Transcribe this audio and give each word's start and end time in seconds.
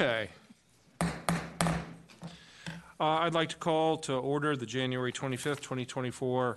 Okay. 0.00 0.30
Uh, 0.98 1.04
I'd 2.98 3.34
like 3.34 3.50
to 3.50 3.56
call 3.56 3.98
to 3.98 4.14
order 4.14 4.56
the 4.56 4.64
January 4.64 5.12
25th, 5.12 5.60
2024 5.60 6.56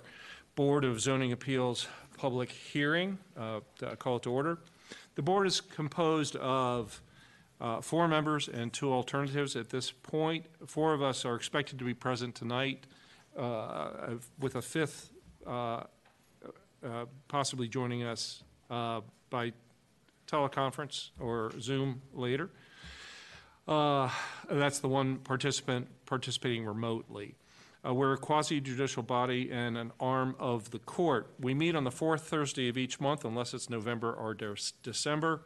Board 0.54 0.84
of 0.86 0.98
Zoning 0.98 1.30
Appeals 1.30 1.86
public 2.16 2.50
hearing. 2.50 3.18
Uh, 3.36 3.60
Call 3.98 4.16
it 4.16 4.22
to 4.22 4.30
order. 4.30 4.60
The 5.16 5.20
board 5.20 5.46
is 5.46 5.60
composed 5.60 6.36
of 6.36 7.02
uh, 7.60 7.82
four 7.82 8.08
members 8.08 8.48
and 8.48 8.72
two 8.72 8.90
alternatives 8.90 9.56
at 9.56 9.68
this 9.68 9.90
point. 9.90 10.46
Four 10.66 10.94
of 10.94 11.02
us 11.02 11.26
are 11.26 11.34
expected 11.34 11.78
to 11.80 11.84
be 11.84 11.92
present 11.92 12.34
tonight, 12.34 12.86
uh, 13.36 14.14
with 14.40 14.56
a 14.56 14.62
fifth 14.62 15.10
uh, 15.46 15.50
uh, 16.82 17.04
possibly 17.28 17.68
joining 17.68 18.04
us 18.04 18.42
uh, 18.70 19.02
by 19.28 19.52
teleconference 20.26 21.10
or 21.20 21.52
Zoom 21.60 22.00
later. 22.14 22.48
Uh, 23.66 24.10
That's 24.50 24.78
the 24.80 24.88
one 24.88 25.18
participant 25.18 25.88
participating 26.06 26.64
remotely. 26.64 27.34
Uh, 27.86 27.94
We're 27.94 28.14
a 28.14 28.18
quasi-judicial 28.18 29.02
body 29.02 29.50
and 29.50 29.76
an 29.76 29.92
arm 30.00 30.36
of 30.38 30.70
the 30.70 30.78
court. 30.78 31.30
We 31.40 31.54
meet 31.54 31.74
on 31.74 31.84
the 31.84 31.90
fourth 31.90 32.28
Thursday 32.28 32.68
of 32.68 32.76
each 32.76 33.00
month 33.00 33.24
unless 33.24 33.54
it's 33.54 33.70
November 33.70 34.12
or 34.12 34.34
De- 34.34 34.54
December. 34.82 35.42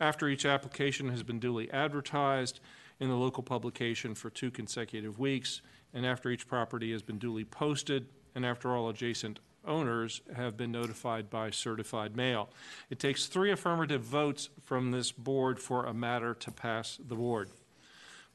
After 0.00 0.28
each 0.28 0.44
application 0.44 1.08
has 1.10 1.22
been 1.22 1.38
duly 1.38 1.70
advertised 1.70 2.60
in 3.00 3.08
the 3.08 3.16
local 3.16 3.42
publication 3.42 4.14
for 4.14 4.30
two 4.30 4.50
consecutive 4.50 5.18
weeks, 5.18 5.62
and 5.92 6.04
after 6.04 6.30
each 6.30 6.46
property 6.46 6.92
has 6.92 7.02
been 7.02 7.18
duly 7.18 7.44
posted, 7.44 8.06
and 8.34 8.44
after 8.44 8.74
all 8.74 8.88
adjacent 8.88 9.40
owners 9.66 10.20
have 10.34 10.56
been 10.56 10.72
notified 10.72 11.30
by 11.30 11.50
certified 11.50 12.16
mail. 12.16 12.50
It 12.90 12.98
takes 12.98 13.26
three 13.26 13.50
affirmative 13.50 14.02
votes 14.02 14.50
from 14.62 14.90
this 14.90 15.12
board 15.12 15.58
for 15.58 15.86
a 15.86 15.94
matter 15.94 16.34
to 16.34 16.50
pass 16.50 16.98
the 17.06 17.14
board. 17.14 17.48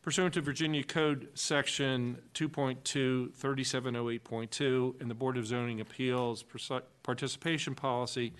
Pursuant 0.01 0.33
to 0.35 0.41
Virginia 0.41 0.83
Code 0.83 1.27
Section 1.33 2.19
2.2, 2.33 3.31
3708.2, 3.31 5.01
and 5.01 5.11
the 5.11 5.15
Board 5.15 5.35
of 5.37 5.45
Zoning 5.45 5.81
Appeals 5.81 6.45
participation 7.03 7.75
policy, 7.75 8.33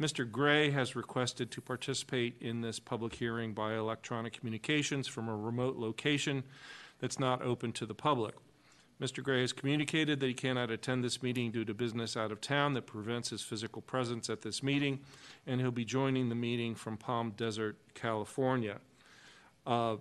Mr. 0.00 0.28
Gray 0.28 0.70
has 0.70 0.96
requested 0.96 1.52
to 1.52 1.60
participate 1.60 2.36
in 2.40 2.62
this 2.62 2.80
public 2.80 3.14
hearing 3.14 3.54
by 3.54 3.74
electronic 3.74 4.32
communications 4.32 5.06
from 5.06 5.28
a 5.28 5.36
remote 5.36 5.76
location 5.76 6.42
that's 6.98 7.20
not 7.20 7.42
open 7.42 7.70
to 7.72 7.86
the 7.86 7.94
public. 7.94 8.34
Mr. 9.00 9.22
Gray 9.22 9.40
has 9.40 9.52
communicated 9.52 10.20
that 10.20 10.26
he 10.26 10.34
cannot 10.34 10.70
attend 10.70 11.02
this 11.02 11.22
meeting 11.22 11.50
due 11.50 11.64
to 11.64 11.74
business 11.74 12.16
out 12.16 12.30
of 12.30 12.40
town 12.40 12.74
that 12.74 12.86
prevents 12.86 13.30
his 13.30 13.42
physical 13.42 13.82
presence 13.82 14.30
at 14.30 14.42
this 14.42 14.62
meeting, 14.62 15.00
and 15.46 15.60
he'll 15.60 15.70
be 15.70 15.84
joining 15.84 16.28
the 16.28 16.34
meeting 16.34 16.74
from 16.74 16.96
Palm 16.96 17.32
Desert, 17.36 17.76
California. 17.94 18.78
Uh, 19.66 19.96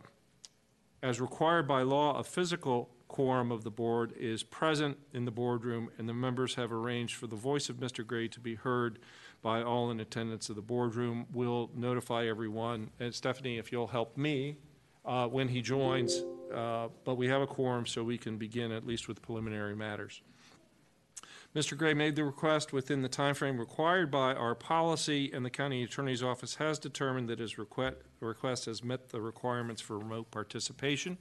As 1.02 1.20
required 1.20 1.68
by 1.68 1.82
law, 1.82 2.18
a 2.18 2.24
physical 2.24 2.90
quorum 3.08 3.52
of 3.52 3.64
the 3.64 3.72
board 3.72 4.14
is 4.18 4.42
present 4.42 4.98
in 5.14 5.26
the 5.26 5.32
boardroom, 5.32 5.90
and 5.98 6.08
the 6.08 6.14
members 6.14 6.56
have 6.56 6.72
arranged 6.72 7.16
for 7.16 7.28
the 7.28 7.36
voice 7.36 7.70
of 7.70 7.78
Mr. 7.78 8.06
Gray 8.06 8.28
to 8.28 8.40
be 8.40 8.56
heard 8.56 9.00
by 9.42 9.62
all 9.62 9.92
in 9.92 10.00
attendance 10.00 10.50
of 10.50 10.56
the 10.56 10.62
boardroom. 10.62 11.26
We'll 11.34 11.70
notify 11.76 12.26
everyone, 12.26 12.92
and 13.00 13.14
Stephanie, 13.14 13.58
if 13.58 13.72
you'll 13.72 13.88
help 13.88 14.18
me, 14.18 14.58
uh, 15.06 15.28
when 15.28 15.48
he 15.48 15.62
joins, 15.62 16.24
uh, 16.54 16.88
but 17.04 17.16
we 17.16 17.28
have 17.28 17.42
a 17.42 17.48
quorum, 17.48 17.86
so 17.86 18.04
we 18.04 18.18
can 18.18 18.38
begin 18.38 18.72
at 18.72 18.86
least 18.86 19.08
with 19.08 19.22
preliminary 19.22 19.76
matters. 19.76 20.22
Mr. 21.56 21.78
Gray 21.78 21.94
made 21.94 22.16
the 22.16 22.24
request 22.24 22.74
within 22.74 23.04
the 23.04 23.10
timeframe 23.10 23.60
required 23.60 24.10
by 24.10 24.34
our 24.34 24.56
policy, 24.56 25.32
and 25.32 25.46
the 25.46 25.52
county 25.52 25.84
attorney's 25.84 26.24
office 26.24 26.56
has 26.56 26.80
determined 26.80 27.30
that 27.30 27.38
his 27.38 27.60
request 27.60 28.66
has 28.66 28.84
met 28.84 29.10
the 29.10 29.22
requirements 29.22 29.80
for 29.80 30.00
remote 30.00 30.32
participation. 30.32 31.18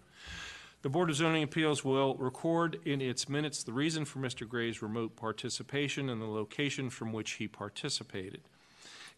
The 0.81 0.89
Board 0.89 1.11
of 1.11 1.17
Zoning 1.17 1.43
Appeals 1.43 1.85
will 1.85 2.15
record 2.15 2.81
in 2.87 3.03
its 3.03 3.29
minutes 3.29 3.63
the 3.63 3.75
reason 3.75 4.07
for 4.07 4.21
Mr. 4.21 4.49
Gray's 4.49 4.81
remote 4.81 5.17
participation 5.17 6.09
and 6.09 6.21
the 6.21 6.27
location 6.27 6.89
from 6.89 7.13
which 7.13 7.33
he 7.33 7.47
participated. 7.47 8.41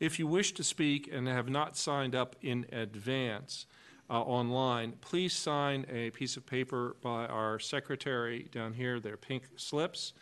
If 0.00 0.18
you 0.18 0.26
wish 0.26 0.52
to 0.54 0.64
speak 0.64 1.08
and 1.10 1.28
have 1.28 1.48
not 1.48 1.76
signed 1.76 2.16
up 2.16 2.34
in 2.42 2.66
advance, 2.72 3.66
uh, 4.10 4.20
online, 4.20 4.92
please 5.00 5.32
sign 5.32 5.86
a 5.90 6.10
piece 6.10 6.36
of 6.36 6.44
paper 6.44 6.96
by 7.00 7.26
our 7.26 7.58
secretary 7.58 8.48
down 8.52 8.72
here, 8.72 9.00
They're 9.00 9.16
pink 9.16 9.44
slips, 9.56 10.12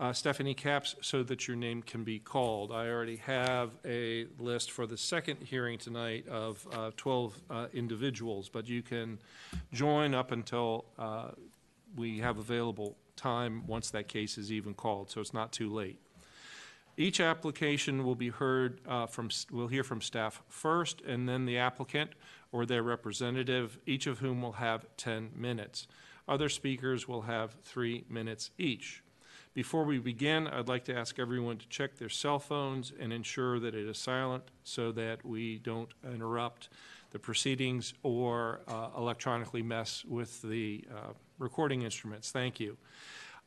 uh, 0.00 0.12
Stephanie 0.12 0.54
Caps, 0.54 0.96
so 1.00 1.22
that 1.22 1.46
your 1.46 1.56
name 1.56 1.82
can 1.82 2.04
be 2.04 2.18
called. 2.18 2.72
I 2.72 2.88
already 2.88 3.16
have 3.16 3.70
a 3.84 4.26
list 4.38 4.70
for 4.70 4.86
the 4.86 4.96
second 4.96 5.38
hearing 5.44 5.78
tonight 5.78 6.26
of 6.28 6.66
uh, 6.72 6.90
12 6.96 7.40
uh, 7.48 7.66
individuals, 7.72 8.48
but 8.48 8.68
you 8.68 8.82
can 8.82 9.18
join 9.72 10.14
up 10.14 10.32
until 10.32 10.86
uh, 10.98 11.30
we 11.96 12.18
have 12.18 12.38
available 12.38 12.96
time 13.16 13.66
once 13.66 13.90
that 13.90 14.08
case 14.08 14.38
is 14.38 14.50
even 14.52 14.74
called, 14.74 15.10
so 15.10 15.20
it's 15.20 15.34
not 15.34 15.52
too 15.52 15.72
late. 15.72 16.00
Each 16.96 17.20
application 17.20 18.04
will 18.04 18.16
be 18.16 18.28
heard 18.28 18.80
uh, 18.84 19.06
from, 19.06 19.30
we'll 19.52 19.68
hear 19.68 19.84
from 19.84 20.00
staff 20.00 20.42
first, 20.48 21.00
and 21.02 21.28
then 21.28 21.44
the 21.44 21.58
applicant 21.58 22.10
or 22.52 22.66
their 22.66 22.82
representative, 22.82 23.78
each 23.86 24.06
of 24.06 24.18
whom 24.20 24.42
will 24.42 24.52
have 24.52 24.86
10 24.96 25.30
minutes. 25.34 25.86
Other 26.26 26.48
speakers 26.48 27.08
will 27.08 27.22
have 27.22 27.56
three 27.64 28.04
minutes 28.08 28.50
each. 28.58 29.02
Before 29.54 29.84
we 29.84 29.98
begin, 29.98 30.46
I'd 30.46 30.68
like 30.68 30.84
to 30.84 30.94
ask 30.94 31.18
everyone 31.18 31.56
to 31.58 31.68
check 31.68 31.96
their 31.96 32.08
cell 32.08 32.38
phones 32.38 32.92
and 32.98 33.12
ensure 33.12 33.58
that 33.58 33.74
it 33.74 33.88
is 33.88 33.98
silent 33.98 34.44
so 34.62 34.92
that 34.92 35.24
we 35.24 35.58
don't 35.58 35.92
interrupt 36.04 36.68
the 37.10 37.18
proceedings 37.18 37.94
or 38.02 38.60
uh, 38.68 38.88
electronically 38.96 39.62
mess 39.62 40.04
with 40.04 40.42
the 40.42 40.84
uh, 40.94 41.12
recording 41.38 41.82
instruments. 41.82 42.30
Thank 42.30 42.60
you. 42.60 42.76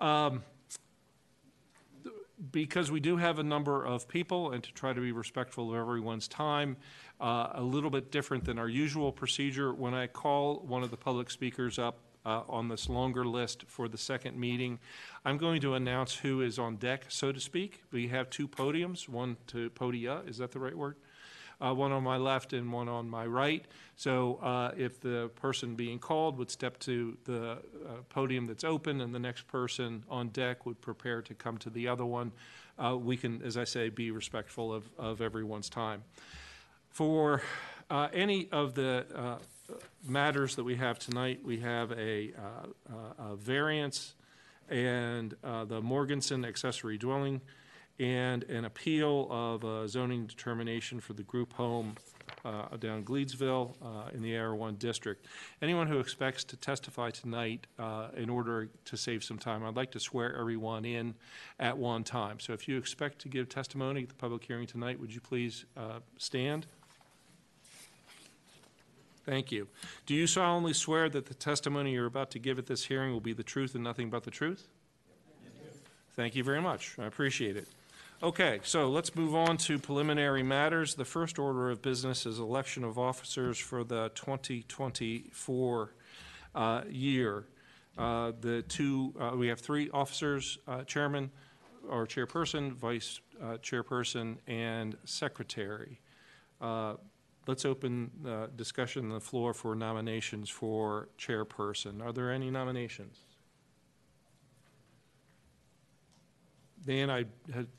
Um, 0.01 0.43
because 2.51 2.91
we 2.91 2.99
do 2.99 3.17
have 3.17 3.37
a 3.37 3.43
number 3.43 3.85
of 3.85 4.07
people 4.07 4.51
and 4.51 4.63
to 4.63 4.73
try 4.73 4.93
to 4.93 5.01
be 5.01 5.11
respectful 5.11 5.69
of 5.69 5.79
everyone's 5.79 6.27
time, 6.27 6.75
uh, 7.21 7.51
a 7.53 7.61
little 7.61 7.91
bit 7.91 8.11
different 8.11 8.43
than 8.45 8.57
our 8.57 8.67
usual 8.67 9.11
procedure. 9.11 9.73
When 9.73 9.93
I 9.93 10.07
call 10.07 10.63
one 10.67 10.83
of 10.83 10.89
the 10.89 10.97
public 10.97 11.29
speakers 11.29 11.77
up 11.77 11.99
uh, 12.25 12.41
on 12.49 12.67
this 12.67 12.89
longer 12.89 13.25
list 13.25 13.63
for 13.67 13.87
the 13.87 13.97
second 13.97 14.37
meeting, 14.37 14.79
I'm 15.23 15.37
going 15.37 15.61
to 15.61 15.75
announce 15.75 16.15
who 16.15 16.41
is 16.41 16.57
on 16.57 16.77
deck, 16.77 17.05
so 17.09 17.31
to 17.31 17.39
speak. 17.39 17.83
We 17.91 18.07
have 18.07 18.29
two 18.31 18.47
podiums, 18.47 19.07
one 19.07 19.37
to 19.47 19.69
podia, 19.69 20.27
is 20.27 20.37
that 20.39 20.51
the 20.51 20.59
right 20.59 20.75
word? 20.75 20.95
Uh, 21.61 21.71
one 21.75 21.91
on 21.91 22.01
my 22.01 22.17
left 22.17 22.53
and 22.53 22.73
one 22.73 22.89
on 22.89 23.07
my 23.07 23.23
right. 23.23 23.65
So 23.95 24.39
uh, 24.41 24.71
if 24.75 24.99
the 24.99 25.29
person 25.35 25.75
being 25.75 25.99
called 25.99 26.39
would 26.39 26.49
step 26.49 26.79
to 26.79 27.15
the 27.25 27.51
uh, 27.51 27.57
podium 28.09 28.47
that's 28.47 28.63
open 28.63 28.99
and 28.99 29.13
the 29.13 29.19
next 29.19 29.47
person 29.47 30.03
on 30.09 30.29
deck 30.29 30.65
would 30.65 30.81
prepare 30.81 31.21
to 31.21 31.35
come 31.35 31.59
to 31.59 31.69
the 31.69 31.87
other 31.87 32.05
one, 32.05 32.31
uh, 32.83 32.97
we 32.97 33.15
can, 33.15 33.43
as 33.43 33.57
I 33.57 33.63
say, 33.63 33.89
be 33.89 34.09
respectful 34.09 34.73
of, 34.73 34.89
of 34.97 35.21
everyone's 35.21 35.69
time. 35.69 36.03
For 36.91 37.41
uh, 37.89 38.09
any 38.13 38.49
of 38.51 38.75
the 38.75 39.05
uh, 39.15 39.37
matters 40.05 40.55
that 40.55 40.65
we 40.65 40.75
have 40.75 40.99
tonight, 40.99 41.39
we 41.43 41.59
have 41.61 41.91
a, 41.93 42.33
uh, 42.37 43.23
a 43.31 43.35
variance 43.37 44.13
and 44.69 45.33
uh, 45.43 45.63
the 45.63 45.81
Morganson 45.81 46.43
accessory 46.45 46.97
dwelling 46.97 47.39
and 47.97 48.43
an 48.43 48.65
appeal 48.65 49.27
of 49.29 49.63
a 49.63 49.87
zoning 49.87 50.25
determination 50.25 50.99
for 50.99 51.13
the 51.13 51.23
group 51.23 51.53
home 51.53 51.95
uh, 52.43 52.75
down 52.77 53.03
Gleedsville 53.03 53.75
uh, 53.81 54.09
in 54.13 54.21
the 54.21 54.33
AR1 54.33 54.79
district. 54.79 55.27
Anyone 55.61 55.87
who 55.87 55.99
expects 55.99 56.43
to 56.45 56.57
testify 56.57 57.09
tonight, 57.11 57.67
uh, 57.77 58.07
in 58.17 58.29
order 58.29 58.69
to 58.85 58.97
save 58.97 59.23
some 59.23 59.37
time, 59.37 59.63
I'd 59.63 59.75
like 59.75 59.91
to 59.91 59.99
swear 59.99 60.35
everyone 60.35 60.85
in 60.85 61.13
at 61.59 61.77
one 61.77 62.03
time. 62.03 62.39
So 62.39 62.53
if 62.53 62.67
you 62.67 62.77
expect 62.77 63.19
to 63.19 63.29
give 63.29 63.49
testimony 63.49 64.03
at 64.03 64.09
the 64.09 64.15
public 64.15 64.43
hearing 64.43 64.67
tonight, 64.67 64.99
would 64.99 65.13
you 65.13 65.21
please 65.21 65.65
uh, 65.77 65.99
stand? 66.17 66.67
Thank 69.25 69.51
you. 69.51 69.67
Do 70.05 70.15
you 70.15 70.25
solemnly 70.25 70.73
swear 70.73 71.09
that 71.09 71.27
the 71.27 71.33
testimony 71.33 71.93
you're 71.93 72.07
about 72.07 72.31
to 72.31 72.39
give 72.39 72.57
at 72.57 72.65
this 72.65 72.85
hearing 72.85 73.11
will 73.11 73.19
be 73.19 73.33
the 73.33 73.43
truth 73.43 73.75
and 73.75 73.83
nothing 73.83 74.09
but 74.09 74.23
the 74.23 74.31
truth? 74.31 74.67
Thank 76.15 76.35
you 76.35 76.43
very 76.43 76.61
much. 76.61 76.95
I 76.99 77.05
appreciate 77.05 77.55
it. 77.55 77.67
Okay, 78.23 78.59
so 78.63 78.89
let's 78.89 79.15
move 79.15 79.33
on 79.33 79.57
to 79.57 79.79
preliminary 79.79 80.43
matters. 80.43 80.93
The 80.93 81.05
first 81.05 81.39
order 81.39 81.71
of 81.71 81.81
business 81.81 82.25
is 82.25 82.37
election 82.37 82.83
of 82.83 82.99
officers 82.99 83.57
for 83.57 83.83
the 83.83 84.11
2024 84.13 85.93
uh, 86.53 86.81
year. 86.89 87.45
Uh, 87.97 88.31
The 88.39 88.61
two, 88.63 89.13
uh, 89.19 89.35
we 89.35 89.47
have 89.47 89.59
three 89.59 89.89
officers, 89.91 90.59
uh, 90.67 90.83
chairman 90.83 91.31
or 91.89 92.05
chairperson, 92.05 92.73
vice 92.73 93.21
uh, 93.41 93.57
chairperson, 93.57 94.37
and 94.47 94.97
secretary. 95.05 95.99
Let's 97.51 97.65
open 97.65 98.11
uh, 98.25 98.47
discussion 98.55 99.07
on 99.07 99.09
the 99.09 99.19
floor 99.19 99.53
for 99.53 99.75
nominations 99.75 100.49
for 100.49 101.09
chairperson. 101.19 102.01
Are 102.01 102.13
there 102.13 102.31
any 102.31 102.49
nominations? 102.49 103.17
Dan, 106.85 107.09
I 107.09 107.25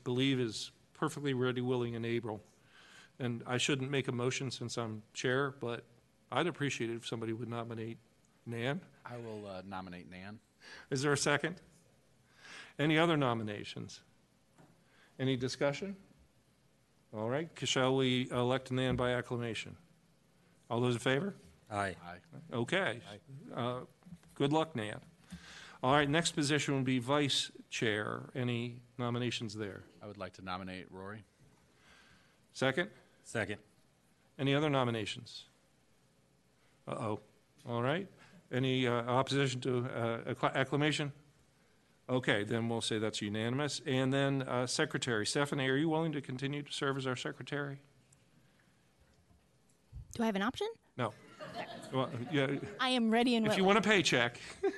believe, 0.03 0.39
is 0.39 0.69
perfectly 0.93 1.33
ready, 1.33 1.61
willing, 1.61 1.95
and 1.95 2.05
able. 2.05 2.39
And 3.17 3.41
I 3.47 3.57
shouldn't 3.57 3.89
make 3.89 4.07
a 4.07 4.11
motion 4.11 4.51
since 4.51 4.77
I'm 4.77 5.01
chair, 5.15 5.55
but 5.59 5.83
I'd 6.31 6.45
appreciate 6.45 6.91
it 6.91 6.97
if 6.97 7.07
somebody 7.07 7.33
would 7.33 7.49
nominate 7.49 7.97
Nan. 8.45 8.79
I 9.03 9.17
will 9.17 9.47
uh, 9.47 9.63
nominate 9.67 10.07
Nan. 10.07 10.37
Is 10.91 11.01
there 11.01 11.13
a 11.13 11.17
second? 11.17 11.55
Any 12.77 12.99
other 12.99 13.17
nominations? 13.17 14.01
Any 15.17 15.35
discussion? 15.35 15.95
All 17.15 17.29
right, 17.29 17.47
shall 17.63 17.95
we 17.95 18.27
elect 18.31 18.71
Nan 18.71 18.95
by 18.95 19.11
acclamation? 19.11 19.75
All 20.69 20.81
those 20.81 20.95
in 20.95 20.99
favor? 20.99 21.35
Aye. 21.71 21.95
Aye. 22.05 22.17
Okay. 22.55 23.01
Uh, 23.55 23.79
Good 24.35 24.51
luck, 24.51 24.75
Nan. 24.75 24.99
All 25.83 25.93
right, 25.93 26.09
next 26.09 26.31
position 26.31 26.73
would 26.75 26.85
be 26.85 26.97
vice 26.97 27.51
chair. 27.69 28.23
Any 28.33 28.81
nominations 28.97 29.53
there? 29.53 29.83
I 30.01 30.07
would 30.07 30.17
like 30.17 30.33
to 30.33 30.41
nominate 30.43 30.87
Rory. 30.89 31.23
Second? 32.53 32.89
Second. 33.23 33.57
Any 34.39 34.55
other 34.55 34.69
nominations? 34.71 35.43
Uh-oh. 36.87 37.19
All 37.69 37.83
right. 37.83 38.07
Any 38.51 38.87
uh, 38.87 38.91
opposition 39.03 39.61
to 39.61 39.85
uh, 39.95 40.33
accla- 40.33 40.55
acclamation? 40.55 41.11
Okay, 42.09 42.43
then 42.43 42.67
we'll 42.67 42.81
say 42.81 42.99
that's 42.99 43.21
unanimous. 43.21 43.81
And 43.85 44.11
then 44.13 44.41
uh, 44.43 44.67
secretary, 44.67 45.25
Stephanie, 45.25 45.67
are 45.69 45.75
you 45.75 45.87
willing 45.89 46.11
to 46.11 46.21
continue 46.21 46.61
to 46.61 46.71
serve 46.71 46.97
as 46.97 47.07
our 47.07 47.15
secretary? 47.15 47.79
Do 50.15 50.23
I 50.23 50.25
have 50.25 50.35
an 50.35 50.41
option? 50.41 50.67
No. 50.97 51.13
Well, 51.93 52.09
yeah, 52.31 52.47
I 52.79 52.89
am 52.89 53.09
ready 53.09 53.35
and 53.35 53.43
willing. 53.45 53.53
if 53.53 53.57
you 53.57 53.63
want 53.63 53.77
a 53.77 53.81
paycheck 53.81 54.39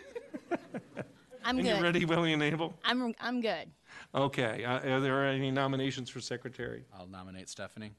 I'm 1.45 1.57
and 1.57 1.65
you're 1.65 1.75
good. 1.77 1.83
ready, 1.83 2.05
willing, 2.05 2.33
and 2.33 2.43
able? 2.43 2.73
I'm 2.83 3.13
I'm 3.21 3.39
good. 3.39 3.69
Okay, 4.13 4.65
uh, 4.65 4.79
are 4.89 4.99
there 4.99 5.25
any 5.25 5.51
nominations 5.51 6.09
for 6.09 6.19
secretary? 6.19 6.83
I'll 6.97 7.07
nominate 7.07 7.49
Stephanie. 7.49 7.93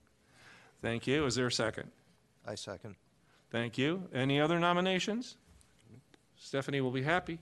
Thank 0.82 1.06
you. 1.06 1.24
Is 1.24 1.34
there 1.34 1.46
a 1.46 1.52
second? 1.52 1.90
I 2.46 2.54
second. 2.54 2.96
Thank 3.50 3.78
you. 3.78 4.08
Any 4.12 4.40
other 4.40 4.58
nominations? 4.58 5.36
Stephanie 6.36 6.80
will 6.82 6.90
be 6.90 7.02
happy. 7.02 7.38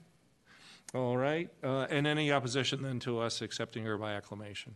All 0.95 1.17
right. 1.17 1.49
Uh, 1.61 1.87
And 1.89 2.07
any 2.07 2.31
opposition 2.31 2.81
then 2.81 2.99
to 2.99 3.19
us 3.19 3.41
accepting 3.41 3.83
her 3.83 3.97
by 3.97 4.13
acclamation? 4.13 4.75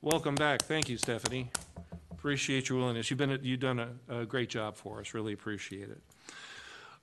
Welcome 0.00 0.34
back. 0.34 0.62
Thank 0.62 0.88
you, 0.88 0.96
Stephanie. 0.96 1.52
Appreciate 2.10 2.68
your 2.68 2.78
willingness. 2.78 3.08
You've 3.08 3.20
been, 3.20 3.38
you've 3.40 3.60
done 3.60 3.78
a, 3.78 4.22
a 4.22 4.26
great 4.26 4.48
job 4.48 4.74
for 4.74 4.98
us. 4.98 5.14
Really 5.14 5.32
appreciate 5.32 5.90
it. 5.90 6.00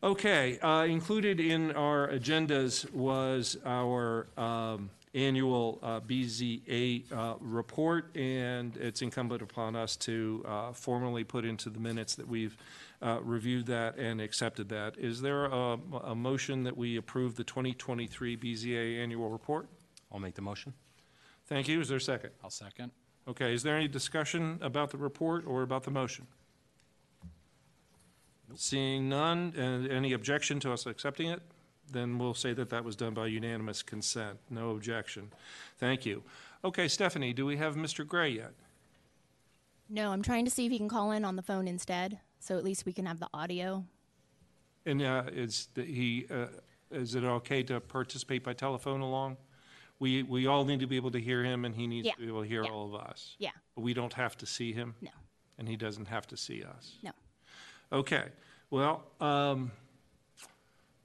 Okay, 0.04 0.60
uh, 0.60 0.84
included 0.84 1.40
in 1.40 1.72
our 1.72 2.10
agendas 2.10 2.92
was 2.92 3.56
our 3.66 4.28
um, 4.38 4.90
annual 5.14 5.80
uh, 5.82 6.00
BZA 6.02 7.12
uh, 7.12 7.36
report, 7.40 8.16
and 8.16 8.78
it's 8.78 9.02
incumbent 9.02 9.42
upon 9.42 9.76
us 9.76 9.96
to 9.98 10.44
uh, 10.48 10.72
formally 10.72 11.24
put 11.24 11.46
into 11.46 11.70
the 11.70 11.80
minutes 11.80 12.16
that 12.16 12.28
we've 12.28 12.56
uh, 13.02 13.20
reviewed 13.22 13.66
that 13.68 13.98
and 13.98 14.22
accepted 14.22 14.70
that. 14.70 14.98
Is 14.98 15.22
there 15.22 15.46
a, 15.46 15.78
a 16.04 16.16
motion 16.16 16.64
that 16.64 16.78
we 16.78 16.98
approve 16.98 17.36
the 17.36 17.44
2023 17.44 18.38
BZA 18.38 19.02
annual 19.02 19.30
report? 19.30 19.68
I'll 20.12 20.20
make 20.20 20.36
the 20.36 20.42
motion. 20.42 20.74
Thank 21.48 21.68
you. 21.68 21.82
Is 21.82 21.88
there 21.88 21.98
a 21.98 22.02
second? 22.02 22.32
I'll 22.44 22.50
second. 22.50 22.92
Okay, 23.28 23.54
is 23.54 23.64
there 23.64 23.76
any 23.76 23.88
discussion 23.88 24.60
about 24.62 24.92
the 24.92 24.98
report 24.98 25.46
or 25.46 25.64
about 25.64 25.84
the 25.84 25.92
motion? 25.92 26.28
Seeing 28.56 29.10
none, 29.10 29.54
and 29.56 29.88
any 29.88 30.14
objection 30.14 30.60
to 30.62 30.74
us 30.74 30.88
accepting 30.88 31.30
it? 31.30 31.42
Then 31.92 32.18
we'll 32.20 32.34
say 32.34 32.54
that 32.54 32.70
that 32.70 32.84
was 32.84 32.96
done 32.96 33.14
by 33.14 33.28
unanimous 33.28 33.82
consent. 33.82 34.40
No 34.50 34.72
objection. 34.72 35.32
Thank 35.78 36.06
you. 36.06 36.24
Okay, 36.64 36.88
Stephanie, 36.88 37.34
do 37.34 37.46
we 37.46 37.58
have 37.58 37.76
Mr. 37.76 38.06
Gray 38.06 38.30
yet? 38.30 38.52
No, 39.90 40.12
I'm 40.12 40.22
trying 40.22 40.46
to 40.46 40.52
see 40.52 40.66
if 40.66 40.72
he 40.72 40.78
can 40.78 40.90
call 40.90 41.12
in 41.12 41.26
on 41.26 41.36
the 41.36 41.42
phone 41.42 41.68
instead, 41.68 42.20
so 42.40 42.58
at 42.58 42.64
least 42.64 42.86
we 42.86 42.94
can 42.94 43.06
have 43.06 43.20
the 43.20 43.30
audio. 43.34 43.84
And 44.86 45.02
uh, 45.02 45.24
is 45.32 45.68
the- 45.74 45.84
he, 45.86 46.28
uh, 46.30 46.48
is 46.92 47.16
it 47.16 47.24
okay 47.24 47.64
to 47.64 47.80
participate 47.80 48.44
by 48.44 48.54
telephone 48.54 49.02
along? 49.02 49.38
We, 50.00 50.24
we 50.24 50.48
all 50.48 50.64
need 50.64 50.80
to 50.82 50.88
be 50.88 50.96
able 50.96 51.12
to 51.12 51.20
hear 51.20 51.44
him, 51.44 51.66
and 51.66 51.76
he 51.76 51.88
needs 51.88 52.06
Yeah, 52.08 52.14
to 52.14 52.20
be 52.22 52.28
able 52.28 52.44
to 52.44 52.48
hear 52.48 52.64
yeah. 52.64 52.70
all 52.72 52.86
of 52.94 53.02
us. 53.02 53.36
Yeah. 53.40 53.50
But 53.76 53.82
we 53.82 53.94
don't 53.94 54.14
have 54.14 54.38
to 54.38 54.46
see 54.46 54.72
him, 54.74 54.96
No. 55.02 55.10
and 55.58 55.68
he 55.68 55.76
doesn't 55.76 56.08
have 56.08 56.28
to 56.28 56.38
see 56.38 56.64
us. 56.64 56.98
No. 57.04 57.12
Okay, 57.92 58.26
well, 58.70 59.06
um, 59.20 59.72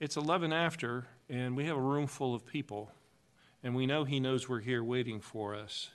it's 0.05 0.19
11 0.19 0.53
after, 0.53 1.07
and 1.31 1.57
we 1.57 1.65
have 1.65 1.77
a 1.77 1.81
room 1.81 2.07
full 2.07 2.35
of 2.35 2.45
people, 2.45 2.91
and 3.63 3.75
we 3.75 3.87
know 3.87 4.05
he 4.05 4.21
knows 4.21 4.49
we're 4.49 4.61
here 4.61 4.85
waiting 4.85 5.21
for 5.21 5.55
us. 5.55 5.91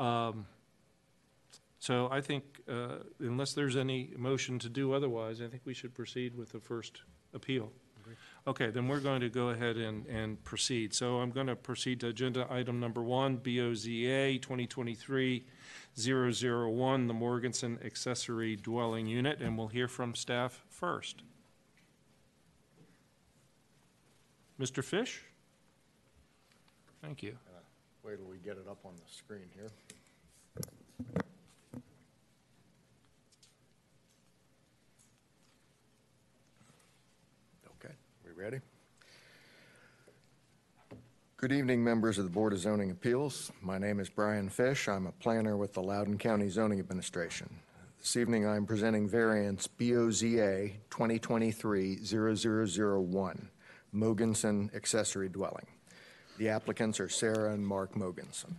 Um, 0.00 0.46
So 1.80 2.08
I 2.10 2.20
think, 2.20 2.42
uh, 2.68 3.04
unless 3.20 3.52
there's 3.52 3.76
any 3.76 4.10
motion 4.16 4.58
to 4.60 4.68
do 4.68 4.94
otherwise, 4.94 5.40
I 5.40 5.46
think 5.46 5.62
we 5.64 5.74
should 5.74 5.94
proceed 5.94 6.34
with 6.34 6.50
the 6.50 6.58
first 6.58 7.02
appeal. 7.32 7.70
Okay, 8.46 8.70
then 8.70 8.88
we're 8.88 9.00
going 9.00 9.20
to 9.20 9.28
go 9.28 9.50
ahead 9.50 9.76
and, 9.76 10.06
and 10.06 10.42
proceed. 10.42 10.94
So 10.94 11.18
I'm 11.18 11.30
going 11.30 11.46
to 11.46 11.54
proceed 11.54 12.00
to 12.00 12.08
agenda 12.08 12.46
item 12.50 12.80
number 12.80 13.02
one, 13.02 13.36
BOZA 13.38 14.40
2023-001, 14.40 17.06
the 17.06 17.14
Morganson 17.14 17.78
Accessory 17.84 18.56
Dwelling 18.56 19.06
Unit, 19.06 19.40
and 19.40 19.58
we'll 19.58 19.68
hear 19.68 19.88
from 19.88 20.14
staff 20.14 20.64
first. 20.68 21.22
Mr. 24.60 24.82
Fish? 24.82 25.22
Thank 27.00 27.22
you. 27.22 27.36
Wait 28.04 28.16
till 28.16 28.26
we 28.26 28.38
get 28.38 28.56
it 28.56 28.66
up 28.68 28.78
on 28.84 28.92
the 28.94 29.12
screen 29.12 29.48
here. 29.54 29.68
Okay, 37.76 37.94
we 38.24 38.32
ready? 38.32 38.58
Good 41.36 41.52
evening, 41.52 41.84
members 41.84 42.18
of 42.18 42.24
the 42.24 42.30
Board 42.30 42.52
of 42.52 42.58
Zoning 42.58 42.90
Appeals. 42.90 43.52
My 43.62 43.78
name 43.78 44.00
is 44.00 44.08
Brian 44.08 44.48
Fish. 44.48 44.88
I'm 44.88 45.06
a 45.06 45.12
planner 45.12 45.56
with 45.56 45.72
the 45.72 45.82
Loudoun 45.82 46.18
County 46.18 46.48
Zoning 46.48 46.80
Administration. 46.80 47.48
This 48.00 48.16
evening, 48.16 48.44
I'm 48.44 48.66
presenting 48.66 49.08
variance 49.08 49.68
BOZA 49.68 50.72
2023-0001, 50.90 53.46
Mogensen 53.94 54.74
Accessory 54.74 55.28
Dwelling. 55.28 55.66
The 56.38 56.50
applicants 56.50 57.00
are 57.00 57.08
Sarah 57.08 57.52
and 57.52 57.66
Mark 57.66 57.94
Mogensen. 57.94 58.54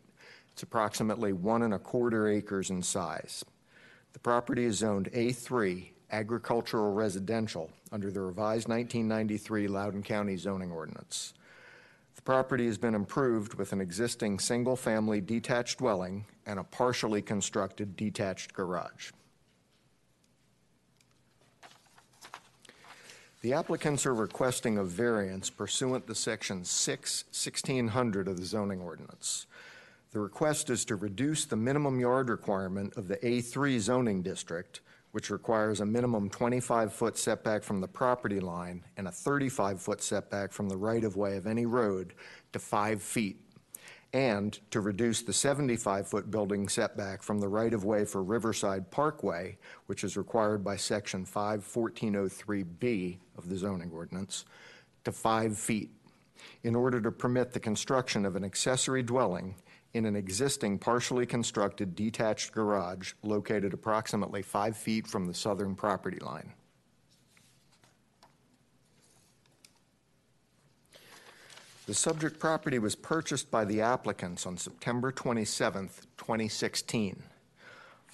It's 0.53 0.63
approximately 0.65 1.33
one 1.33 1.63
and 1.63 1.75
a 1.75 1.79
quarter 1.79 2.27
acres 2.27 2.71
in 2.71 2.83
size. 2.83 3.45
The 4.15 4.19
property 4.19 4.65
is 4.65 4.79
zoned 4.79 5.13
A3 5.13 5.91
Agricultural 6.11 6.93
Residential 6.93 7.71
under 7.93 8.11
the 8.11 8.23
revised 8.23 8.69
1993 8.69 9.69
Loudoun 9.69 10.03
County 10.03 10.37
zoning 10.37 10.73
ordinance. 10.73 11.35
Property 12.27 12.67
has 12.67 12.77
been 12.77 12.97
improved 12.97 13.55
with 13.55 13.73
an 13.73 13.81
existing 13.81 14.41
single-family 14.41 15.21
detached 15.21 15.79
dwelling 15.79 16.27
and 16.45 16.59
a 16.59 16.65
partially 16.65 17.23
constructed 17.23 17.97
detached 17.97 18.53
garage. 18.53 19.13
The 23.43 23.53
applicants 23.53 24.05
are 24.07 24.15
requesting 24.15 24.77
a 24.77 24.83
variance 24.83 25.51
pursuant 25.51 26.09
to 26.09 26.17
Section 26.17 26.65
6, 26.65 27.25
1600 27.31 28.27
of 28.27 28.39
the 28.41 28.45
zoning 28.45 28.81
ordinance. 28.81 29.47
The 30.11 30.19
request 30.19 30.69
is 30.69 30.85
to 30.87 30.97
reduce 30.97 31.45
the 31.45 31.55
minimum 31.55 32.01
yard 32.01 32.29
requirement 32.29 32.97
of 32.97 33.07
the 33.07 33.19
A3 33.19 33.79
zoning 33.79 34.23
district, 34.23 34.81
which 35.17 35.31
requires 35.31 35.81
a 35.81 35.87
minimum 35.87 36.29
25-foot 36.29 37.17
setback 37.17 37.63
from 37.63 37.81
the 37.81 37.89
property 37.89 38.39
line 38.39 38.85
and 38.99 39.09
a 39.09 39.11
35-foot 39.11 40.03
setback 40.03 40.53
from 40.53 40.69
the 40.69 40.77
right-of-way 40.77 41.39
of 41.39 41.47
any 41.47 41.65
road, 41.65 42.13
to 42.53 42.59
five 42.59 43.01
feet, 43.01 43.41
and 44.13 44.61
to 44.71 44.83
reduce 44.83 45.23
the 45.23 45.33
75-foot 45.33 46.31
building 46.31 46.69
setback 46.69 47.23
from 47.23 47.41
the 47.41 47.49
right-of-way 47.49 48.05
for 48.05 48.23
Riverside 48.23 48.91
Parkway, 48.91 49.57
which 49.87 50.05
is 50.05 50.19
required 50.19 50.63
by 50.63 50.77
Section 50.77 51.25
51403B 51.25 53.17
of 53.39 53.49
the 53.49 53.57
zoning 53.57 53.91
ordinance, 53.93 54.45
to 55.05 55.13
five 55.13 55.57
feet 55.59 55.93
in 56.63 56.77
order 56.77 57.01
to 57.01 57.11
permit 57.11 57.53
the 57.53 57.61
construction 57.61 58.27
of 58.27 58.37
an 58.37 58.45
accessory 58.45 59.03
dwelling 59.03 59.55
in 59.97 60.05
an 60.05 60.15
existing 60.15 60.79
partially 60.79 61.25
constructed 61.25 61.97
detached 61.97 62.53
garage 62.53 63.15
located 63.23 63.73
approximately 63.73 64.43
five 64.43 64.77
feet 64.77 65.07
from 65.07 65.27
the 65.27 65.33
southern 65.33 65.75
property 65.75 66.19
line. 66.19 66.53
The 71.87 71.95
subject 71.95 72.39
property 72.39 72.79
was 72.79 72.95
purchased 72.95 73.51
by 73.51 73.65
the 73.65 73.81
applicants 73.81 74.45
on 74.45 74.59
September 74.59 75.11
27, 75.11 75.89
2016. 76.19 77.23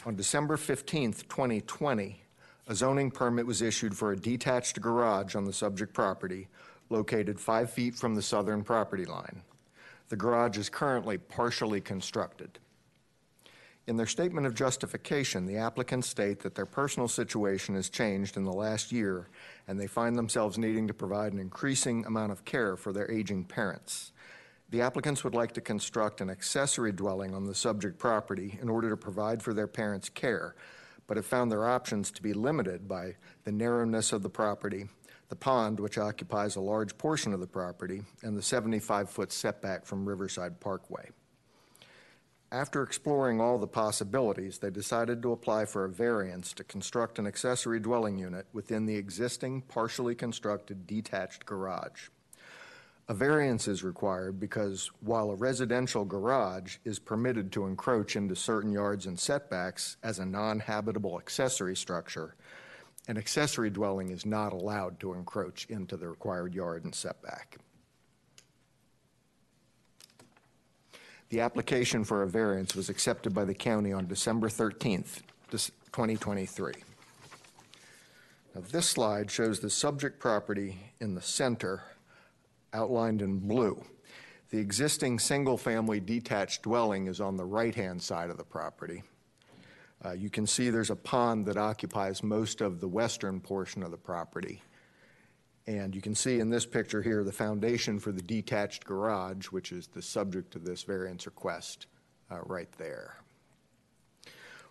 On 0.06 0.14
December 0.14 0.56
15, 0.56 1.12
2020, 1.12 2.22
a 2.68 2.74
zoning 2.76 3.10
permit 3.10 3.44
was 3.44 3.60
issued 3.60 3.96
for 3.96 4.12
a 4.12 4.16
detached 4.16 4.80
garage 4.80 5.34
on 5.34 5.46
the 5.46 5.52
subject 5.52 5.94
property 5.94 6.46
located 6.90 7.40
five 7.40 7.70
feet 7.70 7.96
from 7.96 8.14
the 8.14 8.22
southern 8.22 8.62
property 8.62 9.04
line. 9.04 9.42
The 10.12 10.18
garage 10.18 10.58
is 10.58 10.68
currently 10.68 11.16
partially 11.16 11.80
constructed. 11.80 12.58
In 13.86 13.96
their 13.96 14.04
statement 14.04 14.46
of 14.46 14.54
justification, 14.54 15.46
the 15.46 15.56
applicants 15.56 16.06
state 16.06 16.40
that 16.40 16.54
their 16.54 16.66
personal 16.66 17.08
situation 17.08 17.76
has 17.76 17.88
changed 17.88 18.36
in 18.36 18.44
the 18.44 18.52
last 18.52 18.92
year 18.92 19.30
and 19.66 19.80
they 19.80 19.86
find 19.86 20.14
themselves 20.14 20.58
needing 20.58 20.86
to 20.86 20.92
provide 20.92 21.32
an 21.32 21.38
increasing 21.38 22.04
amount 22.04 22.30
of 22.30 22.44
care 22.44 22.76
for 22.76 22.92
their 22.92 23.10
aging 23.10 23.44
parents. 23.44 24.12
The 24.68 24.82
applicants 24.82 25.24
would 25.24 25.34
like 25.34 25.52
to 25.52 25.62
construct 25.62 26.20
an 26.20 26.28
accessory 26.28 26.92
dwelling 26.92 27.34
on 27.34 27.46
the 27.46 27.54
subject 27.54 27.98
property 27.98 28.58
in 28.60 28.68
order 28.68 28.90
to 28.90 28.98
provide 28.98 29.42
for 29.42 29.54
their 29.54 29.66
parents' 29.66 30.10
care, 30.10 30.54
but 31.06 31.16
have 31.16 31.24
found 31.24 31.50
their 31.50 31.66
options 31.66 32.10
to 32.10 32.22
be 32.22 32.34
limited 32.34 32.86
by 32.86 33.16
the 33.44 33.52
narrowness 33.52 34.12
of 34.12 34.22
the 34.22 34.28
property, 34.28 34.90
the 35.32 35.36
pond, 35.36 35.80
which 35.80 35.96
occupies 35.96 36.56
a 36.56 36.60
large 36.60 36.98
portion 36.98 37.32
of 37.32 37.40
the 37.40 37.46
property, 37.46 38.02
and 38.22 38.36
the 38.36 38.42
75-foot 38.42 39.32
setback 39.32 39.86
from 39.86 40.06
Riverside 40.06 40.60
Parkway. 40.60 41.08
After 42.50 42.82
exploring 42.82 43.40
all 43.40 43.56
the 43.56 43.66
possibilities, 43.66 44.58
they 44.58 44.68
decided 44.68 45.22
to 45.22 45.32
apply 45.32 45.64
for 45.64 45.86
a 45.86 45.88
variance 45.88 46.52
to 46.52 46.64
construct 46.64 47.18
an 47.18 47.26
accessory 47.26 47.80
dwelling 47.80 48.18
unit 48.18 48.44
within 48.52 48.84
the 48.84 48.96
existing 48.96 49.62
partially 49.62 50.14
constructed 50.14 50.86
detached 50.86 51.46
garage. 51.46 52.10
A 53.08 53.14
variance 53.14 53.66
is 53.68 53.82
required 53.82 54.38
because 54.38 54.90
while 55.00 55.30
a 55.30 55.34
residential 55.34 56.04
garage 56.04 56.76
is 56.84 56.98
permitted 56.98 57.52
to 57.52 57.64
encroach 57.64 58.16
into 58.16 58.36
certain 58.36 58.70
yards 58.70 59.06
and 59.06 59.18
setbacks 59.18 59.96
as 60.02 60.18
a 60.18 60.26
non-habitable 60.26 61.18
accessory 61.18 61.74
structure, 61.74 62.36
an 63.08 63.16
accessory 63.16 63.70
dwelling 63.70 64.10
is 64.10 64.24
not 64.24 64.52
allowed 64.52 65.00
to 65.00 65.12
encroach 65.12 65.66
into 65.68 65.96
the 65.96 66.08
required 66.08 66.54
yard 66.54 66.84
and 66.84 66.94
setback. 66.94 67.58
The 71.30 71.40
application 71.40 72.04
for 72.04 72.22
a 72.22 72.28
variance 72.28 72.76
was 72.76 72.88
accepted 72.88 73.34
by 73.34 73.44
the 73.44 73.54
county 73.54 73.92
on 73.92 74.06
December 74.06 74.48
13th, 74.48 75.22
this- 75.50 75.70
2023. 75.92 76.74
Now, 78.54 78.60
this 78.70 78.86
slide 78.86 79.30
shows 79.30 79.60
the 79.60 79.70
subject 79.70 80.20
property 80.20 80.92
in 81.00 81.14
the 81.14 81.22
center, 81.22 81.84
outlined 82.72 83.22
in 83.22 83.38
blue. 83.38 83.82
The 84.50 84.58
existing 84.58 85.18
single-family 85.18 86.00
detached 86.00 86.62
dwelling 86.62 87.06
is 87.06 87.20
on 87.20 87.38
the 87.38 87.46
right-hand 87.46 88.02
side 88.02 88.28
of 88.28 88.36
the 88.36 88.44
property. 88.44 89.02
Uh, 90.04 90.12
You 90.12 90.30
can 90.30 90.46
see 90.46 90.70
there's 90.70 90.90
a 90.90 90.96
pond 90.96 91.46
that 91.46 91.56
occupies 91.56 92.22
most 92.22 92.60
of 92.60 92.80
the 92.80 92.88
western 92.88 93.40
portion 93.40 93.82
of 93.82 93.90
the 93.90 93.96
property. 93.96 94.62
And 95.66 95.94
you 95.94 96.00
can 96.00 96.14
see 96.14 96.40
in 96.40 96.50
this 96.50 96.66
picture 96.66 97.02
here, 97.02 97.22
the 97.22 97.32
foundation 97.32 98.00
for 98.00 98.10
the 98.10 98.22
detached 98.22 98.84
garage, 98.84 99.46
which 99.46 99.70
is 99.70 99.86
the 99.86 100.02
subject 100.02 100.56
of 100.56 100.64
this 100.64 100.82
variance 100.82 101.24
request, 101.26 101.86
uh, 102.30 102.40
right 102.44 102.70
there. 102.78 103.16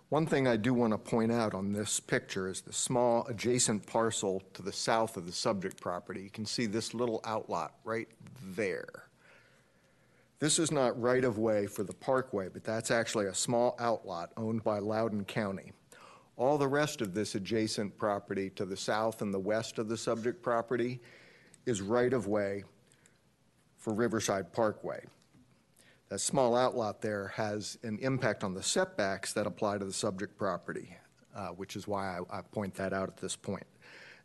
One 0.09 0.25
thing 0.25 0.45
I 0.45 0.57
do 0.57 0.73
want 0.73 0.91
to 0.91 0.97
point 0.97 1.31
out 1.31 1.53
on 1.53 1.71
this 1.71 2.01
picture 2.01 2.49
is 2.49 2.59
the 2.59 2.73
small 2.73 3.25
adjacent 3.27 3.87
parcel 3.87 4.43
to 4.53 4.61
the 4.61 4.73
south 4.73 5.15
of 5.15 5.25
the 5.25 5.31
subject 5.31 5.79
property. 5.79 6.21
You 6.21 6.29
can 6.29 6.45
see 6.45 6.65
this 6.65 6.93
little 6.93 7.21
outlot 7.23 7.75
right 7.85 8.09
there. 8.43 9.05
This 10.41 10.57
is 10.57 10.71
not 10.71 10.99
right-of-way 10.99 11.67
for 11.67 11.83
the 11.83 11.93
parkway, 11.93 12.49
but 12.49 12.63
that's 12.63 12.89
actually 12.89 13.27
a 13.27 13.33
small 13.33 13.75
outlot 13.77 14.31
owned 14.37 14.63
by 14.63 14.79
Loudoun 14.79 15.23
County. 15.23 15.71
All 16.35 16.57
the 16.57 16.67
rest 16.67 16.99
of 17.01 17.13
this 17.13 17.35
adjacent 17.35 17.95
property 17.95 18.49
to 18.55 18.65
the 18.65 18.75
south 18.75 19.21
and 19.21 19.31
the 19.31 19.39
west 19.39 19.77
of 19.77 19.87
the 19.87 19.95
subject 19.95 20.41
property 20.41 20.99
is 21.67 21.83
right-of-way 21.83 22.63
for 23.77 23.93
Riverside 23.93 24.51
Parkway. 24.51 25.05
That 26.09 26.17
small 26.17 26.55
outlot 26.55 27.03
there 27.03 27.27
has 27.35 27.77
an 27.83 27.99
impact 28.01 28.43
on 28.43 28.55
the 28.55 28.63
setbacks 28.63 29.33
that 29.33 29.45
apply 29.45 29.77
to 29.77 29.85
the 29.85 29.93
subject 29.93 30.39
property, 30.39 30.97
uh, 31.35 31.49
which 31.49 31.75
is 31.75 31.87
why 31.87 32.17
I, 32.17 32.39
I 32.39 32.41
point 32.41 32.73
that 32.75 32.93
out 32.93 33.09
at 33.09 33.17
this 33.17 33.35
point. 33.35 33.67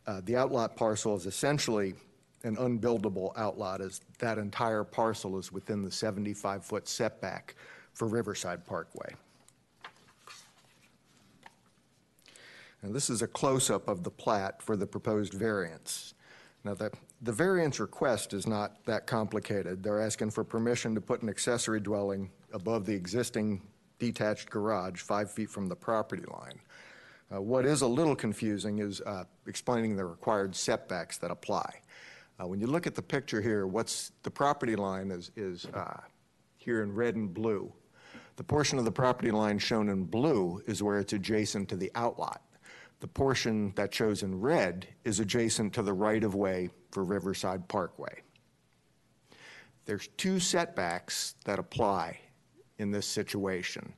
Uh, 0.07 0.21
The 0.25 0.35
outlot 0.35 0.75
parcel 0.75 1.15
is 1.15 1.27
essentially 1.27 1.93
an 2.47 2.55
unbuildable 2.55 3.37
outlot, 3.37 3.81
as 3.81 4.01
that 4.19 4.37
entire 4.37 4.83
parcel 4.83 5.37
is 5.37 5.51
within 5.51 5.83
the 5.83 5.89
75-foot 5.89 6.87
setback 6.87 7.55
for 7.93 8.07
Riverside 8.07 8.65
Parkway. 8.65 9.13
And 12.81 12.95
this 12.95 13.09
is 13.09 13.21
a 13.21 13.27
close-up 13.27 13.87
of 13.87 14.03
the 14.03 14.11
plat 14.11 14.61
for 14.61 14.77
the 14.77 14.87
proposed 14.87 15.33
variance. 15.33 16.13
Now, 16.63 16.73
the, 16.73 16.91
the 17.21 17.31
variance 17.31 17.79
request 17.79 18.33
is 18.33 18.47
not 18.47 18.83
that 18.85 19.07
complicated. 19.07 19.83
They're 19.83 20.01
asking 20.01 20.31
for 20.31 20.43
permission 20.43 20.95
to 20.95 21.01
put 21.01 21.21
an 21.21 21.29
accessory 21.29 21.79
dwelling 21.79 22.29
above 22.53 22.85
the 22.85 22.93
existing 22.93 23.61
detached 23.99 24.49
garage, 24.49 25.01
five 25.01 25.31
feet 25.31 25.49
from 25.49 25.67
the 25.67 25.75
property 25.75 26.23
line. 26.31 26.59
Uh, 27.33 27.41
What 27.41 27.65
is 27.65 27.81
a 27.81 27.87
little 27.87 28.15
confusing 28.15 28.79
is 28.79 29.01
uh, 29.01 29.25
explaining 29.47 29.95
the 29.95 30.05
required 30.05 30.55
setbacks 30.55 31.17
that 31.17 31.31
apply. 31.31 31.81
Uh, 32.39 32.47
When 32.47 32.59
you 32.59 32.67
look 32.67 32.85
at 32.85 32.95
the 32.95 33.01
picture 33.01 33.41
here, 33.41 33.65
what's, 33.65 34.11
the 34.23 34.31
property 34.31 34.75
line 34.75 35.11
is, 35.11 35.31
is 35.35 35.65
uh, 35.73 36.01
here 36.57 36.83
in 36.83 36.93
red 36.93 37.15
and 37.15 37.33
blue. 37.33 37.71
The 38.35 38.43
portion 38.43 38.77
of 38.77 38.85
the 38.85 38.91
property 38.91 39.31
line 39.31 39.57
shown 39.57 39.89
in 39.89 40.03
blue 40.03 40.61
is 40.67 40.83
where 40.83 40.99
it's 40.99 41.13
adjacent 41.13 41.69
to 41.69 41.75
the 41.75 41.91
outlot. 41.95 42.41
The 42.99 43.07
portion 43.07 43.73
that 43.75 43.93
shows 43.93 44.23
in 44.23 44.39
red 44.39 44.87
is 45.03 45.19
adjacent 45.19 45.73
to 45.73 45.81
the 45.81 45.93
right-of-way 45.93 46.69
for 46.91 47.03
Riverside 47.03 47.67
Parkway. 47.67 48.21
There's 49.85 50.09
two 50.17 50.39
setbacks 50.39 51.35
that 51.45 51.59
apply 51.59 52.19
in 52.77 52.91
this 52.91 53.07
situation. 53.07 53.93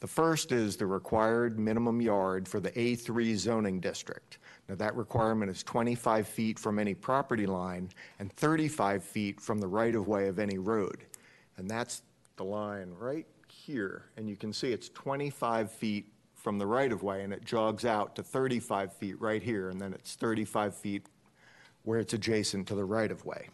The 0.00 0.06
first 0.06 0.50
is 0.50 0.76
the 0.76 0.86
required 0.86 1.58
minimum 1.58 2.00
yard 2.00 2.48
for 2.48 2.58
the 2.60 2.70
A3 2.72 3.36
zoning 3.36 3.80
district. 3.80 4.38
Now, 4.68 4.76
that 4.76 4.96
requirement 4.96 5.50
is 5.50 5.62
25 5.62 6.26
feet 6.26 6.58
from 6.58 6.78
any 6.78 6.94
property 6.94 7.46
line 7.46 7.90
and 8.18 8.32
35 8.32 9.04
feet 9.04 9.40
from 9.40 9.58
the 9.58 9.68
right-of-way 9.68 10.28
of 10.28 10.38
any 10.38 10.58
road. 10.58 11.04
And 11.58 11.68
that's 11.70 12.02
the 12.36 12.44
line 12.44 12.94
right 12.98 13.26
here, 13.48 14.06
and 14.16 14.28
you 14.28 14.36
can 14.36 14.52
see 14.52 14.72
it's 14.72 14.88
25 14.88 15.70
feet 15.70 16.06
from 16.34 16.58
the 16.58 16.66
right-of-way, 16.66 17.22
and 17.22 17.32
it 17.32 17.44
jogs 17.44 17.84
out 17.84 18.16
to 18.16 18.22
35 18.22 18.92
feet 18.92 19.20
right 19.20 19.42
here, 19.42 19.70
and 19.70 19.80
then 19.80 19.92
it's 19.92 20.14
35 20.14 20.74
feet 20.74 21.06
where 21.84 21.98
it's 21.98 22.12
adjacent 22.12 22.66
to 22.68 22.74
the 22.74 22.84
right-of-way. 22.84 23.48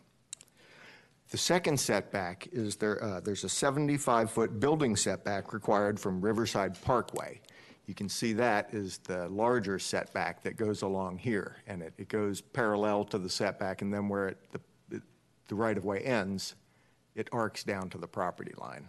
The 1.31 1.39
second 1.39 1.79
setback 1.79 2.49
is 2.51 2.77
there, 2.77 3.03
uh, 3.03 3.21
there's 3.21 3.45
a 3.45 3.49
75-foot 3.49 4.59
building 4.59 4.97
setback 4.97 5.53
required 5.53 6.01
from 6.01 6.21
Riverside 6.21 6.81
Parkway. 6.83 7.41
You 7.91 7.95
can 7.97 8.09
see 8.09 8.35
that 8.35 8.73
is 8.73 8.99
the 8.99 9.29
larger 9.31 9.81
setback 9.81 10.45
that 10.45 10.57
goes 10.57 10.83
along 10.83 11.19
here, 11.19 11.57
and 11.67 11.83
it, 11.83 11.93
it 11.99 12.07
goes 12.07 12.41
parallel 12.41 13.03
to 13.07 13.19
the 13.19 13.29
setback, 13.29 13.83
and 13.83 13.93
then 13.93 14.09
where 14.09 14.29
it, 14.29 14.39
the, 14.53 15.03
the 15.49 15.55
right-of-way 15.57 15.99
ends, 15.99 16.55
it 17.17 17.29
arcs 17.33 17.65
down 17.65 17.91
to 17.91 17.99
the 17.99 18.07
property 18.07 18.53
line. 18.59 18.89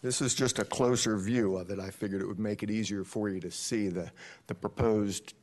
This 0.00 0.22
is 0.22 0.34
just 0.34 0.58
a 0.58 0.64
closer 0.64 1.18
view 1.18 1.58
of 1.58 1.68
it. 1.68 1.78
I 1.78 1.90
figured 1.90 2.22
it 2.22 2.26
would 2.26 2.40
make 2.40 2.62
it 2.62 2.70
easier 2.70 3.04
for 3.04 3.28
you 3.28 3.40
to 3.40 3.50
see 3.50 3.88
the, 3.88 4.10
the 4.46 4.54
proposed 4.54 5.34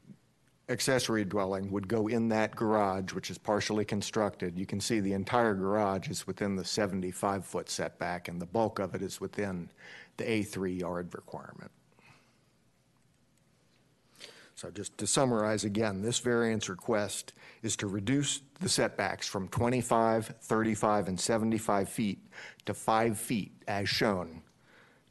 accessory 0.74 1.24
dwelling 1.24 1.72
would 1.72 1.88
go 1.88 2.08
in 2.08 2.28
that 2.30 2.56
garage, 2.56 3.14
which 3.14 3.32
is 3.32 3.38
partially 3.38 3.86
constructed. 3.86 4.60
You 4.60 4.66
can 4.66 4.82
see 4.82 5.00
the 5.00 5.14
entire 5.14 5.54
garage 5.54 6.10
is 6.10 6.28
within 6.28 6.58
the 6.58 6.64
75-foot 6.64 7.70
setback, 7.70 8.28
and 8.28 8.42
the 8.42 8.46
bulk 8.46 8.80
of 8.80 8.94
it 8.94 9.02
is 9.02 9.22
within 9.22 9.70
the 10.18 10.26
A3 10.26 10.82
yard 10.82 11.16
requirement. 11.16 11.72
So 14.56 14.70
just 14.70 14.98
to 14.98 15.08
summarize 15.08 15.64
again, 15.64 16.02
this 16.02 16.20
variance 16.20 16.70
request 16.70 17.34
is 17.62 17.76
to 17.78 17.88
reduce 17.88 18.42
the 18.60 18.70
setbacks 18.70 19.28
from 19.28 19.48
25, 19.48 20.36
35, 20.42 21.08
and 21.08 21.20
75 21.20 21.90
feet 21.90 22.20
to 22.66 22.74
5 22.74 23.18
feet 23.18 23.52
as 23.68 23.90
shown 23.90 24.42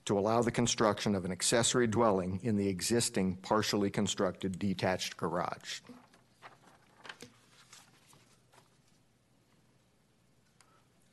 to 0.05 0.19
allow 0.19 0.43
the 0.43 0.51
construction 0.51 1.15
of 1.15 1.25
an 1.25 1.33
accessory 1.33 1.87
dwelling 1.87 2.41
in 2.43 2.57
the 2.57 2.69
existing 2.69 3.37
partially 3.37 3.91
constructed 3.91 4.59
detached 4.59 5.17
garage. 5.17 5.81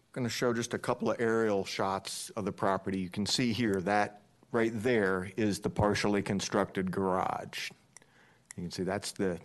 I'm 0.07 0.23
going 0.23 0.25
to 0.25 0.29
show 0.29 0.53
just 0.53 0.73
a 0.73 0.79
couple 0.79 1.11
of 1.11 1.21
aerial 1.21 1.63
shots 1.65 2.31
of 2.35 2.43
the 2.43 2.51
property. 2.51 2.99
You 2.99 3.09
can 3.09 3.27
see 3.27 3.53
here 3.53 3.79
that 3.81 4.21
right 4.51 4.71
there 4.73 5.31
is 5.37 5.59
the 5.59 5.69
partially 5.69 6.23
constructed 6.23 6.91
garage. 6.91 7.69
You 8.57 8.63
can 8.63 8.71
see 8.71 8.83
that's 8.83 9.11
the 9.11 9.39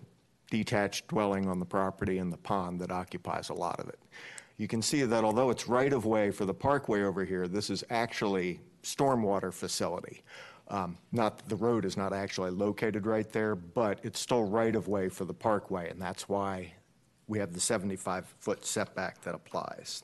detached 0.51 1.09
dwelling 1.09 1.49
on 1.49 1.59
the 1.59 1.67
property 1.67 2.19
and 2.19 2.33
the 2.33 2.39
pond 2.39 2.81
that 2.81 2.91
occupies 2.91 3.51
a 3.51 3.55
lot 3.55 3.79
of 3.79 3.89
it. 3.89 3.99
You 4.57 4.69
can 4.69 4.81
see 4.81 5.03
that 5.03 5.25
although 5.25 5.51
it's 5.51 5.69
right-of-way 5.69 6.31
for 6.31 6.45
the 6.47 6.55
parkway 6.55 7.03
over 7.03 7.25
here, 7.25 7.47
this 7.47 7.71
is 7.71 7.85
actually 7.91 8.61
stormwater 8.85 9.53
facility. 9.53 10.23
Um, 10.69 10.97
Not, 11.13 11.47
the 11.49 11.57
road 11.57 11.85
is 11.85 11.97
not 11.97 12.13
actually 12.13 12.51
located 12.51 13.07
right 13.07 13.31
there, 13.31 13.55
but 13.55 13.99
it's 14.03 14.19
still 14.21 14.45
right-of-way 14.45 15.09
for 15.11 15.25
the 15.25 15.35
parkway, 15.35 15.91
and 15.91 16.01
that's 16.01 16.29
why 16.29 16.73
we 17.27 17.39
have 17.39 17.53
the 17.53 17.61
75-foot 17.61 18.65
setback 18.65 19.21
that 19.23 19.35
applies. 19.35 20.03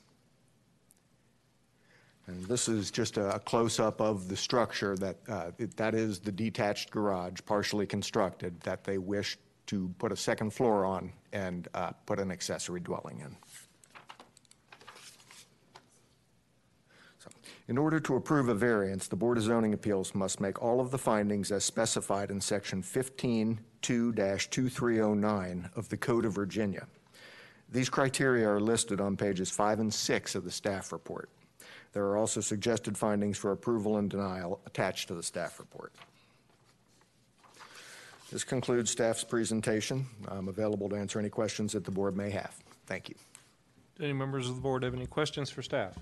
And 2.27 2.45
this 2.45 2.67
is 2.67 2.91
just 2.91 3.17
a 3.17 3.35
a 3.35 3.39
close-up 3.39 3.99
of 3.99 4.27
the 4.27 4.37
structure 4.37 4.95
that, 4.97 5.17
uh, 5.27 5.51
it- 5.57 5.75
that 5.77 5.95
is 5.95 6.19
the 6.19 6.31
detached 6.31 6.91
garage, 6.91 7.39
partially 7.45 7.87
constructed, 7.87 8.59
that 8.61 8.83
they 8.83 8.97
wish 8.99 9.37
to 9.67 9.93
put 9.97 10.11
a 10.11 10.15
second 10.15 10.51
floor 10.51 10.85
on 10.85 11.11
and 11.33 11.67
uh, 11.73 11.91
put 12.05 12.19
an 12.19 12.31
accessory 12.31 12.79
dwelling 12.79 13.19
in. 13.19 13.35
In 17.71 17.77
order 17.77 18.01
to 18.01 18.17
approve 18.17 18.49
a 18.49 18.53
variance, 18.53 19.07
the 19.07 19.15
Board 19.15 19.37
of 19.37 19.45
Zoning 19.45 19.73
Appeals 19.73 20.13
must 20.13 20.41
make 20.41 20.61
all 20.61 20.81
of 20.81 20.91
the 20.91 20.97
findings 20.97 21.53
as 21.53 21.63
specified 21.63 22.29
in 22.29 22.41
Section 22.41 22.83
15-2-2309 22.83 25.77
of 25.77 25.87
the 25.87 25.95
Code 25.95 26.25
of 26.25 26.33
Virginia. 26.33 26.85
These 27.71 27.87
criteria 27.87 28.45
are 28.49 28.59
listed 28.59 28.99
on 28.99 29.15
pages 29.15 29.49
five 29.49 29.79
and 29.79 29.93
six 29.93 30.35
of 30.35 30.43
the 30.43 30.51
staff 30.51 30.91
report. 30.91 31.29
There 31.93 32.03
are 32.03 32.17
also 32.17 32.41
suggested 32.41 32.97
findings 32.97 33.37
for 33.37 33.53
approval 33.53 33.95
and 33.95 34.09
denial 34.09 34.59
attached 34.65 35.07
to 35.07 35.13
the 35.13 35.23
staff 35.23 35.57
report. 35.57 35.93
This 38.33 38.43
concludes 38.43 38.91
staff's 38.91 39.23
presentation. 39.23 40.07
I'm 40.27 40.49
available 40.49 40.89
to 40.89 40.97
answer 40.97 41.19
any 41.19 41.29
questions 41.29 41.71
that 41.71 41.85
the 41.85 41.91
board 41.91 42.17
may 42.17 42.31
have. 42.31 42.53
Thank 42.85 43.07
you. 43.07 43.15
Do 43.97 44.03
any 44.03 44.11
members 44.11 44.49
of 44.49 44.55
the 44.55 44.61
board 44.61 44.83
have 44.83 44.93
any 44.93 45.07
questions 45.07 45.49
for 45.49 45.61
staff? 45.61 45.95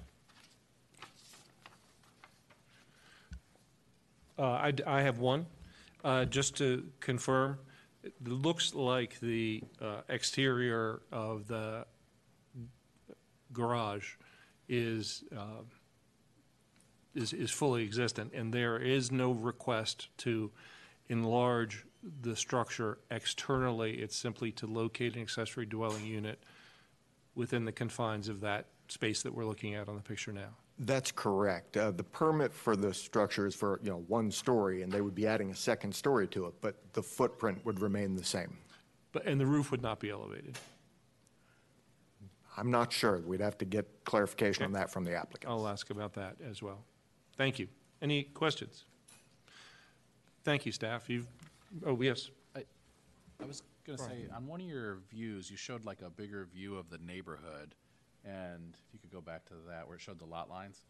I, 4.44 4.72
d- 4.72 4.84
I 4.86 5.02
have 5.02 5.20
one. 5.20 5.46
Uh, 6.04 6.26
Just 6.26 6.58
to 6.58 6.86
confirm, 7.00 7.60
it 8.04 8.14
looks 8.26 8.74
like 8.74 9.20
the 9.20 9.62
uh, 9.82 10.02
exterior 10.08 11.02
of 11.12 11.48
the 11.48 11.86
garage 13.52 14.14
is, 14.70 15.24
uh, 15.36 15.64
is, 17.14 17.34
is 17.34 17.52
fully 17.52 17.84
existent, 17.84 18.34
and 18.34 18.54
there 18.54 18.78
is 18.78 19.12
no 19.12 19.32
request 19.32 20.08
to 20.20 20.52
enlarge 21.10 21.86
the 22.22 22.36
structure 22.36 23.00
externally. 23.12 23.96
It's 23.96 24.16
simply 24.16 24.52
to 24.54 24.68
locate 24.68 25.16
an 25.16 25.22
accessory 25.22 25.66
dwelling 25.66 26.06
unit 26.06 26.42
within 27.36 27.66
the 27.66 27.72
confines 27.72 28.30
of 28.30 28.42
that 28.42 28.68
space 28.88 29.24
that 29.24 29.34
we're 29.34 29.46
looking 29.46 29.76
at 29.76 29.90
on 29.90 29.96
the 29.96 30.02
picture 30.02 30.32
now. 30.32 30.56
That's 30.80 31.12
correct. 31.12 31.76
Uh, 31.76 31.92
The 31.92 32.04
permit 32.04 32.54
for 32.54 32.76
the 32.76 32.94
structure 32.94 33.46
is 33.46 33.54
for, 33.54 33.80
you 33.84 33.90
know, 33.90 34.04
one 34.08 34.32
story, 34.32 34.82
and 34.82 34.92
they 34.92 35.02
would 35.02 35.16
be 35.16 35.28
adding 35.28 35.52
a 35.52 35.56
second 35.56 35.94
story 35.94 36.28
to 36.30 36.46
it, 36.48 36.54
but 36.62 36.76
the 36.94 37.04
footprint 37.04 37.64
would 37.66 37.82
remain 37.82 38.16
the 38.16 38.24
same. 38.24 38.58
But, 39.12 39.26
and 39.26 39.40
the 39.40 39.46
roof 39.46 39.72
would 39.72 39.82
not 39.82 40.00
be 40.00 40.10
elevated. 40.10 40.58
I'm 42.56 42.72
not 42.72 42.94
sure. 42.94 43.20
We'd 43.20 43.42
have 43.42 43.58
to 43.60 43.66
get 43.66 43.86
clarification 44.06 44.64
on 44.64 44.72
that 44.74 44.90
from 44.90 45.04
the 45.04 45.16
applicant. 45.16 45.52
I'll 45.52 45.68
ask 45.68 45.90
about 45.90 46.14
that 46.14 46.38
as 46.48 46.62
well. 46.62 46.84
Thank 47.38 47.60
you. 47.60 47.68
Any 48.02 48.24
questions? 48.24 48.86
Thank 50.44 50.66
you, 50.66 50.72
staff. 50.72 51.10
You've, 51.10 51.28
oh, 51.86 52.02
yes. 52.02 52.32
I 52.56 53.46
was 53.46 53.64
gonna 53.86 53.98
say, 53.98 54.26
on 54.36 54.46
one 54.48 54.60
of 54.60 54.68
your 54.68 54.98
views, 55.10 55.50
you 55.50 55.56
showed 55.56 55.86
like 55.86 56.02
a 56.02 56.10
bigger 56.10 56.46
view 56.46 56.76
of 56.78 56.90
the 56.90 56.98
neighborhood. 56.98 57.74
And 58.26 58.76
if 58.88 58.94
you 58.94 59.00
could 59.00 59.12
go 59.12 59.22
back 59.22 59.46
to 59.46 59.54
that 59.70 59.88
where 59.88 59.96
it 59.96 60.02
showed 60.02 60.20
the 60.20 60.26
lot 60.26 60.50
lines. 60.50 60.82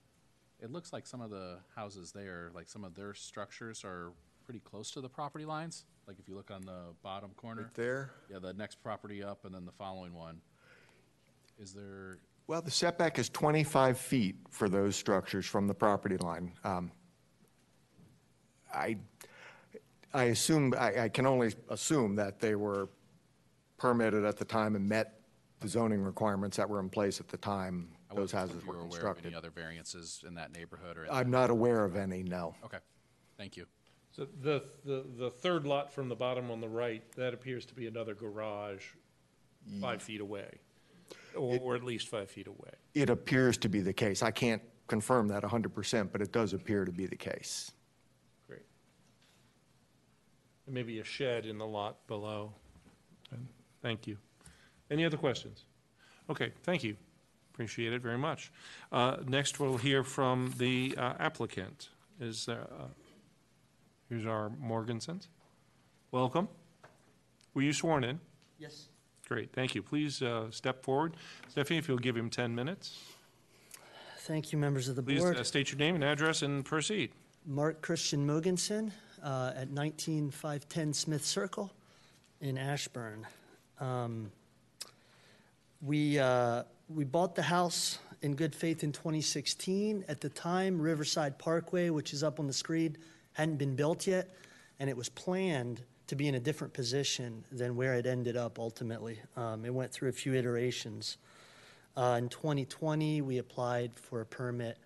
It 0.62 0.72
looks 0.72 0.92
like 0.92 1.08
some 1.08 1.22
of 1.22 1.30
the 1.30 1.60
houses 1.76 2.12
there, 2.12 2.52
like 2.54 2.68
some 2.68 2.84
of 2.84 2.94
their 2.96 3.14
structures 3.14 3.84
are 3.86 4.12
pretty 4.44 4.60
close 4.60 4.92
to 4.92 5.02
the 5.02 5.08
property 5.08 5.46
lines. 5.46 5.86
Like 6.08 6.18
if 6.20 6.28
you 6.28 6.36
look 6.36 6.52
on 6.52 6.62
the 6.62 6.94
bottom 7.04 7.30
corner. 7.38 7.64
Right 7.64 7.74
There? 7.76 8.12
Yeah, 8.32 8.40
the 8.40 8.54
next 8.54 8.82
property 8.82 9.24
up 9.24 9.46
and 9.46 9.54
then 9.54 9.66
the 9.66 9.72
following 9.72 10.14
one. 10.14 10.42
Is 11.60 11.74
there, 11.74 12.18
Well, 12.48 12.62
the 12.62 12.72
setback 12.72 13.20
is 13.20 13.30
25 13.30 13.98
feet 13.98 14.36
for 14.50 14.70
those 14.70 14.96
structures 14.96 15.46
from 15.46 15.68
the 15.68 15.74
property 15.74 16.18
line. 16.18 16.54
Um, 16.64 16.92
I, 18.74 18.98
I 20.14 20.26
assume, 20.26 20.74
I, 20.78 21.04
I 21.04 21.10
can 21.10 21.26
only 21.26 21.54
assume 21.70 22.16
that 22.16 22.40
they 22.40 22.56
were 22.56 22.90
permitted 23.78 24.26
at 24.26 24.38
the 24.38 24.46
time 24.46 24.76
and 24.76 24.88
met 24.88 25.19
the 25.60 25.68
zoning 25.68 26.02
requirements 26.02 26.58
that 26.58 26.70
were 26.70 26.80
in 26.80 26.90
place 26.90 27.20
at 27.20 27.28
the 27.28 27.38
time 27.38 27.90
I 28.10 28.16
those 28.16 28.32
wasn't 28.32 28.32
sure 28.32 28.40
houses 28.40 28.56
if 28.58 28.64
you 28.64 28.70
were 28.70 28.74
were 28.78 28.80
aware 28.82 28.88
of 28.88 28.92
constructed. 28.92 29.26
any 29.28 29.36
other 29.36 29.50
variances 29.50 30.24
in 30.28 30.34
that 30.36 30.54
neighborhood 30.54 30.98
or? 30.98 31.04
in 31.06 31.12
I'm 31.12 31.30
that- 31.32 31.38
not 31.38 31.50
aware 31.50 31.84
of 31.84 31.96
any, 31.96 32.24
no. 32.24 32.56
Okay, 32.66 32.80
thank 33.38 33.58
you. 33.58 33.66
So 34.12 34.28
the, 34.42 34.64
the, 34.86 35.06
the 35.18 35.30
third 35.30 35.66
lot 35.68 35.94
from 35.94 36.10
the 36.10 36.16
bottom 36.16 36.50
on 36.52 36.60
the 36.62 36.68
right, 36.68 37.04
that 37.16 37.34
appears 37.34 37.66
to 37.68 37.74
be 37.76 37.88
another 37.88 38.16
garage 38.16 38.84
five 39.80 40.02
feet 40.02 40.20
away, 40.20 40.50
or, 41.36 41.60
or 41.60 41.76
at 41.76 41.84
least 41.84 42.08
five 42.08 42.30
feet 42.30 42.48
away. 42.48 42.72
It 42.96 43.10
appears 43.10 43.56
to 43.60 43.70
be 43.70 43.82
the 43.82 43.94
case. 43.94 44.24
I 44.24 44.32
can't 44.32 44.62
confirm 44.88 45.28
that 45.28 45.44
100%, 45.44 46.12
but 46.12 46.22
it 46.22 46.32
does 46.32 46.54
appear 46.54 46.86
to 46.86 46.92
be 46.92 47.06
the 47.06 47.16
case. 47.16 47.72
Great. 48.48 48.64
And 50.66 50.74
maybe 50.74 51.00
a 51.00 51.04
shed 51.04 51.46
in 51.46 51.60
the 51.60 51.68
lot 51.68 52.08
below. 52.08 52.54
And 53.32 53.48
Thank 53.84 54.08
you. 54.08 54.18
Any 54.92 55.06
other 55.06 55.18
questions? 55.18 55.66
Okay, 56.30 56.52
thank 56.64 56.84
you. 56.84 56.96
Appreciate 57.54 57.94
it 57.94 58.02
very 58.02 58.18
much. 58.18 58.52
Uh, 58.92 59.18
Next, 59.28 59.60
we'll 59.60 59.78
hear 59.78 60.04
from 60.04 60.54
the 60.58 60.96
uh, 60.98 61.14
applicant. 61.20 61.90
Is 62.20 62.48
uh, 62.50 62.66
here's 64.10 64.26
our 64.26 64.50
Morgansons. 64.50 65.28
Welcome. 66.12 66.48
Were 67.54 67.62
you 67.62 67.74
sworn 67.74 68.04
in? 68.04 68.20
Yes. 68.58 68.88
Great, 69.28 69.52
thank 69.54 69.76
you. 69.76 69.84
Please 69.84 70.22
uh, 70.22 70.50
step 70.50 70.84
forward. 70.84 71.16
Stephanie, 71.50 71.78
if 71.78 71.88
you'll 71.88 71.98
give 71.98 72.18
him 72.18 72.30
10 72.30 72.54
minutes. 72.56 72.98
Thank 74.20 74.52
you, 74.52 74.58
members 74.58 74.88
of 74.88 74.96
the 74.96 75.04
Please 75.04 75.22
board. 75.22 75.38
uh, 75.38 75.44
state 75.44 75.72
your 75.72 75.78
name 75.78 75.96
and 75.96 76.04
address 76.04 76.42
and 76.42 76.66
proceed. 76.66 77.12
Mark 77.46 77.82
Christian 77.82 78.28
Mogensen 78.28 78.92
uh, 79.24 79.54
at 79.56 79.72
19510 79.72 80.94
Smith 80.94 81.26
Circle 81.26 81.72
in 82.42 82.58
Ashburn. 82.58 83.26
Um, 83.80 84.32
We, 85.82 86.20
uh, 86.20 86.64
we 86.90 87.06
bought 87.06 87.36
the 87.36 87.44
house 87.44 88.00
in 88.22 88.36
good 88.36 88.54
faith 88.54 88.84
in 88.84 88.92
2016. 88.92 90.04
At 90.10 90.20
the 90.20 90.28
time, 90.28 90.82
Riverside 90.82 91.40
Parkway, 91.40 91.90
which 91.90 92.14
is 92.14 92.22
up 92.22 92.40
on 92.40 92.48
the 92.48 92.54
screen, 92.54 92.98
hadn't 93.34 93.56
been 93.56 93.76
built 93.76 94.06
yet, 94.06 94.30
and 94.80 94.90
it 94.90 94.98
was 94.98 95.08
planned 95.08 95.82
to 96.08 96.16
be 96.16 96.28
in 96.28 96.36
a 96.36 96.40
different 96.40 96.74
position 96.74 97.46
than 97.52 97.78
where 97.78 97.94
it 97.94 98.06
ended 98.06 98.36
up 98.36 98.60
ultimately. 98.60 99.20
Um, 99.38 99.64
It 99.64 99.74
went 99.74 99.92
through 99.92 100.10
a 100.10 100.14
few 100.14 100.34
iterations. 100.34 101.18
Uh, 101.96 102.18
In 102.22 102.28
2020, 102.28 103.22
we 103.22 103.38
applied 103.38 103.92
for 103.96 104.20
a 104.20 104.26
permit 104.26 104.78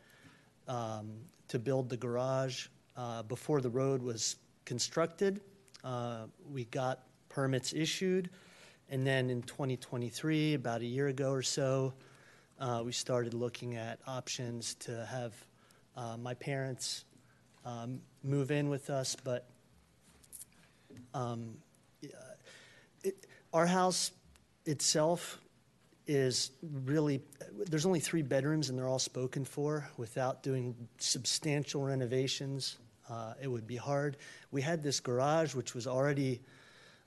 um, 0.67 1.11
to 1.47 1.57
build 1.57 1.89
the 1.89 1.97
garage 1.97 2.67
uh, 2.97 3.23
before 3.23 3.61
the 3.61 3.69
road 3.69 4.03
was 4.03 4.35
constructed. 4.65 5.41
Uh, 5.83 6.25
We 6.51 6.65
got 6.65 7.07
permits 7.29 7.73
issued, 7.73 8.29
and 8.89 9.05
then 9.05 9.29
in 9.29 9.41
2023, 9.43 10.53
about 10.53 10.81
a 10.81 10.85
year 10.85 11.07
ago 11.07 11.31
or 11.31 11.41
so, 11.41 11.93
uh, 12.59 12.81
we 12.85 12.91
started 12.91 13.33
looking 13.33 13.75
at 13.75 13.99
options 14.07 14.75
to 14.75 15.05
have 15.05 15.33
uh, 15.95 16.17
my 16.17 16.33
parents 16.33 17.05
um, 17.65 17.99
move 18.23 18.51
in 18.51 18.69
with 18.69 18.89
us, 18.89 19.15
but 19.23 19.47
um, 21.13 21.55
it- 23.03 23.25
our 23.53 23.65
house 23.65 24.11
itself 24.65 25.39
is 26.07 26.51
really, 26.85 27.21
there's 27.69 27.85
only 27.85 27.99
three 27.99 28.21
bedrooms 28.21 28.69
and 28.69 28.77
they're 28.77 28.87
all 28.87 28.99
spoken 28.99 29.45
for. 29.45 29.87
Without 29.97 30.43
doing 30.43 30.75
substantial 30.97 31.83
renovations, 31.83 32.77
uh, 33.09 33.33
it 33.41 33.47
would 33.47 33.67
be 33.67 33.75
hard. 33.75 34.17
We 34.51 34.61
had 34.61 34.83
this 34.83 34.99
garage, 34.99 35.55
which 35.55 35.73
was 35.73 35.87
already 35.87 36.41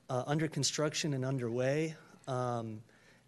under 0.09 0.47
construction 0.47 1.13
and 1.13 1.25
underway. 1.25 1.95
Um, 2.27 2.81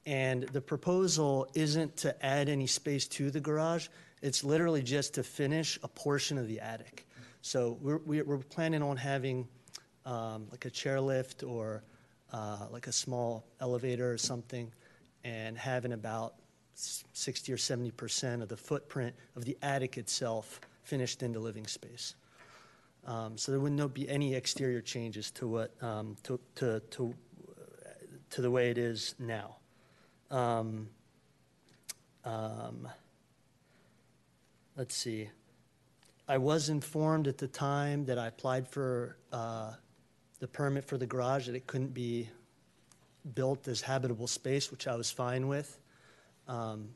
And 0.06 0.44
the 0.54 0.62
proposal 0.62 1.48
isn't 1.54 1.98
to 1.98 2.26
add 2.26 2.50
any 2.50 2.68
space 2.68 3.08
to 3.10 3.30
the 3.30 3.40
garage. 3.40 3.90
It's 4.22 4.44
literally 4.44 4.82
just 4.82 5.14
to 5.16 5.24
finish 5.24 5.78
a 5.84 5.88
portion 5.88 6.38
of 6.38 6.48
the 6.48 6.60
attic. 6.60 7.06
So 7.42 7.78
we're, 7.82 8.24
we're 8.24 8.38
planning 8.38 8.82
on 8.82 8.98
having 8.98 9.48
um, 10.06 10.48
like 10.50 10.66
a 10.66 10.72
chairlift 10.72 11.48
or 11.48 11.84
uh, 12.34 12.68
like 12.72 12.88
a 12.88 12.92
small 12.92 13.46
elevator 13.60 14.12
or 14.12 14.18
something, 14.18 14.72
and 15.24 15.58
having 15.58 15.94
about 15.94 16.36
60 16.74 17.54
or 17.54 17.58
70 17.58 17.92
percent 17.92 18.42
of 18.42 18.50
the 18.50 18.58
footprint 18.58 19.16
of 19.36 19.46
the 19.46 19.58
attic 19.62 19.98
itself 19.98 20.60
finished 20.84 21.24
into 21.24 21.40
living 21.40 21.68
space. 21.68 22.16
Um, 23.06 23.38
So 23.38 23.52
there 23.52 23.60
would 23.62 23.74
not 23.74 23.94
be 23.94 24.08
any 24.10 24.36
exterior 24.36 24.82
changes 24.82 25.32
to 25.32 25.48
what, 25.48 25.84
um, 25.84 26.16
to, 26.24 26.40
to, 26.56 26.80
to, 26.92 27.16
to 28.32 28.42
the 28.42 28.52
way 28.52 28.70
it 28.70 28.78
is 28.78 29.16
now. 29.20 29.58
Um, 30.32 30.90
um, 32.26 32.88
Let's 34.76 34.96
see. 34.96 35.30
I 36.28 36.38
was 36.38 36.70
informed 36.70 37.28
at 37.28 37.38
the 37.38 37.48
time 37.48 38.06
that 38.06 38.18
I 38.18 38.28
applied 38.28 38.68
for 38.68 39.18
uh, 39.34 39.74
the 40.40 40.48
permit 40.48 40.86
for 40.86 40.98
the 40.98 41.06
garage 41.08 41.48
that 41.48 41.56
it 41.56 41.68
couldn't 41.68 41.94
be 41.94 42.30
built 43.36 43.68
as 43.68 43.82
habitable 43.82 44.28
space, 44.28 44.72
which 44.72 44.88
I 44.88 44.96
was 44.96 45.12
fine 45.12 45.48
with. 45.48 45.80
Um, 46.48 46.90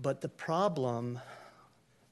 But 0.00 0.20
the 0.20 0.28
problem, 0.28 1.18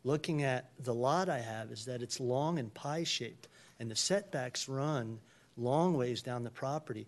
looking 0.05 0.43
at 0.43 0.71
the 0.83 0.95
lot 0.95 1.29
I 1.29 1.39
have, 1.39 1.71
is 1.71 1.85
that 1.87 2.03
it's 2.03 2.21
long 2.21 2.59
and 2.59 2.73
pie-shaped, 2.73 3.49
and 3.79 3.91
the 3.91 3.97
setbacks 3.97 4.69
run 4.69 5.19
long 5.57 5.95
ways 5.95 6.23
down 6.23 6.45
the 6.45 6.51
property. 6.51 7.07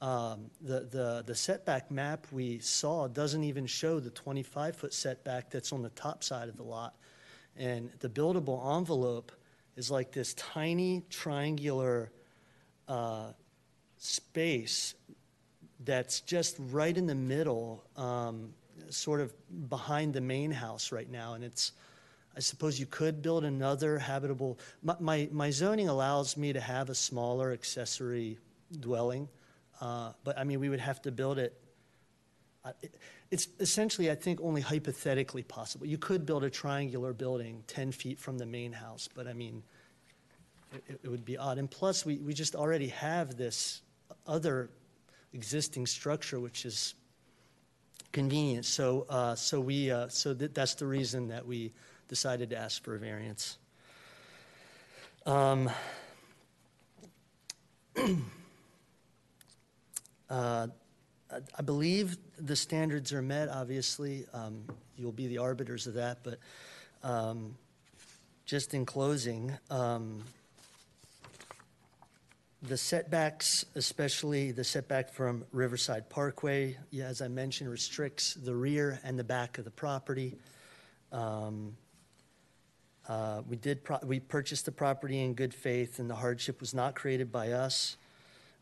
Um, 0.00 0.50
The, 0.60 0.80
the, 0.80 1.22
the 1.26 1.34
setback 1.34 1.90
map 1.90 2.26
we 2.32 2.58
saw 2.58 3.08
doesn't 3.08 3.44
even 3.44 3.66
show 3.66 4.00
the 4.00 4.10
25-foot 4.10 4.92
setback 4.92 5.50
that's 5.50 5.72
on 5.72 5.82
the 5.82 5.90
top 5.90 6.24
side 6.24 6.48
of 6.48 6.56
the 6.56 6.62
lot. 6.62 6.94
And 7.56 7.90
the 8.00 8.08
buildable 8.08 8.76
envelope 8.76 9.32
is 9.76 9.90
like 9.90 10.12
this 10.12 10.34
tiny 10.34 11.04
triangular 11.10 12.10
uh, 12.88 13.32
space 13.98 14.94
that's 15.84 16.20
just 16.20 16.56
right 16.58 16.96
in 16.96 17.06
the 17.06 17.14
middle, 17.14 17.84
um, 17.96 18.54
sort 18.90 19.20
of 19.20 19.32
behind 19.68 20.14
the 20.14 20.20
main 20.20 20.50
house 20.50 20.92
right 20.92 21.10
now. 21.10 21.34
And 21.34 21.44
it's, 21.44 21.72
I 22.36 22.40
suppose 22.40 22.80
you 22.80 22.86
could 22.86 23.22
build 23.22 23.44
another 23.44 23.98
habitable, 23.98 24.58
my, 24.82 24.96
my, 24.98 25.28
my 25.30 25.50
zoning 25.50 25.88
allows 25.88 26.36
me 26.36 26.52
to 26.52 26.60
have 26.60 26.90
a 26.90 26.94
smaller 26.94 27.52
accessory 27.52 28.38
dwelling. 28.80 29.28
Uh, 29.80 30.12
but 30.24 30.38
I 30.38 30.44
mean, 30.44 30.58
we 30.60 30.68
would 30.68 30.80
have 30.80 31.00
to 31.02 31.12
build 31.12 31.38
it. 31.38 31.60
it- 32.82 32.94
It's 33.30 33.48
essentially, 33.60 34.10
I 34.10 34.14
think, 34.14 34.40
only 34.40 34.60
hypothetically 34.60 35.42
possible. 35.42 35.86
You 35.86 35.98
could 35.98 36.24
build 36.26 36.44
a 36.44 36.50
triangular 36.50 37.12
building 37.12 37.62
10 37.66 37.92
feet 37.92 38.18
from 38.18 38.38
the 38.38 38.46
main 38.46 38.72
house, 38.72 39.08
but 39.12 39.26
I 39.26 39.32
mean, 39.32 39.62
it, 40.88 41.00
it 41.04 41.08
would 41.08 41.24
be 41.24 41.36
odd. 41.36 41.58
And 41.58 41.70
plus, 41.70 42.04
we, 42.04 42.18
we 42.18 42.34
just 42.34 42.54
already 42.54 42.88
have 42.88 43.36
this 43.36 43.82
other 44.26 44.70
existing 45.32 45.86
structure, 45.86 46.38
which 46.40 46.64
is 46.64 46.94
convenient. 48.12 48.64
So, 48.64 49.06
uh, 49.08 49.34
so 49.34 49.60
we, 49.60 49.90
uh, 49.90 50.08
so 50.08 50.34
that, 50.34 50.54
that's 50.54 50.74
the 50.74 50.86
reason 50.86 51.28
that 51.28 51.44
we 51.46 51.72
decided 52.08 52.50
to 52.50 52.56
ask 52.56 52.82
for 52.84 52.94
a 52.94 52.98
variance. 52.98 53.58
Um, 55.26 55.70
uh, 60.28 60.66
I- 61.30 61.62
believe 61.62 62.18
the 62.38 62.56
standards 62.56 63.12
are 63.12 63.22
met, 63.22 63.48
obviously. 63.48 64.26
Um, 64.32 64.64
You'll 64.96 65.12
be 65.12 65.26
the 65.26 65.38
arbiters 65.38 65.88
of 65.88 65.94
that, 65.94 66.18
but 66.22 66.38
um, 67.02 67.56
just 68.46 68.74
in 68.74 68.86
closing, 68.86 69.52
um, 69.68 70.22
the 72.62 72.76
setbacks, 72.76 73.64
especially 73.74 74.52
the 74.52 74.62
setback 74.62 75.10
from 75.12 75.44
Riverside 75.52 76.08
Parkway, 76.08 76.76
as 77.02 77.20
I 77.20 77.28
mentioned, 77.28 77.70
restricts 77.70 78.34
the 78.34 78.54
rear 78.54 79.00
and 79.02 79.18
the 79.18 79.24
back 79.24 79.58
of 79.58 79.64
the 79.64 79.70
property. 79.70 80.36
Um, 81.10 81.76
uh, 83.08 83.42
We 83.48 83.56
did, 83.56 83.80
we 84.04 84.20
purchased 84.20 84.64
the 84.64 84.72
property 84.72 85.20
in 85.22 85.34
good 85.34 85.54
faith, 85.54 85.98
and 85.98 86.08
the 86.08 86.14
hardship 86.14 86.60
was 86.60 86.74
not 86.74 86.94
created 86.94 87.30
by 87.30 87.52
us. 87.52 87.96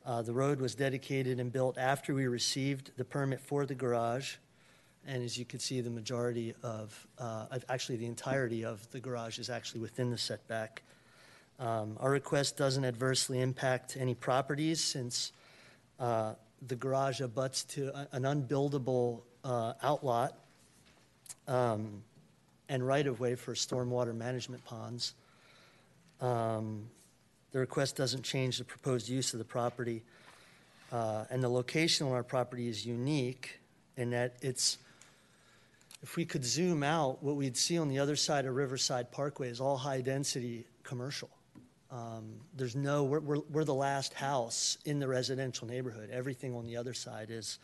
Uh, 0.05 0.23
The 0.23 0.33
road 0.33 0.61
was 0.61 0.75
dedicated 0.75 1.39
and 1.41 1.53
built 1.53 1.79
after 1.79 2.15
we 2.15 2.27
received 2.27 2.93
the 2.97 3.05
permit 3.05 3.41
for 3.41 3.67
the 3.67 3.75
garage. 3.75 4.37
And 5.07 5.23
as 5.25 5.37
you 5.37 5.45
can 5.45 5.59
see, 5.59 5.81
the 5.81 5.91
majority 5.91 6.55
of, 6.63 7.07
uh, 7.19 7.59
actually, 7.69 7.97
the 7.97 8.07
entirety 8.07 8.65
of 8.65 8.89
the 8.91 9.01
garage 9.01 9.39
is 9.39 9.51
actually 9.51 9.81
within 9.81 10.11
the 10.11 10.19
setback. 10.19 10.83
Um, 11.59 11.97
Our 12.01 12.11
request 12.11 12.57
doesn't 12.57 12.85
adversely 12.85 13.41
impact 13.41 13.97
any 13.99 14.15
properties 14.15 14.83
since 14.83 15.33
uh, 15.99 16.35
the 16.67 16.77
garage 16.77 17.21
abuts 17.21 17.65
to 17.65 17.93
an 18.13 18.23
unbuildable 18.23 19.23
uh, 19.45 19.75
outlot 19.83 20.39
um, 21.49 22.03
and 22.73 22.87
right-of-way 22.87 23.35
for 23.35 23.53
stormwater 23.55 24.15
management 24.15 24.65
ponds. 24.65 25.13
Um, 26.21 26.89
The 27.53 27.59
request 27.59 27.97
doesn't 27.97 28.23
change 28.23 28.57
the 28.57 28.65
proposed 28.65 29.11
use 29.11 29.35
of 29.35 29.39
the 29.39 29.45
property. 29.45 30.03
Uh, 30.91 31.27
And 31.31 31.43
the 31.43 31.51
location 31.51 32.07
on 32.07 32.15
our 32.15 32.23
property 32.23 32.69
is 32.69 32.87
unique 32.87 33.61
in 33.97 34.11
that 34.11 34.37
it's, 34.41 34.79
if 36.03 36.17
we 36.17 36.25
could 36.25 36.45
zoom 36.45 36.83
out, 36.83 37.23
what 37.23 37.37
we'd 37.37 37.59
see 37.59 37.79
on 37.79 37.89
the 37.89 37.99
other 37.99 38.17
side 38.17 38.47
of 38.47 38.57
Riverside 38.57 39.13
Parkway 39.13 39.51
is 39.51 39.61
all 39.61 39.77
high-density 39.77 40.65
commercial. 40.83 41.29
Um, 41.91 42.41
There's 42.57 42.75
no, 42.75 43.05
we're, 43.05 43.21
we're, 43.21 43.43
we're 43.51 43.65
the 43.65 43.75
last 43.75 44.15
house 44.15 44.79
in 44.87 44.99
the 44.99 45.09
residential 45.09 45.69
neighborhood. 45.69 46.09
Everything 46.11 46.55
on 46.55 46.65
the 46.65 46.79
other 46.79 46.95
side 46.95 47.29
is, 47.31 47.59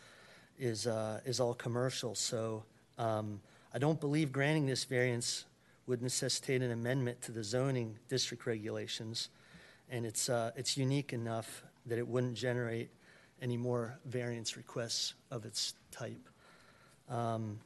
is, 0.58 0.86
uh, 0.86 1.20
is 1.24 1.40
all 1.40 1.54
commercial. 1.54 2.14
So 2.14 2.62
um, 2.98 3.40
I 3.74 3.78
don't 3.78 4.00
believe 4.00 4.32
granting 4.32 4.66
this 4.66 4.84
variance 4.84 5.44
would 5.86 6.02
necessitate 6.02 6.62
an 6.62 6.70
amendment 6.70 7.22
to 7.22 7.32
the 7.32 7.44
zoning 7.44 7.98
district 8.08 8.46
regulations. 8.46 9.28
And 9.90 10.04
it's, 10.04 10.28
uh, 10.28 10.52
it's 10.56 10.76
unique 10.76 11.12
enough 11.12 11.62
that 11.86 11.98
it 11.98 12.06
wouldn't 12.06 12.34
generate 12.34 12.90
any 13.40 13.56
more 13.56 13.98
variance 14.04 14.56
requests 14.56 15.14
of 15.30 15.44
its 15.44 15.74
type. 15.90 16.28
Um, 17.08 17.60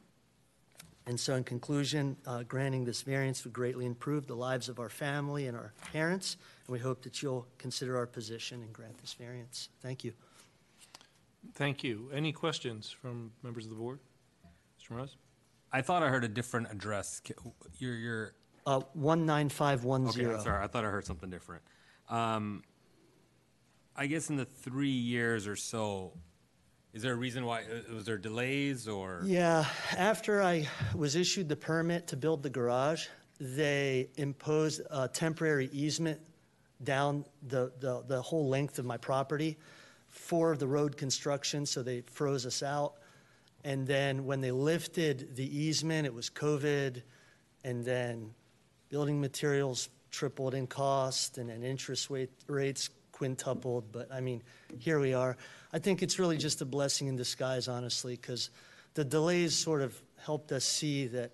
And 1.05 1.19
so 1.19 1.35
in 1.35 1.43
conclusion, 1.43 2.15
uh, 2.25 2.43
granting 2.43 2.85
this 2.85 3.01
variance 3.01 3.43
would 3.43 3.51
greatly 3.53 3.85
improve 3.85 4.25
the 4.25 4.35
lives 4.35 4.69
of 4.69 4.79
our 4.79 4.89
family 4.89 5.47
and 5.47 5.57
our 5.57 5.73
parents, 5.91 6.37
and 6.65 6.73
we 6.73 6.79
hope 6.79 7.01
that 7.01 7.21
you'll 7.21 7.45
consider 7.57 7.97
our 7.97 8.07
position 8.07 8.61
and 8.61 8.71
grant 8.71 8.97
this 8.99 9.13
variance. 9.13 9.69
Thank 9.81 10.05
you. 10.05 10.13
Thank 11.55 11.83
you. 11.83 12.09
Any 12.13 12.31
questions 12.31 12.89
from 12.89 13.33
members 13.43 13.65
of 13.65 13.71
the 13.71 13.75
board? 13.75 13.99
Mr. 14.79 14.95
Moroz? 14.95 15.15
I 15.73 15.81
thought 15.81 16.03
I 16.03 16.09
heard 16.09 16.23
a 16.23 16.27
different 16.27 16.71
address. 16.71 17.21
Your, 17.79 17.95
your, 17.95 18.33
Uh, 18.67 18.77
okay, 18.77 18.87
19510. 18.93 20.35
I'm 20.35 20.41
sorry, 20.41 20.63
I 20.63 20.67
thought 20.67 20.85
I 20.85 20.89
heard 20.89 21.05
something 21.05 21.29
different. 21.31 21.63
Um, 22.09 22.63
I 23.95 24.05
guess 24.05 24.29
in 24.29 24.37
the 24.37 24.45
three 24.45 24.89
years 24.89 25.47
or 25.47 25.55
so, 25.55 26.13
is 26.93 27.01
there 27.01 27.13
a 27.13 27.15
reason 27.17 27.43
why, 27.45 27.61
uh, 27.63 27.95
was 27.95 28.05
there 28.05 28.19
delays 28.19 28.87
or? 28.87 29.21
Yeah, 29.25 29.65
after 29.97 30.43
I 30.43 30.67
was 30.93 31.15
issued 31.15 31.49
the 31.49 31.55
permit 31.55 32.05
to 32.07 32.17
build 32.17 32.43
the 32.43 32.51
garage, 32.51 33.07
they 33.39 34.09
imposed 34.15 34.81
a 34.91 35.07
temporary 35.07 35.69
easement 35.73 36.21
down 36.83 37.25
the, 37.47 37.71
the, 37.79 38.03
the 38.07 38.21
whole 38.21 38.47
length 38.47 38.77
of 38.77 38.85
my 38.85 38.97
property 38.97 39.57
for 40.07 40.55
the 40.55 40.67
road 40.67 40.95
construction, 40.97 41.65
so 41.65 41.81
they 41.81 42.01
froze 42.01 42.45
us 42.45 42.61
out. 42.61 42.93
And 43.63 43.87
then 43.87 44.25
when 44.25 44.41
they 44.41 44.51
lifted 44.51 45.35
the 45.35 45.57
easement, 45.57 46.05
it 46.05 46.13
was 46.13 46.29
COVID, 46.29 47.01
and 47.63 47.85
then 47.85 48.31
building 48.89 49.21
materials 49.21 49.89
tripled 50.11 50.53
in 50.53 50.67
cost, 50.67 51.37
and 51.37 51.49
then 51.49 51.63
interest 51.63 52.09
rate, 52.09 52.29
rates 52.47 52.89
quintupled, 53.13 53.85
but 53.91 54.11
I 54.11 54.19
mean, 54.19 54.43
here 54.79 54.99
we 54.99 55.13
are. 55.13 55.37
I 55.71 55.79
think 55.79 56.03
it's 56.03 56.19
really 56.19 56.37
just 56.37 56.61
a 56.61 56.65
blessing 56.65 57.07
in 57.07 57.15
disguise, 57.15 57.67
honestly, 57.67 58.15
because 58.15 58.49
the 58.95 59.05
delays 59.05 59.55
sort 59.55 59.81
of 59.81 59.99
helped 60.17 60.51
us 60.51 60.65
see 60.65 61.07
that 61.07 61.31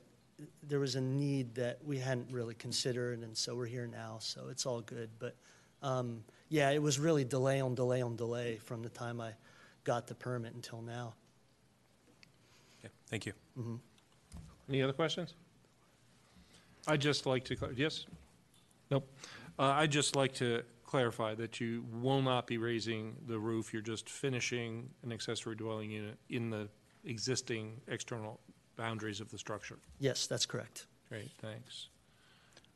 there 0.64 0.80
was 0.80 0.96
a 0.96 1.02
need 1.02 1.56
that 1.56 1.80
we 1.84 1.98
hadn't 1.98 2.32
really 2.32 2.54
considered, 2.54 3.20
and 3.20 3.36
so 3.36 3.56
we're 3.56 3.66
here 3.66 3.88
now, 3.88 4.18
so 4.20 4.48
it's 4.50 4.66
all 4.66 4.82
good. 4.82 5.10
But, 5.20 5.36
um, 5.82 6.24
yeah, 6.48 6.70
it 6.70 6.82
was 6.82 7.00
really 7.00 7.26
delay 7.26 7.60
on 7.60 7.76
delay 7.76 8.02
on 8.02 8.16
delay 8.16 8.60
from 8.64 8.84
the 8.84 8.90
time 8.90 9.20
I 9.20 9.32
got 9.84 10.08
the 10.08 10.16
permit 10.16 10.54
until 10.54 10.82
now. 10.82 11.16
Okay, 13.12 13.18
Thank 13.18 13.26
you. 13.26 13.80
Any 14.70 14.82
other 14.84 14.94
questions? 14.94 15.34
I'd 16.88 17.02
just 17.02 17.26
like 17.26 17.44
to, 17.46 17.56
cl- 17.56 17.74
yes? 17.74 18.06
Nope. 18.92 19.08
Uh, 19.58 19.64
I'd 19.64 19.92
just 19.92 20.16
like 20.16 20.34
to 20.36 20.64
clarify 20.86 21.36
that 21.36 21.60
you 21.60 21.86
will 22.02 22.22
not 22.22 22.48
be 22.48 22.58
raising 22.58 23.16
the 23.28 23.38
roof, 23.38 23.74
you're 23.74 23.82
just 23.82 24.10
finishing 24.10 24.90
an 25.04 25.12
accessory 25.12 25.56
dwelling 25.56 25.92
unit 25.92 26.18
in 26.30 26.50
the 26.50 26.68
existing 27.06 27.80
external 27.88 28.40
boundaries 28.76 29.20
of 29.20 29.30
the 29.32 29.38
structure. 29.38 29.78
Yes, 30.00 30.28
that's 30.28 30.46
correct. 30.46 30.86
Great, 31.10 31.32
thanks. 31.42 31.88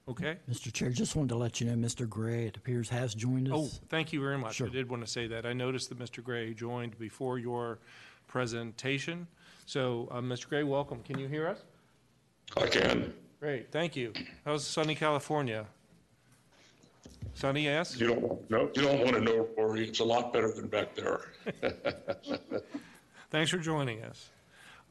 Okay? 0.07 0.37
Mr. 0.51 0.71
Chair, 0.73 0.89
just 0.89 1.15
wanted 1.15 1.29
to 1.29 1.37
let 1.37 1.61
you 1.61 1.67
know, 1.67 1.75
Mr. 1.87 2.09
Gray, 2.09 2.47
it 2.47 2.57
appears, 2.57 2.89
has 2.89 3.15
joined 3.15 3.47
us. 3.47 3.53
Oh, 3.55 3.85
thank 3.89 4.11
you 4.11 4.19
very 4.19 4.37
much. 4.37 4.49
I 4.61 4.65
Sure. 4.65 4.69
did 4.69 4.89
want 4.89 5.05
to 5.05 5.09
say 5.11 5.27
that. 5.27 5.45
I 5.45 5.53
noticed 5.53 5.89
that 5.89 5.99
Mr. 5.99 6.23
Gray 6.23 6.53
joined 6.53 6.97
before 6.99 7.39
your 7.39 7.79
presentation. 8.27 9.27
So, 9.65 10.07
uh, 10.11 10.19
Mr. 10.21 10.49
Gray, 10.49 10.63
welcome. 10.63 11.01
Can 11.03 11.17
you 11.19 11.27
hear 11.27 11.47
us? 11.47 11.59
I 12.57 12.67
can. 12.67 13.13
Great, 13.39 13.71
thank 13.71 13.95
you. 13.95 14.13
How's 14.45 14.65
sunny 14.65 14.95
California? 14.95 15.65
Sunny, 17.33 17.63
yes? 17.63 17.99
You 17.99 18.07
don't, 18.07 18.49
no, 18.51 18.69
you 18.75 18.81
don't 18.83 18.99
want 18.99 19.13
to 19.15 19.21
know, 19.21 19.47
Rory. 19.57 19.87
It's 19.87 19.99
a 19.99 20.03
lot 20.03 20.31
better 20.31 20.51
than 20.51 20.67
back 20.67 20.95
there. 20.95 21.31
Thanks 23.31 23.49
for 23.49 23.57
joining 23.57 24.03
us. 24.03 24.29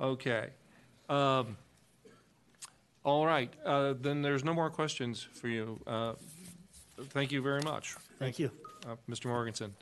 Okay. 0.01 0.49
Um, 1.09 1.57
All 3.05 3.25
right, 3.27 3.53
uh, 3.65 3.95
then 4.01 4.23
there's 4.23 4.45
no 4.45 4.53
more 4.55 4.71
questions 4.71 5.27
for 5.35 5.49
you. 5.49 5.79
Uh, 5.87 6.15
Thank 7.11 7.33
you 7.33 7.43
very 7.43 7.63
much. 7.63 7.95
Thank 8.19 8.39
you. 8.39 8.51
uh, 8.89 8.97
Mr. 9.09 9.27
Morganson. 9.27 9.73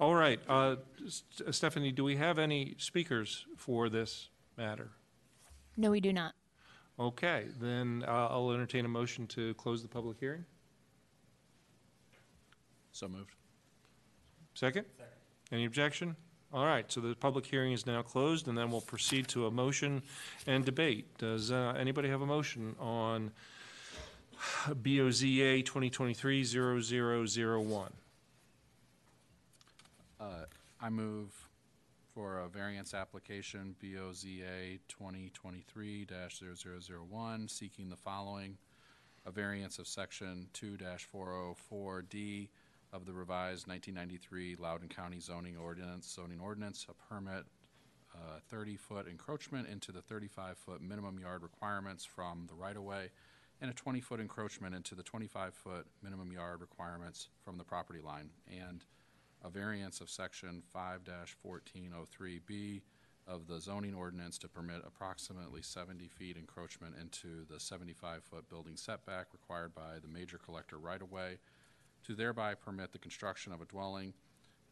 All 0.00 0.14
right, 0.14 0.40
uh, 0.48 0.76
S- 1.06 1.22
Stephanie, 1.50 1.92
do 1.92 2.02
we 2.04 2.16
have 2.16 2.38
any 2.38 2.74
speakers 2.78 3.46
for 3.56 3.88
this 3.88 4.28
matter? 4.56 4.90
No, 5.76 5.90
we 5.90 6.00
do 6.00 6.12
not. 6.12 6.34
Okay, 6.98 7.46
then 7.60 8.04
uh, 8.06 8.28
I'll 8.30 8.52
entertain 8.52 8.84
a 8.84 8.88
motion 8.88 9.26
to 9.28 9.54
close 9.54 9.82
the 9.82 9.88
public 9.88 10.18
hearing. 10.20 10.44
So 12.92 13.08
moved. 13.08 13.34
Second? 14.54 14.84
Any 15.50 15.64
objection? 15.64 16.14
All 16.52 16.66
right, 16.66 16.92
so 16.92 17.00
the 17.00 17.14
public 17.14 17.46
hearing 17.46 17.72
is 17.72 17.86
now 17.86 18.02
closed, 18.02 18.46
and 18.46 18.58
then 18.58 18.70
we'll 18.70 18.82
proceed 18.82 19.26
to 19.28 19.46
a 19.46 19.50
motion 19.50 20.02
and 20.46 20.66
debate. 20.66 21.16
Does 21.16 21.50
uh, 21.50 21.72
anybody 21.78 22.10
have 22.10 22.20
a 22.20 22.26
motion 22.26 22.76
on 22.78 23.30
BOZA 24.68 25.64
2023-0001? 25.64 27.88
Uh, 30.20 30.24
I 30.80 30.90
move 30.90 31.41
for 32.14 32.40
a 32.40 32.48
variance 32.48 32.94
application, 32.94 33.76
BOZA 33.82 34.78
2023-0001, 34.88 37.50
seeking 37.50 37.88
the 37.88 37.96
following: 37.96 38.58
a 39.24 39.30
variance 39.30 39.78
of 39.78 39.86
section 39.86 40.48
2-404D 40.54 42.48
of 42.92 43.06
the 43.06 43.12
revised 43.12 43.66
1993 43.66 44.56
Loudoun 44.58 44.88
County 44.88 45.20
zoning 45.20 45.56
ordinance, 45.56 46.12
zoning 46.14 46.40
ordinance, 46.40 46.86
a 46.90 46.94
permit, 47.08 47.44
uh, 48.14 48.40
30-foot 48.52 49.08
encroachment 49.08 49.66
into 49.68 49.92
the 49.92 50.02
35-foot 50.02 50.82
minimum 50.82 51.18
yard 51.18 51.42
requirements 51.42 52.04
from 52.04 52.46
the 52.48 52.54
right-of-way, 52.54 53.08
and 53.62 53.70
a 53.70 53.74
20-foot 53.74 54.20
encroachment 54.20 54.74
into 54.74 54.94
the 54.94 55.02
25-foot 55.02 55.86
minimum 56.02 56.30
yard 56.30 56.60
requirements 56.60 57.30
from 57.42 57.56
the 57.56 57.64
property 57.64 58.00
line, 58.00 58.28
and 58.50 58.84
a 59.44 59.50
variance 59.50 60.00
of 60.00 60.10
section 60.10 60.62
5-1403B 60.74 62.82
of 63.26 63.46
the 63.46 63.60
zoning 63.60 63.94
ordinance 63.94 64.38
to 64.38 64.48
permit 64.48 64.82
approximately 64.86 65.62
seventy 65.62 66.08
feet 66.08 66.36
encroachment 66.36 66.94
into 67.00 67.44
the 67.48 67.60
seventy-five 67.60 68.22
foot 68.24 68.48
building 68.48 68.76
setback 68.76 69.26
required 69.32 69.74
by 69.74 69.98
the 70.02 70.08
major 70.08 70.38
collector 70.38 70.78
right-of-way 70.78 71.38
to 72.04 72.14
thereby 72.14 72.54
permit 72.54 72.92
the 72.92 72.98
construction 72.98 73.52
of 73.52 73.60
a 73.60 73.64
dwelling 73.64 74.12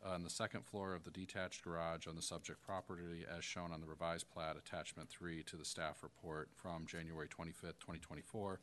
on 0.05 0.25
the 0.25 0.31
second 0.31 0.65
floor 0.65 0.95
of 0.95 1.05
the 1.05 1.11
detached 1.11 1.63
garage 1.63 2.07
on 2.07 2.17
the 2.17 2.23
subject 2.23 2.61
property 2.63 3.25
as 3.37 3.45
shown 3.45 3.71
on 3.71 3.81
the 3.81 3.87
revised 3.87 4.29
plat 4.31 4.57
attachment 4.57 5.09
three 5.09 5.43
to 5.45 5.57
the 5.57 5.65
staff 5.65 6.03
report 6.03 6.49
from 6.57 6.87
January 6.87 7.29
twenty-fifth, 7.29 7.79
twenty 7.79 8.01
twenty-four. 8.01 8.61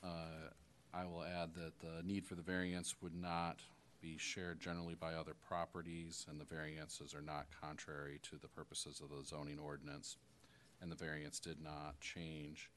uh, 0.04 0.50
I 0.94 1.06
will 1.06 1.24
add 1.24 1.54
that 1.56 1.80
the 1.80 2.04
need 2.04 2.26
for 2.26 2.36
the 2.36 2.42
variance 2.42 2.96
would 3.02 3.16
not 3.16 3.62
be 4.02 4.18
shared 4.18 4.60
generally 4.60 4.96
by 4.96 5.14
other 5.14 5.34
properties, 5.34 6.26
and 6.30 6.40
the 6.40 6.46
variances 6.46 7.14
are 7.14 7.22
not 7.22 7.48
contrary 7.62 8.20
to 8.24 8.38
the 8.42 8.48
purposes 8.48 9.02
of 9.02 9.10
the 9.10 9.26
zoning 9.26 9.60
ordinance, 9.60 10.18
and 10.82 10.92
the 10.92 10.96
variance 10.96 11.40
did 11.40 11.62
not 11.62 12.00
change, 12.00 12.70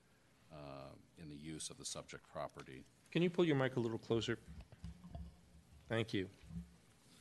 uh, 0.53 0.95
in 1.23 1.29
the 1.29 1.37
use 1.37 1.71
of 1.71 1.79
the 1.79 1.85
subject 1.85 2.25
property. 2.33 2.85
Can 3.13 3.23
you 3.23 3.31
pull 3.31 3.45
your 3.45 3.57
mic 3.57 3.77
a 3.77 3.81
little 3.81 3.99
closer? 3.99 4.39
Thank 5.89 6.15
you. 6.15 6.29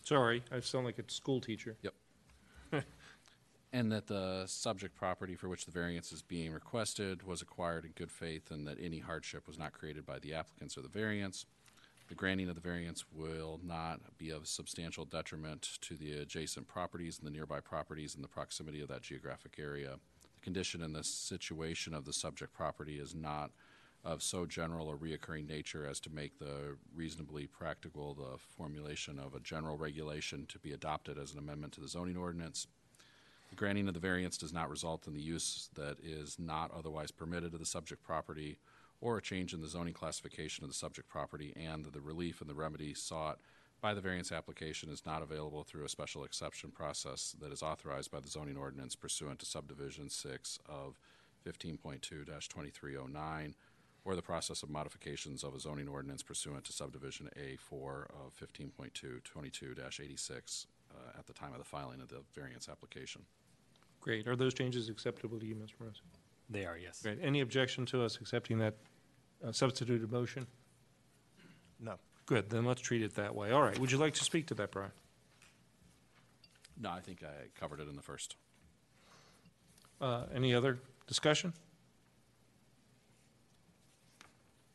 Sorry, 0.03 0.43
I 0.51 0.59
sound 0.61 0.85
like 0.85 0.99
a 0.99 1.11
school 1.11 1.41
teacher. 1.41 1.75
Yep. 1.81 1.93
And 3.71 3.91
that 3.91 4.07
the 4.07 4.45
subject 4.47 4.95
property 4.95 5.35
for 5.35 5.47
which 5.47 5.65
the 5.65 5.71
variance 5.71 6.11
is 6.11 6.23
being 6.23 6.51
requested 6.51 7.21
was 7.21 7.41
acquired 7.41 7.85
in 7.85 7.91
good 7.91 8.11
faith 8.11 8.49
and 8.49 8.67
that 8.67 8.79
any 8.81 8.97
hardship 8.97 9.45
was 9.47 9.59
not 9.59 9.73
created 9.73 10.05
by 10.05 10.17
the 10.17 10.33
applicants 10.33 10.75
or 10.75 10.81
the 10.81 10.89
variance. 10.89 11.45
The 12.07 12.15
granting 12.15 12.49
of 12.49 12.55
the 12.55 12.61
variance 12.61 13.05
will 13.13 13.59
not 13.63 13.99
be 14.17 14.31
of 14.31 14.47
substantial 14.47 15.05
detriment 15.05 15.77
to 15.81 15.95
the 15.95 16.13
adjacent 16.13 16.67
properties 16.67 17.19
and 17.19 17.27
the 17.27 17.31
nearby 17.31 17.59
properties 17.59 18.15
in 18.15 18.23
the 18.23 18.27
proximity 18.27 18.81
of 18.81 18.87
that 18.87 19.03
geographic 19.03 19.57
area. 19.59 19.97
The 20.33 20.41
condition 20.41 20.81
in 20.81 20.93
this 20.93 21.07
situation 21.07 21.93
of 21.93 22.05
the 22.05 22.13
subject 22.13 22.51
property 22.51 22.97
is 22.97 23.13
not 23.13 23.51
of 24.03 24.23
so 24.23 24.47
general 24.47 24.87
or 24.87 24.97
reoccurring 24.97 25.47
nature 25.47 25.85
as 25.85 25.99
to 25.99 26.09
make 26.09 26.39
the 26.39 26.77
reasonably 26.95 27.45
practical 27.45 28.15
the 28.15 28.39
formulation 28.57 29.19
of 29.19 29.35
a 29.35 29.39
general 29.39 29.77
regulation 29.77 30.47
to 30.47 30.57
be 30.57 30.71
adopted 30.71 31.19
as 31.19 31.33
an 31.33 31.37
amendment 31.37 31.73
to 31.73 31.81
the 31.81 31.87
zoning 31.87 32.17
ordinance. 32.17 32.65
The 33.49 33.55
Granting 33.55 33.87
of 33.87 33.93
the 33.93 33.99
variance 33.99 34.37
does 34.37 34.53
not 34.53 34.69
result 34.69 35.07
in 35.07 35.13
the 35.13 35.21
use 35.21 35.69
that 35.75 35.97
is 36.03 36.37
not 36.37 36.71
otherwise 36.71 37.11
permitted 37.11 37.53
of 37.53 37.59
the 37.59 37.65
subject 37.65 38.03
property 38.03 38.59
or 39.01 39.17
a 39.17 39.21
change 39.21 39.53
in 39.53 39.61
the 39.61 39.67
zoning 39.67 39.93
classification 39.93 40.63
of 40.63 40.69
the 40.69 40.75
subject 40.75 41.07
property, 41.07 41.53
and 41.55 41.85
the 41.85 42.01
relief 42.01 42.41
and 42.41 42.49
the 42.49 42.53
remedy 42.53 42.93
sought 42.93 43.39
by 43.81 43.93
the 43.93 44.01
variance 44.01 44.31
application 44.31 44.89
is 44.89 45.05
not 45.05 45.21
available 45.21 45.63
through 45.63 45.85
a 45.85 45.89
special 45.89 46.25
exception 46.25 46.69
process 46.69 47.33
that 47.39 47.51
is 47.51 47.63
authorized 47.63 48.11
by 48.11 48.19
the 48.19 48.27
zoning 48.27 48.57
ordinance 48.57 48.95
pursuant 48.95 49.39
to 49.39 49.45
subdivision 49.45 50.09
six 50.09 50.59
of 50.67 50.99
15.2 51.45 52.01
2309 52.01 53.55
or 54.05 54.15
the 54.15 54.21
process 54.21 54.63
of 54.63 54.69
modifications 54.69 55.43
of 55.43 55.55
a 55.55 55.59
zoning 55.59 55.87
ordinance 55.87 56.23
pursuant 56.23 56.63
to 56.65 56.73
subdivision 56.73 57.29
A 57.37 57.57
four 57.57 58.07
of 58.09 58.33
fifteen 58.33 58.69
point 58.69 58.93
two 58.93 59.19
twenty-two 59.23 59.75
eighty-six, 60.01 60.67
uh, 60.91 61.17
at 61.17 61.27
the 61.27 61.33
time 61.33 61.51
of 61.51 61.59
the 61.59 61.65
filing 61.65 62.01
of 62.01 62.09
the 62.09 62.21
variance 62.33 62.67
application. 62.69 63.21
Great. 64.01 64.27
Are 64.27 64.35
those 64.35 64.53
changes 64.53 64.89
acceptable 64.89 65.39
to 65.39 65.45
you, 65.45 65.55
Mr. 65.55 65.73
Morrison? 65.79 66.03
They 66.49 66.65
are, 66.65 66.77
yes. 66.77 67.01
Great. 67.01 67.19
Any 67.21 67.41
objection 67.41 67.85
to 67.87 68.03
us 68.03 68.17
accepting 68.19 68.57
that 68.59 68.75
uh, 69.45 69.51
substituted 69.51 70.11
motion? 70.11 70.47
No. 71.79 71.95
Good, 72.25 72.49
then 72.49 72.65
let's 72.65 72.81
treat 72.81 73.01
it 73.01 73.15
that 73.15 73.35
way. 73.35 73.51
All 73.51 73.61
right, 73.61 73.77
would 73.79 73.91
you 73.91 73.97
like 73.97 74.13
to 74.15 74.23
speak 74.23 74.47
to 74.47 74.53
that, 74.55 74.71
Brian? 74.71 74.91
No, 76.79 76.91
I 76.91 77.01
think 77.01 77.23
I 77.23 77.59
covered 77.59 77.79
it 77.79 77.89
in 77.89 77.95
the 77.95 78.01
first. 78.01 78.35
Uh, 79.99 80.23
Any 80.33 80.53
other 80.53 80.79
discussion? 81.07 81.53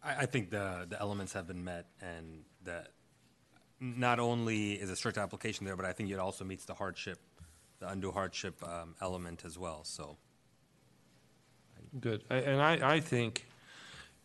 I, 0.02 0.14
I 0.22 0.26
think 0.26 0.50
the, 0.50 0.86
the 0.88 1.00
elements 1.00 1.32
have 1.32 1.46
been 1.46 1.64
met 1.64 1.86
and 2.02 2.42
that 2.64 2.88
not 3.80 4.20
only 4.20 4.72
is 4.72 4.90
a 4.90 4.96
strict 4.96 5.18
application 5.18 5.64
there, 5.64 5.76
but 5.76 5.86
I 5.86 5.92
think 5.92 6.10
it 6.10 6.18
also 6.18 6.44
meets 6.44 6.64
the 6.64 6.74
hardship, 6.74 7.18
the 7.84 7.90
undue 7.92 8.10
hardship, 8.12 8.62
um, 8.62 8.94
element 9.00 9.42
as 9.44 9.58
well, 9.58 9.84
so. 9.84 10.16
Good. 12.00 12.24
I- 12.30 12.36
And 12.36 12.60
I, 12.60 12.94
I 12.96 13.00
think 13.00 13.46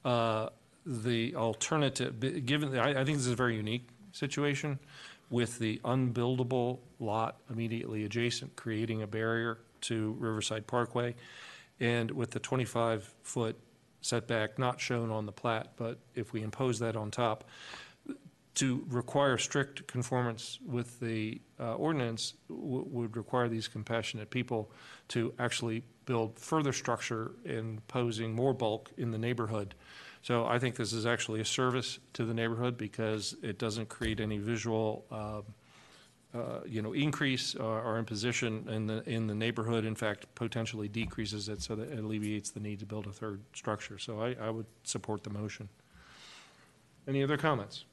uh, 0.05 0.49
the 0.85 1.35
alternative, 1.35 2.45
given, 2.45 2.77
I, 2.77 3.01
I 3.01 3.05
think 3.05 3.17
this 3.17 3.27
is 3.27 3.33
a 3.33 3.35
very 3.35 3.55
unique 3.55 3.87
situation 4.11 4.79
with 5.29 5.59
the 5.59 5.79
unbuildable 5.85 6.79
lot 6.99 7.37
immediately 7.51 8.05
adjacent, 8.05 8.55
creating 8.55 9.03
a 9.03 9.07
barrier 9.07 9.59
to 9.81 10.15
Riverside 10.19 10.65
Parkway, 10.65 11.15
and 11.79 12.09
with 12.11 12.31
the 12.31 12.39
25-foot 12.39 13.55
setback 14.01 14.57
not 14.57 14.79
shown 14.79 15.11
on 15.11 15.25
the 15.25 15.31
plat, 15.31 15.71
but 15.77 15.99
if 16.15 16.33
we 16.33 16.41
impose 16.41 16.79
that 16.79 16.95
on 16.95 17.11
top, 17.11 17.43
to 18.55 18.83
require 18.89 19.37
strict 19.37 19.87
conformance 19.87 20.59
with 20.65 20.99
the 20.99 21.39
uh, 21.59 21.75
ordinance 21.75 22.33
would 22.49 23.15
require 23.15 23.47
these 23.47 23.67
compassionate 23.67 24.29
people 24.29 24.71
to 25.07 25.33
actually 25.39 25.83
build 26.05 26.37
further 26.39 26.73
structure 26.73 27.31
imposing 27.45 28.33
more 28.33 28.53
bulk 28.53 28.91
in 28.97 29.11
the 29.11 29.17
neighborhood. 29.17 29.75
So 30.21 30.45
I 30.45 30.59
think 30.59 30.75
this 30.75 30.91
is 30.91 31.05
actually 31.05 31.39
a 31.39 31.45
service 31.45 31.99
to 32.13 32.25
the 32.25 32.33
neighborhood 32.33 32.77
because 32.77 33.35
it 33.41 33.57
doesn't 33.57 33.87
create 33.87 34.19
any 34.19 34.37
visual, 34.37 35.05
um, 35.11 35.43
uh, 36.33 36.59
you 36.65 36.81
know, 36.81 36.93
increase 36.93 37.55
or 37.55 37.81
or 37.81 37.97
imposition 37.97 38.67
in 38.67 38.87
the, 38.87 39.07
in 39.09 39.27
the 39.27 39.35
neighborhood. 39.35 39.85
In 39.85 39.95
fact, 39.95 40.25
potentially 40.35 40.87
decreases 40.87 41.47
it 41.47 41.61
so 41.61 41.75
that 41.75 41.91
it 41.91 41.99
alleviates 41.99 42.49
the 42.49 42.59
need 42.59 42.79
to 42.79 42.85
build 42.85 43.07
a 43.07 43.11
third 43.11 43.41
structure. 43.53 43.97
So 43.97 44.19
I, 44.19 44.35
I 44.41 44.49
would 44.49 44.67
support 44.83 45.23
the 45.23 45.29
motion. 45.29 45.69
Any 47.07 47.23
other 47.23 47.37
comments? 47.37 47.85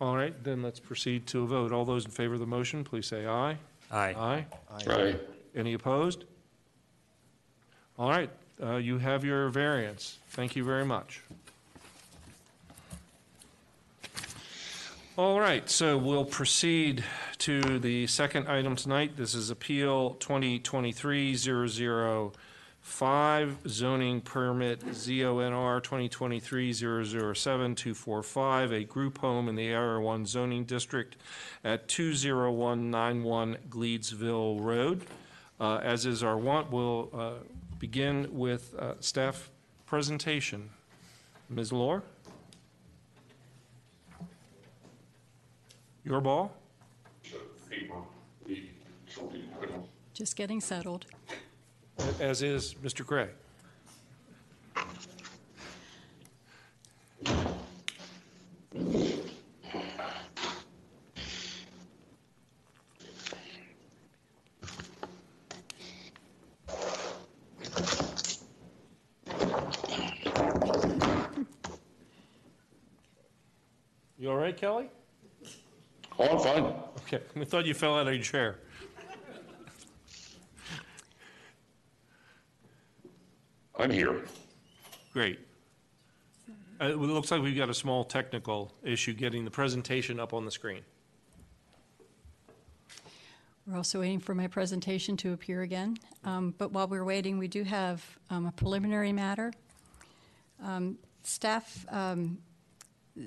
All 0.00 0.16
right, 0.16 0.34
then 0.42 0.62
let's 0.62 0.80
proceed 0.80 1.26
to 1.28 1.42
a 1.42 1.46
vote. 1.46 1.72
All 1.72 1.84
those 1.84 2.04
in 2.04 2.10
favor 2.10 2.34
of 2.34 2.40
the 2.40 2.46
motion, 2.46 2.84
please 2.84 3.06
say 3.06 3.26
aye. 3.26 3.56
Aye. 3.90 4.14
Aye. 4.18 4.46
Aye. 4.86 5.16
Any 5.54 5.74
opposed? 5.74 6.24
All 7.98 8.10
right, 8.10 8.30
uh, 8.60 8.76
you 8.76 8.98
have 8.98 9.24
your 9.24 9.48
variance. 9.50 10.18
Thank 10.30 10.56
you 10.56 10.64
very 10.64 10.84
much. 10.84 11.22
All 15.16 15.38
right, 15.38 15.70
so 15.70 15.96
we'll 15.96 16.24
proceed 16.24 17.04
to 17.38 17.78
the 17.78 18.08
second 18.08 18.48
item 18.48 18.74
tonight. 18.74 19.16
This 19.16 19.36
is 19.36 19.48
Appeal 19.48 20.16
2023-005, 22.84 23.68
zoning 23.68 24.20
permit 24.20 24.80
ZONR 24.80 25.80
2023-007-245, 25.82 28.72
a 28.72 28.84
group 28.84 29.18
home 29.18 29.48
in 29.48 29.56
the 29.56 29.68
AR1 29.68 30.26
zoning 30.26 30.64
district 30.64 31.16
at 31.64 31.88
20191 31.88 33.56
Gleedsville 33.68 34.60
Road. 34.60 35.04
Uh, 35.60 35.76
As 35.76 36.04
is 36.06 36.22
our 36.22 36.36
wont, 36.36 36.70
we'll 36.70 37.10
uh, 37.14 37.32
begin 37.78 38.28
with 38.30 38.74
uh, 38.78 38.94
staff 39.00 39.50
presentation. 39.86 40.68
Ms. 41.48 41.72
Lohr? 41.72 42.02
Your 46.04 46.20
ball? 46.20 46.54
Just 50.12 50.36
getting 50.36 50.60
settled. 50.60 51.06
As 52.20 52.42
is 52.42 52.74
Mr. 52.74 53.04
Gray. 53.04 53.28
You 74.16 74.30
all 74.30 74.36
right, 74.36 74.56
Kelly? 74.56 74.88
Oh, 76.18 76.24
I'm 76.24 76.38
fine. 76.38 76.72
Okay, 77.00 77.20
we 77.34 77.44
thought 77.44 77.66
you 77.66 77.74
fell 77.74 77.98
out 77.98 78.08
of 78.08 78.14
your 78.14 78.22
chair. 78.22 78.56
I'm 83.84 83.90
here. 83.90 84.22
Great. 85.12 85.38
Uh, 86.80 86.86
It 86.86 86.96
looks 86.96 87.30
like 87.30 87.42
we've 87.42 87.54
got 87.54 87.68
a 87.68 87.74
small 87.74 88.02
technical 88.02 88.72
issue 88.82 89.12
getting 89.12 89.44
the 89.44 89.50
presentation 89.50 90.18
up 90.18 90.32
on 90.32 90.46
the 90.46 90.50
screen. 90.50 90.80
We're 93.66 93.76
also 93.76 94.00
waiting 94.00 94.20
for 94.20 94.34
my 94.34 94.46
presentation 94.46 95.18
to 95.18 95.34
appear 95.34 95.60
again. 95.60 95.98
Um, 96.24 96.54
But 96.56 96.72
while 96.72 96.88
we're 96.88 97.04
waiting, 97.04 97.36
we 97.36 97.46
do 97.46 97.62
have 97.62 98.02
um, 98.30 98.46
a 98.46 98.52
preliminary 98.52 99.12
matter. 99.12 99.52
Um, 100.62 100.96
Staff, 101.22 101.84
um, 101.90 102.38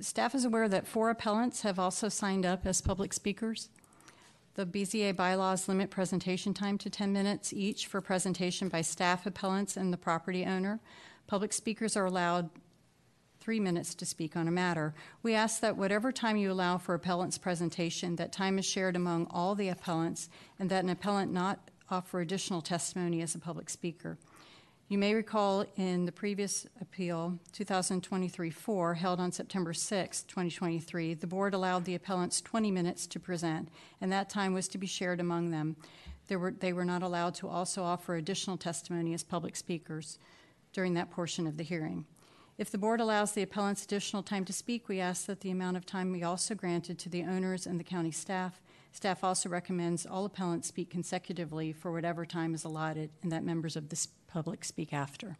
staff 0.02 0.34
is 0.34 0.44
aware 0.44 0.68
that 0.70 0.88
four 0.88 1.12
appellants 1.12 1.62
have 1.62 1.78
also 1.78 2.10
signed 2.10 2.48
up 2.48 2.66
as 2.66 2.82
public 2.82 3.14
speakers. 3.14 3.70
The 4.58 4.66
BZA 4.66 5.16
bylaws 5.16 5.68
limit 5.68 5.92
presentation 5.92 6.52
time 6.52 6.80
to 6.80 6.90
10 6.90 7.14
minutes 7.14 7.54
each 7.54 7.86
for 7.86 8.02
presentation 8.02 8.70
by 8.70 8.82
staff 8.82 9.28
appellants 9.28 9.78
and 9.78 9.94
the 9.94 9.98
property 9.98 10.46
owner. 10.46 10.80
Public 11.28 11.54
speakers 11.54 11.96
are 11.96 12.08
allowed 12.08 12.50
three 13.40 13.60
minutes 13.60 13.94
to 13.94 14.04
speak 14.04 14.36
on 14.36 14.48
a 14.48 14.52
matter. 14.52 14.96
We 15.22 15.36
ask 15.36 15.62
that 15.62 15.78
whatever 15.78 16.12
time 16.12 16.38
you 16.38 16.52
allow 16.52 16.80
for 16.80 16.96
appellant's 16.96 17.38
presentation, 17.38 18.16
that 18.16 18.32
time 18.32 18.58
is 18.58 18.66
shared 18.66 18.96
among 18.96 19.28
all 19.30 19.54
the 19.54 19.70
appellants, 19.70 20.28
and 20.58 20.72
that 20.72 20.84
an 20.84 20.90
appellant 20.90 21.32
not 21.32 21.70
offer 21.92 22.20
additional 22.20 22.64
testimony 22.64 23.22
as 23.22 23.36
a 23.36 23.40
public 23.40 23.70
speaker. 23.70 24.18
You 24.90 24.98
may 24.98 25.14
recall 25.14 25.66
in 25.76 26.06
the 26.06 26.14
previous 26.14 26.66
appeal, 26.80 27.38
2023-4, 27.52 28.96
held 28.96 29.20
on 29.20 29.34
September 29.34 29.74
6, 29.74 30.24
2023, 30.24 31.14
the 31.14 31.28
board 31.28 31.54
allowed 31.54 31.84
the 31.84 31.96
appellants 31.96 32.40
20 32.40 32.72
minutes 32.72 33.06
to 33.08 33.20
present, 33.20 33.68
and 34.00 34.10
that 34.14 34.30
time 34.30 34.54
was 34.54 34.70
to 34.70 34.78
be 34.78 34.88
shared 34.88 35.20
among 35.20 35.52
them. 35.52 35.76
Were, 36.30 36.52
they 36.52 36.72
were 36.72 36.86
not 36.86 37.04
allowed 37.04 37.36
to 37.36 37.50
also 37.50 37.84
offer 37.84 38.16
additional 38.16 38.56
testimony 38.56 39.14
as 39.14 39.24
public 39.24 39.58
speakers 39.58 40.20
during 40.72 40.94
that 40.94 41.12
portion 41.12 41.48
of 41.48 41.58
the 41.58 41.64
hearing. 41.64 42.06
If 42.58 42.72
the 42.72 42.78
board 42.78 43.02
allows 43.02 43.34
the 43.34 43.42
appellants 43.42 43.84
additional 43.84 44.24
time 44.24 44.46
to 44.46 44.54
speak, 44.54 44.88
we 44.88 45.02
ask 45.02 45.26
that 45.26 45.42
the 45.42 45.52
amount 45.52 45.76
of 45.76 45.86
time 45.86 46.14
be 46.14 46.24
also 46.24 46.56
granted 46.56 46.98
to 47.00 47.10
the 47.10 47.24
owners 47.24 47.68
and 47.68 47.78
the 47.78 47.84
county 47.84 48.12
staff. 48.12 48.62
Staff 48.94 49.22
also 49.22 49.50
recommends 49.50 50.06
all 50.06 50.24
appellants 50.24 50.70
speak 50.70 50.90
consecutively 50.90 51.74
for 51.74 51.92
whatever 51.92 52.26
time 52.26 52.56
is 52.56 52.64
allotted 52.64 53.10
and 53.22 53.34
that 53.34 53.44
members 53.44 53.76
of 53.76 53.90
the 53.90 54.08
public 54.28 54.64
speak 54.64 54.94
after. 54.94 55.38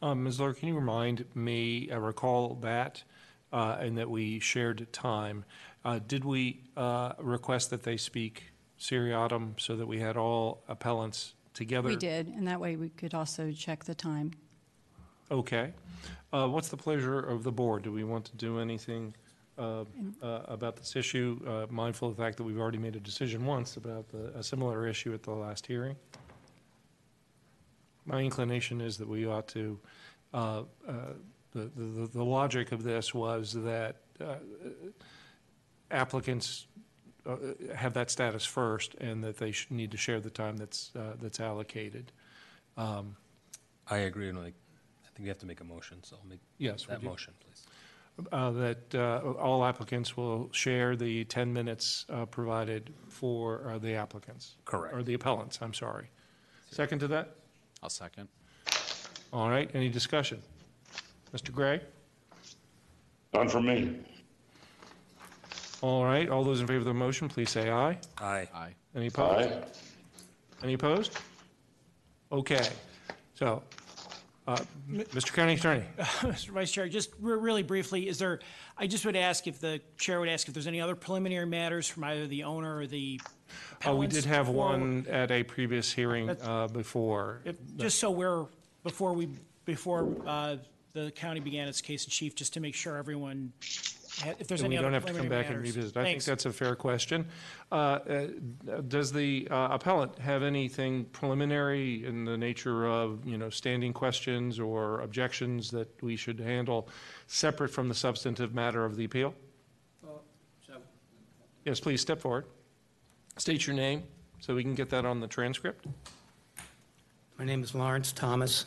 Um, 0.00 0.24
Ms. 0.24 0.40
Lohr, 0.40 0.54
can 0.54 0.68
you 0.68 0.74
remind 0.74 1.24
me, 1.34 1.88
I 1.90 1.96
recall 1.96 2.54
that, 2.62 3.04
uh, 3.52 3.76
and 3.80 3.96
that 3.98 4.10
we 4.10 4.40
shared 4.40 4.92
time. 4.92 5.44
Uh, 5.84 6.00
Did 6.06 6.24
we 6.24 6.62
uh, 6.76 7.12
request 7.18 7.70
that 7.70 7.82
they 7.82 7.96
speak 7.96 8.44
seriatim 8.78 9.54
so 9.58 9.76
that 9.76 9.86
we 9.86 10.00
had 10.00 10.16
all 10.16 10.62
appellants 10.68 11.34
together? 11.54 11.88
We 11.88 11.96
did, 11.96 12.28
and 12.28 12.48
that 12.48 12.58
way 12.60 12.76
we 12.76 12.88
could 12.88 13.14
also 13.14 13.52
check 13.52 13.84
the 13.84 13.94
time. 13.94 14.32
Okay. 15.30 15.72
Uh, 16.32 16.48
What's 16.48 16.68
the 16.68 16.76
pleasure 16.76 17.20
of 17.20 17.44
the 17.44 17.52
board? 17.52 17.82
Do 17.82 17.92
we 17.92 18.02
want 18.04 18.24
to 18.26 18.36
do 18.36 18.58
anything 18.58 19.14
uh, 19.58 19.84
uh, 20.22 20.40
about 20.46 20.76
this 20.76 20.96
issue, 20.96 21.38
uh, 21.46 21.66
mindful 21.70 22.08
of 22.08 22.16
the 22.16 22.22
fact 22.22 22.38
that 22.38 22.42
we've 22.42 22.58
already 22.58 22.78
made 22.78 22.96
a 22.96 23.00
decision 23.00 23.44
once 23.44 23.76
about 23.76 24.08
the- 24.08 24.36
a 24.36 24.42
similar 24.42 24.86
issue 24.86 25.12
at 25.12 25.22
the 25.22 25.30
last 25.30 25.66
hearing. 25.66 25.94
My 28.04 28.20
inclination 28.20 28.80
is 28.80 28.98
that 28.98 29.08
we 29.08 29.26
ought 29.26 29.48
to, 29.48 29.78
uh, 30.34 30.62
uh, 30.88 30.92
the 31.52 31.70
the 31.76 32.08
the 32.12 32.24
logic 32.24 32.72
of 32.72 32.82
this 32.82 33.12
was 33.14 33.52
that 33.52 33.96
uh, 34.20 34.36
applicants 35.90 36.66
uh, 37.26 37.36
have 37.76 37.94
that 37.94 38.10
status 38.10 38.44
first, 38.44 38.94
and 38.96 39.22
that 39.22 39.36
they 39.36 39.52
should 39.52 39.70
need 39.70 39.90
to 39.92 39.96
share 39.96 40.18
the 40.20 40.30
time 40.30 40.56
that's, 40.56 40.90
uh, 40.96 41.14
that's 41.20 41.38
allocated. 41.38 42.10
Um, 42.76 43.16
I 43.86 43.98
agree, 43.98 44.28
and 44.28 44.38
like, 44.38 44.54
I 45.04 45.08
think 45.14 45.24
we 45.24 45.28
have 45.28 45.38
to 45.38 45.46
make 45.46 45.60
a 45.60 45.64
motion, 45.64 46.02
so 46.02 46.16
I'll 46.20 46.28
make 46.28 46.40
Yes, 46.58 46.86
that 46.86 47.02
motion, 47.02 47.34
please. 47.44 48.26
uh, 48.32 48.50
That 48.50 48.94
uh, 48.94 49.32
all 49.38 49.64
applicants 49.64 50.16
will 50.16 50.48
share 50.52 50.96
the 50.96 51.24
10 51.26 51.52
minutes 51.52 52.06
uh, 52.08 52.24
provided 52.26 52.92
for 53.08 53.68
uh, 53.68 53.78
the 53.78 53.94
applicants. 53.94 54.56
Correct. 54.64 54.94
Or 54.94 55.02
the 55.02 55.14
appellants, 55.14 55.60
I'm 55.62 55.74
sorry. 55.74 56.10
Second 56.70 56.98
to 57.00 57.08
that? 57.08 57.36
I'll 57.82 57.90
second. 57.90 58.28
All 59.32 59.50
right, 59.50 59.68
any 59.74 59.88
discussion? 59.88 60.40
Mr. 61.34 61.52
Gray? 61.52 61.80
None 63.34 63.48
for 63.48 63.60
me. 63.60 63.98
All 65.80 66.04
right, 66.04 66.28
all 66.28 66.44
those 66.44 66.60
in 66.60 66.66
favor 66.66 66.78
of 66.78 66.84
the 66.84 66.94
motion, 66.94 67.28
please 67.28 67.50
say 67.50 67.70
aye. 67.70 67.98
Aye. 68.18 68.48
Aye. 68.54 68.74
Any 68.94 69.08
opposed? 69.08 69.50
Aye. 69.50 69.62
Any 70.62 70.74
opposed? 70.74 71.18
Okay, 72.30 72.68
so, 73.34 73.62
uh, 74.46 74.56
M- 74.88 75.00
Mr. 75.12 75.32
County 75.32 75.54
Attorney? 75.54 75.82
Mr. 75.98 76.50
Vice 76.52 76.70
Chair, 76.70 76.88
just 76.88 77.10
re- 77.20 77.36
really 77.36 77.62
briefly, 77.64 78.08
is 78.08 78.18
there, 78.18 78.38
I 78.78 78.86
just 78.86 79.04
would 79.04 79.16
ask 79.16 79.46
if 79.48 79.58
the 79.60 79.80
chair 79.98 80.20
would 80.20 80.28
ask 80.28 80.46
if 80.46 80.54
there's 80.54 80.68
any 80.68 80.80
other 80.80 80.94
preliminary 80.94 81.46
matters 81.46 81.88
from 81.88 82.04
either 82.04 82.26
the 82.28 82.44
owner 82.44 82.76
or 82.78 82.86
the 82.86 83.20
Oh, 83.84 83.96
we 83.96 84.06
did 84.06 84.24
have 84.24 84.46
before- 84.46 84.68
one 84.70 85.06
at 85.08 85.30
a 85.30 85.42
previous 85.42 85.92
hearing 85.92 86.26
That's- 86.26 86.46
uh, 86.46 86.68
before. 86.68 87.40
if- 87.44 87.56
Just 87.76 87.98
so 87.98 88.10
we're, 88.10 88.46
before 88.84 89.12
we, 89.12 89.28
before 89.64 90.14
uh, 90.26 90.56
the 90.92 91.10
county 91.12 91.40
began 91.40 91.68
its 91.68 91.80
case 91.80 92.04
in 92.04 92.10
chief, 92.10 92.34
just 92.34 92.52
to 92.54 92.60
make 92.60 92.74
sure 92.74 92.96
everyone, 92.96 93.52
had- 94.20 94.36
if 94.40 94.46
there's 94.46 94.60
And 94.60 94.66
any 94.66 94.74
we 94.74 94.78
other 94.78 94.86
don't 94.86 94.92
have 94.94 95.02
to 95.04 95.08
come 95.08 95.14
preliminary 95.26 95.42
back 95.42 95.50
and 95.50 95.60
matters. 95.62 95.76
revisit. 95.76 95.96
I 95.96 96.02
think 96.02 96.12
Thanks. 96.14 96.26
that's 96.26 96.44
a 96.46 96.52
fair 96.52 96.76
question. 96.76 97.26
Uh, 97.72 97.74
uh, 97.74 98.26
Does 98.88 99.10
the 99.10 99.48
uh, 99.50 99.68
appellant 99.72 100.18
have 100.18 100.42
anything 100.42 101.06
preliminary 101.06 102.04
in 102.04 102.24
the 102.24 102.36
nature 102.36 102.86
of, 102.86 103.26
you 103.26 103.38
know, 103.38 103.48
standing 103.50 103.92
questions 103.92 104.60
or 104.60 105.00
objections 105.00 105.70
that 105.70 105.88
we 106.02 106.14
should 106.14 106.38
handle 106.38 106.88
separate 107.26 107.70
from 107.70 107.88
the 107.88 107.94
substantive 107.94 108.54
matter 108.54 108.84
of 108.84 108.96
the 108.96 109.04
appeal? 109.04 109.34
Yes, 111.64 111.78
please, 111.78 112.00
step 112.00 112.20
forward. 112.20 112.44
State 113.38 113.66
your 113.66 113.74
name, 113.74 114.02
so 114.40 114.54
we 114.54 114.62
can 114.62 114.74
get 114.74 114.90
that 114.90 115.04
on 115.04 115.20
the 115.20 115.26
transcript. 115.26 115.86
My 117.38 117.44
name 117.44 117.62
is 117.62 117.74
Lawrence 117.74 118.12
Thomas. 118.12 118.66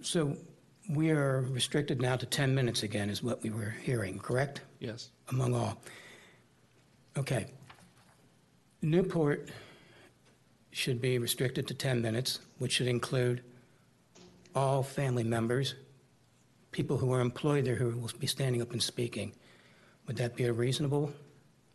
So 0.00 0.36
we 0.88 1.10
are 1.10 1.40
restricted 1.50 2.00
now 2.00 2.16
to 2.16 2.24
10 2.24 2.54
minutes 2.54 2.84
again, 2.84 3.10
is 3.10 3.22
what 3.22 3.42
we 3.42 3.50
were 3.50 3.74
hearing, 3.82 4.18
correct? 4.18 4.60
Yes. 4.78 5.10
Among 5.30 5.54
all. 5.54 5.82
Okay. 7.16 7.46
Newport 8.80 9.50
should 10.70 11.00
be 11.00 11.18
restricted 11.18 11.66
to 11.66 11.74
10 11.74 12.00
minutes, 12.00 12.38
which 12.58 12.72
should 12.72 12.86
include 12.86 13.42
all 14.54 14.82
family 14.84 15.24
members, 15.24 15.74
people 16.70 16.96
who 16.96 17.12
are 17.12 17.20
employed 17.20 17.64
there 17.64 17.74
who 17.74 17.98
will 17.98 18.10
be 18.20 18.26
standing 18.26 18.62
up 18.62 18.70
and 18.70 18.82
speaking. 18.82 19.32
Would 20.06 20.16
that 20.18 20.36
be 20.36 20.44
a 20.44 20.52
reasonable 20.52 21.12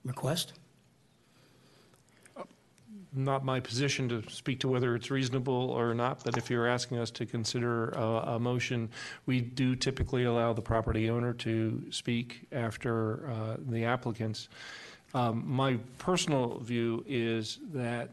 request? 0.05 0.53
Not 3.14 3.43
my 3.43 3.59
position 3.59 4.07
to 4.09 4.24
speak 4.30 4.62
to 4.62 4.70
whether 4.70 4.95
it's 4.95 5.12
reasonable 5.12 5.70
or 5.72 5.93
not, 5.93 6.24
but 6.24 6.38
if 6.38 6.49
you're 6.49 6.68
asking 6.68 6.97
us 6.97 7.12
to 7.12 7.26
consider 7.26 7.89
a, 7.89 8.39
motion, 8.39 8.89
we 9.26 9.41
do 9.41 9.76
typically 9.76 10.24
allow 10.24 10.53
the 10.53 10.62
property 10.62 11.09
owner 11.09 11.34
to 11.34 11.84
speak 11.91 12.47
after 12.53 13.30
uh, 13.30 13.57
the 13.68 13.84
applicants. 13.84 14.47
Um, 15.14 15.43
My 15.45 15.78
personal 15.97 16.59
view 16.59 17.03
is 17.05 17.59
that 17.74 18.12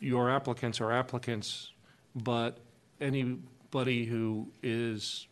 your 0.00 0.30
applicants 0.30 0.80
are 0.80 0.90
applicants, 0.90 1.72
but 2.14 2.58
anybody 3.00 4.06
who 4.06 4.48
is 4.62 5.26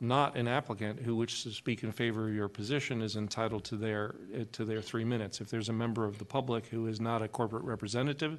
not 0.00 0.36
an 0.36 0.46
applicant 0.46 1.00
who 1.00 1.16
wishes 1.16 1.44
to 1.44 1.50
speak 1.50 1.82
in 1.82 1.90
favor 1.90 2.28
of 2.28 2.34
your 2.34 2.48
position 2.48 3.00
is 3.00 3.16
entitled 3.16 3.64
to 3.64 3.76
their, 3.76 4.14
eh, 4.34 4.44
to 4.52 4.64
their 4.64 4.82
three 4.82 5.04
minutes. 5.04 5.40
If 5.40 5.48
there's 5.48 5.68
a 5.68 5.72
member 5.72 6.04
of 6.04 6.18
the 6.18 6.24
public 6.24 6.66
who 6.66 6.86
is 6.86 7.00
not 7.00 7.22
a 7.22 7.28
corporate 7.28 7.64
representative 7.64 8.38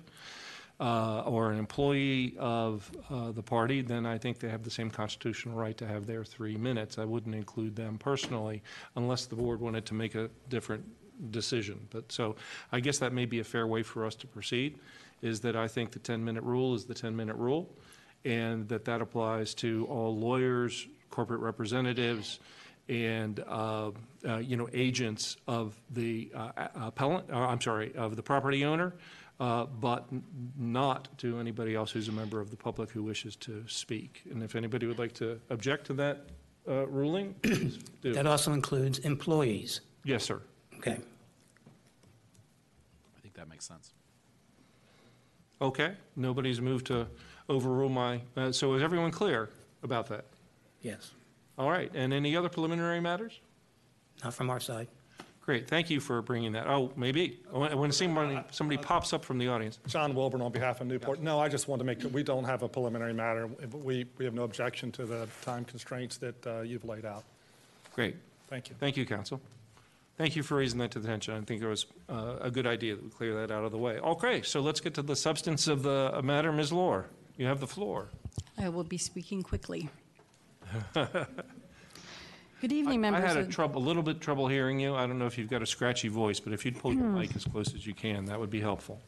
uh, 0.79 1.21
or 1.21 1.51
an 1.51 1.57
employee 1.57 2.35
of 2.37 2.91
uh, 3.09 3.31
the 3.31 3.41
party, 3.41 3.81
then 3.81 4.05
I 4.05 4.19
think 4.19 4.39
they 4.39 4.49
have 4.49 4.63
the 4.63 4.69
same 4.69 4.91
constitutional 4.91 5.57
right 5.57 5.75
to 5.77 5.87
have 5.87 6.05
their 6.05 6.23
three 6.23 6.57
minutes. 6.57 6.99
I 6.99 7.05
wouldn't 7.05 7.33
include 7.33 7.75
them 7.75 7.97
personally 7.97 8.61
unless 8.95 9.25
the 9.25 9.35
board 9.35 9.59
wanted 9.59 9.85
to 9.87 9.95
make 9.95 10.13
a 10.13 10.29
different 10.49 10.85
decision. 11.31 11.87
But, 11.89 12.11
so 12.11 12.35
I 12.71 12.79
guess 12.79 12.99
that 12.99 13.13
may 13.13 13.25
be 13.25 13.39
a 13.39 13.43
fair 13.43 13.65
way 13.65 13.81
for 13.81 14.05
us 14.05 14.13
to 14.15 14.27
proceed, 14.27 14.77
is 15.23 15.39
that 15.41 15.55
I 15.55 15.67
think 15.67 15.91
the 15.91 15.99
10-minute 15.99 16.43
rule 16.43 16.75
is 16.75 16.85
the 16.85 16.93
10-minute 16.93 17.35
rule, 17.35 17.67
and 18.23 18.67
that 18.69 18.85
that 18.85 19.01
applies 19.01 19.55
to 19.55 19.87
all 19.89 20.15
lawyers, 20.15 20.87
corporate 21.09 21.41
representatives, 21.41 22.39
and, 22.89 23.39
uh, 23.47 23.91
uh, 24.27 24.37
you 24.37 24.55
know, 24.55 24.69
agents 24.71 25.35
of 25.47 25.75
the 25.89 26.31
uh, 26.33 26.51
appellant, 26.75 27.29
uh, 27.31 27.37
I'm 27.37 27.59
sorry, 27.59 27.93
of 27.95 28.15
the 28.15 28.23
property 28.23 28.63
owner, 28.63 28.93
uh, 29.39 29.65
but 29.65 30.05
n- 30.11 30.23
not 30.57 31.09
to 31.19 31.37
anybody 31.39 31.75
else 31.75 31.91
who's 31.91 32.07
a 32.07 32.11
member 32.13 32.39
of 32.39 32.49
the 32.49 32.55
public 32.55 32.89
who 32.89 33.03
wishes 33.03 33.35
to 33.37 33.63
speak. 33.67 34.21
And 34.31 34.41
if 34.41 34.55
anybody 34.55 34.87
would 34.87 34.99
like 34.99 35.13
to 35.15 35.39
object 35.49 35.87
to 35.87 35.93
that 35.95 36.27
uh, 36.67 36.87
ruling, 36.87 37.33
please 37.41 37.77
do. 38.01 38.13
That 38.13 38.25
also 38.25 38.53
includes 38.53 38.99
employees. 38.99 39.81
Yes, 40.05 40.23
sir. 40.23 40.41
Okay. 40.77 40.97
I 43.17 43.19
think 43.21 43.33
that 43.35 43.49
makes 43.49 43.65
sense. 43.65 43.91
Okay, 45.59 45.93
nobody's 46.15 46.61
moved 46.61 46.87
to 46.87 47.07
overrule 47.49 47.89
my, 47.89 48.21
uh, 48.37 48.51
so 48.51 48.75
is 48.75 48.83
everyone 48.83 49.11
clear 49.11 49.49
about 49.83 50.07
that? 50.07 50.25
Yes. 50.81 51.11
All 51.57 51.69
right, 51.69 51.91
and 51.93 52.13
any 52.13 52.35
other 52.35 52.49
preliminary 52.49 52.99
matters? 52.99 53.39
Not 54.23 54.33
from 54.33 54.49
our 54.49 54.59
side. 54.59 54.87
Great, 55.41 55.67
thank 55.67 55.89
you 55.89 56.01
for 56.01 56.21
bringing 56.21 56.51
that. 56.51 56.67
Oh, 56.67 56.91
maybe, 56.97 57.39
when 57.49 57.77
when 57.77 57.91
somebody, 57.93 58.37
somebody 58.51 58.77
pops 58.81 59.13
up 59.13 59.23
from 59.23 59.37
the 59.37 59.47
audience. 59.47 59.79
John 59.87 60.13
Wilburn 60.13 60.41
on 60.41 60.51
behalf 60.51 60.81
of 60.81 60.87
Newport. 60.87 61.21
No, 61.21 61.39
I 61.39 61.47
just 61.47 61.69
wanted 61.69 61.79
to 61.79 61.85
make, 61.85 62.13
we 62.13 62.21
don't 62.21 62.43
have 62.43 62.63
a 62.63 62.67
preliminary 62.67 63.13
matter. 63.13 63.47
We, 63.71 64.05
we 64.17 64.25
have 64.25 64.33
no 64.33 64.43
objection 64.43 64.91
to 64.93 65.05
the 65.05 65.27
time 65.43 65.63
constraints 65.63 66.17
that 66.17 66.45
uh, 66.45 66.61
you've 66.61 66.83
laid 66.83 67.05
out. 67.05 67.23
Great, 67.95 68.17
Thank 68.49 68.69
you. 68.69 68.75
thank 68.79 68.97
you, 68.97 69.05
council. 69.05 69.39
Thank 70.17 70.35
you 70.35 70.43
for 70.43 70.57
raising 70.57 70.79
that 70.79 70.91
to 70.91 70.99
the 70.99 71.07
attention. 71.07 71.35
I 71.35 71.41
think 71.41 71.61
it 71.61 71.67
was 71.67 71.85
uh, 72.09 72.35
a 72.41 72.51
good 72.51 72.67
idea 72.67 72.95
that 72.95 73.03
we 73.03 73.09
clear 73.09 73.35
that 73.35 73.51
out 73.51 73.63
of 73.63 73.71
the 73.71 73.77
way. 73.77 73.99
Okay, 73.99 74.41
so 74.41 74.59
let's 74.59 74.81
get 74.81 74.95
to 74.95 75.01
the 75.01 75.15
substance 75.15 75.67
of 75.67 75.81
the 75.83 76.11
uh, 76.13 76.21
matter. 76.21 76.51
Ms. 76.51 76.73
Lohr, 76.73 77.05
you 77.37 77.45
have 77.45 77.59
the 77.61 77.67
floor. 77.67 78.09
I 78.57 78.67
will 78.67 78.83
be 78.83 78.97
speaking 78.97 79.43
quickly. 79.43 79.89
Good 82.61 82.71
evening, 82.73 83.05
I 83.05 83.11
members 83.11 83.23
had 83.23 83.37
a 83.37 83.41
of... 83.41 83.49
trouble, 83.49 83.79
a 83.81 83.85
little 83.85 84.01
bit 84.01 84.19
trouble 84.19 84.47
hearing 84.47 84.79
you. 84.79 84.95
I 84.95 85.05
don't 85.05 85.19
know 85.19 85.27
if 85.27 85.37
you've 85.37 85.49
got 85.49 85.61
a 85.61 85.65
scratchy 85.67 86.07
voice, 86.07 86.39
but 86.39 86.53
if 86.53 86.65
you'd 86.65 86.79
pull 86.79 86.91
your 86.93 87.03
Hmm. 87.03 87.19
mic 87.19 87.35
as 87.35 87.45
close 87.45 87.75
as 87.75 87.85
you 87.85 87.93
can, 87.93 88.25
that 88.25 88.39
would 88.39 88.49
be 88.49 88.61
helpful. 88.61 88.99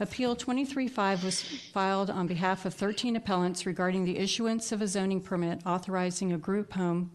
Appeal 0.00 0.34
23-5 0.34 1.22
was 1.22 1.42
filed 1.42 2.08
on 2.08 2.26
behalf 2.26 2.64
of 2.64 2.72
13 2.72 3.16
appellants 3.16 3.66
regarding 3.66 4.06
the 4.06 4.16
issuance 4.16 4.72
of 4.72 4.80
a 4.80 4.88
zoning 4.88 5.20
permit 5.20 5.60
authorizing 5.66 6.32
a 6.32 6.38
group 6.38 6.72
home 6.72 7.10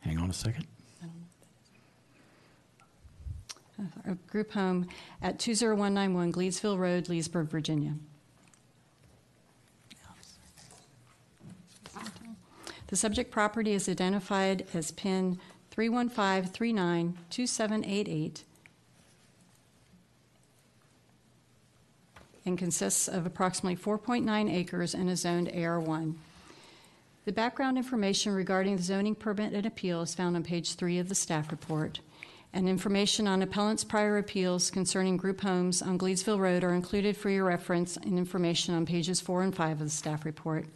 Hang 0.00 0.18
on 0.18 0.28
a 0.28 0.34
second. 0.34 0.66
a 4.06 4.14
group 4.30 4.52
home 4.52 4.86
at 5.22 5.38
20191 5.38 6.30
Gleesville 6.30 6.78
Road, 6.78 7.08
Leesburg, 7.08 7.48
Virginia. 7.48 7.94
The 12.88 12.96
subject 12.96 13.30
property 13.30 13.72
is 13.72 13.88
identified 13.88 14.66
as 14.74 14.90
PIN 14.90 15.38
315392788 15.74 18.42
and 22.46 22.58
consists 22.58 23.08
of 23.08 23.26
approximately 23.26 23.76
4.9 23.76 24.52
acres 24.52 24.94
and 24.94 25.08
is 25.08 25.20
zoned 25.20 25.48
AR1. 25.48 26.14
The 27.24 27.32
background 27.32 27.78
information 27.78 28.34
regarding 28.34 28.76
the 28.76 28.82
zoning 28.82 29.14
permit 29.14 29.54
and 29.54 29.64
appeal 29.64 30.02
is 30.02 30.14
found 30.14 30.36
on 30.36 30.42
page 30.42 30.74
three 30.74 30.98
of 30.98 31.08
the 31.08 31.14
staff 31.14 31.50
report. 31.50 32.00
And 32.52 32.68
information 32.68 33.26
on 33.26 33.42
appellant's 33.42 33.82
prior 33.82 34.18
appeals 34.18 34.70
concerning 34.70 35.16
group 35.16 35.40
homes 35.40 35.80
on 35.80 35.98
Gleesville 35.98 36.38
Road 36.38 36.62
are 36.62 36.74
included 36.74 37.16
for 37.16 37.30
your 37.30 37.46
reference 37.46 37.96
and 37.96 38.18
information 38.18 38.74
on 38.74 38.86
pages 38.86 39.20
four 39.20 39.42
and 39.42 39.56
five 39.56 39.80
of 39.80 39.86
the 39.86 39.90
staff 39.90 40.24
report. 40.24 40.66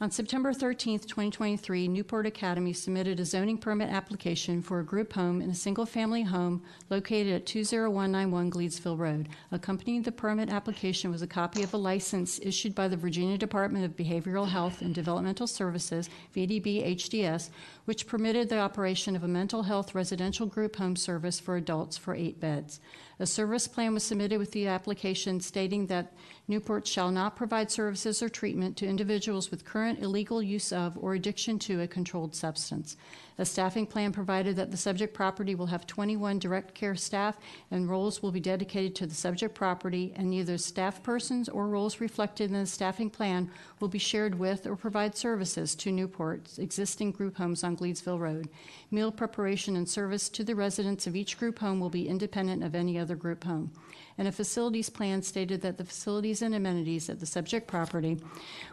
On 0.00 0.12
September 0.12 0.52
13, 0.52 1.00
2023, 1.00 1.88
Newport 1.88 2.24
Academy 2.24 2.72
submitted 2.72 3.18
a 3.18 3.24
zoning 3.24 3.58
permit 3.58 3.90
application 3.90 4.62
for 4.62 4.78
a 4.78 4.84
group 4.84 5.14
home 5.14 5.42
in 5.42 5.50
a 5.50 5.54
single-family 5.56 6.22
home 6.22 6.62
located 6.88 7.32
at 7.32 7.46
20191 7.46 8.48
Gleedsville 8.48 8.96
Road. 8.96 9.28
Accompanying 9.50 10.02
the 10.02 10.12
permit 10.12 10.50
application 10.50 11.10
was 11.10 11.20
a 11.20 11.26
copy 11.26 11.64
of 11.64 11.74
a 11.74 11.76
license 11.76 12.38
issued 12.44 12.76
by 12.76 12.86
the 12.86 12.96
Virginia 12.96 13.36
Department 13.36 13.84
of 13.84 13.96
Behavioral 13.96 14.46
Health 14.46 14.82
and 14.82 14.94
Developmental 14.94 15.48
Services, 15.48 16.08
VDB 16.32 16.94
HDS, 16.94 17.50
which 17.84 18.06
permitted 18.06 18.48
the 18.48 18.60
operation 18.60 19.16
of 19.16 19.24
a 19.24 19.28
mental 19.28 19.64
health 19.64 19.96
residential 19.96 20.46
group 20.46 20.76
home 20.76 20.94
service 20.94 21.40
for 21.40 21.56
adults 21.56 21.96
for 21.98 22.14
eight 22.14 22.38
beds. 22.38 22.78
A 23.18 23.26
service 23.26 23.66
plan 23.66 23.94
was 23.94 24.04
submitted 24.04 24.38
with 24.38 24.52
the 24.52 24.68
application 24.68 25.40
stating 25.40 25.88
that 25.88 26.12
Newport 26.50 26.86
shall 26.86 27.10
not 27.10 27.36
provide 27.36 27.70
services 27.70 28.22
or 28.22 28.30
treatment 28.30 28.74
to 28.78 28.86
individuals 28.86 29.50
with 29.50 29.66
current 29.66 29.98
illegal 29.98 30.42
use 30.42 30.72
of 30.72 30.96
or 30.98 31.12
addiction 31.12 31.58
to 31.58 31.82
a 31.82 31.86
controlled 31.86 32.34
substance. 32.34 32.96
A 33.36 33.44
staffing 33.44 33.86
plan 33.86 34.12
provided 34.12 34.56
that 34.56 34.70
the 34.70 34.76
subject 34.76 35.12
property 35.12 35.54
will 35.54 35.66
have 35.66 35.86
21 35.86 36.38
direct 36.38 36.74
care 36.74 36.94
staff 36.94 37.36
and 37.70 37.88
roles 37.88 38.22
will 38.22 38.32
be 38.32 38.40
dedicated 38.40 38.94
to 38.96 39.06
the 39.06 39.14
subject 39.14 39.54
property, 39.54 40.12
and 40.16 40.30
neither 40.30 40.56
staff 40.56 41.02
persons 41.02 41.50
or 41.50 41.68
roles 41.68 42.00
reflected 42.00 42.50
in 42.50 42.58
the 42.58 42.66
staffing 42.66 43.10
plan 43.10 43.50
will 43.78 43.88
be 43.88 43.98
shared 43.98 44.38
with 44.38 44.66
or 44.66 44.74
provide 44.74 45.14
services 45.14 45.74
to 45.74 45.92
Newport's 45.92 46.58
existing 46.58 47.12
group 47.12 47.36
homes 47.36 47.62
on 47.62 47.76
Gleedsville 47.76 48.18
Road. 48.18 48.48
Meal 48.90 49.12
preparation 49.12 49.76
and 49.76 49.88
service 49.88 50.30
to 50.30 50.42
the 50.42 50.54
residents 50.54 51.06
of 51.06 51.14
each 51.14 51.38
group 51.38 51.58
home 51.58 51.78
will 51.78 51.90
be 51.90 52.08
independent 52.08 52.64
of 52.64 52.74
any 52.74 52.98
other 52.98 53.16
group 53.16 53.44
home 53.44 53.70
and 54.18 54.26
a 54.26 54.32
facilities 54.32 54.90
plan 54.90 55.22
stated 55.22 55.60
that 55.62 55.78
the 55.78 55.84
facilities 55.84 56.42
and 56.42 56.54
amenities 56.54 57.08
at 57.08 57.20
the 57.20 57.26
subject 57.26 57.68
property 57.68 58.18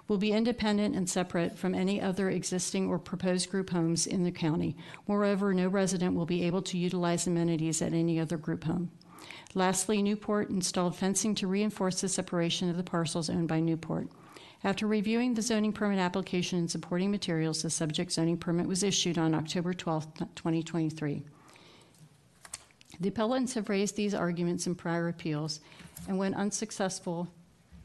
will 0.07 0.17
be 0.17 0.31
independent 0.31 0.95
and 0.95 1.07
separate 1.07 1.57
from 1.57 1.75
any 1.75 2.01
other 2.01 2.29
existing 2.31 2.87
or 2.89 2.97
proposed 2.97 3.51
group 3.51 3.69
homes 3.69 4.07
in 4.07 4.23
the 4.23 4.31
county. 4.31 4.75
Moreover, 5.07 5.53
no 5.53 5.67
resident 5.67 6.15
will 6.15 6.25
be 6.25 6.43
able 6.43 6.63
to 6.63 6.77
utilize 6.77 7.27
amenities 7.27 7.81
at 7.81 7.93
any 7.93 8.19
other 8.19 8.37
group 8.37 8.63
home. 8.63 8.91
Lastly, 9.53 10.01
Newport 10.01 10.49
installed 10.49 10.95
fencing 10.95 11.35
to 11.35 11.47
reinforce 11.47 12.01
the 12.01 12.09
separation 12.09 12.69
of 12.69 12.75
the 12.75 12.83
parcels 12.83 13.29
owned 13.29 13.47
by 13.47 13.59
Newport. 13.59 14.09
After 14.63 14.87
reviewing 14.87 15.35
the 15.35 15.43
zoning 15.43 15.73
permit 15.73 15.99
application 15.99 16.57
and 16.57 16.71
supporting 16.71 17.11
materials, 17.11 17.61
the 17.61 17.69
subject 17.69 18.11
zoning 18.11 18.37
permit 18.37 18.67
was 18.67 18.81
issued 18.81 19.19
on 19.19 19.35
October 19.35 19.73
12, 19.73 20.13
2023. 20.33 21.23
The 22.99 23.09
appellants 23.09 23.53
have 23.55 23.69
raised 23.69 23.95
these 23.95 24.13
arguments 24.13 24.67
in 24.67 24.75
prior 24.75 25.07
appeals 25.07 25.59
and 26.07 26.17
when 26.17 26.33
unsuccessful 26.33 27.27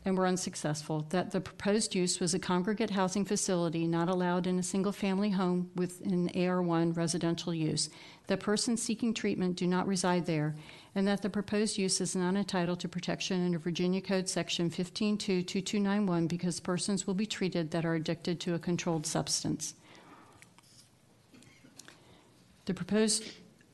and 0.05 0.17
were 0.17 0.27
unsuccessful 0.27 1.07
that 1.11 1.31
the 1.31 1.41
proposed 1.41 1.95
use 1.95 2.21
was 2.21 2.33
a 2.33 2.39
congregate 2.39 2.91
housing 2.91 3.25
facility 3.25 3.87
not 3.87 4.09
allowed 4.09 4.47
in 4.47 4.59
a 4.59 4.63
single 4.63 4.93
family 4.93 5.31
home 5.31 5.71
with 5.75 6.01
an 6.01 6.31
AR1 6.31 6.97
residential 6.97 7.53
use, 7.53 7.91
that 8.27 8.41
persons 8.41 8.83
seeking 8.83 9.13
treatment 9.13 9.57
do 9.57 9.67
not 9.67 9.87
reside 9.87 10.25
there, 10.25 10.55
and 10.95 11.07
that 11.07 11.21
the 11.21 11.29
proposed 11.29 11.77
use 11.77 12.01
is 12.01 12.17
not 12.17 12.35
entitled 12.35 12.81
to 12.81 12.89
protection 12.89 13.45
under 13.45 13.59
Virginia 13.59 14.01
Code 14.01 14.29
Section 14.29 14.71
15.2.2291 14.71 16.29
because 16.29 16.61
persons 16.61 17.07
will 17.07 17.15
be 17.15 17.27
treated 17.27 17.71
that 17.71 17.85
are 17.85 17.95
addicted 17.95 18.41
to 18.41 18.55
a 18.55 18.59
controlled 18.59 19.07
substance. 19.07 19.75
The 22.65 22.75
proposed 22.75 23.25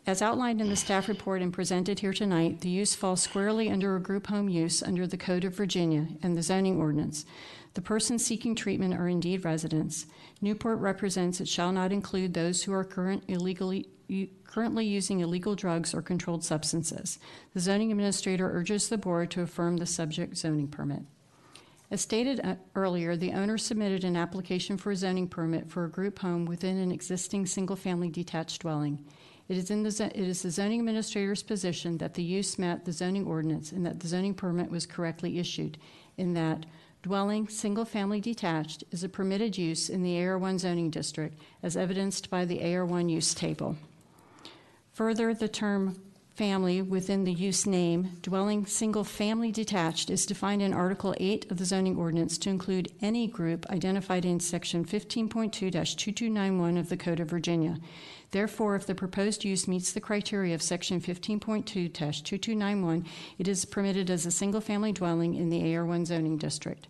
as 0.06 0.22
outlined 0.22 0.60
in 0.60 0.68
the 0.68 0.76
staff 0.76 1.08
report 1.08 1.42
and 1.42 1.52
presented 1.52 1.98
here 1.98 2.12
tonight, 2.12 2.60
the 2.60 2.68
use 2.68 2.94
falls 2.94 3.22
squarely 3.22 3.68
under 3.68 3.96
a 3.96 4.00
group 4.00 4.28
home 4.28 4.48
use 4.48 4.82
under 4.82 5.04
the 5.06 5.16
Code 5.16 5.44
of 5.44 5.56
Virginia 5.56 6.06
and 6.22 6.36
the 6.36 6.42
zoning 6.42 6.80
ordinance. 6.80 7.24
The 7.74 7.82
persons 7.82 8.24
seeking 8.24 8.54
treatment 8.54 8.94
are 8.94 9.08
indeed 9.08 9.44
residents. 9.44 10.06
Newport 10.40 10.78
represents 10.78 11.40
it 11.40 11.48
shall 11.48 11.72
not 11.72 11.92
include 11.92 12.34
those 12.34 12.62
who 12.62 12.72
are 12.72 12.84
current 12.84 13.24
illegally, 13.26 13.88
currently 14.44 14.86
using 14.86 15.20
illegal 15.20 15.56
drugs 15.56 15.92
or 15.92 16.02
controlled 16.02 16.44
substances. 16.44 17.18
The 17.52 17.60
zoning 17.60 17.90
administrator 17.90 18.50
urges 18.50 18.88
the 18.88 18.96
board 18.96 19.30
to 19.32 19.42
affirm 19.42 19.76
the 19.76 19.86
subject 19.86 20.36
zoning 20.36 20.68
permit. 20.68 21.02
As 21.90 22.00
stated 22.00 22.40
uh, 22.42 22.54
earlier, 22.74 23.16
the 23.16 23.32
owner 23.32 23.58
submitted 23.58 24.04
an 24.04 24.16
application 24.16 24.76
for 24.76 24.92
a 24.92 24.96
zoning 24.96 25.28
permit 25.28 25.68
for 25.68 25.84
a 25.84 25.90
group 25.90 26.20
home 26.20 26.44
within 26.44 26.78
an 26.78 26.92
existing 26.92 27.46
single 27.46 27.76
family 27.76 28.08
detached 28.08 28.62
dwelling. 28.62 29.04
It 29.48 29.56
is, 29.58 29.70
in 29.70 29.84
the, 29.84 30.10
it 30.12 30.28
is 30.28 30.42
the 30.42 30.50
zoning 30.50 30.80
administrator's 30.80 31.42
position 31.42 31.98
that 31.98 32.14
the 32.14 32.22
use 32.22 32.58
met 32.58 32.84
the 32.84 32.92
zoning 32.92 33.26
ordinance 33.26 33.70
and 33.70 33.86
that 33.86 34.00
the 34.00 34.08
zoning 34.08 34.34
permit 34.34 34.70
was 34.70 34.86
correctly 34.86 35.38
issued, 35.38 35.78
in 36.16 36.34
that 36.34 36.66
dwelling, 37.02 37.46
single-family 37.48 38.20
detached, 38.20 38.82
is 38.90 39.04
a 39.04 39.08
permitted 39.08 39.56
use 39.56 39.88
in 39.88 40.02
the 40.02 40.14
AR1 40.16 40.58
zoning 40.58 40.90
district, 40.90 41.38
as 41.62 41.76
evidenced 41.76 42.28
by 42.28 42.44
the 42.44 42.58
AR1 42.58 43.08
use 43.08 43.34
table. 43.34 43.76
Further, 44.92 45.32
the 45.32 45.46
term 45.48 46.02
family 46.36 46.82
within 46.82 47.24
the 47.24 47.32
use 47.32 47.66
name, 47.66 48.10
dwelling 48.20 48.66
single 48.66 49.04
family 49.04 49.50
detached, 49.50 50.10
is 50.10 50.26
defined 50.26 50.60
in 50.60 50.74
Article 50.74 51.14
8 51.18 51.50
of 51.50 51.56
the 51.56 51.64
zoning 51.64 51.96
ordinance 51.96 52.36
to 52.36 52.50
include 52.50 52.92
any 53.00 53.26
group 53.26 53.64
identified 53.70 54.26
in 54.26 54.38
Section 54.38 54.84
15.2 54.84 55.50
2291 55.50 56.76
of 56.76 56.90
the 56.90 56.96
Code 56.96 57.20
of 57.20 57.30
Virginia. 57.30 57.78
Therefore, 58.32 58.76
if 58.76 58.86
the 58.86 58.94
proposed 58.94 59.44
use 59.44 59.66
meets 59.66 59.92
the 59.92 60.00
criteria 60.00 60.54
of 60.54 60.60
Section 60.60 61.00
15.2 61.00 61.64
2291, 61.64 63.06
it 63.38 63.48
is 63.48 63.64
permitted 63.64 64.10
as 64.10 64.26
a 64.26 64.30
single 64.30 64.60
family 64.60 64.92
dwelling 64.92 65.34
in 65.34 65.48
the 65.48 65.62
AR1 65.62 66.06
zoning 66.06 66.36
district. 66.36 66.86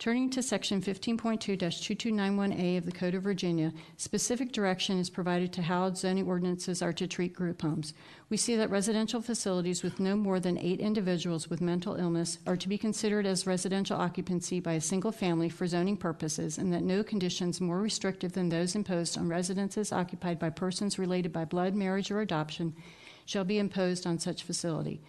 Turning 0.00 0.30
to 0.30 0.42
Section 0.42 0.80
15.2-2291A 0.80 2.78
of 2.78 2.86
the 2.86 2.90
Code 2.90 3.14
of 3.14 3.22
Virginia, 3.22 3.70
specific 3.98 4.50
direction 4.50 4.98
is 4.98 5.10
provided 5.10 5.52
to 5.52 5.60
how 5.60 5.92
zoning 5.92 6.26
ordinances 6.26 6.80
are 6.80 6.94
to 6.94 7.06
treat 7.06 7.34
group 7.34 7.60
homes. 7.60 7.92
We 8.30 8.38
see 8.38 8.56
that 8.56 8.70
residential 8.70 9.20
facilities 9.20 9.82
with 9.82 10.00
no 10.00 10.16
more 10.16 10.40
than 10.40 10.56
eight 10.56 10.80
individuals 10.80 11.50
with 11.50 11.60
mental 11.60 11.96
illness 11.96 12.38
are 12.46 12.56
to 12.56 12.66
be 12.66 12.78
considered 12.78 13.26
as 13.26 13.46
residential 13.46 14.00
occupancy 14.00 14.58
by 14.58 14.72
a 14.72 14.80
single 14.80 15.12
family 15.12 15.50
for 15.50 15.66
zoning 15.66 15.98
purposes, 15.98 16.56
and 16.56 16.72
that 16.72 16.82
no 16.82 17.02
conditions 17.02 17.60
more 17.60 17.82
restrictive 17.82 18.32
than 18.32 18.48
those 18.48 18.74
imposed 18.74 19.18
on 19.18 19.28
residences 19.28 19.92
occupied 19.92 20.38
by 20.38 20.48
persons 20.48 20.98
related 20.98 21.30
by 21.30 21.44
blood, 21.44 21.74
marriage, 21.74 22.10
or 22.10 22.22
adoption 22.22 22.74
shall 23.26 23.44
be 23.44 23.58
imposed 23.58 24.06
on 24.06 24.18
such 24.18 24.44
facility. 24.44 25.02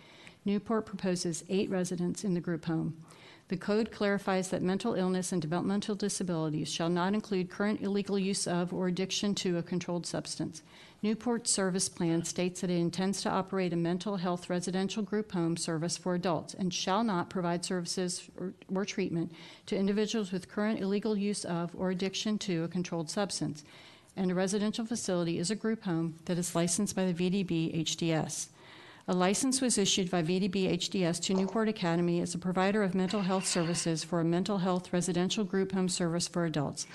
Newport 0.44 0.86
proposes 0.86 1.46
eight 1.48 1.70
residents 1.70 2.26
in 2.26 2.34
the 2.34 2.42
group 2.42 2.66
home. 2.66 2.98
The 3.52 3.58
code 3.58 3.92
clarifies 3.92 4.48
that 4.48 4.62
mental 4.62 4.94
illness 4.94 5.34
and 5.34 5.42
developmental 5.42 5.94
disabilities 5.94 6.72
shall 6.72 6.88
not 6.88 7.14
include 7.14 7.50
current 7.50 7.82
illegal 7.82 8.18
use 8.18 8.48
of 8.48 8.74
or 8.74 8.88
addiction 8.88 9.36
to 9.36 9.58
a 9.58 9.62
controlled 9.62 10.06
substance. 10.06 10.64
Newport 11.04 11.50
service 11.50 11.90
plan 11.90 12.24
states 12.24 12.62
that 12.62 12.70
it 12.70 12.80
intends 12.80 13.22
to 13.22 13.30
operate 13.30 13.74
a 13.74 13.76
mental 13.76 14.16
health 14.16 14.50
residential 14.50 15.04
group 15.04 15.34
home 15.34 15.58
service 15.58 15.98
for 15.98 16.16
adults 16.16 16.54
and 16.54 16.74
shall 16.74 17.04
not 17.04 17.30
provide 17.30 17.66
services 17.66 18.30
or, 18.40 18.54
or 18.74 18.86
treatment 18.86 19.34
to 19.66 19.76
individuals 19.76 20.32
with 20.32 20.48
current 20.48 20.80
illegal 20.80 21.18
use 21.18 21.44
of 21.44 21.76
or 21.76 21.92
addiction 21.92 22.38
to 22.38 22.64
a 22.64 22.70
controlled 22.70 23.10
substance. 23.10 23.66
And 24.16 24.32
a 24.32 24.34
residential 24.34 24.86
facility 24.86 25.40
is 25.40 25.52
a 25.52 25.56
group 25.56 25.84
home 25.84 26.20
that 26.24 26.38
is 26.38 26.56
licensed 26.56 26.96
by 26.96 27.12
the 27.12 27.14
VDB 27.14 27.84
HDS. 27.84 28.48
A 29.12 29.12
license 29.12 29.60
was 29.60 29.78
issued 29.78 30.10
by 30.10 30.24
VDB 30.24 30.72
HDS 30.72 31.20
to 31.24 31.34
Newport 31.34 31.68
Academy 31.68 32.22
as 32.22 32.34
a 32.34 32.38
provider 32.38 32.82
of 32.82 32.96
mental 32.96 33.20
health 33.20 33.46
services 33.46 34.06
for 34.06 34.22
a 34.22 34.24
mental 34.24 34.60
health 34.60 34.94
residential 34.94 35.44
group 35.44 35.74
home 35.74 35.90
service 35.90 36.30
for 36.30 36.46
adults. 36.46 36.88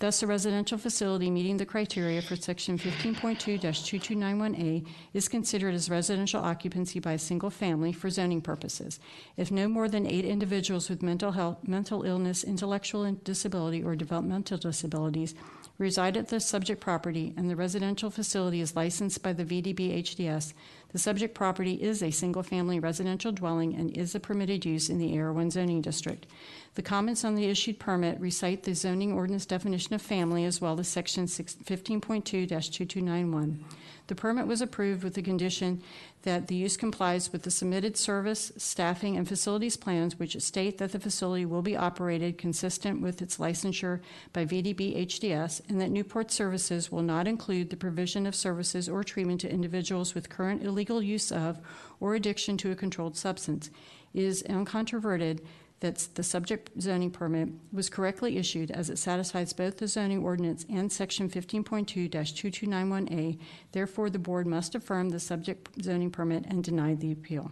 Thus, 0.00 0.20
a 0.20 0.26
residential 0.26 0.78
facility 0.78 1.30
meeting 1.30 1.58
the 1.58 1.66
criteria 1.66 2.22
for 2.22 2.34
Section 2.34 2.76
15.2-2291A 2.76 4.84
is 5.12 5.28
considered 5.28 5.74
as 5.74 5.88
residential 5.88 6.42
occupancy 6.42 6.98
by 6.98 7.12
a 7.12 7.18
single 7.18 7.50
family 7.50 7.92
for 7.92 8.10
zoning 8.10 8.40
purposes. 8.40 8.98
If 9.36 9.52
no 9.52 9.68
more 9.68 9.88
than 9.88 10.08
eight 10.08 10.24
individuals 10.24 10.90
with 10.90 11.04
mental 11.04 11.30
health, 11.32 11.68
mental 11.68 12.02
illness, 12.02 12.42
intellectual 12.42 13.12
disability, 13.12 13.84
or 13.84 13.94
developmental 13.94 14.58
disabilities 14.58 15.36
reside 15.76 16.16
at 16.16 16.28
the 16.28 16.40
subject 16.40 16.80
property 16.80 17.34
and 17.36 17.50
the 17.50 17.56
residential 17.56 18.10
facility 18.10 18.60
is 18.60 18.74
licensed 18.74 19.22
by 19.22 19.34
the 19.34 19.44
VDB 19.44 20.02
HDS, 20.02 20.54
the 20.92 20.98
subject 20.98 21.34
property 21.34 21.74
is 21.74 22.02
a 22.02 22.10
single 22.10 22.42
family 22.42 22.80
residential 22.80 23.32
dwelling 23.32 23.74
and 23.74 23.96
is 23.96 24.14
a 24.14 24.20
permitted 24.20 24.64
use 24.64 24.88
in 24.88 24.98
the 24.98 25.12
AR1 25.12 25.52
zoning 25.52 25.80
district. 25.80 26.26
The 26.74 26.82
comments 26.82 27.24
on 27.24 27.34
the 27.34 27.46
issued 27.46 27.78
permit 27.78 28.20
recite 28.20 28.62
the 28.62 28.74
zoning 28.74 29.12
ordinance 29.12 29.46
definition 29.46 29.94
of 29.94 30.02
family 30.02 30.44
as 30.44 30.60
well 30.60 30.78
as 30.80 30.88
section 30.88 31.26
15.2 31.26 32.24
2291. 32.24 33.64
The 34.10 34.16
permit 34.16 34.48
was 34.48 34.60
approved 34.60 35.04
with 35.04 35.14
the 35.14 35.22
condition 35.22 35.82
that 36.22 36.48
the 36.48 36.56
use 36.56 36.76
complies 36.76 37.30
with 37.30 37.44
the 37.44 37.50
submitted 37.52 37.96
service, 37.96 38.50
staffing, 38.56 39.16
and 39.16 39.28
facilities 39.28 39.76
plans, 39.76 40.18
which 40.18 40.36
state 40.40 40.78
that 40.78 40.90
the 40.90 40.98
facility 40.98 41.46
will 41.46 41.62
be 41.62 41.76
operated 41.76 42.36
consistent 42.36 43.00
with 43.00 43.22
its 43.22 43.36
licensure 43.36 44.00
by 44.32 44.44
VDB 44.44 45.06
HDS, 45.06 45.60
and 45.68 45.80
that 45.80 45.92
Newport 45.92 46.32
services 46.32 46.90
will 46.90 47.04
not 47.04 47.28
include 47.28 47.70
the 47.70 47.76
provision 47.76 48.26
of 48.26 48.34
services 48.34 48.88
or 48.88 49.04
treatment 49.04 49.42
to 49.42 49.48
individuals 49.48 50.12
with 50.12 50.28
current 50.28 50.64
illegal 50.64 51.00
use 51.00 51.30
of 51.30 51.60
or 52.00 52.16
addiction 52.16 52.56
to 52.56 52.72
a 52.72 52.74
controlled 52.74 53.16
substance. 53.16 53.70
It 54.12 54.24
is 54.24 54.42
uncontroverted 54.42 55.38
that 55.80 56.08
the 56.14 56.22
subject 56.22 56.70
zoning 56.80 57.10
permit 57.10 57.48
was 57.72 57.88
correctly 57.88 58.36
issued 58.36 58.70
as 58.70 58.90
it 58.90 58.98
satisfies 58.98 59.52
both 59.52 59.78
the 59.78 59.88
zoning 59.88 60.22
ordinance 60.22 60.66
and 60.68 60.92
section 60.92 61.28
15.2-2291A. 61.28 63.38
Therefore, 63.72 64.10
the 64.10 64.18
board 64.18 64.46
must 64.46 64.74
affirm 64.74 65.08
the 65.08 65.20
subject 65.20 65.82
zoning 65.82 66.10
permit 66.10 66.44
and 66.46 66.62
deny 66.62 66.94
the 66.94 67.12
appeal. 67.12 67.50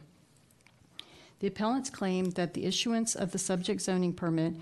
The 1.41 1.47
appellants 1.47 1.89
claim 1.89 2.31
that 2.33 2.55
the 2.55 2.67
issuance 2.67 3.15
of 3.15 3.33
the 3.33 3.39
subject 3.39 3.81
zoning 3.81 4.13
permit 4.13 4.55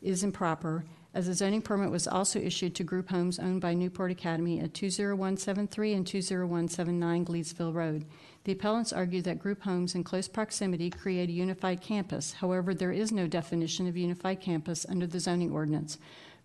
is 0.00 0.24
improper, 0.24 0.84
as 1.14 1.26
the 1.26 1.34
zoning 1.34 1.62
permit 1.62 1.90
was 1.90 2.08
also 2.08 2.40
issued 2.40 2.74
to 2.74 2.84
group 2.84 3.10
homes 3.10 3.38
owned 3.38 3.60
by 3.60 3.74
Newport 3.74 4.10
Academy 4.10 4.58
at 4.58 4.72
20173 4.72 5.92
and 5.92 6.06
20179 6.06 7.24
Gleesville 7.26 7.74
Road. 7.74 8.06
The 8.44 8.52
appellants 8.52 8.92
argue 8.92 9.22
that 9.22 9.38
group 9.38 9.62
homes 9.62 9.94
in 9.94 10.02
close 10.02 10.26
proximity 10.26 10.90
create 10.90 11.28
a 11.28 11.32
unified 11.32 11.80
campus. 11.80 12.32
However, 12.32 12.74
there 12.74 12.90
is 12.90 13.12
no 13.12 13.28
definition 13.28 13.86
of 13.86 13.96
unified 13.96 14.40
campus 14.40 14.84
under 14.88 15.06
the 15.06 15.20
zoning 15.20 15.52
ordinance. 15.52 15.98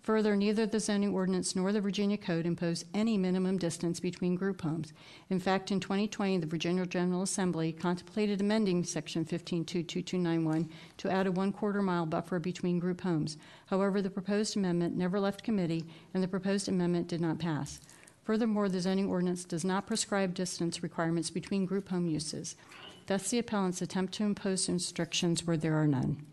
Further, 0.03 0.35
neither 0.35 0.67
the 0.67 0.79
zoning 0.79 1.13
ordinance 1.13 1.55
nor 1.55 1.73
the 1.73 1.81
Virginia 1.81 2.17
Code 2.17 2.45
impose 2.45 2.85
any 2.93 3.17
minimum 3.17 3.57
distance 3.57 3.99
between 3.99 4.35
group 4.35 4.61
homes. 4.61 4.93
In 5.31 5.39
fact, 5.39 5.71
in 5.71 5.79
2020, 5.79 6.37
the 6.37 6.45
Virginia 6.45 6.85
General 6.85 7.23
Assembly 7.23 7.73
contemplated 7.73 8.39
amending 8.39 8.83
Section 8.83 9.25
15.22291 9.25 10.69
to 10.97 11.11
add 11.11 11.25
a 11.25 11.31
one-quarter 11.31 11.81
mile 11.81 12.05
buffer 12.05 12.37
between 12.37 12.79
group 12.79 13.01
homes. 13.01 13.37
However, 13.65 14.01
the 14.01 14.09
proposed 14.09 14.55
amendment 14.55 14.95
never 14.95 15.19
left 15.19 15.43
committee, 15.43 15.83
and 16.13 16.21
the 16.21 16.27
proposed 16.27 16.69
amendment 16.69 17.07
did 17.07 17.19
not 17.19 17.39
pass. 17.39 17.81
Furthermore, 18.27 18.67
the 18.67 18.81
zoning 18.81 19.07
ordinance 19.07 19.45
does 19.45 19.63
not 19.63 19.87
prescribe 19.87 20.33
distance 20.33 20.83
requirements 20.83 21.29
between 21.29 21.65
group 21.65 21.87
home 21.87 22.09
uses. 22.09 22.57
Thus, 23.05 23.29
the 23.29 23.39
appellants 23.39 23.81
attempt 23.81 24.13
to 24.15 24.25
impose 24.25 24.67
restrictions 24.67 25.47
where 25.47 25.55
there 25.55 25.75
are 25.75 25.87
none. 25.87 26.25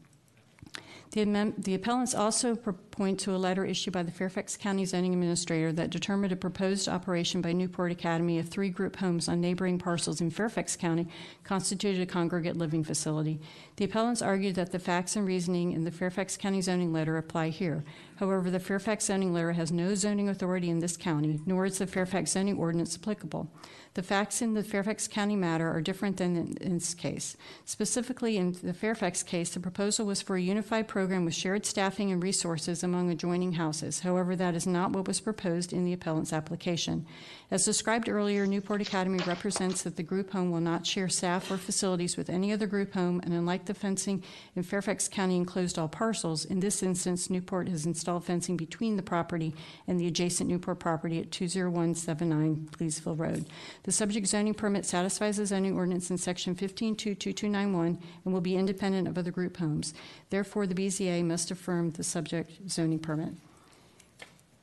The, 1.14 1.74
appellants 1.74 2.12
also 2.12 2.56
point 2.56 3.20
to 3.20 3.36
a 3.36 3.38
letter 3.38 3.64
issued 3.64 3.92
by 3.92 4.02
the 4.02 4.10
Fairfax 4.10 4.56
County 4.56 4.84
Zoning 4.84 5.12
Administrator 5.12 5.70
that 5.74 5.90
determined 5.90 6.32
a 6.32 6.36
proposed 6.36 6.88
operation 6.88 7.40
by 7.40 7.52
Newport 7.52 7.92
Academy 7.92 8.40
of 8.40 8.48
three 8.48 8.68
group 8.68 8.96
homes 8.96 9.28
on 9.28 9.40
neighboring 9.40 9.78
parcels 9.78 10.20
in 10.20 10.30
Fairfax 10.30 10.74
County 10.74 11.06
constituted 11.44 12.02
a 12.02 12.06
congregate 12.06 12.56
living 12.56 12.82
facility. 12.82 13.38
The 13.76 13.84
appellants 13.84 14.22
argued 14.22 14.56
that 14.56 14.72
the 14.72 14.80
facts 14.80 15.14
and 15.14 15.24
reasoning 15.24 15.70
in 15.70 15.84
the 15.84 15.92
Fairfax 15.92 16.36
County 16.36 16.60
zoning 16.60 16.92
letter 16.92 17.16
apply 17.16 17.50
here. 17.50 17.84
However, 18.16 18.50
the 18.50 18.58
Fairfax 18.58 19.04
zoning 19.04 19.32
letter 19.32 19.52
has 19.52 19.70
no 19.70 19.94
zoning 19.94 20.28
authority 20.28 20.68
in 20.68 20.80
this 20.80 20.96
county, 20.96 21.38
nor 21.46 21.64
is 21.64 21.78
the 21.78 21.86
Fairfax 21.86 22.32
zoning 22.32 22.58
ordinance 22.58 22.96
applicable. 22.96 23.48
The 23.94 24.02
facts 24.02 24.42
in 24.42 24.54
the 24.54 24.64
Fairfax 24.64 25.06
County 25.06 25.36
matter 25.36 25.70
are 25.70 25.80
different 25.80 26.16
than 26.16 26.56
in 26.60 26.74
this 26.74 26.94
case. 26.94 27.36
Specifically, 27.64 28.36
in 28.36 28.56
the 28.60 28.74
Fairfax 28.74 29.22
case, 29.22 29.50
the 29.50 29.60
proposal 29.60 30.04
was 30.04 30.20
for 30.20 30.34
a 30.34 30.42
unified 30.42 30.88
program 30.88 31.24
with 31.24 31.34
shared 31.34 31.64
staffing 31.64 32.10
and 32.10 32.20
resources 32.20 32.82
among 32.82 33.08
adjoining 33.10 33.52
houses. 33.52 34.00
However, 34.00 34.34
that 34.34 34.56
is 34.56 34.66
not 34.66 34.90
what 34.90 35.06
was 35.06 35.20
proposed 35.20 35.72
in 35.72 35.84
the 35.84 35.92
appellant's 35.92 36.32
application. 36.32 37.06
As 37.52 37.64
described 37.64 38.08
earlier, 38.08 38.48
Newport 38.48 38.80
Academy 38.80 39.20
represents 39.28 39.82
that 39.82 39.94
the 39.94 40.02
group 40.02 40.32
home 40.32 40.50
will 40.50 40.60
not 40.60 40.84
share 40.84 41.08
staff 41.08 41.48
or 41.48 41.56
facilities 41.56 42.16
with 42.16 42.28
any 42.28 42.52
other 42.52 42.66
group 42.66 42.94
home, 42.94 43.20
and 43.22 43.32
unlike 43.32 43.66
the 43.66 43.74
fencing 43.74 44.24
in 44.56 44.64
Fairfax 44.64 45.06
County 45.06 45.36
enclosed 45.36 45.78
all 45.78 45.86
parcels, 45.86 46.44
in 46.44 46.58
this 46.58 46.82
instance, 46.82 47.30
Newport 47.30 47.68
has 47.68 47.86
installed 47.86 48.24
fencing 48.24 48.56
between 48.56 48.96
the 48.96 49.02
property 49.04 49.54
and 49.86 50.00
the 50.00 50.08
adjacent 50.08 50.50
Newport 50.50 50.80
property 50.80 51.20
at 51.20 51.30
20179 51.30 52.70
Gleedsville 52.72 53.16
Road. 53.16 53.46
The 53.84 53.92
subject 53.92 54.26
zoning 54.26 54.54
permit 54.54 54.86
satisfies 54.86 55.36
the 55.36 55.44
zoning 55.44 55.76
ordinance 55.76 56.10
in 56.10 56.16
section 56.16 56.54
15.22291 56.54 57.98
and 58.24 58.32
will 58.32 58.40
be 58.40 58.56
independent 58.56 59.06
of 59.06 59.18
other 59.18 59.30
group 59.30 59.58
homes. 59.58 59.92
Therefore, 60.30 60.66
the 60.66 60.74
BZA 60.74 61.22
must 61.22 61.50
affirm 61.50 61.90
the 61.90 62.02
subject 62.02 62.70
zoning 62.70 62.98
permit. 62.98 63.34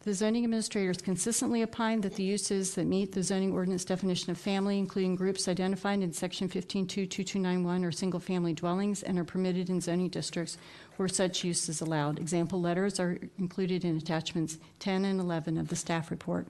The 0.04 0.16
zoning 0.16 0.44
administrators 0.44 0.98
consistently 0.98 1.62
opine 1.62 2.02
that 2.02 2.16
the 2.16 2.24
uses 2.24 2.74
that 2.74 2.88
meet 2.88 3.12
the 3.12 3.22
zoning 3.22 3.54
ordinance 3.54 3.86
definition 3.86 4.32
of 4.32 4.40
family, 4.40 4.80
including 4.80 5.16
groups 5.16 5.48
identified 5.48 6.02
in 6.02 6.12
section 6.12 6.50
15.22291, 6.50 7.86
are 7.86 7.92
single-family 7.92 8.54
dwellings 8.54 9.04
and 9.04 9.20
are 9.20 9.24
permitted 9.24 9.70
in 9.70 9.80
zoning 9.80 10.10
districts 10.10 10.58
where 10.98 11.08
such 11.08 11.44
use 11.44 11.70
is 11.70 11.82
allowed. 11.82 12.18
Example 12.18 12.60
letters 12.60 13.00
are 13.00 13.20
included 13.38 13.86
in 13.86 13.98
attachments 13.98 14.58
10 14.80 15.06
and 15.06 15.20
11 15.20 15.60
of 15.60 15.68
the 15.68 15.76
staff 15.76 16.10
report. 16.10 16.48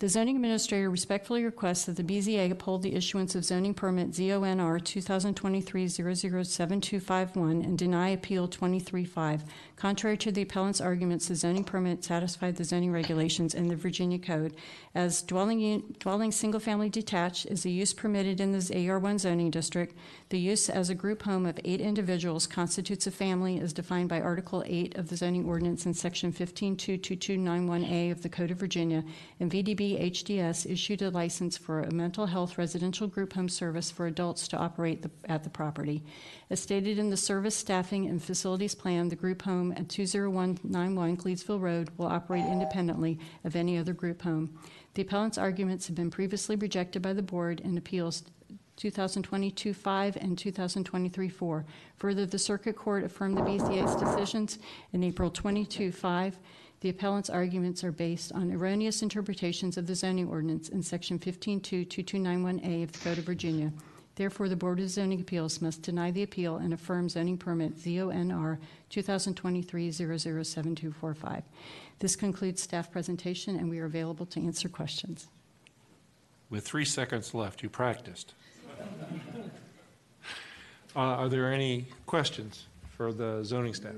The 0.00 0.08
zoning 0.08 0.36
administrator 0.36 0.90
respectfully 0.90 1.44
requests 1.44 1.86
that 1.86 1.96
the 1.96 2.04
BZA 2.04 2.52
uphold 2.52 2.84
the 2.84 2.94
issuance 2.94 3.34
of 3.34 3.44
zoning 3.44 3.74
permit 3.74 4.12
ZONR 4.12 4.80
2023-007251 4.80 7.64
and 7.64 7.76
deny 7.76 8.10
appeal 8.10 8.46
23-5. 8.46 9.40
Contrary 9.74 10.16
to 10.18 10.30
the 10.30 10.42
appellant's 10.42 10.80
arguments, 10.80 11.26
the 11.26 11.34
zoning 11.34 11.64
permit 11.64 12.04
satisfied 12.04 12.54
the 12.54 12.64
zoning 12.64 12.92
regulations 12.92 13.56
in 13.56 13.66
the 13.66 13.74
Virginia 13.74 14.20
Code. 14.20 14.54
As 14.94 15.20
dwelling, 15.20 15.96
dwelling 15.98 16.30
single-family 16.30 16.90
detached 16.90 17.46
is 17.46 17.66
a 17.66 17.70
use 17.70 17.92
permitted 17.92 18.40
in 18.40 18.52
the 18.52 18.58
AR1 18.58 19.18
zoning 19.18 19.50
district, 19.50 19.96
the 20.28 20.38
use 20.38 20.70
as 20.70 20.90
a 20.90 20.94
group 20.94 21.22
home 21.22 21.44
of 21.44 21.58
eight 21.64 21.80
individuals 21.80 22.46
constitutes 22.46 23.08
a 23.08 23.10
family 23.10 23.58
as 23.58 23.72
defined 23.72 24.08
by 24.08 24.20
Article 24.20 24.62
8 24.64 24.96
of 24.96 25.08
the 25.08 25.16
zoning 25.16 25.44
ordinance 25.44 25.86
in 25.86 25.94
Section 25.94 26.32
15.22291A 26.32 28.12
of 28.12 28.22
the 28.22 28.28
Code 28.28 28.52
of 28.52 28.58
Virginia, 28.58 29.02
and 29.40 29.50
VDB 29.50 29.87
HDS 29.96 30.70
issued 30.70 31.02
a 31.02 31.10
license 31.10 31.56
for 31.56 31.80
a 31.80 31.92
mental 31.92 32.26
health 32.26 32.58
residential 32.58 33.06
group 33.06 33.32
home 33.32 33.48
service 33.48 33.90
for 33.90 34.06
adults 34.06 34.48
to 34.48 34.56
operate 34.56 35.02
the, 35.02 35.10
at 35.24 35.44
the 35.44 35.50
property. 35.50 36.02
As 36.50 36.60
stated 36.60 36.98
in 36.98 37.10
the 37.10 37.16
service 37.16 37.54
staffing 37.54 38.06
and 38.06 38.22
facilities 38.22 38.74
plan, 38.74 39.08
the 39.08 39.16
group 39.16 39.42
home 39.42 39.72
at 39.72 39.88
20191 39.88 41.16
Gleedsville 41.16 41.60
Road 41.60 41.90
will 41.96 42.06
operate 42.06 42.44
independently 42.44 43.18
of 43.44 43.56
any 43.56 43.78
other 43.78 43.92
group 43.92 44.22
home. 44.22 44.58
The 44.94 45.02
appellant's 45.02 45.38
arguments 45.38 45.86
have 45.86 45.96
been 45.96 46.10
previously 46.10 46.56
rejected 46.56 47.02
by 47.02 47.12
the 47.12 47.22
board 47.22 47.60
in 47.60 47.78
appeals 47.78 48.24
2022-5 48.78 50.16
and 50.16 50.36
2023-4. 50.36 51.64
Further, 51.96 52.26
the 52.26 52.38
Circuit 52.38 52.76
Court 52.76 53.04
affirmed 53.04 53.36
the 53.36 53.42
BZA's 53.42 53.96
decisions 53.96 54.58
in 54.92 55.02
April 55.02 55.30
22-5. 55.30 56.34
The 56.80 56.90
appellant's 56.90 57.28
arguments 57.28 57.82
are 57.82 57.90
based 57.90 58.30
on 58.32 58.52
erroneous 58.52 59.02
interpretations 59.02 59.76
of 59.76 59.88
the 59.88 59.96
zoning 59.96 60.28
ordinance 60.28 60.68
in 60.68 60.80
Section 60.82 61.18
15.22291A 61.18 62.84
of 62.84 62.92
the 62.92 62.98
Code 63.00 63.18
of 63.18 63.24
Virginia. 63.24 63.72
Therefore, 64.14 64.48
the 64.48 64.54
Board 64.56 64.78
of 64.80 64.88
Zoning 64.88 65.20
Appeals 65.20 65.60
must 65.60 65.82
deny 65.82 66.12
the 66.12 66.22
appeal 66.22 66.56
and 66.56 66.72
affirm 66.72 67.08
zoning 67.08 67.36
permit 67.36 67.76
ZONR 67.76 68.58
2023-007245. 68.90 71.42
This 71.98 72.14
concludes 72.16 72.62
staff 72.62 72.92
presentation, 72.92 73.56
and 73.56 73.70
we 73.70 73.80
are 73.80 73.86
available 73.86 74.26
to 74.26 74.40
answer 74.40 74.68
questions. 74.68 75.26
With 76.50 76.64
three 76.64 76.84
seconds 76.84 77.34
left, 77.34 77.60
you 77.62 77.68
practiced. 77.68 78.34
Uh, 80.96 81.00
Are 81.00 81.28
there 81.28 81.52
any 81.52 81.86
questions 82.06 82.66
for 82.96 83.12
the 83.12 83.44
zoning 83.44 83.74
staff? 83.74 83.92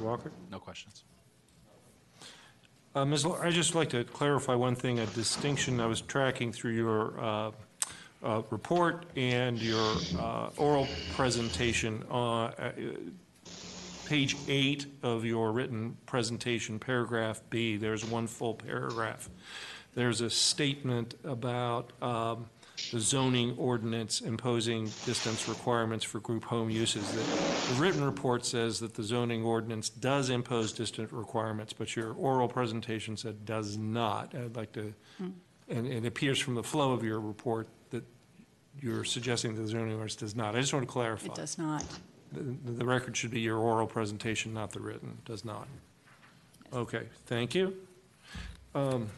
Walker? 0.00 0.32
No 0.50 0.58
questions. 0.58 1.04
Uh, 2.94 3.06
Ms. 3.06 3.24
I'd 3.24 3.54
just 3.54 3.74
like 3.74 3.88
to 3.90 4.04
clarify 4.04 4.54
one 4.54 4.74
thing, 4.74 4.98
a 4.98 5.06
distinction 5.06 5.80
I 5.80 5.86
was 5.86 6.02
tracking 6.02 6.52
through 6.52 6.72
your 6.72 7.18
uh, 7.18 7.50
uh, 8.22 8.42
report 8.50 9.06
and 9.16 9.60
your 9.60 9.96
uh, 10.18 10.50
oral 10.58 10.86
presentation. 11.14 12.04
uh, 12.10 12.44
uh, 12.44 12.72
Page 14.04 14.36
eight 14.46 14.86
of 15.02 15.24
your 15.24 15.52
written 15.52 15.96
presentation, 16.04 16.78
paragraph 16.78 17.40
B, 17.48 17.78
there's 17.78 18.04
one 18.04 18.26
full 18.26 18.52
paragraph. 18.52 19.30
There's 19.94 20.20
a 20.20 20.28
statement 20.28 21.14
about 21.24 21.92
um, 22.02 22.50
the 22.90 23.00
zoning 23.00 23.54
ordinance 23.56 24.20
imposing 24.20 24.84
distance 25.06 25.48
requirements 25.48 26.04
for 26.04 26.20
group 26.20 26.44
home 26.44 26.70
uses. 26.70 27.10
The 27.12 27.52
the 27.72 27.80
written 27.80 28.04
report 28.04 28.44
says 28.44 28.80
that 28.80 28.94
the 28.94 29.02
zoning 29.02 29.44
ordinance 29.44 29.88
does 29.88 30.30
impose 30.30 30.72
distance 30.72 31.12
requirements, 31.12 31.72
but 31.72 31.94
your 31.94 32.12
oral 32.14 32.48
presentation 32.48 33.16
said 33.16 33.44
does 33.46 33.76
not. 33.78 34.34
I'd 34.34 34.56
like 34.56 34.72
to, 34.72 34.92
and 35.68 35.86
it 35.86 36.04
appears 36.04 36.38
from 36.38 36.54
the 36.54 36.62
flow 36.62 36.92
of 36.92 37.02
your 37.04 37.20
report 37.20 37.68
that 37.90 38.04
you're 38.80 39.04
suggesting 39.04 39.54
that 39.54 39.62
the 39.62 39.68
zoning 39.68 39.92
ordinance 39.92 40.16
does 40.16 40.34
not. 40.34 40.56
I 40.56 40.60
just 40.60 40.72
want 40.72 40.86
to 40.86 40.92
clarify. 40.92 41.26
It 41.26 41.34
does 41.34 41.56
not. 41.56 41.84
The, 42.32 42.72
the 42.72 42.84
record 42.84 43.16
should 43.16 43.30
be 43.30 43.40
your 43.40 43.58
oral 43.58 43.86
presentation, 43.86 44.52
not 44.52 44.72
the 44.72 44.80
written, 44.80 45.18
does 45.24 45.44
not. 45.44 45.68
Okay, 46.72 47.06
thank 47.26 47.54
you. 47.54 47.76
Um, 48.74 49.08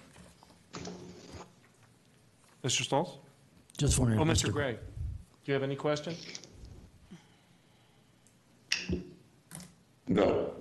Mr. 2.65 2.83
Stalls? 2.83 3.19
Just 3.77 3.99
wondering. 3.99 4.21
Oh, 4.21 4.23
if 4.23 4.29
Mr. 4.39 4.53
Gray, 4.53 4.73
do 4.73 4.79
you 5.47 5.55
have 5.55 5.63
any 5.63 5.77
question? 5.77 6.15
No, 10.07 10.53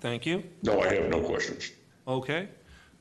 Thank 0.00 0.24
you. 0.26 0.44
no, 0.62 0.80
I 0.80 0.94
have 0.94 1.10
no 1.10 1.20
questions. 1.20 1.72
Okay, 2.06 2.48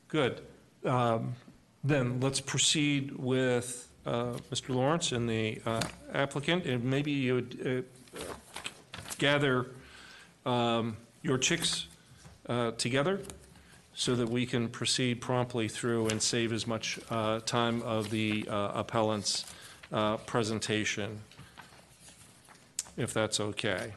good. 0.08 0.41
Um, 0.84 1.36
Then 1.84 2.20
let's 2.20 2.41
proceed 2.41 3.16
with 3.16 3.88
uh, 4.05 4.34
Mr. 4.51 4.74
Lawrence 4.76 5.12
and 5.12 5.30
the 5.30 5.62
uh, 5.66 5.80
applicant, 6.14 6.66
and 6.66 6.84
maybe 6.84 7.12
you 7.12 7.36
would 7.36 7.86
uh, 8.18 8.20
gather 9.20 9.68
um, 10.45 10.97
your 11.22 11.38
chicks 11.38 11.88
uh, 12.49 12.72
together 12.72 13.22
so 14.00 14.14
that 14.14 14.30
we 14.30 14.45
can 14.45 14.70
proceed 14.70 15.20
promptly 15.20 15.68
through 15.68 16.08
and 16.10 16.22
save 16.22 16.54
as 16.54 16.68
much 16.68 17.00
uh, 17.10 17.39
time 17.39 17.82
of 17.82 18.12
the 18.12 18.48
uh, 18.48 18.72
appellant's 18.76 19.43
uh, 19.91 20.18
presentation, 20.18 21.20
if 22.95 23.12
that's 23.12 23.39
okay. 23.39 23.91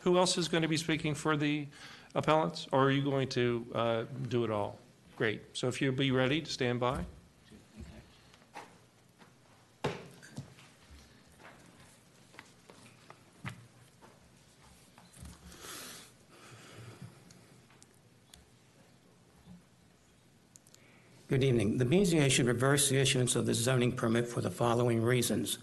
Who 0.00 0.16
else 0.16 0.38
is 0.38 0.48
going 0.48 0.62
to 0.62 0.68
be 0.68 0.78
speaking 0.78 1.14
for 1.14 1.36
the 1.36 1.66
appellants, 2.14 2.68
or 2.72 2.84
are 2.84 2.90
you 2.90 3.02
going 3.02 3.28
to 3.28 3.66
uh, 3.74 4.04
do 4.30 4.44
it 4.44 4.50
all? 4.50 4.78
Great. 5.18 5.42
So 5.52 5.68
if 5.68 5.82
you'll 5.82 5.92
be 5.92 6.12
ready 6.12 6.40
to 6.40 6.50
stand 6.50 6.80
by. 6.80 7.04
Good 21.28 21.42
evening. 21.42 21.78
The 21.78 21.84
BZA 21.84 22.30
should 22.30 22.46
reverse 22.46 22.88
the 22.88 23.00
issuance 23.00 23.34
of 23.34 23.46
the 23.46 23.54
zoning 23.54 23.90
permit 23.90 24.28
for 24.28 24.40
the 24.40 24.48
following 24.48 25.02
reasons. 25.02 25.58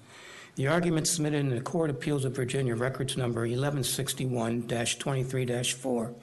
The 0.56 0.68
argument 0.68 1.08
submitted 1.08 1.40
in 1.40 1.52
the 1.52 1.62
Court 1.62 1.90
of 1.90 1.96
Appeals 1.96 2.26
of 2.26 2.36
Virginia, 2.36 2.76
records 2.76 3.16
number 3.16 3.48
1161-23-4 3.48 6.14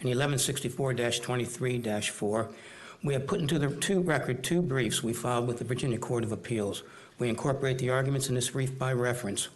and 0.00 0.08
1164-23-4, 0.08 2.52
we 3.02 3.14
have 3.14 3.26
put 3.26 3.40
into 3.40 3.58
the 3.58 3.68
two 3.68 4.00
record 4.00 4.44
two 4.44 4.62
briefs 4.62 5.02
we 5.02 5.12
filed 5.12 5.48
with 5.48 5.58
the 5.58 5.64
Virginia 5.64 5.98
Court 5.98 6.22
of 6.22 6.30
Appeals. 6.30 6.84
We 7.18 7.28
incorporate 7.28 7.78
the 7.78 7.90
arguments 7.90 8.28
in 8.28 8.36
this 8.36 8.50
brief 8.50 8.78
by 8.78 8.92
reference. 8.92 9.48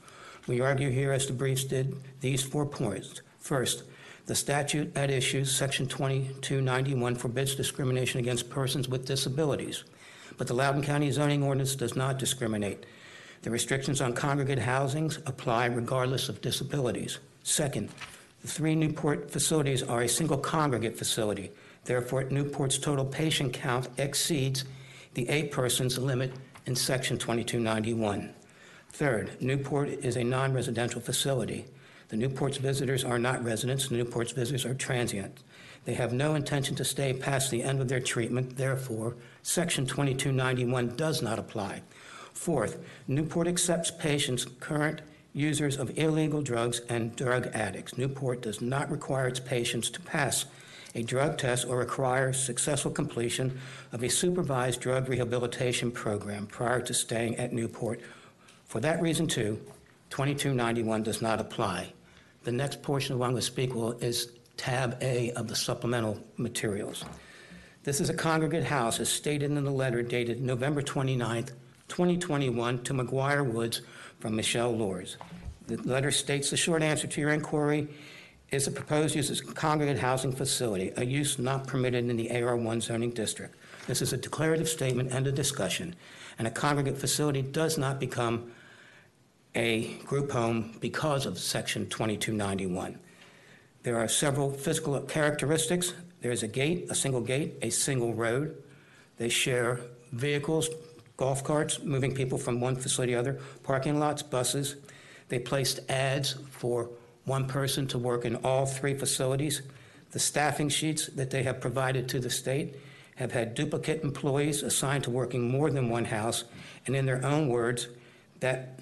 We 0.49 0.61
argue 0.61 0.91
here, 0.91 1.13
as 1.13 1.29
the 1.29 1.33
briefs 1.33 1.63
did, 1.63 1.95
these 2.23 2.43
four 2.43 2.67
points. 2.67 3.23
First, 3.39 3.85
the 4.29 4.35
statute 4.35 4.95
at 4.95 5.11
issue, 5.11 5.43
Section 5.43 5.87
2291, 5.87 7.15
forbids 7.15 7.55
discrimination 7.55 8.21
against 8.21 8.51
persons 8.51 8.87
with 8.87 9.07
disabilities, 9.07 9.85
but 10.37 10.47
the 10.47 10.53
Loudoun 10.53 10.83
County 10.83 11.11
zoning 11.11 11.43
ordinance 11.43 11.75
does 11.75 11.97
not 11.97 12.19
discriminate. 12.19 12.85
The 13.41 13.51
restrictions 13.51 14.03
on 14.03 14.13
congregate 14.13 14.59
housings 14.59 15.17
apply 15.25 15.67
regardless 15.67 16.29
of 16.29 16.43
disabilities. 16.43 17.21
Second, 17.43 17.89
the 18.43 18.49
three 18.49 18.75
Newport 18.75 19.31
facilities 19.31 19.83
are 19.83 20.03
a 20.03 20.09
single 20.09 20.37
congregate 20.37 20.99
facility. 20.99 21.51
Therefore, 21.85 22.25
Newport's 22.25 22.79
total 22.79 23.07
patient 23.07 23.55
count 23.55 23.89
exceeds 23.97 24.67
the 25.15 25.27
eight 25.31 25.53
persons 25.53 25.97
limit 25.97 26.35
in 26.67 26.77
Section 26.77 27.17
2291. 27.17 28.35
Third, 28.91 29.41
Newport 29.41 29.89
is 29.89 30.17
a 30.17 30.25
non-residential 30.25 31.01
facility. 31.01 31.65
The 32.09 32.17
Newport's 32.17 32.57
visitors 32.57 33.05
are 33.05 33.19
not 33.19 33.45
residents, 33.45 33.89
The 33.89 33.97
Newport's 33.97 34.33
visitors 34.33 34.65
are 34.65 34.75
transient. 34.75 35.43
They 35.85 35.95
have 35.95 36.13
no 36.13 36.35
intention 36.35 36.75
to 36.77 36.85
stay 36.85 37.13
past 37.13 37.51
the 37.51 37.63
end 37.63 37.81
of 37.81 37.89
their 37.89 38.01
treatment, 38.01 38.57
therefore, 38.57 39.17
Section 39.43 39.87
2291 39.87 40.97
does 40.97 41.21
not 41.23 41.39
apply. 41.39 41.83
Fourth, 42.33 42.79
Newport 43.07 43.47
accepts 43.47 43.91
patients 43.91 44.47
current 44.61 45.03
users 45.35 45.77
of 45.77 45.97
illegal 45.99 46.41
drugs 46.41 46.81
and 46.89 47.15
drug 47.15 47.49
addicts. 47.49 47.99
Newport 47.99 48.43
does 48.43 48.61
not 48.61 48.91
require 48.91 49.29
its 49.29 49.41
patients 49.41 49.91
to 49.91 50.01
pass 50.01 50.47
a 50.95 51.03
drug 51.03 51.37
test 51.37 51.67
or 51.67 51.77
require 51.77 52.33
successful 52.33 52.91
completion 52.91 53.59
of 53.93 54.03
a 54.03 54.09
supervised 54.09 54.81
drug 54.81 55.09
rehabilitation 55.09 55.91
program 55.91 56.47
prior 56.47 56.81
to 56.81 56.95
staying 56.95 57.37
at 57.37 57.53
Newport. 57.53 58.01
For 58.65 58.81
that 58.81 59.01
reason, 59.01 59.27
too, 59.27 59.61
2291 60.11 61.03
does 61.03 61.21
not 61.21 61.41
apply. 61.41 61.93
The 62.49 62.53
next 62.53 62.81
portion 62.81 63.13
of 63.13 63.19
what 63.19 63.27
I'm 63.27 63.33
going 63.33 63.43
to 63.43 63.47
speak 63.47 63.75
will 63.75 63.93
is 63.99 64.33
tab 64.57 64.97
A 65.03 65.33
of 65.33 65.49
the 65.49 65.55
supplemental 65.55 66.19
materials. 66.39 67.05
This 67.83 68.01
is 68.01 68.09
a 68.09 68.15
congregate 68.15 68.65
house, 68.65 69.01
as 69.01 69.11
stated 69.11 69.51
in 69.51 69.63
the 69.63 69.71
letter 69.71 70.03
dated 70.03 70.41
November 70.41 70.81
29th, 70.81 71.51
2021, 71.89 72.85
to 72.85 72.95
McGuire 72.95 73.45
Woods 73.45 73.83
from 74.19 74.35
Michelle 74.35 74.75
Lors. 74.75 75.19
The 75.67 75.77
letter 75.83 76.11
states 76.11 76.49
the 76.49 76.57
short 76.57 76.83
answer 76.83 77.07
to 77.07 77.21
your 77.21 77.33
inquiry 77.33 77.87
is 78.51 78.65
the 78.65 78.71
proposed 78.71 79.15
use 79.15 79.29
is 79.29 79.43
a 79.43 79.53
congregate 79.53 79.99
housing 79.99 80.33
facility, 80.33 80.91
a 80.97 81.05
use 81.05 81.39
not 81.39 81.67
permitted 81.67 82.09
in 82.09 82.17
the 82.17 82.31
AR1 82.31 82.81
zoning 82.81 83.11
district. 83.11 83.57
This 83.87 84.01
is 84.01 84.15
a 84.15 84.17
declarative 84.17 84.71
statement 84.71 85.13
and 85.13 85.27
a 85.27 85.33
discussion, 85.33 85.95
and 86.39 86.49
a 86.49 86.51
congregate 86.51 86.97
facility 86.97 87.43
does 87.43 87.77
not 87.77 88.01
become 88.01 88.51
a 89.59 89.95
group 90.05 90.31
home 90.31 90.77
because 90.79 91.27
of 91.27 91.37
Section 91.37 91.89
2291. 91.89 92.97
There 93.83 93.99
are 93.99 94.07
several 94.07 94.53
physical 94.53 95.01
characteristics. 95.01 95.95
There 96.21 96.31
is 96.31 96.45
a 96.45 96.49
gate, 96.49 96.87
a 96.91 96.95
single 96.95 97.21
gate, 97.21 97.55
a 97.61 97.71
single 97.71 98.15
road. 98.15 98.63
They 99.17 99.29
share 99.29 99.81
vehicles, 100.13 100.69
golf 101.17 101.43
carts, 101.43 101.83
moving 101.83 102.15
people 102.15 102.39
from 102.39 102.61
one 102.61 102.77
facility 102.77 103.15
to 103.15 103.19
other, 103.19 103.41
parking 103.65 103.99
lots, 103.99 104.23
buses. 104.23 104.77
They 105.29 105.41
placed 105.41 105.81
ads 105.91 106.37
for 106.51 106.91
one 107.25 107.49
person 107.49 107.89
to 107.89 107.99
work 107.99 108.25
in 108.25 108.37
all 108.37 108.65
three 108.65 108.95
facilities. 108.95 109.63
The 110.13 110.21
staffing 110.21 110.69
sheets 110.69 111.09
that 111.09 111.31
they 111.31 111.43
have 111.43 111.61
provided 111.61 112.09
to 112.11 112.21
the 112.21 112.31
state 112.31 112.77
have 113.17 113.33
had 113.33 113.57
duplicate 113.57 114.05
employees 114.05 114.63
assigned 114.63 115.03
to 115.05 115.11
working 115.11 115.51
more 115.51 115.69
than 115.69 115.91
one 115.91 116.05
house, 116.05 116.45
and 116.87 116.95
in 116.95 117.07
their 117.07 117.25
own 117.27 117.49
words, 117.49 117.89
that, 118.39 118.79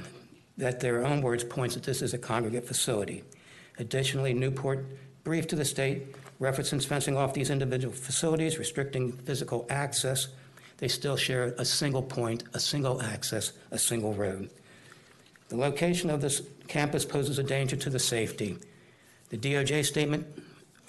that 0.58 0.80
their 0.80 1.04
own 1.04 1.22
words 1.22 1.44
points 1.44 1.74
that 1.74 1.84
this 1.84 2.02
is 2.02 2.14
a 2.14 2.18
congregate 2.18 2.66
facility. 2.66 3.22
Additionally, 3.78 4.32
Newport 4.32 4.86
briefed 5.24 5.50
to 5.50 5.56
the 5.56 5.64
state 5.64 6.14
referencing 6.40 6.84
fencing 6.84 7.16
off 7.16 7.34
these 7.34 7.50
individual 7.50 7.94
facilities, 7.94 8.58
restricting 8.58 9.12
physical 9.12 9.66
access. 9.70 10.28
They 10.78 10.88
still 10.88 11.16
share 11.16 11.54
a 11.58 11.64
single 11.64 12.02
point, 12.02 12.44
a 12.52 12.60
single 12.60 13.00
access, 13.00 13.52
a 13.70 13.78
single 13.78 14.12
road. 14.12 14.50
The 15.48 15.56
location 15.56 16.10
of 16.10 16.20
this 16.20 16.42
campus 16.68 17.04
poses 17.04 17.38
a 17.38 17.42
danger 17.42 17.76
to 17.76 17.90
the 17.90 17.98
safety. 17.98 18.58
The 19.30 19.38
DOJ 19.38 19.84
statement 19.84 20.26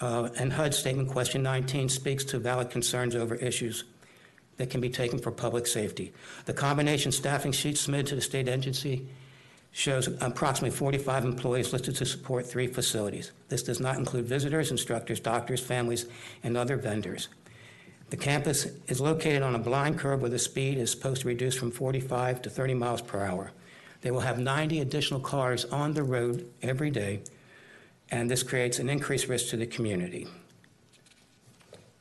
uh, 0.00 0.28
and 0.38 0.52
HUD 0.52 0.74
statement, 0.74 1.08
question 1.08 1.42
19, 1.42 1.88
speaks 1.88 2.24
to 2.24 2.38
valid 2.38 2.70
concerns 2.70 3.16
over 3.16 3.34
issues 3.36 3.84
that 4.56 4.70
can 4.70 4.80
be 4.80 4.90
taken 4.90 5.18
for 5.18 5.30
public 5.30 5.66
safety. 5.66 6.12
The 6.44 6.52
combination 6.52 7.12
staffing 7.12 7.52
sheet 7.52 7.78
submitted 7.78 8.08
to 8.08 8.14
the 8.16 8.20
state 8.20 8.48
agency 8.48 9.08
shows 9.72 10.08
approximately 10.20 10.76
45 10.76 11.24
employees 11.24 11.72
listed 11.72 11.96
to 11.96 12.06
support 12.06 12.46
three 12.46 12.66
facilities. 12.66 13.32
This 13.48 13.62
does 13.62 13.80
not 13.80 13.96
include 13.96 14.26
visitors, 14.26 14.70
instructors, 14.70 15.20
doctors, 15.20 15.60
families, 15.60 16.06
and 16.42 16.56
other 16.56 16.76
vendors. 16.76 17.28
The 18.10 18.16
campus 18.16 18.66
is 18.86 19.00
located 19.00 19.42
on 19.42 19.54
a 19.54 19.58
blind 19.58 19.98
curve 19.98 20.22
where 20.22 20.30
the 20.30 20.38
speed 20.38 20.78
is 20.78 20.90
supposed 20.90 21.22
to 21.22 21.28
reduce 21.28 21.54
from 21.54 21.70
45 21.70 22.42
to 22.42 22.50
30 22.50 22.74
miles 22.74 23.02
per 23.02 23.22
hour. 23.22 23.52
They 24.00 24.10
will 24.10 24.20
have 24.20 24.38
90 24.38 24.80
additional 24.80 25.20
cars 25.20 25.64
on 25.66 25.92
the 25.92 26.02
road 26.02 26.50
every 26.62 26.90
day, 26.90 27.20
and 28.10 28.30
this 28.30 28.42
creates 28.42 28.78
an 28.78 28.88
increased 28.88 29.28
risk 29.28 29.50
to 29.50 29.56
the 29.56 29.66
community. 29.66 30.26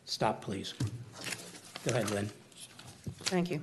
Stop, 0.06 0.42
please. 0.42 0.74
Go 1.86 1.92
ahead, 1.92 2.10
Lynn. 2.12 2.30
Thank 3.24 3.52
you. 3.52 3.62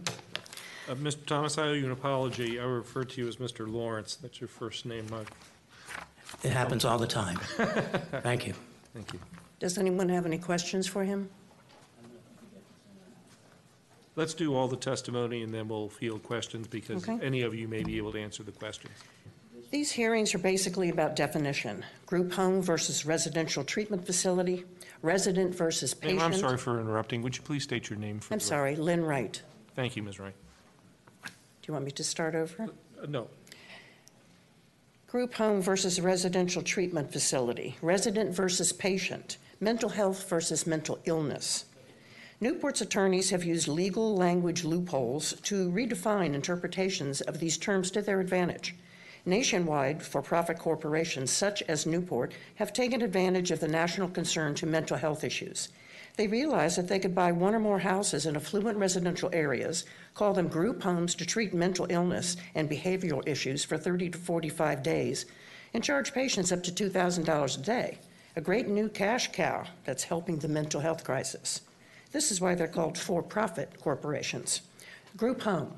Uh, 0.89 0.95
Mr. 0.95 1.25
Thomas, 1.27 1.57
I 1.59 1.69
owe 1.69 1.73
you 1.73 1.87
an 1.87 1.93
apology. 1.93 2.61
I 2.61 2.65
referred 2.65 3.11
to 3.11 3.23
you 3.23 3.29
as 3.29 3.37
Mr. 3.37 3.71
Lawrence. 3.71 4.17
That's 4.17 4.41
your 4.41 4.49
first 4.49 4.85
name. 4.87 5.07
I- 5.13 5.25
It 6.47 6.53
happens 6.53 6.85
all 6.85 6.99
the 6.99 7.07
time. 7.07 7.37
Thank 8.23 8.47
you. 8.47 8.55
Thank 8.93 9.13
you. 9.13 9.21
Does 9.61 9.79
anyone 9.79 10.09
have 10.11 10.27
any 10.27 10.39
questions 10.39 10.87
for 10.87 11.05
him? 11.05 11.31
Let's 14.17 14.35
do 14.35 14.55
all 14.55 14.69
the 14.69 14.77
testimony, 14.77 15.43
and 15.43 15.53
then 15.53 15.69
we'll 15.69 15.89
field 15.89 16.23
questions, 16.23 16.69
because 16.69 17.09
Okay. 17.09 17.25
any 17.25 17.43
of 17.43 17.55
you 17.55 17.67
may 17.67 17.83
be 17.83 17.97
able 17.97 18.13
to 18.13 18.19
answer 18.21 18.43
the 18.45 18.53
questions. 18.53 18.93
These 19.71 19.91
hearings 19.91 20.35
are 20.35 20.39
basically 20.39 20.89
about 20.91 21.17
definition. 21.17 21.85
Group 22.07 22.33
home 22.33 22.63
versus 22.63 23.05
residential 23.05 23.65
treatment 23.65 24.07
facility, 24.07 24.65
resident 25.03 25.53
versus 25.55 25.95
Ma'am, 26.01 26.13
patient. 26.13 26.23
I'm 26.23 26.39
sorry 26.39 26.59
for 26.59 26.79
interrupting. 26.81 27.23
Would 27.23 27.37
you 27.37 27.43
please 27.43 27.65
state 27.65 27.91
your 27.91 27.99
name 27.99 28.21
for 28.21 28.35
I'm 28.35 28.39
the 28.39 28.45
record? 28.45 28.49
sorry, 28.49 28.77
Lynn 28.77 29.03
Wright. 29.05 29.43
Thank 29.75 29.97
you, 29.97 30.03
Ms. 30.05 30.21
Wright. 30.21 30.35
Do 31.65 31.71
you 31.71 31.73
want 31.77 31.87
me 31.87 31.93
to 31.93 32.05
start 32.05 32.35
over? 32.35 32.65
Uh, 33.03 33.07
No. 33.09 33.27
Group 35.07 35.33
home 35.33 35.63
versus 35.63 35.99
residential 35.99 36.61
treatment 36.61 37.11
facility, 37.11 37.79
resident 37.81 38.35
versus 38.35 38.71
patient, 38.71 39.39
mental 39.61 39.89
health 39.89 40.29
versus 40.29 40.67
mental 40.67 40.99
illness. 41.07 41.65
Newport's 42.39 42.83
attorneys 42.83 43.31
have 43.31 43.45
used 43.45 43.67
legal 43.67 44.15
language 44.15 44.65
loopholes 44.65 45.41
to 45.45 45.71
redefine 45.71 46.35
interpretations 46.35 47.23
of 47.23 47.41
these 47.41 47.57
terms 47.57 47.91
to 47.93 48.03
their 48.03 48.21
advantage. 48.21 48.75
Nationwide, 49.25 50.03
for 50.03 50.21
profit 50.21 50.59
corporations 50.59 51.31
such 51.31 51.63
as 51.63 51.87
Newport 51.87 52.35
have 52.57 52.75
taken 52.75 53.01
advantage 53.01 53.51
of 53.51 53.61
the 53.61 53.69
national 53.69 54.11
concern 54.11 54.55
to 54.57 54.67
mental 54.67 54.99
health 54.99 55.25
issues. 55.25 55.71
They 56.17 56.29
realized 56.29 56.79
that 56.79 56.87
they 56.87 57.01
could 57.01 57.15
buy 57.15 57.33
one 57.33 57.55
or 57.55 57.61
more 57.61 57.81
houses 57.81 58.27
in 58.27 58.37
affluent 58.37 58.79
residential 58.79 59.31
areas, 59.33 59.85
call 60.15 60.33
them 60.33 60.47
group 60.47 60.83
homes 60.83 61.15
to 61.17 61.27
treat 61.27 61.53
mental 61.53 61.87
illness 61.91 62.37
and 62.55 62.71
behavioral 62.71 63.27
issues 63.27 63.65
for 63.65 63.77
30 63.77 64.11
to 64.11 64.19
45 64.19 64.83
days, 64.83 65.27
and 65.73 65.83
charge 65.83 66.15
patients 66.15 66.53
up 66.53 66.63
to 66.63 66.71
$2,000 66.71 67.59
a 67.59 67.63
day. 67.63 67.99
A 68.37 68.41
great 68.41 68.69
new 68.69 68.89
cash 68.89 69.33
cow 69.33 69.65
that's 69.85 70.05
helping 70.05 70.39
the 70.39 70.49
mental 70.49 70.81
health 70.81 71.03
crisis. 71.03 71.63
This 72.13 72.31
is 72.31 72.41
why 72.41 72.55
they're 72.55 72.69
called 72.69 72.97
for 72.97 73.21
profit 73.21 73.81
corporations. 73.81 74.61
Group 75.17 75.43
home, 75.43 75.75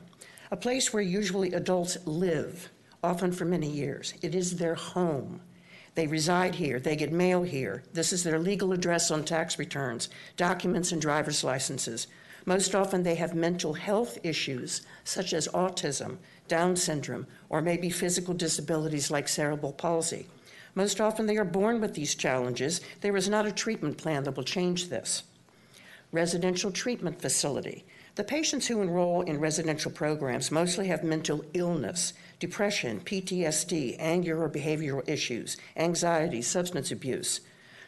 a 0.50 0.56
place 0.56 0.92
where 0.92 1.02
usually 1.02 1.52
adults 1.52 1.96
live, 2.06 2.68
often 3.02 3.32
for 3.32 3.46
many 3.46 3.70
years. 3.70 4.12
It 4.20 4.34
is 4.34 4.56
their 4.56 4.74
home. 4.74 5.40
They 5.96 6.06
reside 6.06 6.54
here, 6.54 6.78
they 6.78 6.94
get 6.94 7.10
mail 7.10 7.42
here. 7.42 7.82
This 7.94 8.12
is 8.12 8.22
their 8.22 8.38
legal 8.38 8.74
address 8.74 9.10
on 9.10 9.24
tax 9.24 9.58
returns, 9.58 10.10
documents, 10.36 10.92
and 10.92 11.00
driver's 11.00 11.42
licenses. 11.42 12.06
Most 12.44 12.74
often, 12.74 13.02
they 13.02 13.14
have 13.14 13.34
mental 13.34 13.72
health 13.72 14.18
issues 14.22 14.82
such 15.04 15.32
as 15.32 15.48
autism, 15.48 16.18
Down 16.48 16.76
syndrome, 16.76 17.26
or 17.48 17.62
maybe 17.62 17.88
physical 17.88 18.34
disabilities 18.34 19.10
like 19.10 19.26
cerebral 19.26 19.72
palsy. 19.72 20.26
Most 20.74 21.00
often, 21.00 21.24
they 21.24 21.38
are 21.38 21.46
born 21.46 21.80
with 21.80 21.94
these 21.94 22.14
challenges. 22.14 22.82
There 23.00 23.16
is 23.16 23.30
not 23.30 23.46
a 23.46 23.50
treatment 23.50 23.96
plan 23.96 24.24
that 24.24 24.36
will 24.36 24.44
change 24.44 24.90
this. 24.90 25.22
Residential 26.12 26.70
treatment 26.70 27.22
facility. 27.22 27.86
The 28.16 28.24
patients 28.24 28.66
who 28.66 28.82
enroll 28.82 29.22
in 29.22 29.40
residential 29.40 29.90
programs 29.90 30.50
mostly 30.50 30.88
have 30.88 31.02
mental 31.02 31.42
illness, 31.54 32.12
depression, 32.38 33.00
PTSD, 33.00 33.96
anger 33.98 34.42
or 34.42 34.50
behavioral 34.50 35.08
issues, 35.08 35.56
anxiety, 35.76 36.42
substance 36.42 36.90
abuse. 36.90 37.40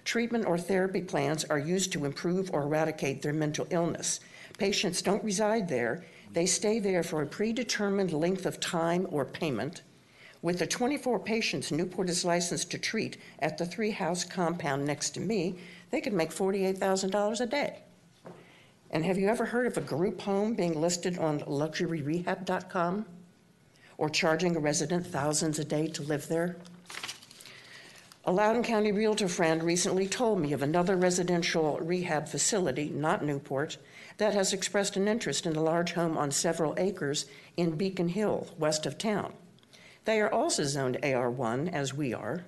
Treatment 0.05 0.47
or 0.47 0.57
therapy 0.57 1.03
plans 1.03 1.45
are 1.45 1.59
used 1.59 1.93
to 1.93 2.05
improve 2.05 2.51
or 2.53 2.63
eradicate 2.63 3.21
their 3.21 3.33
mental 3.33 3.67
illness. 3.71 4.21
Patients 4.57 5.03
don't 5.03 5.23
reside 5.23 5.69
there, 5.69 6.05
they 6.33 6.47
stay 6.47 6.79
there 6.79 7.03
for 7.03 7.23
a 7.23 7.27
predetermined 7.27 8.13
length 8.13 8.47
of 8.47 8.61
time 8.61 9.07
or 9.11 9.25
payment. 9.25 9.83
With 10.41 10.61
the 10.61 10.67
24 10.67 11.19
patients 11.21 11.73
Newport 11.73 12.09
is 12.09 12.25
licensed 12.25 12.71
to 12.71 12.79
treat 12.79 13.19
at 13.41 13.59
the 13.59 13.67
three 13.67 13.91
house 13.91 14.25
compound 14.25 14.85
next 14.85 15.11
to 15.11 15.21
me, 15.21 15.59
they 15.91 16.01
could 16.01 16.13
make 16.13 16.31
$48,000 16.31 17.41
a 17.41 17.47
day. 17.47 17.83
And 18.91 19.05
have 19.05 19.19
you 19.19 19.29
ever 19.29 19.45
heard 19.45 19.67
of 19.67 19.77
a 19.77 19.83
group 19.83 20.21
home 20.23 20.55
being 20.55 20.81
listed 20.81 21.19
on 21.19 21.41
luxuryrehab.com 21.41 23.05
or 23.99 24.09
charging 24.09 24.57
a 24.57 24.61
resident 24.61 25.07
thousands 25.07 25.59
a 25.59 25.65
day 25.65 25.89
to 25.89 26.03
live 26.03 26.29
there? 26.29 26.57
A 28.25 28.33
Loudoun 28.33 28.63
County 28.63 28.93
realtor 28.93 29.29
friend 29.29 29.63
recently 29.63 30.07
told 30.07 30.41
me 30.41 30.53
of 30.53 30.63
another 30.63 30.97
residential 30.97 31.79
rehab 31.81 32.29
facility, 32.29 32.91
not 32.91 33.25
Newport, 33.25 33.79
that 34.19 34.35
has 34.35 34.53
expressed 34.53 34.97
an 34.97 35.09
interest 35.09 35.47
in 35.47 35.57
a 35.57 35.63
large 35.63 35.93
home 35.93 36.19
on 36.19 36.31
several 36.31 36.75
acres 36.77 37.27
in 37.57 37.77
Beacon 37.77 38.09
Hill, 38.09 38.49
west 38.59 38.85
of 38.85 38.99
town. 38.99 39.33
They 40.05 40.21
are 40.21 40.33
also 40.33 40.65
zoned 40.65 40.99
AR1, 41.03 41.73
as 41.73 41.95
we 41.95 42.13
are, 42.13 42.45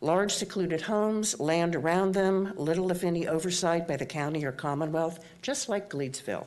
large 0.00 0.32
secluded 0.32 0.82
homes, 0.82 1.38
land 1.38 1.76
around 1.76 2.14
them, 2.14 2.54
little 2.56 2.90
if 2.90 3.04
any 3.04 3.28
oversight 3.28 3.86
by 3.86 3.96
the 3.96 4.06
county 4.06 4.44
or 4.44 4.52
Commonwealth, 4.52 5.22
just 5.42 5.68
like 5.68 5.90
Gleedsville. 5.90 6.46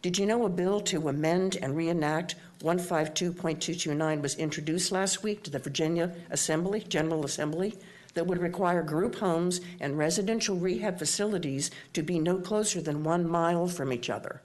Did 0.00 0.16
you 0.18 0.24
know 0.24 0.46
a 0.46 0.48
bill 0.48 0.80
to 0.82 1.08
amend 1.08 1.56
and 1.60 1.76
reenact 1.76 2.36
152.229 2.66 4.20
was 4.22 4.34
introduced 4.34 4.90
last 4.90 5.22
week 5.22 5.44
to 5.44 5.50
the 5.52 5.58
Virginia 5.60 6.12
Assembly, 6.30 6.80
General 6.80 7.24
Assembly, 7.24 7.78
that 8.14 8.26
would 8.26 8.38
require 8.38 8.82
group 8.82 9.14
homes 9.14 9.60
and 9.78 9.96
residential 9.96 10.56
rehab 10.56 10.98
facilities 10.98 11.70
to 11.92 12.02
be 12.02 12.18
no 12.18 12.38
closer 12.38 12.80
than 12.80 13.04
one 13.04 13.28
mile 13.28 13.68
from 13.68 13.92
each 13.92 14.10
other? 14.10 14.42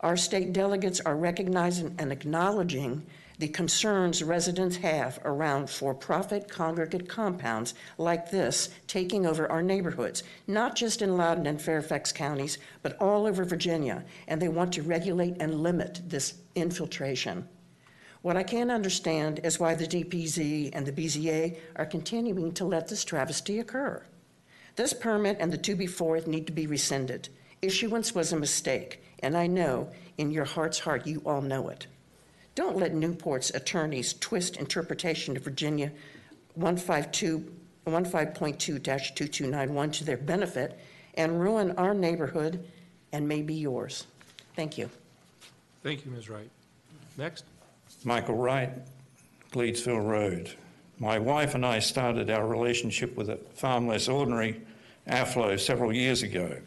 Our 0.00 0.16
state 0.16 0.54
delegates 0.54 1.00
are 1.00 1.14
recognizing 1.14 1.94
and 1.98 2.10
acknowledging 2.10 3.04
the 3.42 3.48
concerns 3.48 4.22
residents 4.22 4.76
have 4.76 5.18
around 5.24 5.68
for 5.68 5.92
profit 5.94 6.48
congregate 6.48 7.08
compounds 7.08 7.74
like 7.98 8.30
this 8.30 8.68
taking 8.86 9.26
over 9.26 9.50
our 9.50 9.60
neighborhoods, 9.60 10.22
not 10.46 10.76
just 10.76 11.02
in 11.02 11.16
Loudoun 11.16 11.48
and 11.48 11.60
Fairfax 11.60 12.12
counties, 12.12 12.58
but 12.82 12.96
all 13.00 13.26
over 13.26 13.44
Virginia, 13.44 14.04
and 14.28 14.40
they 14.40 14.46
want 14.46 14.72
to 14.74 14.82
regulate 14.82 15.38
and 15.40 15.60
limit 15.60 16.02
this 16.06 16.34
infiltration. 16.54 17.48
What 18.20 18.36
I 18.36 18.44
can't 18.44 18.70
understand 18.70 19.40
is 19.42 19.58
why 19.58 19.74
the 19.74 19.88
DPZ 19.88 20.70
and 20.72 20.86
the 20.86 20.92
BZA 20.92 21.56
are 21.74 21.86
continuing 21.86 22.52
to 22.52 22.64
let 22.64 22.86
this 22.86 23.04
travesty 23.04 23.58
occur. 23.58 24.04
This 24.76 24.92
permit 24.92 25.38
and 25.40 25.52
the 25.52 25.58
two 25.58 25.74
before 25.74 26.16
it 26.16 26.28
need 26.28 26.46
to 26.46 26.52
be 26.52 26.68
rescinded. 26.68 27.28
Issuance 27.60 28.14
was 28.14 28.32
a 28.32 28.38
mistake, 28.38 29.02
and 29.18 29.36
I 29.36 29.48
know 29.48 29.90
in 30.16 30.30
your 30.30 30.44
heart's 30.44 30.78
heart 30.78 31.08
you 31.08 31.22
all 31.26 31.42
know 31.42 31.68
it. 31.70 31.88
Don't 32.54 32.76
let 32.76 32.94
Newport's 32.94 33.50
attorneys 33.50 34.14
twist 34.14 34.56
interpretation 34.56 35.36
of 35.36 35.44
Virginia 35.44 35.92
152, 36.54 37.50
15.2-2291 37.86 39.92
to 39.92 40.04
their 40.04 40.18
benefit 40.18 40.78
and 41.14 41.40
ruin 41.40 41.72
our 41.72 41.94
neighborhood 41.94 42.64
and 43.12 43.26
maybe 43.26 43.54
yours. 43.54 44.06
Thank 44.54 44.76
you. 44.76 44.90
Thank 45.82 46.04
you, 46.04 46.12
Ms. 46.12 46.28
Wright. 46.28 46.50
Next. 47.16 47.44
Michael 48.04 48.36
Wright, 48.36 48.70
Gleedsville 49.52 50.06
Road. 50.06 50.50
My 50.98 51.18
wife 51.18 51.54
and 51.54 51.64
I 51.64 51.78
started 51.78 52.28
our 52.30 52.46
relationship 52.46 53.16
with 53.16 53.30
a 53.30 53.36
Farm 53.54 53.88
Less 53.88 54.08
Ordinary, 54.08 54.60
AFLO, 55.08 55.58
several 55.58 55.90
years 55.92 56.22
ago. 56.22 56.58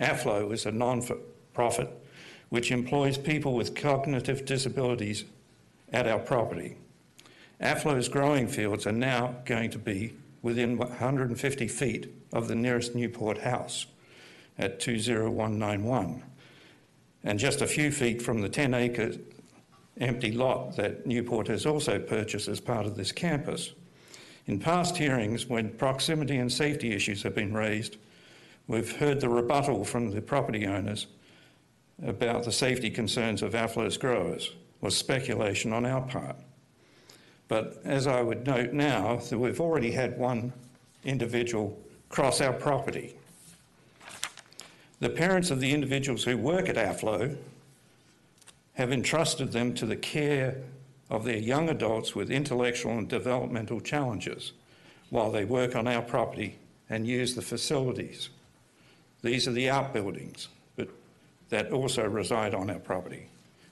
AFLO 0.00 0.52
is 0.52 0.66
a 0.66 0.72
non-profit 0.72 1.90
which 2.54 2.70
employs 2.70 3.18
people 3.18 3.52
with 3.52 3.74
cognitive 3.74 4.44
disabilities 4.44 5.24
at 5.92 6.06
our 6.06 6.20
property. 6.20 6.76
AFLO's 7.60 8.08
growing 8.08 8.46
fields 8.46 8.86
are 8.86 8.92
now 8.92 9.34
going 9.44 9.68
to 9.68 9.78
be 9.78 10.14
within 10.40 10.78
150 10.78 11.66
feet 11.66 12.14
of 12.32 12.46
the 12.46 12.54
nearest 12.54 12.94
Newport 12.94 13.38
house 13.38 13.86
at 14.56 14.78
20191, 14.78 16.22
and 17.24 17.40
just 17.40 17.60
a 17.60 17.66
few 17.66 17.90
feet 17.90 18.22
from 18.22 18.40
the 18.40 18.48
10 18.48 18.72
acre 18.72 19.14
empty 20.00 20.30
lot 20.30 20.76
that 20.76 21.04
Newport 21.04 21.48
has 21.48 21.66
also 21.66 21.98
purchased 21.98 22.46
as 22.46 22.60
part 22.60 22.86
of 22.86 22.94
this 22.94 23.10
campus. 23.10 23.72
In 24.46 24.60
past 24.60 24.96
hearings, 24.96 25.46
when 25.46 25.70
proximity 25.70 26.36
and 26.36 26.52
safety 26.52 26.92
issues 26.92 27.24
have 27.24 27.34
been 27.34 27.52
raised, 27.52 27.96
we've 28.68 28.96
heard 28.98 29.20
the 29.20 29.28
rebuttal 29.28 29.84
from 29.84 30.12
the 30.12 30.22
property 30.22 30.68
owners 30.68 31.08
about 32.02 32.44
the 32.44 32.52
safety 32.52 32.90
concerns 32.90 33.42
of 33.42 33.52
AFLO's 33.52 33.96
growers 33.96 34.52
was 34.80 34.96
speculation 34.96 35.72
on 35.72 35.86
our 35.86 36.02
part. 36.02 36.36
But 37.48 37.80
as 37.84 38.06
I 38.06 38.22
would 38.22 38.46
note 38.46 38.72
now, 38.72 39.16
that 39.16 39.38
we've 39.38 39.60
already 39.60 39.92
had 39.92 40.18
one 40.18 40.52
individual 41.04 41.78
cross 42.08 42.40
our 42.40 42.52
property. 42.52 43.16
The 45.00 45.10
parents 45.10 45.50
of 45.50 45.60
the 45.60 45.72
individuals 45.72 46.24
who 46.24 46.38
work 46.38 46.68
at 46.68 46.76
AFLO 46.76 47.36
have 48.74 48.92
entrusted 48.92 49.52
them 49.52 49.74
to 49.74 49.86
the 49.86 49.96
care 49.96 50.58
of 51.10 51.24
their 51.24 51.36
young 51.36 51.68
adults 51.68 52.14
with 52.14 52.30
intellectual 52.30 52.98
and 52.98 53.08
developmental 53.08 53.80
challenges 53.80 54.52
while 55.10 55.30
they 55.30 55.44
work 55.44 55.76
on 55.76 55.86
our 55.86 56.02
property 56.02 56.58
and 56.88 57.06
use 57.06 57.34
the 57.34 57.42
facilities. 57.42 58.30
These 59.22 59.46
are 59.46 59.52
the 59.52 59.70
outbuildings 59.70 60.48
that 61.54 61.70
also 61.70 62.04
reside 62.04 62.52
on 62.52 62.68
our 62.68 62.80
property. 62.80 63.28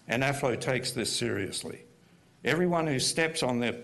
And 0.07 0.23
AFLO 0.23 0.61
takes 0.61 0.93
this 0.93 1.13
seriously. 1.13 1.83
Everyone 2.45 2.87
who 2.87 3.01
steps 3.01 3.43
on 3.43 3.59
their 3.59 3.75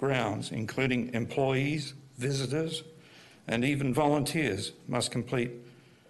grounds, 0.00 0.50
including 0.50 1.14
employees, 1.14 1.94
visitors, 2.18 2.82
and 3.46 3.64
even 3.64 3.94
volunteers, 3.94 4.72
must 4.88 5.12
complete 5.12 5.52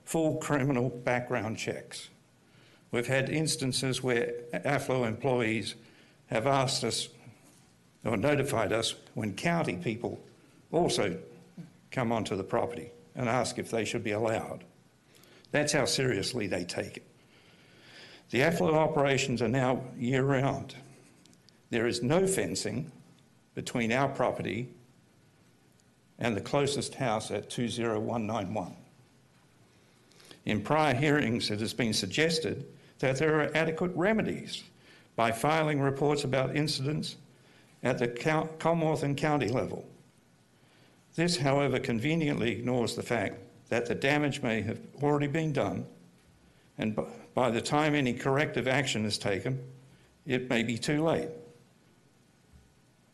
full 0.06 0.36
criminal 0.36 0.88
background 0.88 1.58
checks. 1.58 2.08
We've 2.92 3.06
had 3.06 3.28
instances 3.28 4.02
where 4.02 4.32
AFLO 4.54 5.06
employees 5.06 5.74
have 6.28 6.46
asked 6.46 6.82
us 6.82 7.10
or 8.06 8.16
notified 8.16 8.72
us 8.72 8.94
when 9.12 9.34
county 9.34 9.76
people 9.76 10.18
also 10.72 11.18
come 11.90 12.10
onto 12.10 12.36
the 12.36 12.44
property 12.44 12.90
and 13.14 13.28
ask 13.28 13.58
if 13.58 13.70
they 13.70 13.84
should 13.84 14.02
be 14.02 14.12
allowed. 14.12 14.64
That's 15.50 15.74
how 15.74 15.84
seriously 15.84 16.46
they 16.46 16.64
take 16.64 16.96
it. 16.96 17.04
The 18.30 18.40
AFLO 18.40 18.74
operations 18.74 19.42
are 19.42 19.48
now 19.48 19.82
year 19.96 20.24
round. 20.24 20.74
There 21.70 21.86
is 21.86 22.02
no 22.02 22.26
fencing 22.26 22.90
between 23.54 23.92
our 23.92 24.08
property 24.08 24.68
and 26.18 26.36
the 26.36 26.40
closest 26.40 26.94
house 26.94 27.30
at 27.30 27.50
20191. 27.50 28.76
In 30.46 30.60
prior 30.60 30.94
hearings, 30.94 31.50
it 31.50 31.60
has 31.60 31.74
been 31.74 31.92
suggested 31.92 32.66
that 32.98 33.18
there 33.18 33.40
are 33.40 33.50
adequate 33.56 33.92
remedies 33.94 34.62
by 35.16 35.32
filing 35.32 35.80
reports 35.80 36.24
about 36.24 36.56
incidents 36.56 37.16
at 37.82 37.98
the 37.98 38.08
Commonwealth 38.58 39.02
and 39.02 39.16
county 39.16 39.48
level. 39.48 39.86
This, 41.14 41.36
however, 41.36 41.78
conveniently 41.78 42.52
ignores 42.52 42.96
the 42.96 43.02
fact 43.02 43.36
that 43.68 43.86
the 43.86 43.94
damage 43.94 44.42
may 44.42 44.62
have 44.62 44.80
already 45.02 45.26
been 45.26 45.52
done, 45.52 45.86
and 46.78 46.98
by 47.34 47.50
the 47.50 47.60
time 47.60 47.94
any 47.94 48.14
corrective 48.14 48.68
action 48.68 49.04
is 49.04 49.18
taken, 49.18 49.60
it 50.26 50.48
may 50.48 50.62
be 50.62 50.78
too 50.78 51.02
late. 51.02 51.28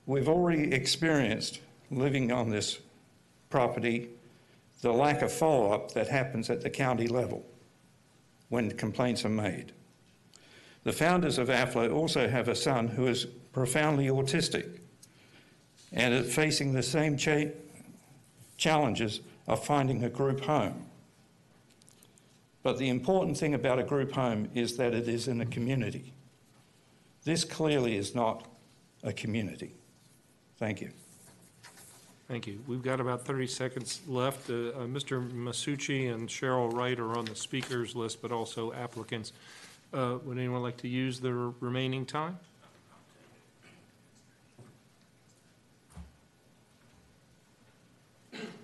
We've 0.06 0.28
already 0.28 0.72
experienced, 0.72 1.60
living 1.90 2.30
on 2.30 2.50
this 2.50 2.78
property, 3.48 4.10
the 4.82 4.92
lack 4.92 5.22
of 5.22 5.32
follow 5.32 5.72
up 5.72 5.92
that 5.92 6.08
happens 6.08 6.50
at 6.50 6.60
the 6.60 6.70
county 6.70 7.06
level 7.06 7.44
when 8.48 8.70
complaints 8.72 9.24
are 9.24 9.30
made. 9.30 9.72
The 10.84 10.92
founders 10.92 11.38
of 11.38 11.48
AFLO 11.48 11.92
also 11.92 12.28
have 12.28 12.48
a 12.48 12.54
son 12.54 12.88
who 12.88 13.06
is 13.06 13.26
profoundly 13.52 14.06
autistic 14.06 14.80
and 15.92 16.14
is 16.14 16.34
facing 16.34 16.72
the 16.72 16.82
same 16.82 17.16
cha- 17.16 17.50
challenges 18.56 19.20
of 19.46 19.64
finding 19.64 20.04
a 20.04 20.10
group 20.10 20.40
home. 20.40 20.86
But 22.62 22.78
the 22.78 22.88
important 22.88 23.38
thing 23.38 23.54
about 23.54 23.78
a 23.78 23.82
group 23.82 24.12
home 24.12 24.48
is 24.54 24.76
that 24.76 24.92
it 24.92 25.08
is 25.08 25.28
in 25.28 25.40
a 25.40 25.46
community. 25.46 26.12
This 27.24 27.44
clearly 27.44 27.96
is 27.96 28.14
not 28.14 28.46
a 29.02 29.12
community. 29.12 29.72
Thank 30.58 30.80
you. 30.80 30.90
Thank 32.28 32.46
you. 32.46 32.62
We've 32.68 32.82
got 32.82 33.00
about 33.00 33.24
30 33.24 33.46
seconds 33.46 34.00
left. 34.06 34.50
Uh, 34.50 34.52
uh, 34.52 34.86
Mr. 34.86 35.28
Masucci 35.32 36.12
and 36.12 36.28
Cheryl 36.28 36.72
Wright 36.72 36.98
are 37.00 37.16
on 37.16 37.24
the 37.24 37.34
speakers 37.34 37.96
list, 37.96 38.22
but 38.22 38.30
also 38.30 38.72
applicants. 38.72 39.32
Uh, 39.92 40.18
Would 40.24 40.38
anyone 40.38 40.62
like 40.62 40.76
to 40.78 40.88
use 40.88 41.18
the 41.18 41.32
remaining 41.32 42.06
time? 42.06 42.38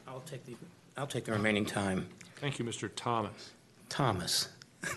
I'll 0.07 0.21
take 0.21 0.47
the, 0.47 0.55
I'll 0.97 1.07
take 1.09 1.25
the 1.25 1.33
remaining 1.33 1.67
time. 1.67 2.09
Thank 2.37 2.59
you, 2.59 2.65
Mr. 2.65 2.89
Thomas. 2.95 3.51
Thomas. 3.89 4.49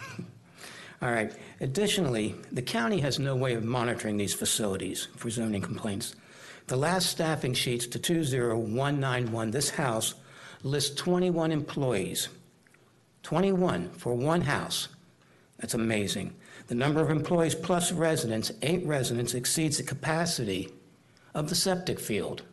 All 1.01 1.11
right. 1.11 1.31
Additionally, 1.61 2.35
the 2.51 2.61
county 2.61 2.99
has 2.99 3.19
no 3.19 3.35
way 3.35 3.53
of 3.53 3.63
monitoring 3.63 4.17
these 4.17 4.33
facilities 4.33 5.07
for 5.15 5.29
zoning 5.29 5.61
complaints. 5.61 6.15
The 6.67 6.77
last 6.77 7.09
staffing 7.09 7.53
sheets 7.53 7.87
to 7.87 7.99
20191, 7.99 9.51
this 9.51 9.71
house 9.71 10.13
lists 10.63 10.95
21 10.95 11.51
employees. 11.51 12.29
21 13.23 13.89
for 13.91 14.13
one 14.13 14.41
house. 14.41 14.89
That's 15.59 15.73
amazing. 15.73 16.35
The 16.67 16.75
number 16.75 17.01
of 17.01 17.09
employees 17.09 17.55
plus 17.55 17.91
residents, 17.91 18.51
eight 18.61 18.85
residents, 18.85 19.33
exceeds 19.33 19.77
the 19.77 19.83
capacity 19.83 20.69
of 21.33 21.49
the 21.49 21.55
septic 21.55 21.99
field. 21.99 22.43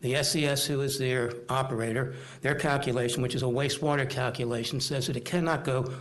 The 0.00 0.22
SES, 0.22 0.66
who 0.66 0.80
is 0.80 0.98
their 0.98 1.32
operator, 1.48 2.14
their 2.40 2.54
calculation, 2.54 3.22
which 3.22 3.34
is 3.34 3.42
a 3.42 3.46
wastewater 3.46 4.08
calculation, 4.08 4.80
says 4.80 5.08
that 5.08 5.16
it 5.16 5.24
cannot 5.24 5.64
go 5.64 5.92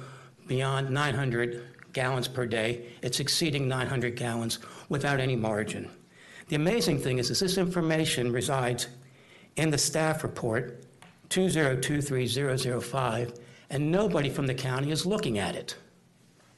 beyond 0.45 0.91
900 0.91 1.64
gallons 1.93 2.28
per 2.28 2.45
day. 2.45 2.86
It's 3.02 3.20
exceeding 3.20 3.68
900 3.68 4.16
gallons 4.16 4.60
without 4.88 5.20
any 5.20 5.36
margin. 5.36 5.89
The 6.50 6.56
amazing 6.56 7.00
thing 7.00 7.18
is, 7.18 7.32
is 7.32 7.39
this 7.39 7.58
information 7.58 8.32
resides 8.32 8.88
in 9.56 9.72
the 9.72 9.78
staff 9.78 10.24
report 10.24 10.84
2023005, 11.30 13.39
and 13.70 13.91
nobody 13.91 14.30
from 14.30 14.48
the 14.48 14.54
county 14.54 14.91
is 14.91 15.06
looking 15.06 15.39
at 15.39 15.56
it 15.56 15.76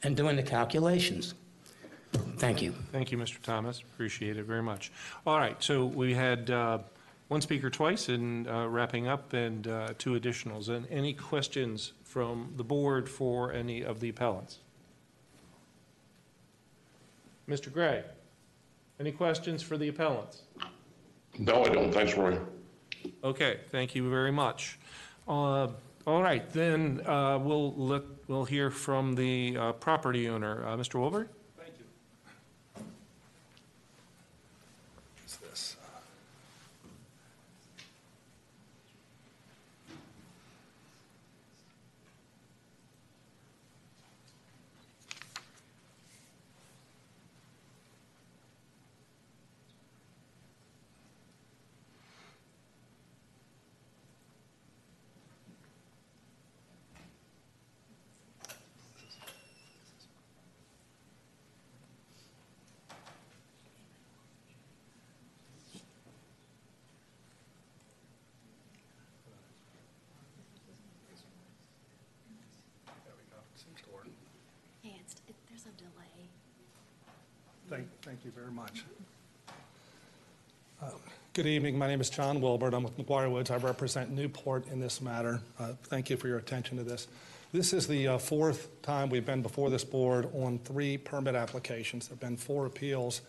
and 0.04 0.16
doing 0.16 0.36
the 0.36 0.44
calculations. 0.44 1.34
Thank 2.38 2.62
you. 2.62 2.74
Thank 2.92 3.12
you, 3.12 3.18
Mr. 3.18 3.42
Thomas. 3.42 3.80
Appreciate 3.80 4.38
it 4.38 4.46
very 4.46 4.62
much. 4.62 4.92
All 5.26 5.38
right, 5.38 5.62
so 5.62 5.86
we 5.86 6.14
had 6.14 6.50
uh, 6.50 6.80
one 7.30 7.42
speaker 7.42 7.70
twice 7.70 8.10
and 8.10 8.48
uh, 8.48 8.68
wrapping 8.68 9.08
up 9.08 9.34
and 9.34 9.68
uh, 9.68 9.94
two 9.98 10.20
additionals. 10.20 10.68
And 10.68 10.86
any 10.90 11.14
questions 11.14 11.94
from 12.04 12.54
the 12.58 12.64
board 12.64 13.08
for 13.08 13.54
any 13.54 13.82
of 13.84 14.00
the 14.00 14.10
appellants? 14.10 14.58
Mr. 17.48 17.72
Gray, 17.72 18.04
any 19.00 19.12
questions 19.12 19.62
for 19.64 19.78
the 19.78 19.88
appellants? 19.88 20.42
No, 21.38 21.64
I 21.64 21.70
don't. 21.70 21.92
Thanks, 21.92 22.16
Roy. 22.16 22.38
Okay, 23.24 23.60
thank 23.72 23.96
you 23.96 24.10
very 24.10 24.32
much. 24.32 24.78
Uh, 25.28 25.68
All 26.08 26.24
right, 26.24 26.48
then 26.52 27.02
uh, 27.06 27.38
we'll 27.40 27.74
let, 27.76 28.02
we'll 28.28 28.46
hear 28.46 28.72
from 28.72 29.14
the 29.14 29.56
uh, 29.58 29.72
property 29.74 30.28
owner. 30.28 30.66
Uh, 30.66 30.76
Mr. 30.76 31.00
Wilbur? 31.00 31.28
Thank 31.58 31.74
you. 31.78 32.84
What's 35.22 35.38
this? 35.38 35.76
There 73.06 73.14
we 73.18 73.24
go. 73.32 73.38
Seems 73.56 73.82
to 73.82 73.90
work. 73.94 74.08
Yeah, 74.84 74.92
it's, 75.00 75.16
it, 75.28 75.36
there's 75.50 75.66
a 75.66 75.76
delay. 75.78 76.30
Thank, 77.70 77.88
thank 78.02 78.26
you 78.26 78.32
very 78.32 78.52
much. 78.52 78.84
Uh, 80.82 80.90
Good 81.40 81.48
evening. 81.48 81.78
My 81.78 81.88
name 81.88 82.02
is 82.02 82.10
John 82.10 82.42
Wilbert. 82.42 82.74
I'm 82.74 82.84
with 82.84 82.98
McGuire 82.98 83.32
Woods. 83.32 83.50
I 83.50 83.56
represent 83.56 84.12
Newport 84.12 84.68
in 84.68 84.82
this 84.82 85.00
matter. 85.00 85.40
Uh, 85.58 85.72
Thank 85.84 86.10
you 86.10 86.18
for 86.18 86.28
your 86.28 86.38
attention 86.38 86.76
to 86.76 86.84
this. 86.84 87.08
This 87.54 87.72
is 87.72 87.88
the 87.88 88.10
uh, 88.10 88.18
fourth 88.18 88.82
time 88.82 89.10
we've 89.10 89.26
been 89.26 89.42
before 89.42 89.70
this 89.70 89.86
board 89.86 90.28
on 90.36 90.60
three 90.60 90.98
permit 90.98 91.36
applications. 91.36 92.10
There 92.10 92.16
have 92.16 92.20
been 92.20 92.36
four 92.36 92.66
appeals. 92.66 93.22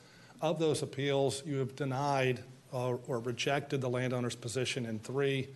Of 0.43 0.59
those 0.59 0.83
appeals, 0.83 1.45
you 1.47 1.59
have 1.59 1.77
denied 1.77 2.43
uh, 2.73 2.95
or 3.07 3.21
rejected 3.21 3.81
the 3.81 3.89
landowner's 3.89 4.35
position 4.35 4.87
in 4.87 4.99
three. 4.99 5.47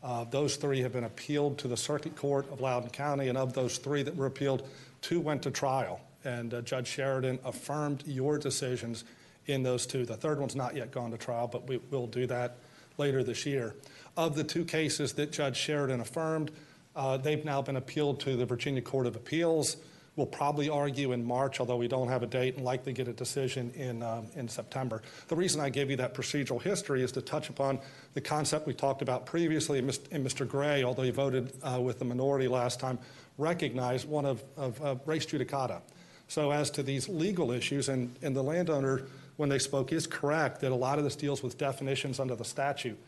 Uh, 0.00 0.22
Those 0.30 0.54
three 0.54 0.82
have 0.82 0.92
been 0.92 1.02
appealed 1.02 1.58
to 1.58 1.66
the 1.66 1.76
Circuit 1.76 2.14
Court 2.14 2.46
of 2.52 2.60
Loudoun 2.60 2.90
County, 2.90 3.26
and 3.26 3.36
of 3.36 3.52
those 3.52 3.78
three 3.78 4.04
that 4.04 4.14
were 4.14 4.26
appealed, 4.26 4.62
two 5.02 5.18
went 5.18 5.42
to 5.42 5.50
trial. 5.50 6.00
And 6.24 6.54
uh, 6.54 6.60
Judge 6.60 6.86
Sheridan 6.86 7.40
affirmed 7.44 8.04
your 8.06 8.38
decisions 8.38 9.02
in 9.46 9.62
those 9.62 9.86
two. 9.86 10.04
The 10.04 10.16
third 10.16 10.38
one's 10.38 10.56
not 10.56 10.76
yet 10.76 10.90
gone 10.90 11.10
to 11.10 11.18
trial, 11.18 11.48
but 11.48 11.68
we 11.68 11.78
will 11.90 12.06
do 12.06 12.26
that 12.26 12.56
later 12.98 13.22
this 13.22 13.46
year. 13.46 13.74
Of 14.16 14.34
the 14.34 14.44
two 14.44 14.64
cases 14.64 15.12
that 15.14 15.32
Judge 15.32 15.56
Sheridan 15.56 16.00
affirmed, 16.00 16.50
uh, 16.94 17.16
they've 17.18 17.44
now 17.44 17.62
been 17.62 17.76
appealed 17.76 18.20
to 18.20 18.36
the 18.36 18.46
Virginia 18.46 18.82
Court 18.82 19.06
of 19.06 19.16
Appeals. 19.16 19.76
We'll 20.16 20.26
probably 20.26 20.70
argue 20.70 21.12
in 21.12 21.22
March, 21.22 21.60
although 21.60 21.76
we 21.76 21.88
don't 21.88 22.08
have 22.08 22.22
a 22.22 22.26
date, 22.26 22.56
and 22.56 22.64
likely 22.64 22.94
get 22.94 23.06
a 23.06 23.12
decision 23.12 23.70
in, 23.72 24.02
um, 24.02 24.28
in 24.34 24.48
September. 24.48 25.02
The 25.28 25.36
reason 25.36 25.60
I 25.60 25.68
gave 25.68 25.90
you 25.90 25.96
that 25.96 26.14
procedural 26.14 26.60
history 26.60 27.02
is 27.02 27.12
to 27.12 27.20
touch 27.20 27.50
upon 27.50 27.80
the 28.14 28.22
concept 28.22 28.66
we 28.66 28.72
talked 28.72 29.02
about 29.02 29.26
previously, 29.26 29.78
and 29.78 29.90
Mr. 29.90 30.48
Gray, 30.48 30.84
although 30.84 31.02
he 31.02 31.10
voted 31.10 31.52
uh, 31.62 31.78
with 31.82 31.98
the 31.98 32.06
minority 32.06 32.48
last 32.48 32.80
time, 32.80 32.98
recognized 33.36 34.08
one 34.08 34.24
of, 34.24 34.42
of 34.56 34.82
uh, 34.82 34.96
res 35.04 35.26
judicata. 35.26 35.82
So 36.28 36.50
as 36.50 36.70
to 36.70 36.82
these 36.82 37.10
legal 37.10 37.52
issues, 37.52 37.90
and, 37.90 38.16
and 38.22 38.34
the 38.34 38.42
landowner, 38.42 39.02
when 39.36 39.48
they 39.48 39.58
spoke, 39.58 39.92
is 39.92 40.06
correct 40.06 40.60
that 40.60 40.72
a 40.72 40.76
lot 40.76 40.98
of 40.98 41.04
this 41.04 41.16
deals 41.16 41.42
with 41.42 41.58
definitions 41.58 42.18
under 42.20 42.34
the 42.34 42.44
statute. 42.44 42.98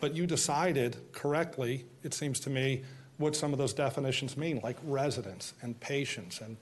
But 0.00 0.14
you 0.14 0.26
decided 0.26 0.96
correctly, 1.12 1.84
it 2.02 2.14
seems 2.14 2.40
to 2.40 2.50
me, 2.50 2.82
what 3.16 3.36
some 3.36 3.52
of 3.52 3.58
those 3.58 3.72
definitions 3.72 4.36
mean, 4.36 4.60
like 4.62 4.76
residence 4.82 5.54
and 5.62 5.78
patients 5.78 6.40
and 6.40 6.56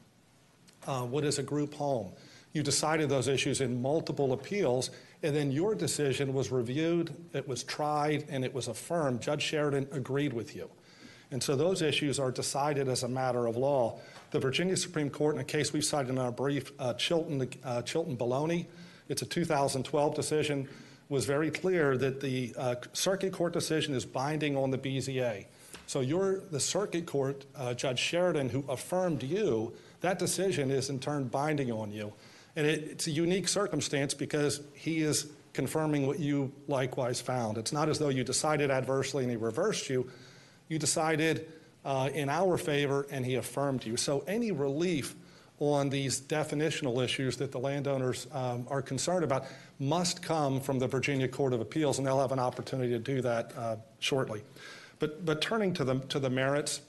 uh, 0.87 1.03
what 1.03 1.25
is 1.25 1.39
a 1.39 1.43
group 1.43 1.75
home. 1.75 2.13
You 2.53 2.63
decided 2.63 3.09
those 3.09 3.29
issues 3.29 3.63
in 3.63 3.81
multiple 3.81 4.33
appeals, 4.33 4.91
and 5.23 5.35
then 5.35 5.51
your 5.51 5.75
decision 5.75 6.35
was 6.35 6.53
reviewed, 6.53 7.15
it 7.33 7.49
was 7.49 7.65
tried, 7.65 8.27
and 8.29 8.45
it 8.45 8.53
was 8.53 8.69
affirmed. 8.69 9.23
Judge 9.23 9.43
Sheridan 9.43 9.89
agreed 9.93 10.33
with 10.35 10.55
you. 10.55 10.69
And 11.31 11.43
so 11.43 11.57
those 11.57 11.81
issues 11.81 12.19
are 12.19 12.31
decided 12.31 12.89
as 12.89 13.05
a 13.05 13.09
matter 13.09 13.47
of 13.47 13.57
law. 13.57 13.99
The 14.33 14.39
Virginia 14.39 14.77
Supreme 14.77 15.09
Court, 15.09 15.35
in 15.35 15.41
a 15.41 15.45
case 15.45 15.73
we've 15.73 15.85
cited 15.85 16.11
in 16.11 16.19
our 16.19 16.31
brief, 16.31 16.73
uh, 16.79 16.93
Chilton, 16.95 17.49
uh, 17.65 17.81
Chilton 17.83 18.19
Belloni, 18.19 18.67
it's 19.13 19.23
a 19.23 19.27
2012 19.27 20.15
decision, 20.15 20.69
was 21.11 21.27
very 21.27 21.51
clear 21.51 21.99
that 21.99 22.23
the 22.23 22.55
uh, 22.57 22.75
circuit 22.95 23.33
court 23.35 23.53
decision 23.53 23.95
is 23.95 24.07
binding 24.07 24.57
on 24.57 24.71
the 24.71 24.79
BZA. 24.79 25.45
So 25.87 26.01
you're 26.01 26.41
the 26.51 26.59
circuit 26.59 27.05
court, 27.05 27.45
uh, 27.55 27.75
Judge 27.75 27.99
Sheridan, 27.99 28.49
who 28.49 28.65
affirmed 28.71 29.23
you, 29.23 29.75
that 30.01 30.19
decision 30.19 30.71
is 30.71 30.89
in 30.89 30.99
turn 30.99 31.25
binding 31.25 31.71
on 31.71 31.93
you. 31.93 32.15
And 32.57 32.67
it, 32.67 32.85
it's 32.85 33.07
a 33.07 33.11
unique 33.11 33.49
circumstance 33.49 34.15
because 34.15 34.63
he 34.73 35.03
is 35.03 35.31
confirming 35.53 36.07
what 36.07 36.19
you 36.19 36.51
likewise 36.67 37.21
found. 37.21 37.59
It's 37.59 37.73
not 37.73 37.91
as 37.91 37.99
though 37.99 38.09
you 38.09 38.25
decided 38.25 38.71
adversely 38.71 39.25
and 39.25 39.31
he 39.31 39.37
reversed 39.37 39.91
you. 39.91 40.11
You 40.69 40.79
decided 40.79 41.47
uh, 41.85 42.09
in 42.15 42.31
our 42.31 42.57
favor 42.57 43.07
and 43.11 43.27
he 43.27 43.35
affirmed 43.35 43.85
you. 43.85 43.99
So 43.99 44.25
any 44.27 44.51
relief 44.51 45.15
on 45.71 45.89
these 45.89 46.21
definitional 46.21 47.05
issues 47.05 47.37
that 47.37 47.53
the 47.53 47.59
landowners 47.59 48.27
um, 48.33 48.67
are 48.69 48.83
concerned 48.83 49.23
about 49.23 49.47
must 49.79 50.21
come 50.21 50.61
from 50.61 50.79
the 50.81 50.89
Virginia 50.89 51.29
Court 51.29 51.53
of 51.53 51.61
Appeals, 51.61 51.99
and 51.99 52.07
they'll 52.07 52.21
have 52.21 52.33
an 52.33 52.41
opportunity 52.41 52.91
to 52.91 52.99
do 52.99 53.21
that 53.21 53.53
uh, 53.57 53.77
shortly. 54.01 54.43
But, 54.99 55.25
but 55.25 55.41
turning 55.41 55.73
to 55.75 55.85
the, 55.85 56.01
to 56.01 56.19
the 56.19 56.31
merits, 56.31 56.81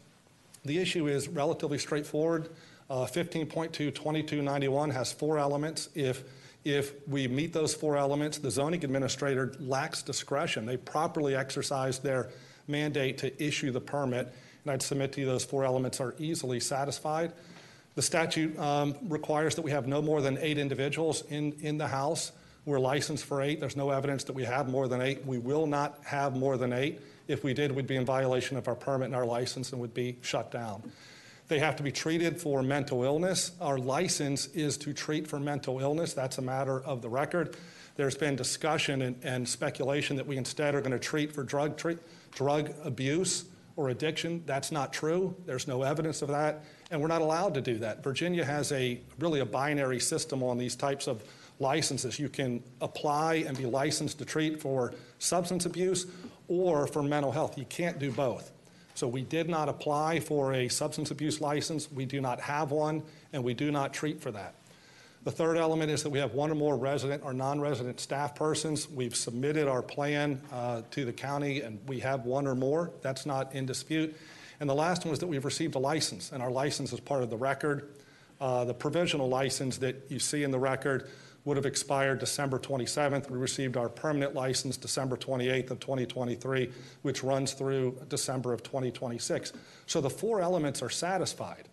the 0.65 0.79
issue 0.79 1.07
is 1.07 1.27
relatively 1.27 1.77
straightforward. 1.77 2.49
Uh, 2.89 3.05
15.22291 3.05 4.91
has 4.91 5.11
four 5.11 5.37
elements. 5.37 5.89
If, 5.93 6.23
if 6.63 7.07
we 7.07 7.27
meet 7.27 7.53
those 7.53 7.75
four 7.75 7.95
elements, 7.95 8.39
the 8.39 8.49
zoning 8.49 8.83
administrator 8.83 9.53
lacks 9.59 10.01
discretion. 10.01 10.65
They 10.65 10.77
properly 10.77 11.35
exercise 11.35 11.99
their 11.99 12.29
mandate 12.67 13.19
to 13.19 13.43
issue 13.43 13.71
the 13.71 13.81
permit, 13.81 14.33
and 14.63 14.71
I'd 14.71 14.81
submit 14.81 15.11
to 15.13 15.21
you 15.21 15.27
those 15.27 15.45
four 15.45 15.63
elements 15.63 15.99
are 15.99 16.15
easily 16.17 16.59
satisfied. 16.59 17.33
The 17.95 18.01
statute 18.01 18.57
um, 18.57 18.95
requires 19.03 19.55
that 19.55 19.61
we 19.61 19.71
have 19.71 19.87
no 19.87 20.01
more 20.01 20.21
than 20.21 20.37
eight 20.39 20.57
individuals 20.57 21.23
in, 21.29 21.53
in 21.61 21.77
the 21.77 21.87
house. 21.87 22.31
We're 22.65 22.79
licensed 22.79 23.25
for 23.25 23.41
eight. 23.41 23.59
There's 23.59 23.75
no 23.75 23.91
evidence 23.91 24.23
that 24.25 24.33
we 24.33 24.45
have 24.45 24.69
more 24.69 24.87
than 24.87 25.01
eight. 25.01 25.25
We 25.25 25.37
will 25.37 25.67
not 25.67 25.99
have 26.03 26.35
more 26.35 26.57
than 26.57 26.73
eight. 26.73 27.01
If 27.27 27.43
we 27.43 27.53
did, 27.53 27.71
we'd 27.71 27.87
be 27.87 27.95
in 27.95 28.05
violation 28.05 28.57
of 28.57 28.67
our 28.67 28.75
permit 28.75 29.07
and 29.07 29.15
our 29.15 29.25
license 29.25 29.71
and 29.71 29.81
would 29.81 29.93
be 29.93 30.17
shut 30.21 30.51
down. 30.51 30.91
They 31.49 31.59
have 31.59 31.75
to 31.75 31.83
be 31.83 31.91
treated 31.91 32.41
for 32.41 32.63
mental 32.63 33.03
illness. 33.03 33.51
Our 33.59 33.77
license 33.77 34.47
is 34.47 34.77
to 34.77 34.93
treat 34.93 35.27
for 35.27 35.39
mental 35.39 35.79
illness. 35.79 36.13
That's 36.13 36.37
a 36.37 36.41
matter 36.41 36.81
of 36.81 37.01
the 37.01 37.09
record. 37.09 37.57
There's 37.95 38.17
been 38.17 38.35
discussion 38.35 39.03
and, 39.03 39.15
and 39.23 39.47
speculation 39.47 40.15
that 40.15 40.25
we 40.25 40.37
instead 40.37 40.73
are 40.73 40.81
going 40.81 40.93
to 40.93 40.99
treat 40.99 41.31
for 41.31 41.43
drug, 41.43 41.77
treat, 41.77 41.99
drug 42.31 42.73
abuse 42.83 43.45
or 43.75 43.89
addiction. 43.89 44.43
That's 44.45 44.71
not 44.71 44.93
true. 44.93 45.35
There's 45.45 45.67
no 45.67 45.83
evidence 45.83 46.21
of 46.21 46.29
that, 46.29 46.63
and 46.93 47.01
we're 47.01 47.07
not 47.07 47.23
allowed 47.23 47.55
to 47.55 47.61
do 47.61 47.79
that. 47.79 48.03
Virginia 48.03 48.45
has 48.45 48.71
a 48.71 48.99
really 49.17 49.39
a 49.39 49.45
binary 49.45 49.99
system 49.99 50.43
on 50.43 50.59
these 50.59 50.75
types 50.75 51.07
of 51.07 51.23
licenses. 51.59 52.19
You 52.19 52.29
can 52.29 52.61
apply 52.81 53.45
and 53.47 53.57
be 53.57 53.65
licensed 53.65 54.19
to 54.19 54.25
treat 54.25 54.61
for 54.61 54.93
substance 55.17 55.65
abuse 55.65 56.05
or 56.47 56.85
for 56.85 57.01
mental 57.01 57.31
health. 57.31 57.57
You 57.57 57.65
can't 57.65 57.97
do 57.97 58.11
both. 58.11 58.51
So 58.93 59.07
we 59.07 59.23
did 59.23 59.49
not 59.49 59.69
apply 59.69 60.19
for 60.19 60.53
a 60.53 60.67
substance 60.67 61.09
abuse 61.09 61.41
license. 61.41 61.91
We 61.91 62.05
do 62.05 62.21
not 62.21 62.39
have 62.41 62.69
one, 62.69 63.01
and 63.33 63.43
we 63.43 63.55
do 63.55 63.71
not 63.71 63.91
treat 63.91 64.21
for 64.21 64.29
that. 64.29 64.53
The 65.23 65.31
third 65.31 65.57
element 65.57 65.89
is 65.89 66.03
that 66.03 66.11
we 66.11 66.19
have 66.19 66.33
one 66.33 66.51
or 66.51 66.55
more 66.55 66.77
resident 66.77 67.23
or 67.25 67.33
non-resident 67.33 67.99
staff 68.01 68.35
persons. 68.35 68.87
We've 68.87 69.15
submitted 69.15 69.67
our 69.67 69.81
plan 69.81 70.39
uh, 70.51 70.83
to 70.91 71.05
the 71.05 71.13
county, 71.13 71.61
and 71.61 71.79
we 71.87 72.01
have 72.01 72.25
one 72.25 72.45
or 72.45 72.53
more. 72.53 72.91
That's 73.01 73.25
not 73.25 73.55
in 73.55 73.65
dispute. 73.65 74.15
And 74.59 74.69
the 74.69 74.75
last 74.75 75.05
one 75.05 75.13
is 75.13 75.19
that 75.19 75.27
we've 75.27 75.45
received 75.45 75.75
a 75.75 75.79
license, 75.79 76.31
and 76.31 76.41
our 76.41 76.51
license 76.51 76.93
is 76.93 76.99
part 76.99 77.23
of 77.23 77.29
the 77.29 77.37
record. 77.37 77.89
Uh, 78.39 78.65
the 78.65 78.73
provisional 78.73 79.29
license 79.29 79.77
that 79.77 80.05
you 80.09 80.19
see 80.19 80.43
in 80.43 80.51
the 80.51 80.59
record 80.59 81.09
would 81.45 81.57
have 81.57 81.65
expired 81.65 82.19
December 82.19 82.57
27th. 82.57 83.29
We 83.29 83.37
received 83.37 83.75
our 83.75 83.89
permanent 83.89 84.33
license 84.33 84.77
December 84.77 85.17
28th 85.17 85.71
of 85.71 85.79
2023, 85.79 86.71
which 87.01 87.23
runs 87.23 87.53
through 87.53 87.99
December 88.07 88.53
of 88.53 88.63
2026. 88.63 89.51
So 89.85 89.99
the 89.99 90.09
four 90.09 90.41
elements 90.41 90.81
are 90.81 90.89
satisfied. 90.89 91.67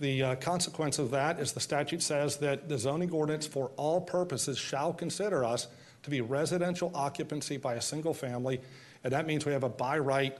The 0.00 0.22
uh, 0.22 0.34
consequence 0.36 1.00
of 1.00 1.10
that 1.10 1.40
is 1.40 1.52
the 1.52 1.60
statute 1.60 2.02
says 2.02 2.36
that 2.36 2.68
the 2.68 2.78
zoning 2.78 3.10
ordinance 3.10 3.46
for 3.46 3.72
all 3.76 4.00
purposes 4.00 4.56
shall 4.56 4.92
consider 4.92 5.44
us 5.44 5.66
to 6.04 6.10
be 6.10 6.20
residential 6.20 6.92
occupancy 6.94 7.56
by 7.56 7.74
a 7.74 7.80
single 7.80 8.14
family, 8.14 8.60
and 9.02 9.12
that 9.12 9.26
means 9.26 9.44
we 9.44 9.52
have 9.52 9.64
a 9.64 9.68
by 9.68 9.98
right 9.98 10.38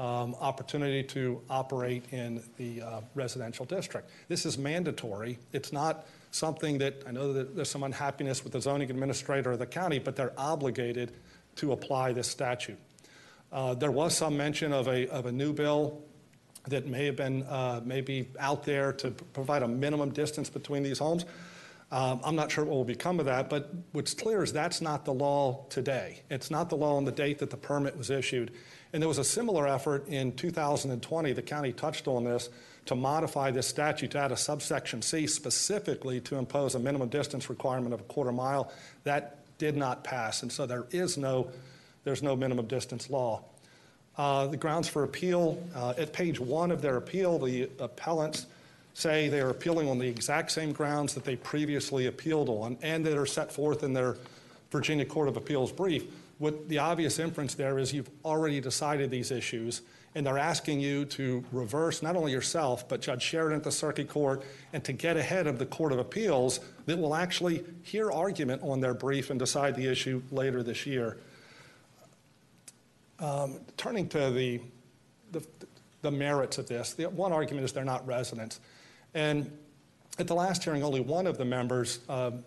um, 0.00 0.34
opportunity 0.40 1.02
to 1.02 1.42
operate 1.50 2.04
in 2.10 2.42
the 2.56 2.80
uh, 2.80 3.00
residential 3.14 3.66
district. 3.66 4.08
This 4.28 4.46
is 4.46 4.56
mandatory. 4.56 5.38
It's 5.52 5.74
not 5.74 6.06
something 6.30 6.78
that 6.78 7.02
I 7.06 7.12
know 7.12 7.34
that 7.34 7.54
there's 7.54 7.68
some 7.68 7.82
unhappiness 7.82 8.42
with 8.42 8.54
the 8.54 8.62
zoning 8.62 8.90
administrator 8.90 9.52
of 9.52 9.58
the 9.58 9.66
county, 9.66 9.98
but 9.98 10.16
they're 10.16 10.32
obligated 10.38 11.12
to 11.56 11.72
apply 11.72 12.14
this 12.14 12.28
statute. 12.28 12.78
Uh, 13.52 13.74
there 13.74 13.90
was 13.90 14.16
some 14.16 14.38
mention 14.38 14.72
of 14.72 14.88
a, 14.88 15.06
of 15.08 15.26
a 15.26 15.32
new 15.32 15.52
bill 15.52 16.00
that 16.68 16.86
may 16.86 17.04
have 17.04 17.16
been 17.16 17.42
uh, 17.42 17.82
maybe 17.84 18.30
out 18.38 18.64
there 18.64 18.94
to 18.94 19.10
provide 19.10 19.62
a 19.62 19.68
minimum 19.68 20.10
distance 20.12 20.48
between 20.48 20.82
these 20.82 20.98
homes. 20.98 21.26
Um, 21.92 22.20
I'm 22.24 22.36
not 22.36 22.50
sure 22.50 22.64
what 22.64 22.74
will 22.74 22.84
become 22.84 23.18
of 23.18 23.26
that, 23.26 23.50
but 23.50 23.70
what's 23.92 24.14
clear 24.14 24.42
is 24.42 24.52
that's 24.52 24.80
not 24.80 25.04
the 25.04 25.12
law 25.12 25.66
today. 25.68 26.22
It's 26.30 26.50
not 26.50 26.70
the 26.70 26.76
law 26.76 26.96
on 26.96 27.04
the 27.04 27.12
date 27.12 27.38
that 27.40 27.50
the 27.50 27.56
permit 27.56 27.98
was 27.98 28.08
issued. 28.10 28.52
And 28.92 29.02
there 29.02 29.08
was 29.08 29.18
a 29.18 29.24
similar 29.24 29.68
effort 29.68 30.08
in 30.08 30.32
2020, 30.32 31.32
the 31.32 31.42
county 31.42 31.72
touched 31.72 32.08
on 32.08 32.24
this, 32.24 32.48
to 32.86 32.94
modify 32.94 33.50
this 33.50 33.66
statute 33.66 34.10
to 34.12 34.18
add 34.18 34.32
a 34.32 34.36
subsection 34.36 35.02
C 35.02 35.26
specifically 35.26 36.20
to 36.22 36.36
impose 36.36 36.74
a 36.74 36.78
minimum 36.78 37.08
distance 37.08 37.48
requirement 37.48 37.94
of 37.94 38.00
a 38.00 38.04
quarter 38.04 38.32
mile. 38.32 38.72
That 39.04 39.36
did 39.58 39.76
not 39.76 40.02
pass, 40.02 40.42
and 40.42 40.50
so 40.50 40.66
there 40.66 40.86
is 40.90 41.18
no, 41.18 41.48
there's 42.04 42.22
no 42.22 42.34
minimum 42.34 42.66
distance 42.66 43.10
law. 43.10 43.42
Uh, 44.16 44.46
the 44.46 44.56
grounds 44.56 44.88
for 44.88 45.04
appeal, 45.04 45.62
uh, 45.74 45.94
at 45.96 46.12
page 46.12 46.40
one 46.40 46.70
of 46.70 46.82
their 46.82 46.96
appeal, 46.96 47.38
the 47.38 47.68
appellants 47.78 48.46
say 48.94 49.28
they 49.28 49.40
are 49.40 49.50
appealing 49.50 49.88
on 49.88 49.98
the 49.98 50.08
exact 50.08 50.50
same 50.50 50.72
grounds 50.72 51.14
that 51.14 51.24
they 51.24 51.36
previously 51.36 52.06
appealed 52.06 52.48
on 52.48 52.76
and 52.82 53.06
that 53.06 53.16
are 53.16 53.26
set 53.26 53.52
forth 53.52 53.82
in 53.82 53.92
their 53.92 54.16
Virginia 54.70 55.04
Court 55.04 55.28
of 55.28 55.36
Appeals 55.36 55.72
brief. 55.72 56.04
What 56.40 56.70
the 56.70 56.78
obvious 56.78 57.18
inference 57.18 57.52
there 57.52 57.78
is 57.78 57.92
you've 57.92 58.08
already 58.24 58.62
decided 58.62 59.10
these 59.10 59.30
issues, 59.30 59.82
and 60.14 60.26
they're 60.26 60.38
asking 60.38 60.80
you 60.80 61.04
to 61.04 61.44
reverse 61.52 62.02
not 62.02 62.16
only 62.16 62.32
yourself, 62.32 62.88
but 62.88 63.02
Judge 63.02 63.22
Sheridan 63.22 63.58
at 63.58 63.62
the 63.62 63.70
Circuit 63.70 64.08
Court, 64.08 64.42
and 64.72 64.82
to 64.84 64.94
get 64.94 65.18
ahead 65.18 65.46
of 65.46 65.58
the 65.58 65.66
Court 65.66 65.92
of 65.92 65.98
Appeals 65.98 66.60
that 66.86 66.98
will 66.98 67.14
actually 67.14 67.62
hear 67.82 68.10
argument 68.10 68.62
on 68.62 68.80
their 68.80 68.94
brief 68.94 69.28
and 69.28 69.38
decide 69.38 69.76
the 69.76 69.86
issue 69.86 70.22
later 70.30 70.62
this 70.62 70.86
year. 70.86 71.18
Um, 73.18 73.60
turning 73.76 74.08
to 74.08 74.30
the, 74.30 74.62
the, 75.32 75.46
the 76.00 76.10
merits 76.10 76.56
of 76.56 76.68
this, 76.68 76.94
the 76.94 77.10
one 77.10 77.32
argument 77.32 77.66
is 77.66 77.72
they're 77.72 77.84
not 77.84 78.06
residents. 78.06 78.60
And 79.12 79.52
at 80.18 80.26
the 80.26 80.34
last 80.34 80.64
hearing, 80.64 80.82
only 80.82 81.00
one 81.00 81.26
of 81.26 81.36
the 81.36 81.44
members 81.44 81.98
um, 82.08 82.44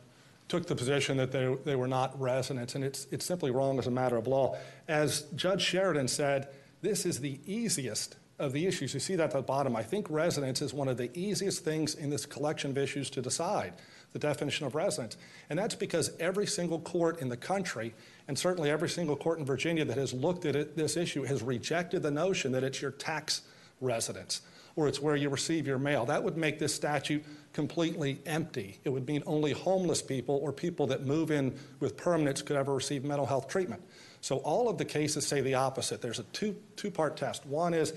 took 0.54 0.68
the 0.68 0.76
position 0.76 1.18
that 1.18 1.32
they, 1.32 1.52
they 1.66 1.76
were 1.76 1.88
not 1.88 2.20
residents, 2.22 2.76
and 2.76 2.84
it's, 2.84 3.08
it's 3.10 3.26
simply 3.26 3.50
wrong 3.50 3.80
as 3.80 3.88
a 3.88 3.92
matter 3.92 4.18
of 4.18 4.28
law. 4.28 4.56
As 4.88 5.24
Judge 5.36 5.64
Sheridan 5.64 6.08
said, 6.08 6.50
this 6.84 7.08
is 7.08 7.20
the 7.22 7.40
easiest 7.48 8.18
of 8.38 8.54
the 8.54 8.68
issues. 8.68 8.94
You 8.94 9.00
see 9.00 9.16
that 9.16 9.24
at 9.24 9.32
the 9.32 9.42
bottom. 9.42 9.76
I 9.76 9.82
think 9.82 10.08
residence 10.12 10.62
is 10.62 10.72
one 10.72 10.88
of 10.88 10.98
the 10.98 11.10
easiest 11.18 11.66
things 11.66 11.96
in 11.96 12.12
this 12.12 12.28
collection 12.28 12.70
of 12.70 12.78
issues 12.78 13.10
to 13.12 13.22
decide, 13.24 13.74
the 14.12 14.20
definition 14.20 14.68
of 14.68 14.76
residence. 14.76 15.18
And 15.50 15.58
that's 15.58 15.74
because 15.74 16.12
every 16.20 16.46
single 16.46 16.80
court 16.82 17.20
in 17.20 17.30
the 17.30 17.38
country, 17.38 17.96
and 18.28 18.38
certainly 18.38 18.70
every 18.70 18.90
single 18.90 19.16
court 19.16 19.40
in 19.40 19.46
Virginia 19.46 19.86
that 19.86 19.98
has 19.98 20.14
looked 20.14 20.46
at 20.46 20.56
it, 20.56 20.78
this 20.78 20.96
issue, 20.96 21.24
has 21.24 21.42
rejected 21.42 22.04
the 22.04 22.12
notion 22.12 22.52
that 22.52 22.64
it's 22.64 22.80
your 22.80 22.92
tax 22.92 23.42
residence 23.82 24.42
or 24.76 24.88
it's 24.88 25.02
where 25.02 25.16
you 25.16 25.30
receive 25.30 25.68
your 25.68 25.78
mail. 25.78 26.06
That 26.06 26.24
would 26.24 26.38
make 26.38 26.60
this 26.60 26.74
statute 26.74 27.24
completely 27.54 28.20
empty. 28.26 28.80
It 28.84 28.90
would 28.90 29.08
mean 29.08 29.24
only 29.26 29.52
homeless 29.52 30.02
people 30.02 30.40
or 30.44 30.52
people 30.52 30.88
that 30.88 31.06
move 31.06 31.32
in 31.32 31.58
with 31.80 31.96
permanents 31.96 32.44
could 32.44 32.58
ever 32.58 32.74
receive 32.74 33.04
mental 33.04 33.28
health 33.28 33.48
treatment. 33.48 33.84
So 34.22 34.38
all 34.38 34.70
of 34.70 34.78
the 34.78 34.86
cases 34.86 35.26
say 35.28 35.42
the 35.42 35.54
opposite. 35.54 36.02
There's 36.02 36.20
a 36.20 36.24
two, 36.24 36.56
two-part 36.76 37.16
test. 37.16 37.46
One 37.46 37.74
is, 37.74 37.94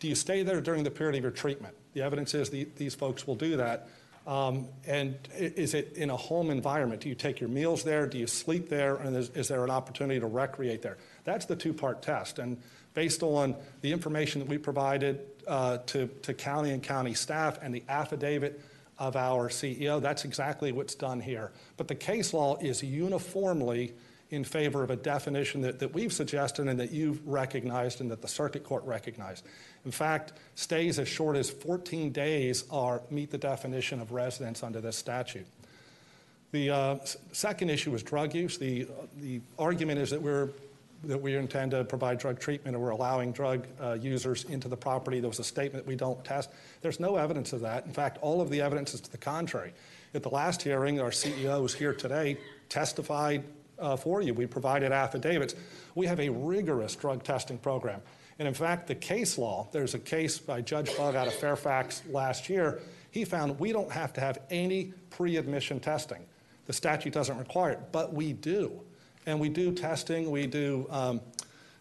do 0.00 0.08
you 0.08 0.14
stay 0.14 0.42
there 0.42 0.60
during 0.60 0.84
the 0.84 0.90
period 0.90 1.16
of 1.16 1.22
your 1.22 1.30
treatment? 1.30 1.74
The 1.94 2.02
evidence 2.02 2.34
is 2.34 2.50
the, 2.50 2.68
these 2.76 2.94
folks 2.94 3.26
will 3.26 3.36
do 3.36 3.56
that. 3.56 3.88
Um, 4.26 4.68
and 4.86 5.16
is 5.34 5.74
it 5.74 5.94
in 5.94 6.10
a 6.10 6.16
home 6.16 6.50
environment? 6.50 7.00
Do 7.00 7.08
you 7.08 7.14
take 7.14 7.40
your 7.40 7.48
meals 7.48 7.82
there? 7.84 8.06
Do 8.06 8.18
you 8.18 8.26
sleep 8.26 8.68
there? 8.68 8.96
And 8.96 9.16
is, 9.16 9.30
is 9.30 9.48
there 9.48 9.64
an 9.64 9.70
opportunity 9.70 10.20
to 10.20 10.26
recreate 10.26 10.82
there? 10.82 10.98
That's 11.24 11.46
the 11.46 11.56
two-part 11.56 12.02
test. 12.02 12.38
And 12.38 12.58
based 12.92 13.22
on 13.22 13.56
the 13.80 13.92
information 13.92 14.40
that 14.40 14.48
we 14.48 14.58
provided 14.58 15.20
uh, 15.46 15.78
to, 15.86 16.08
to 16.22 16.34
county 16.34 16.70
and 16.70 16.82
county 16.82 17.14
staff 17.14 17.58
and 17.62 17.74
the 17.74 17.82
affidavit 17.88 18.60
of 19.00 19.16
our 19.16 19.48
CEO, 19.48 20.00
that's 20.00 20.24
exactly 20.24 20.70
what's 20.70 20.94
done 20.94 21.20
here. 21.20 21.50
But 21.78 21.88
the 21.88 21.94
case 21.94 22.34
law 22.34 22.56
is 22.58 22.82
uniformly 22.82 23.94
in 24.30 24.44
favor 24.44 24.84
of 24.84 24.90
a 24.90 24.96
definition 24.96 25.62
that, 25.62 25.80
that 25.80 25.92
we've 25.92 26.12
suggested 26.12 26.68
and 26.68 26.78
that 26.78 26.92
you've 26.92 27.26
recognized 27.26 28.00
and 28.00 28.10
that 28.10 28.22
the 28.22 28.28
circuit 28.28 28.62
court 28.62 28.84
recognized. 28.84 29.44
In 29.84 29.90
fact, 29.90 30.34
stays 30.54 30.98
as 31.00 31.08
short 31.08 31.36
as 31.36 31.50
14 31.50 32.12
days 32.12 32.64
are 32.70 33.02
meet 33.10 33.30
the 33.30 33.38
definition 33.38 34.00
of 34.00 34.12
residence 34.12 34.62
under 34.62 34.80
this 34.80 34.96
statute. 34.96 35.46
The 36.52 36.70
uh, 36.70 36.98
second 37.32 37.70
issue 37.70 37.94
is 37.94 38.02
drug 38.02 38.34
use. 38.34 38.58
The, 38.58 38.86
the 39.20 39.40
argument 39.58 39.98
is 39.98 40.10
that 40.10 40.20
we're 40.20 40.50
that 41.04 41.20
we 41.20 41.34
intend 41.34 41.70
to 41.70 41.84
provide 41.84 42.18
drug 42.18 42.38
treatment 42.38 42.76
or 42.76 42.80
we're 42.80 42.90
allowing 42.90 43.32
drug 43.32 43.66
uh, 43.80 43.92
users 43.94 44.44
into 44.44 44.68
the 44.68 44.76
property. 44.76 45.20
There 45.20 45.30
was 45.30 45.38
a 45.38 45.44
statement 45.44 45.86
we 45.86 45.96
don't 45.96 46.22
test. 46.24 46.50
There's 46.82 47.00
no 47.00 47.16
evidence 47.16 47.52
of 47.52 47.60
that. 47.62 47.86
In 47.86 47.92
fact, 47.92 48.18
all 48.20 48.40
of 48.40 48.50
the 48.50 48.60
evidence 48.60 48.92
is 48.94 49.00
to 49.02 49.10
the 49.10 49.18
contrary. 49.18 49.72
At 50.12 50.22
the 50.22 50.28
last 50.28 50.62
hearing, 50.62 51.00
our 51.00 51.10
CEO 51.10 51.62
was 51.62 51.74
here 51.74 51.94
today, 51.94 52.36
testified 52.68 53.44
uh, 53.78 53.96
for 53.96 54.20
you. 54.20 54.34
We 54.34 54.46
provided 54.46 54.92
affidavits. 54.92 55.54
We 55.94 56.06
have 56.06 56.20
a 56.20 56.28
rigorous 56.28 56.94
drug 56.96 57.22
testing 57.22 57.58
program. 57.58 58.02
And 58.38 58.46
in 58.46 58.54
fact, 58.54 58.86
the 58.86 58.94
case 58.94 59.38
law, 59.38 59.68
there's 59.72 59.94
a 59.94 59.98
case 59.98 60.38
by 60.38 60.60
Judge 60.62 60.94
Bugg 60.96 61.14
out 61.14 61.26
of 61.26 61.34
Fairfax 61.34 62.02
last 62.08 62.48
year. 62.48 62.80
He 63.10 63.24
found 63.24 63.58
we 63.58 63.72
don't 63.72 63.90
have 63.90 64.12
to 64.14 64.20
have 64.20 64.38
any 64.50 64.92
pre 65.10 65.36
admission 65.36 65.80
testing. 65.80 66.24
The 66.66 66.72
statute 66.72 67.12
doesn't 67.12 67.36
require 67.36 67.72
it, 67.72 67.80
but 67.92 68.12
we 68.12 68.32
do. 68.32 68.80
And 69.26 69.38
we 69.38 69.48
do 69.48 69.72
testing, 69.72 70.30
we 70.30 70.46
do 70.46 70.86
um, 70.90 71.20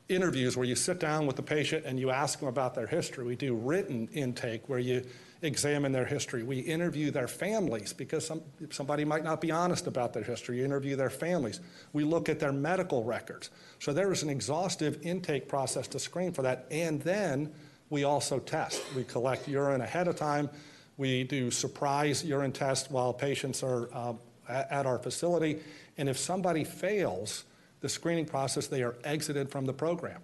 interviews 0.10 0.58
where 0.58 0.66
you 0.66 0.76
sit 0.76 1.00
down 1.00 1.26
with 1.26 1.36
the 1.36 1.42
patient 1.42 1.86
and 1.86 2.00
you 2.00 2.10
ask 2.10 2.40
them 2.40 2.50
about 2.50 2.76
their 2.76 2.88
history. 2.88 3.24
We 3.24 3.36
do 3.36 3.56
written 3.56 4.10
intake 4.12 4.68
where 4.68 4.80
you 4.80 5.06
examine 5.42 5.92
their 5.92 6.06
history. 6.06 6.44
We 6.44 6.60
interview 6.60 7.12
their 7.12 7.28
families 7.28 7.94
because 7.94 8.26
some, 8.26 8.42
somebody 8.72 9.06
might 9.06 9.24
not 9.24 9.40
be 9.40 9.52
honest 9.52 9.88
about 9.88 10.14
their 10.14 10.24
history. 10.24 10.58
You 10.58 10.66
interview 10.66 10.96
their 10.96 11.10
families. 11.10 11.62
We 11.94 12.04
look 12.04 12.28
at 12.28 12.40
their 12.40 12.52
medical 12.52 13.04
records. 13.04 13.50
So 13.80 13.94
there 13.94 14.12
is 14.12 14.22
an 14.22 14.30
exhaustive 14.30 15.00
intake 15.02 15.48
process 15.48 15.88
to 15.90 16.00
screen 16.00 16.34
for 16.34 16.42
that. 16.42 16.66
And 16.72 17.02
then 17.02 17.54
we 17.90 18.04
also 18.04 18.40
test. 18.40 18.82
We 18.96 19.06
collect 19.06 19.48
urine 19.48 19.82
ahead 19.82 20.08
of 20.08 20.18
time. 20.18 20.50
We 20.98 21.24
do 21.24 21.50
surprise 21.52 22.26
urine 22.26 22.52
tests 22.52 22.90
while 22.90 23.14
patients 23.14 23.64
are 23.64 23.90
uh, 23.94 24.14
at 24.50 24.86
our 24.86 25.00
facility. 25.00 25.60
And 26.00 26.08
if 26.08 26.18
somebody 26.18 26.64
fails 26.64 27.44
the 27.82 27.90
screening 27.90 28.26
process, 28.26 28.68
they 28.68 28.84
are 28.84 28.96
exited 29.04 29.52
from 29.52 29.66
the 29.66 29.74
program. 29.74 30.22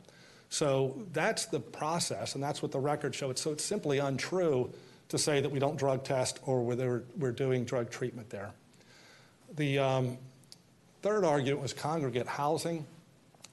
So 0.47 0.97
that's 1.11 1.47
the 1.47 1.59
process, 1.59 2.33
and 2.33 2.41
that's 2.41 2.61
what 2.61 2.71
the 2.71 2.79
records 2.79 3.17
show. 3.17 3.33
So 3.33 3.51
it's 3.51 3.63
simply 3.63 3.99
untrue 3.99 4.71
to 5.09 5.17
say 5.17 5.41
that 5.41 5.51
we 5.51 5.59
don't 5.59 5.75
drug 5.75 6.05
test 6.05 6.39
or 6.45 6.63
whether 6.63 7.03
we're 7.17 7.33
doing 7.33 7.65
drug 7.65 7.89
treatment 7.89 8.29
there. 8.29 8.51
The 9.57 9.79
um, 9.79 10.17
third 11.01 11.25
argument 11.25 11.61
was 11.61 11.73
congregate 11.73 12.27
housing. 12.27 12.85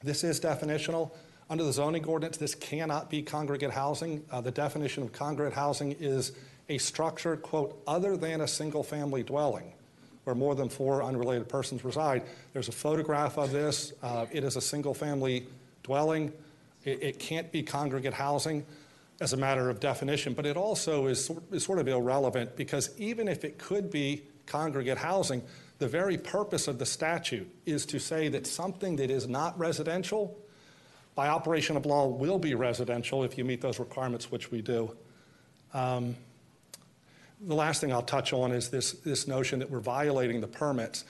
This 0.04 0.22
is 0.22 0.38
definitional. 0.38 1.10
Under 1.50 1.64
the 1.64 1.72
zoning 1.72 2.04
ordinance, 2.04 2.36
this 2.36 2.54
cannot 2.54 3.10
be 3.10 3.22
congregate 3.22 3.72
housing. 3.72 4.24
Uh, 4.30 4.40
the 4.40 4.52
definition 4.52 5.02
of 5.02 5.12
congregate 5.12 5.54
housing 5.54 5.96
is 5.98 6.30
a 6.68 6.78
structure, 6.78 7.36
quote, 7.36 7.82
other 7.84 8.16
than 8.16 8.40
a 8.40 8.48
single 8.48 8.84
family 8.84 9.24
dwelling 9.24 9.72
where 10.24 10.36
more 10.36 10.54
than 10.54 10.68
four 10.68 11.02
unrelated 11.02 11.48
persons 11.48 11.84
reside. 11.84 12.22
There's 12.52 12.68
a 12.68 12.72
photograph 12.72 13.38
of 13.38 13.50
this. 13.50 13.92
Uh, 14.02 14.26
it 14.30 14.44
is 14.44 14.56
a 14.56 14.60
single 14.60 14.94
family 14.94 15.46
dwelling. 15.82 16.32
It, 16.84 17.02
it, 17.02 17.18
can't 17.18 17.50
be 17.50 17.62
congregate 17.62 18.14
housing 18.14 18.64
as 19.20 19.32
a 19.32 19.36
matter 19.36 19.68
of 19.70 19.80
definition, 19.80 20.34
but 20.34 20.46
it 20.46 20.56
also 20.56 21.06
is, 21.06 21.30
is 21.50 21.64
sort 21.64 21.78
of 21.78 21.88
irrelevant 21.88 22.56
because 22.56 22.90
even 22.98 23.28
if 23.28 23.44
it 23.44 23.58
could 23.58 23.90
be 23.90 24.22
congregate 24.46 24.98
housing, 24.98 25.42
the 25.78 25.88
very 25.88 26.16
purpose 26.16 26.68
of 26.68 26.78
the 26.78 26.86
statute 26.86 27.48
is 27.66 27.86
to 27.86 27.98
say 27.98 28.28
that 28.28 28.46
something 28.46 28.96
that 28.96 29.10
is 29.10 29.28
not 29.28 29.58
residential, 29.58 30.38
by 31.14 31.28
operation 31.28 31.76
of 31.76 31.86
law, 31.86 32.06
will 32.06 32.38
be 32.38 32.54
residential 32.54 33.24
if 33.24 33.36
you 33.36 33.44
meet 33.44 33.60
those 33.60 33.78
requirements, 33.78 34.30
which 34.30 34.50
we 34.50 34.62
do. 34.62 34.96
Um, 35.74 36.16
the 37.46 37.54
last 37.54 37.80
thing 37.80 37.92
I'll 37.92 38.02
touch 38.02 38.32
on 38.32 38.52
is 38.52 38.70
this, 38.70 38.92
this 38.92 39.26
notion 39.26 39.58
that 39.58 39.70
we're 39.70 39.80
violating 39.80 40.40
the 40.40 40.46
permits. 40.46 41.04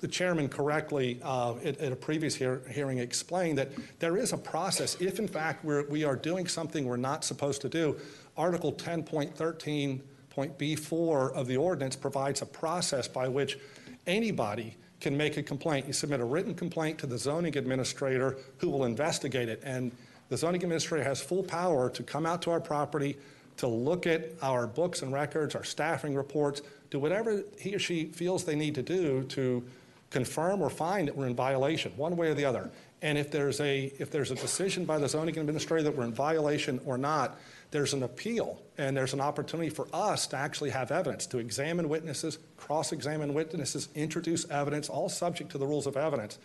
The 0.00 0.08
chairman 0.08 0.48
correctly, 0.48 1.20
uh, 1.22 1.56
at, 1.56 1.78
at, 1.78 1.92
a 1.92 1.96
previous 1.96 2.34
hear, 2.34 2.62
hearing, 2.70 2.98
explained 2.98 3.58
that 3.58 3.70
there 3.98 4.16
is 4.16 4.32
a 4.32 4.38
process. 4.38 4.96
If, 5.00 5.18
in 5.18 5.28
fact, 5.28 5.64
we're, 5.64 5.86
we 5.88 6.04
are 6.04 6.16
doing 6.16 6.46
something 6.46 6.86
we're 6.86 6.96
not 6.96 7.24
supposed 7.24 7.60
to 7.62 7.68
do, 7.68 7.96
Article 8.36 8.72
10.13.B4 8.72 11.32
of 11.32 11.46
the 11.46 11.56
ordinance 11.56 11.96
provides 11.96 12.40
a 12.40 12.46
process 12.46 13.08
by 13.08 13.28
which 13.28 13.58
anybody 14.06 14.76
can 15.00 15.16
make 15.16 15.36
a 15.36 15.42
complaint. 15.42 15.86
You 15.86 15.92
submit 15.92 16.20
a 16.20 16.24
written 16.24 16.54
complaint 16.54 16.98
to 17.00 17.06
the 17.06 17.18
zoning 17.18 17.58
administrator 17.58 18.38
who 18.58 18.70
will 18.70 18.84
investigate 18.84 19.48
it. 19.48 19.60
And 19.64 19.92
the 20.28 20.36
zoning 20.36 20.62
administrator 20.62 21.04
has 21.04 21.20
full 21.20 21.42
power 21.42 21.90
to 21.90 22.02
come 22.02 22.24
out 22.24 22.40
to 22.42 22.50
our 22.50 22.60
property, 22.60 23.16
to 23.60 23.66
look 23.66 24.06
at 24.06 24.30
our 24.40 24.66
books 24.66 25.02
and 25.02 25.12
records, 25.12 25.54
our 25.54 25.64
staffing 25.64 26.14
reports, 26.14 26.62
do 26.90 26.98
whatever 26.98 27.42
he 27.58 27.74
or 27.74 27.78
she 27.78 28.06
feels 28.06 28.44
they 28.44 28.56
need 28.56 28.74
to 28.74 28.82
do 28.82 29.22
to 29.24 29.62
confirm 30.08 30.62
or 30.62 30.70
find 30.70 31.08
that 31.08 31.16
we're 31.16 31.26
in 31.26 31.36
violation, 31.36 31.92
one 31.96 32.16
way 32.16 32.28
or 32.28 32.34
the 32.34 32.44
other. 32.44 32.70
And 33.02 33.18
if 33.18 33.30
there's 33.30 33.60
a 33.60 33.92
if 33.98 34.10
there's 34.10 34.30
a 34.30 34.34
decision 34.34 34.86
by 34.86 34.98
the 34.98 35.08
zoning 35.08 35.38
administrator 35.38 35.84
that 35.84 35.96
we're 35.96 36.04
in 36.04 36.14
violation 36.14 36.80
or 36.86 36.96
not, 36.96 37.38
there's 37.70 37.92
an 37.92 38.02
appeal 38.02 38.60
and 38.78 38.96
there's 38.96 39.12
an 39.12 39.20
opportunity 39.20 39.68
for 39.68 39.86
us 39.92 40.26
to 40.28 40.36
actually 40.36 40.70
have 40.70 40.90
evidence, 40.90 41.26
to 41.26 41.38
examine 41.38 41.88
witnesses, 41.88 42.38
cross-examine 42.56 43.34
witnesses, 43.34 43.88
introduce 43.94 44.48
evidence, 44.50 44.88
all 44.88 45.08
subject 45.10 45.50
to 45.52 45.58
the 45.58 45.66
rules 45.66 45.86
of 45.86 45.98
evidence. 45.98 46.38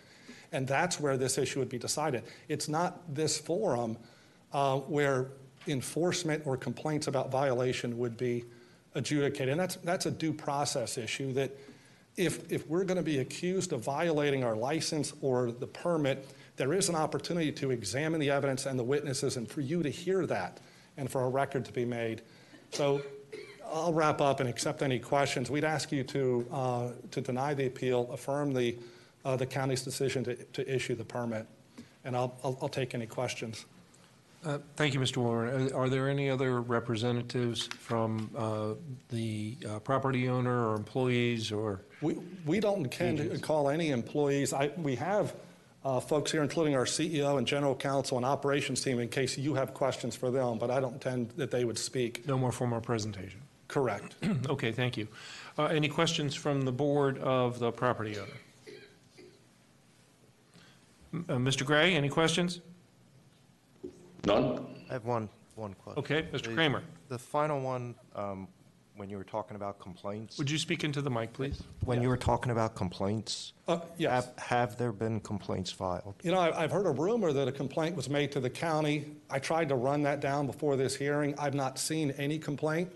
And 0.52 0.68
that's 0.68 1.00
where 1.00 1.16
this 1.16 1.38
issue 1.38 1.60
would 1.60 1.70
be 1.70 1.78
decided. 1.78 2.24
It's 2.48 2.68
not 2.68 3.14
this 3.14 3.38
forum 3.38 3.96
uh, 4.52 4.78
where 4.78 5.28
enforcement 5.66 6.46
or 6.46 6.56
complaints 6.56 7.06
about 7.06 7.30
violation 7.30 7.98
would 7.98 8.16
be 8.16 8.44
adjudicated. 8.94 9.50
And 9.50 9.60
that's, 9.60 9.76
that's 9.76 10.06
a 10.06 10.10
due 10.10 10.32
process 10.32 10.98
issue 10.98 11.32
that 11.34 11.50
if, 12.16 12.50
if 12.50 12.66
we're 12.66 12.84
going 12.84 12.96
to 12.96 13.02
be 13.02 13.18
accused 13.18 13.72
of 13.72 13.84
violating 13.84 14.42
our 14.42 14.56
license 14.56 15.12
or 15.20 15.52
the 15.52 15.66
permit, 15.66 16.26
there 16.56 16.72
is 16.72 16.88
an 16.88 16.94
opportunity 16.94 17.52
to 17.52 17.70
examine 17.70 18.20
the 18.20 18.30
evidence 18.30 18.64
and 18.64 18.78
the 18.78 18.84
witnesses 18.84 19.36
and 19.36 19.48
for 19.48 19.60
you 19.60 19.82
to 19.82 19.90
hear 19.90 20.26
that 20.26 20.58
and 20.96 21.10
for 21.10 21.22
a 21.22 21.28
record 21.28 21.64
to 21.66 21.72
be 21.72 21.84
made. 21.84 22.22
So 22.72 23.02
I'll 23.72 23.92
wrap 23.92 24.20
up 24.20 24.40
and 24.40 24.48
accept 24.48 24.82
any 24.82 24.98
questions. 24.98 25.50
We'd 25.50 25.64
ask 25.64 25.92
you 25.92 26.04
to, 26.04 26.46
uh, 26.50 26.88
to 27.10 27.20
deny 27.20 27.52
the 27.52 27.66
appeal, 27.66 28.10
affirm 28.10 28.54
the, 28.54 28.76
uh, 29.24 29.36
the 29.36 29.46
county's 29.46 29.82
decision 29.82 30.24
to, 30.24 30.36
to 30.36 30.74
issue 30.74 30.94
the 30.94 31.04
permit, 31.04 31.46
and 32.04 32.16
I'll, 32.16 32.38
I'll, 32.42 32.58
I'll 32.62 32.68
take 32.68 32.94
any 32.94 33.06
questions. 33.06 33.66
Uh, 34.44 34.58
Thank 34.76 34.94
you, 34.94 35.00
Mr. 35.00 35.16
Warren. 35.18 35.72
Are- 35.72 35.76
Are 35.84 35.88
there 35.88 36.08
any 36.08 36.30
other 36.30 36.60
representatives 36.60 37.66
from 37.66 38.30
uh, 38.36 38.74
the 39.08 39.56
uh, 39.68 39.78
property 39.80 40.28
owner 40.28 40.68
or 40.68 40.74
employees 40.76 41.50
or? 41.50 41.80
We, 42.02 42.16
we 42.44 42.60
don't 42.60 42.78
intend 42.84 43.18
to 43.18 43.38
call 43.38 43.68
any 43.70 43.90
employees. 43.90 44.52
I, 44.52 44.70
we 44.76 44.94
have 44.96 45.34
uh, 45.84 46.00
folks 46.00 46.30
here, 46.32 46.42
including 46.42 46.74
our 46.76 46.84
CEO 46.84 47.38
and 47.38 47.46
general 47.46 47.74
counsel 47.74 48.16
and 48.18 48.26
operations 48.26 48.82
team, 48.82 48.98
in 49.00 49.08
case 49.08 49.36
you 49.38 49.54
have 49.54 49.72
questions 49.74 50.14
for 50.14 50.30
them, 50.30 50.58
but 50.58 50.70
I 50.70 50.80
don't 50.80 50.94
intend 50.94 51.30
that 51.36 51.50
they 51.50 51.64
would 51.64 51.78
speak. 51.78 52.26
No 52.26 52.36
more 52.38 52.52
formal 52.52 52.80
presentation? 52.80 53.40
Correct. 53.68 54.14
Okay, 54.48 54.70
thank 54.72 54.96
you. 54.96 55.08
Uh, 55.58 55.64
Any 55.64 55.88
questions 55.88 56.34
from 56.34 56.62
the 56.62 56.72
board 56.72 57.18
of 57.18 57.58
the 57.58 57.72
property 57.72 58.16
owner? 58.18 58.28
M- 61.12 61.24
uh, 61.28 61.32
Mr. 61.34 61.64
Gray, 61.64 61.94
any 61.94 62.08
questions? 62.08 62.60
None? 64.26 64.66
I 64.90 64.94
have 64.94 65.04
one, 65.04 65.28
one 65.54 65.74
question. 65.74 66.00
Okay, 66.00 66.22
Mr. 66.32 66.42
The- 66.48 66.54
Kramer. 66.54 66.82
The 67.08 67.18
final 67.18 67.60
one, 67.60 67.94
um, 68.16 68.48
when 68.96 69.08
you 69.08 69.16
were 69.18 69.24
talking 69.24 69.54
about 69.56 69.78
complaints, 69.78 70.36
Would 70.38 70.50
you 70.50 70.58
speak 70.58 70.82
into 70.82 71.00
the 71.00 71.10
mic, 71.10 71.32
please? 71.32 71.62
when 71.84 72.02
you 72.02 72.08
were 72.08 72.16
talking 72.16 72.50
about 72.50 72.74
complaints, 72.74 73.52
Uh, 73.68 73.78
Yes. 73.98 74.10
have, 74.26 74.38
have 74.38 74.76
there 74.78 74.90
been 74.92 75.20
complaints 75.20 75.70
filed? 75.70 76.14
You 76.22 76.32
know, 76.32 76.38
I- 76.40 76.64
I've 76.64 76.72
heard 76.72 76.86
a 76.86 76.90
rumor 76.90 77.32
that 77.32 77.46
a 77.46 77.52
complaint 77.52 77.94
was 77.94 78.08
made 78.08 78.32
to 78.32 78.40
the 78.40 78.50
county. 78.50 79.14
I 79.30 79.38
tried 79.38 79.68
to 79.68 79.74
run 79.76 80.02
that 80.02 80.20
down 80.20 80.46
before 80.46 80.76
this 80.76 80.96
hearing. 80.96 81.34
I've 81.38 81.54
not 81.54 81.78
seen 81.78 82.10
any 82.12 82.38
complaint. 82.38 82.90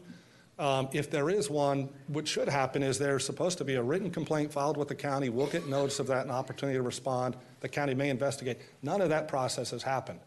Um, 0.59 0.89
If 0.93 1.11
there 1.11 1.31
is 1.31 1.49
one, 1.49 1.89
what 2.09 2.27
should 2.29 2.49
happen 2.49 2.83
is 2.83 2.99
there's 2.99 3.25
supposed 3.25 3.57
to 3.59 3.65
be 3.65 3.77
a 3.77 3.83
written 3.83 4.11
complaint 4.11 4.53
filed 4.53 4.77
with 4.77 4.89
the 4.89 4.95
county. 4.95 5.29
We'll 5.31 5.47
get 5.47 5.67
notice 5.69 5.99
of 6.01 6.07
that 6.09 6.23
and 6.23 6.31
opportunity 6.31 6.77
to 6.77 6.83
respond. 6.83 7.37
The 7.61 7.69
county 7.69 7.95
may 7.95 8.11
investigate. 8.11 8.59
None 8.83 9.01
of 9.01 9.09
that 9.09 9.27
process 9.29 9.71
has 9.71 9.83
happened. 9.85 10.21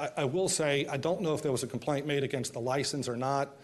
I, 0.00 0.22
I 0.22 0.24
will 0.24 0.48
say, 0.48 0.86
I 0.86 0.96
don't 0.96 1.20
know 1.20 1.34
if 1.34 1.42
there 1.42 1.52
was 1.52 1.62
a 1.62 1.66
complaint 1.66 2.06
made 2.06 2.24
against 2.24 2.54
the 2.54 2.60
license 2.60 3.08
or 3.08 3.16
not, 3.16 3.56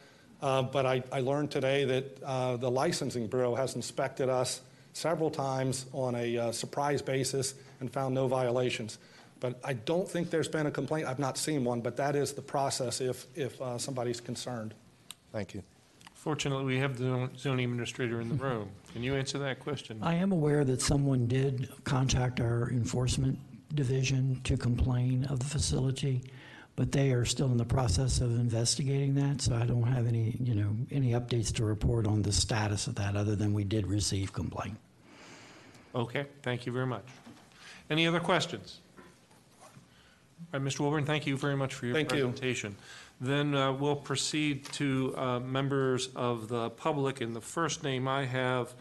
uh, 0.42 0.62
but 0.62 0.84
I, 0.84 1.02
I 1.10 1.20
learned 1.20 1.50
today 1.50 1.84
that 1.84 2.22
uh, 2.22 2.56
the 2.58 2.70
licensing 2.70 3.26
bureau 3.26 3.54
has 3.54 3.74
inspected 3.74 4.28
us 4.28 4.60
several 4.92 5.30
times 5.30 5.86
on 5.92 6.14
a 6.14 6.38
uh, 6.38 6.52
surprise 6.52 7.00
basis 7.00 7.54
and 7.80 7.90
found 7.90 8.14
no 8.14 8.28
violations. 8.28 8.98
But 9.40 9.58
I 9.64 9.74
don't 9.74 10.08
think 10.08 10.30
there's 10.30 10.48
been 10.48 10.66
a 10.66 10.70
complaint. 10.70 11.06
I've 11.06 11.18
not 11.18 11.36
seen 11.38 11.64
one, 11.64 11.80
but 11.80 11.96
that 11.96 12.16
is 12.16 12.32
the 12.32 12.42
process 12.42 13.00
if, 13.00 13.26
if 13.34 13.60
uh, 13.60 13.78
somebody's 13.78 14.20
concerned. 14.20 14.74
Thank 15.32 15.54
you. 15.54 15.62
Fortunately, 16.14 16.64
we 16.64 16.78
have 16.78 16.98
the 16.98 17.30
zoning 17.36 17.66
administrator 17.66 18.20
in 18.20 18.28
the 18.28 18.34
room. 18.34 18.70
Can 18.92 19.02
you 19.02 19.14
answer 19.14 19.38
that 19.38 19.60
question? 19.60 19.98
I 20.02 20.14
am 20.14 20.32
aware 20.32 20.64
that 20.64 20.80
someone 20.80 21.26
did 21.26 21.68
contact 21.84 22.40
our 22.40 22.70
enforcement 22.70 23.38
division 23.76 24.40
to 24.44 24.56
complain 24.56 25.24
of 25.26 25.38
the 25.38 25.44
facility, 25.44 26.22
but 26.74 26.92
they 26.92 27.12
are 27.12 27.24
still 27.24 27.46
in 27.46 27.56
the 27.56 27.64
process 27.64 28.20
of 28.20 28.30
investigating 28.32 29.14
that, 29.14 29.40
so 29.40 29.54
I 29.54 29.64
don't 29.64 29.84
have 29.84 30.06
any, 30.06 30.36
you 30.40 30.54
know, 30.54 30.76
any 30.90 31.12
updates 31.12 31.52
to 31.54 31.64
report 31.64 32.06
on 32.06 32.22
the 32.22 32.32
status 32.32 32.86
of 32.86 32.96
that, 32.96 33.16
other 33.16 33.36
than 33.36 33.52
we 33.52 33.64
did 33.64 33.86
receive 33.86 34.32
complaint. 34.32 34.76
Okay, 35.94 36.26
thank 36.42 36.66
you 36.66 36.72
very 36.72 36.86
much. 36.86 37.04
Any 37.88 38.06
other 38.06 38.20
questions? 38.20 38.80
All 40.52 40.60
right, 40.60 40.62
Mr. 40.62 40.80
Wilburn, 40.80 41.06
thank 41.06 41.26
you 41.26 41.36
very 41.36 41.56
much 41.56 41.72
for 41.74 41.86
your 41.86 41.94
Thank 41.94 42.12
you. 42.12 42.24
presentation. 42.24 42.76
Then 43.20 43.54
uh, 43.54 43.72
we'll 43.72 43.96
proceed 43.96 44.66
to 44.72 45.14
uh, 45.16 45.40
members 45.40 46.08
of 46.14 46.48
the 46.48 46.70
public, 46.70 47.22
and 47.22 47.34
the 47.34 47.40
first 47.40 47.82
name 47.82 48.06
I 48.06 48.26
have 48.26 48.74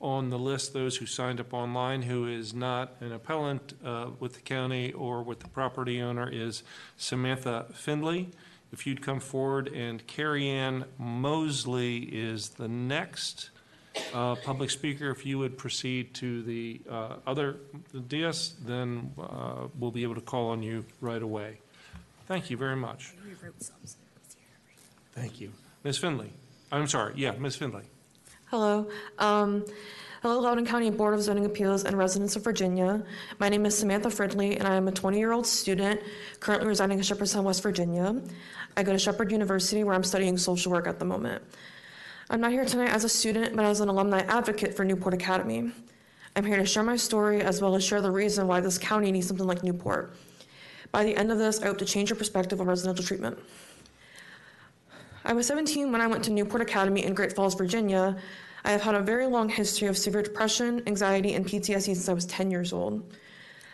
on 0.00 0.30
the 0.30 0.38
list, 0.38 0.72
those 0.72 0.96
who 0.96 1.06
signed 1.06 1.40
up 1.40 1.52
online, 1.52 2.02
who 2.02 2.26
is 2.26 2.54
not 2.54 2.94
an 3.00 3.12
appellant 3.12 3.74
uh, 3.84 4.10
with 4.20 4.34
the 4.34 4.40
county 4.40 4.92
or 4.92 5.22
with 5.22 5.40
the 5.40 5.48
property 5.48 6.00
owner, 6.00 6.28
is 6.30 6.62
Samantha 6.96 7.66
Findley. 7.72 8.30
If 8.72 8.86
you'd 8.86 9.02
come 9.02 9.18
forward, 9.18 9.68
and 9.68 10.06
Carrie 10.06 10.48
Ann 10.48 10.84
Mosley 10.98 11.98
is 11.98 12.50
the 12.50 12.68
next 12.68 13.50
uh, 14.14 14.36
public 14.36 14.70
speaker. 14.70 15.10
If 15.10 15.24
you 15.26 15.38
would 15.38 15.56
proceed 15.58 16.14
to 16.14 16.42
the 16.42 16.80
uh, 16.88 17.16
other 17.26 17.56
dais, 18.06 18.54
then 18.64 19.12
uh, 19.18 19.68
we'll 19.78 19.90
be 19.90 20.02
able 20.02 20.14
to 20.14 20.20
call 20.20 20.50
on 20.50 20.62
you 20.62 20.84
right 21.00 21.22
away. 21.22 21.58
Thank 22.26 22.50
you 22.50 22.56
very 22.56 22.76
much. 22.76 23.14
Thank 25.12 25.40
you. 25.40 25.52
Ms. 25.82 25.98
Findley, 25.98 26.32
I'm 26.70 26.86
sorry, 26.86 27.14
yeah, 27.16 27.32
Ms. 27.32 27.56
Findley. 27.56 27.84
Hello. 28.50 28.88
Um, 29.18 29.62
hello, 30.22 30.40
Loudoun 30.40 30.64
County 30.64 30.88
Board 30.88 31.12
of 31.12 31.20
Zoning 31.20 31.44
Appeals 31.44 31.84
and 31.84 31.98
residents 31.98 32.34
of 32.34 32.42
Virginia. 32.42 33.04
My 33.38 33.50
name 33.50 33.66
is 33.66 33.76
Samantha 33.76 34.08
Fridley, 34.08 34.58
and 34.58 34.66
I 34.66 34.74
am 34.74 34.88
a 34.88 34.90
20 34.90 35.18
year 35.18 35.32
old 35.32 35.46
student 35.46 36.00
currently 36.40 36.66
residing 36.66 36.96
in 36.96 37.04
Shepherdstown, 37.04 37.44
West 37.44 37.62
Virginia. 37.62 38.18
I 38.74 38.84
go 38.84 38.92
to 38.92 38.98
Shepherd 38.98 39.30
University, 39.32 39.84
where 39.84 39.94
I'm 39.94 40.02
studying 40.02 40.38
social 40.38 40.72
work 40.72 40.86
at 40.86 40.98
the 40.98 41.04
moment. 41.04 41.42
I'm 42.30 42.40
not 42.40 42.52
here 42.52 42.64
tonight 42.64 42.88
as 42.88 43.04
a 43.04 43.08
student, 43.10 43.54
but 43.54 43.66
as 43.66 43.80
an 43.82 43.90
alumni 43.90 44.20
advocate 44.20 44.74
for 44.74 44.82
Newport 44.82 45.12
Academy. 45.12 45.70
I'm 46.34 46.46
here 46.46 46.56
to 46.56 46.64
share 46.64 46.82
my 46.82 46.96
story 46.96 47.42
as 47.42 47.60
well 47.60 47.76
as 47.76 47.84
share 47.84 48.00
the 48.00 48.10
reason 48.10 48.46
why 48.46 48.60
this 48.60 48.78
county 48.78 49.12
needs 49.12 49.26
something 49.28 49.46
like 49.46 49.62
Newport. 49.62 50.16
By 50.90 51.04
the 51.04 51.14
end 51.14 51.30
of 51.30 51.36
this, 51.36 51.60
I 51.60 51.66
hope 51.66 51.76
to 51.78 51.84
change 51.84 52.08
your 52.08 52.16
perspective 52.16 52.62
on 52.62 52.66
residential 52.66 53.04
treatment. 53.04 53.38
I 55.28 55.34
was 55.34 55.46
17 55.46 55.92
when 55.92 56.00
I 56.00 56.06
went 56.06 56.24
to 56.24 56.30
Newport 56.30 56.62
Academy 56.62 57.04
in 57.04 57.12
Great 57.12 57.34
Falls, 57.34 57.54
Virginia. 57.54 58.16
I 58.64 58.70
have 58.70 58.80
had 58.80 58.94
a 58.94 59.02
very 59.02 59.26
long 59.26 59.50
history 59.50 59.86
of 59.86 59.98
severe 59.98 60.22
depression, 60.22 60.82
anxiety, 60.86 61.34
and 61.34 61.44
PTSD 61.44 61.82
since 61.82 62.08
I 62.08 62.14
was 62.14 62.24
10 62.24 62.50
years 62.50 62.72
old. 62.72 63.02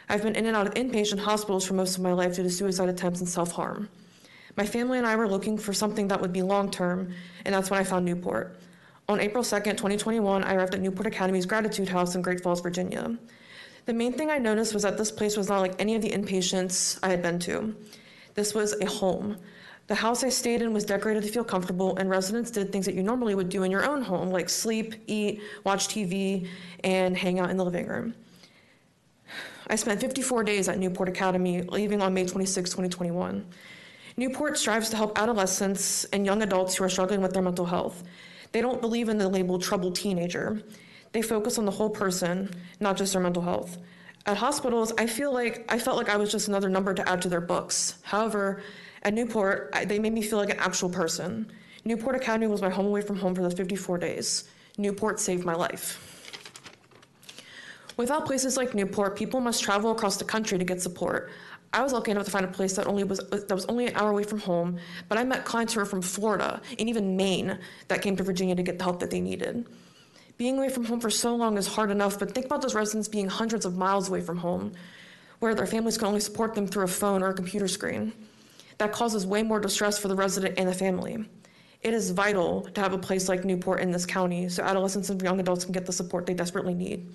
I've 0.09 0.25
been 0.25 0.35
in 0.35 0.47
and 0.47 0.57
out 0.57 0.67
of 0.67 0.75
inpatient 0.75 1.21
hospitals 1.21 1.65
for 1.65 1.75
most 1.75 1.97
of 1.97 2.03
my 2.03 2.13
life 2.13 2.35
due 2.35 2.43
to 2.43 2.51
suicide 2.51 2.89
attempts 2.89 3.21
and 3.21 3.29
self 3.29 3.53
harm. 3.53 3.89
My 4.57 4.67
family 4.67 4.99
and 4.99 5.07
I 5.07 5.15
were 5.15 5.29
looking 5.29 5.57
for 5.57 5.73
something 5.73 6.09
that 6.09 6.21
would 6.21 6.33
be 6.33 6.43
long 6.43 6.73
term, 6.73 7.15
and 7.45 7.55
that's 7.55 7.71
when 7.71 7.79
I 7.79 7.85
found 7.85 8.05
Newport. 8.05 8.59
On 9.09 9.21
April 9.21 9.45
2nd, 9.45 9.77
2021, 9.77 10.43
I 10.43 10.55
arrived 10.57 10.75
at 10.75 10.81
Newport 10.81 11.07
Academy's 11.07 11.47
Gratitude 11.47 11.89
House 11.89 12.17
in 12.17 12.23
Great 12.23 12.43
Falls, 12.43 12.63
Virginia. 12.63 13.17
The 13.87 13.95
main 13.95 14.13
thing 14.13 14.29
I 14.29 14.39
noticed 14.39 14.75
was 14.75 14.83
that 14.83 14.99
this 14.99 15.13
place 15.13 15.37
was 15.37 15.49
not 15.49 15.61
like 15.61 15.81
any 15.81 15.95
of 15.95 16.03
the 16.03 16.11
inpatients 16.11 16.99
I 17.01 17.11
had 17.11 17.23
been 17.23 17.39
to. 17.41 17.77
This 18.35 18.55
was 18.55 18.73
a 18.81 18.87
home. 18.87 19.37
The 19.87 19.95
house 19.95 20.25
I 20.25 20.31
stayed 20.31 20.63
in 20.63 20.73
was 20.73 20.85
decorated 20.85 21.25
to 21.25 21.29
feel 21.29 21.45
comfortable, 21.45 21.97
and 21.99 22.09
residents 22.09 22.51
did 22.51 22.73
things 22.73 22.87
that 22.87 22.95
you 22.95 23.03
normally 23.03 23.35
would 23.35 23.51
do 23.51 23.65
in 23.65 23.71
your 23.71 23.85
own 23.85 24.01
home, 24.01 24.31
like 24.31 24.49
sleep, 24.49 24.95
eat, 25.07 25.43
watch 25.63 25.89
TV, 25.89 26.49
and 26.83 27.17
hang 27.17 27.39
out 27.39 27.51
in 27.51 27.59
the 27.59 27.65
living 27.65 27.87
room. 27.87 28.15
I 29.69 29.77
spent 29.77 30.01
54 30.01 30.45
days 30.45 30.69
at 30.69 30.79
Newport 30.79 31.09
Academy, 31.09 31.63
leaving 31.63 32.01
on 32.01 32.15
May 32.15 32.25
26, 32.25 32.71
2021. 32.71 33.47
Newport 34.17 34.57
strives 34.57 34.91
to 34.91 34.97
help 34.97 35.19
adolescents 35.19 36.05
and 36.05 36.25
young 36.25 36.43
adults 36.43 36.77
who 36.77 36.85
are 36.85 36.89
struggling 36.89 37.21
with 37.21 37.33
their 37.33 37.43
mental 37.43 37.67
health. 37.67 38.05
They 38.53 38.61
don't 38.61 38.81
believe 38.81 39.09
in 39.09 39.19
the 39.19 39.29
label 39.29 39.59
troubled 39.59 39.97
teenager. 39.97 40.63
They 41.13 41.23
focus 41.23 41.59
on 41.59 41.65
the 41.65 41.73
whole 41.73 41.91
person, 41.91 42.51
not 42.81 42.97
just 42.97 43.13
their 43.13 43.23
mental 43.23 43.43
health. 43.43 43.79
At 44.27 44.37
hospitals, 44.37 44.93
I 44.97 45.07
feel 45.07 45.33
like 45.33 45.65
I 45.69 45.79
felt 45.79 45.97
like 45.97 46.09
I 46.09 46.17
was 46.17 46.31
just 46.31 46.49
another 46.49 46.69
number 46.69 46.95
to 46.95 47.07
add 47.09 47.21
to 47.23 47.29
their 47.29 47.41
books. 47.41 47.99
However, 48.03 48.63
at 49.05 49.13
Newport, 49.13 49.71
I, 49.73 49.85
they 49.85 49.99
made 49.99 50.13
me 50.13 50.23
feel 50.23 50.39
like 50.39 50.51
an 50.51 50.59
actual 50.59 50.89
person. 50.89 51.51
Newport 51.85 52.17
Academy 52.17 52.47
was 52.47 52.63
my 52.63 52.71
home 52.71 52.87
away 52.87 53.03
from 53.03 53.17
home 53.17 53.35
for 53.35 53.43
those 53.43 53.55
54 53.55 53.99
days. 53.99 54.45
Newport 54.79 55.21
saved 55.21 55.45
my 55.45 55.55
life. 55.55 56.01
Without 57.97 58.27
places 58.27 58.57
like 58.57 58.75
Newport, 58.75 59.15
people 59.15 59.41
must 59.41 59.63
travel 59.63 59.93
across 59.93 60.17
the 60.17 60.25
country 60.25 60.59
to 60.59 60.65
get 60.65 60.81
support. 60.81 61.31
I 61.73 61.83
was 61.83 61.93
lucky 61.93 62.11
enough 62.11 62.25
to 62.25 62.31
find 62.31 62.45
a 62.45 62.49
place 62.49 62.75
that 62.77 62.87
only 62.87 63.05
was 63.05 63.19
that 63.19 63.51
was 63.51 63.67
only 63.67 63.87
an 63.87 63.97
hour 63.97 64.11
away 64.11 64.25
from 64.25 64.39
home, 64.39 64.79
but 65.09 65.19
I 65.19 65.25
met 65.25 65.45
clients 65.45 65.75
who 65.75 65.81
were 65.81 65.87
from 65.87 66.03
Florida 66.03 66.61
and 66.79 66.89
even 66.89 67.17
Maine 67.17 67.59
that 67.89 68.01
came 68.01 68.17
to 68.17 68.23
Virginia 68.23 68.55
to 68.55 68.63
get 68.63 68.79
the 68.79 68.85
help 68.85 69.01
that 69.01 69.11
they 69.11 69.21
needed. 69.21 69.67
Being 70.37 70.57
away 70.57 70.69
from 70.69 70.85
home 70.85 71.01
for 71.01 71.11
so 71.11 71.35
long 71.35 71.59
is 71.59 71.67
hard 71.67 71.91
enough, 71.91 72.19
but 72.19 72.33
think 72.33 72.47
about 72.47 72.63
those 72.63 72.75
residents 72.75 73.09
being 73.09 73.29
hundreds 73.29 73.65
of 73.65 73.77
miles 73.77 74.09
away 74.09 74.21
from 74.21 74.39
home, 74.39 74.73
where 75.41 75.55
their 75.55 75.67
families 75.67 75.99
can 75.99 76.09
only 76.09 76.21
support 76.21 76.55
them 76.55 76.67
through 76.67 76.85
a 76.85 76.89
phone 76.89 77.23
or 77.23 77.29
a 77.29 77.35
computer 77.35 77.69
screen. 77.69 78.13
That 78.79 78.93
causes 78.93 79.27
way 79.27 79.43
more 79.43 79.61
distress 79.61 79.99
for 79.99 80.09
the 80.09 80.15
resident 80.15 80.59
and 80.59 80.69
the 80.69 80.75
family. 80.75 81.25
It 81.83 81.93
is 81.93 82.11
vital 82.11 82.63
to 82.63 82.81
have 82.81 82.95
a 82.95 82.99
place 82.99 83.29
like 83.29 83.45
Newport 83.45 83.81
in 83.81 83.91
this 83.91 84.07
county 84.07 84.49
so 84.49 84.63
adolescents 84.63 85.11
and 85.11 85.21
young 85.21 85.39
adults 85.39 85.65
can 85.65 85.73
get 85.73 85.85
the 85.85 85.93
support 85.93 86.25
they 86.25 86.35
desperately 86.35 86.75
need. 86.75 87.13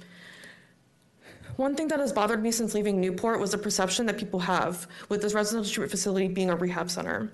One 1.56 1.76
thing 1.76 1.90
that 1.90 2.00
has 2.00 2.14
bothered 2.14 2.42
me 2.42 2.52
since 2.52 2.74
leaving 2.74 3.02
Newport 3.02 3.40
was 3.40 3.52
the 3.52 3.58
perception 3.58 4.06
that 4.06 4.18
people 4.18 4.40
have 4.40 4.88
with 5.10 5.22
this 5.22 5.34
residential 5.34 5.70
treatment 5.70 5.92
facility 5.92 6.28
being 6.28 6.50
a 6.50 6.56
rehab 6.56 6.90
center. 6.90 7.34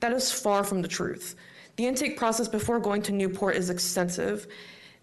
That 0.00 0.12
is 0.12 0.30
far 0.30 0.62
from 0.62 0.82
the 0.82 0.88
truth. 0.88 1.34
The 1.76 1.86
intake 1.86 2.16
process 2.16 2.46
before 2.46 2.78
going 2.78 3.02
to 3.02 3.12
Newport 3.12 3.56
is 3.56 3.70
extensive. 3.70 4.46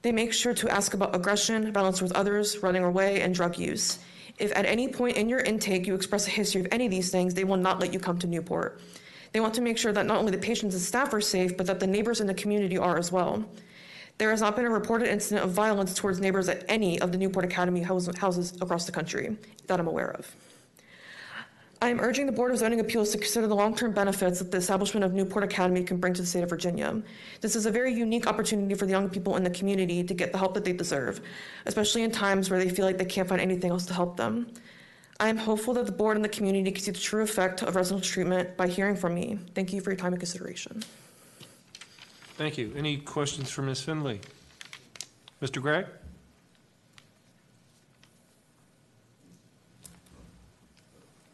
They 0.02 0.12
make 0.12 0.32
sure 0.32 0.54
to 0.54 0.70
ask 0.70 0.94
about 0.94 1.16
aggression, 1.16 1.74
violence 1.74 2.02
with 2.02 2.14
others, 2.14 2.62
running 2.64 2.84
away, 2.84 3.22
and 3.22 3.34
drug 3.34 3.58
use. 3.58 4.00
If 4.44 4.52
at 4.58 4.66
any 4.66 4.90
point 4.90 5.16
in 5.16 5.30
your 5.30 5.40
intake 5.40 5.88
you 5.88 5.96
express 5.96 6.28
a 6.28 6.30
history 6.30 6.60
of 6.60 6.68
any 6.70 6.84
of 6.84 6.92
these 6.92 7.10
things, 7.10 7.34
they 7.34 7.46
will 7.46 7.56
not 7.56 7.80
let 7.80 7.94
you 7.94 8.00
come 8.00 8.20
to 8.20 8.28
Newport. 8.28 8.82
They 9.32 9.40
want 9.40 9.54
to 9.54 9.62
make 9.62 9.78
sure 9.78 9.94
that 9.94 10.06
not 10.06 10.18
only 10.18 10.34
the 10.34 10.38
patients 10.38 10.76
and 10.76 10.84
staff 10.84 11.14
are 11.14 11.22
safe, 11.22 11.56
but 11.56 11.66
that 11.68 11.80
the 11.80 11.88
neighbors 11.88 12.20
in 12.20 12.28
the 12.28 12.34
community 12.34 12.78
are 12.78 12.98
as 12.98 13.10
well. 13.10 13.46
There 14.18 14.32
has 14.32 14.42
not 14.42 14.58
been 14.58 14.66
a 14.66 14.70
reported 14.70 15.08
incident 15.08 15.46
of 15.46 15.52
violence 15.52 15.94
towards 15.94 16.20
neighbors 16.20 16.50
at 16.50 16.66
any 16.68 17.00
of 17.00 17.14
the 17.14 17.18
Newport 17.18 17.46
Academy 17.46 17.84
houses 17.84 18.54
across 18.60 18.86
the 18.86 18.92
country 18.92 19.38
that 19.68 19.80
I'm 19.80 19.88
aware 19.88 20.12
of. 20.12 20.36
I 21.84 21.90
am 21.90 22.00
urging 22.00 22.26
the 22.26 22.32
Board 22.32 22.54
of 22.54 22.60
Zoning 22.60 22.80
Appeals 22.80 23.10
to 23.10 23.18
consider 23.18 23.46
the 23.46 23.58
long 23.58 23.76
term 23.76 23.92
benefits 23.92 24.40
that 24.40 24.52
the 24.52 24.58
establishment 24.58 25.04
of 25.04 25.12
Newport 25.12 25.44
Academy 25.44 25.84
can 25.84 25.98
bring 25.98 26.14
to 26.14 26.22
the 26.22 26.26
state 26.26 26.42
of 26.42 26.50
Virginia. 26.50 27.04
This 27.42 27.58
is 27.58 27.66
a 27.66 27.72
very 27.72 27.94
unique 27.94 28.26
opportunity 28.26 28.74
for 28.74 28.86
the 28.86 28.94
young 28.94 29.10
people 29.10 29.36
in 29.36 29.44
the 29.44 29.50
community 29.50 30.02
to 30.02 30.14
get 30.14 30.32
the 30.32 30.38
help 30.38 30.54
that 30.54 30.64
they 30.64 30.72
deserve, 30.72 31.20
especially 31.66 32.04
in 32.04 32.12
times 32.12 32.50
where 32.50 32.58
they 32.58 32.70
feel 32.70 32.86
like 32.86 32.98
they 32.98 33.04
can't 33.04 33.28
find 33.28 33.42
anything 33.42 33.70
else 33.70 33.86
to 33.88 33.94
help 33.94 34.16
them. 34.16 34.48
I 35.20 35.28
am 35.28 35.36
hopeful 35.36 35.74
that 35.74 35.86
the 35.86 35.92
board 35.92 36.16
and 36.16 36.24
the 36.24 36.30
community 36.30 36.72
can 36.72 36.82
see 36.82 36.92
the 36.92 37.00
true 37.00 37.22
effect 37.22 37.64
of 37.64 37.76
residential 37.76 38.10
treatment 38.10 38.56
by 38.56 38.70
hearing 38.70 38.96
from 38.96 39.14
me. 39.14 39.38
Thank 39.54 39.74
you 39.74 39.82
for 39.82 39.90
your 39.90 39.98
time 39.98 40.14
and 40.14 40.22
consideration. 40.22 40.86
Thank 42.38 42.58
you. 42.58 42.72
Any 42.78 42.96
questions 42.96 43.52
for 43.52 43.62
Ms. 43.62 43.82
Findley? 43.82 44.22
Mr. 45.42 45.62
Gregg? 45.62 45.88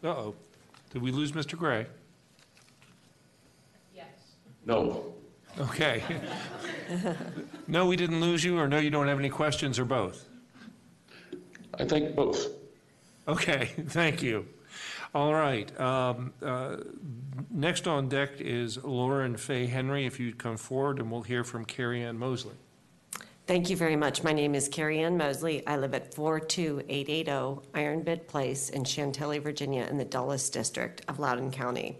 Uh-oh. 0.03 0.35
Did 0.91 1.01
we 1.01 1.11
lose 1.11 1.31
Mr. 1.33 1.57
Gray? 1.57 1.85
Yes. 3.93 4.05
No. 4.65 5.13
Okay. 5.59 6.03
No, 7.67 7.85
we 7.85 7.95
didn't 7.95 8.19
lose 8.19 8.43
you, 8.43 8.57
or 8.57 8.67
no, 8.67 8.79
you 8.79 8.89
don't 8.89 9.07
have 9.07 9.19
any 9.19 9.29
questions, 9.29 9.77
or 9.77 9.85
both? 9.85 10.25
I 11.77 11.85
think 11.85 12.15
both. 12.15 12.47
Okay, 13.27 13.65
thank 13.89 14.23
you. 14.23 14.47
All 15.13 15.33
right. 15.35 15.69
um, 15.79 16.33
uh, 16.43 16.77
Next 17.51 17.87
on 17.87 18.09
deck 18.09 18.41
is 18.41 18.83
Lauren 18.83 19.37
Fay 19.37 19.67
Henry. 19.67 20.07
If 20.07 20.19
you'd 20.19 20.39
come 20.39 20.57
forward, 20.57 20.97
and 20.97 21.11
we'll 21.11 21.21
hear 21.21 21.43
from 21.43 21.63
Carrie 21.63 22.03
Ann 22.03 22.17
Mosley. 22.17 22.55
Thank 23.49 23.71
you 23.71 23.75
very 23.75 23.95
much. 23.95 24.23
My 24.23 24.31
name 24.31 24.53
is 24.53 24.69
Carrie 24.69 24.99
Ann 24.99 25.17
Mosley. 25.17 25.65
I 25.65 25.75
live 25.75 25.95
at 25.95 26.13
42880 26.13 27.67
Iron 27.73 28.03
Bid 28.03 28.27
Place 28.27 28.69
in 28.69 28.83
Chantilly, 28.83 29.39
Virginia, 29.39 29.87
in 29.89 29.97
the 29.97 30.05
Dulles 30.05 30.51
District 30.51 31.01
of 31.07 31.17
Loudoun 31.17 31.49
County. 31.49 31.97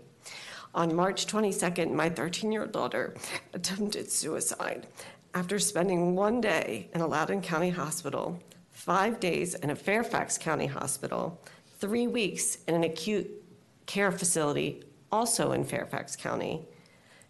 On 0.76 0.94
March 0.96 1.26
22nd, 1.26 1.92
my 1.92 2.08
13 2.08 2.52
year 2.52 2.62
old 2.62 2.72
daughter 2.72 3.16
attempted 3.56 4.12
suicide 4.12 4.86
after 5.34 5.58
spending 5.58 6.14
one 6.16 6.40
day 6.40 6.88
in 6.94 7.02
a 7.02 7.08
Loudoun 7.08 7.42
County 7.42 7.72
hospital, 7.72 8.40
five 8.70 9.20
days 9.20 9.56
in 9.56 9.72
a 9.72 9.76
Fairfax 9.76 10.38
County 10.38 10.68
hospital, 10.68 11.42
three 11.80 12.06
weeks 12.06 12.60
in 12.68 12.76
an 12.76 12.84
acute 12.84 13.28
care 13.88 14.12
facility, 14.12 14.84
also 15.12 15.54
in 15.54 15.64
Fairfax 15.64 16.16
County. 16.16 16.68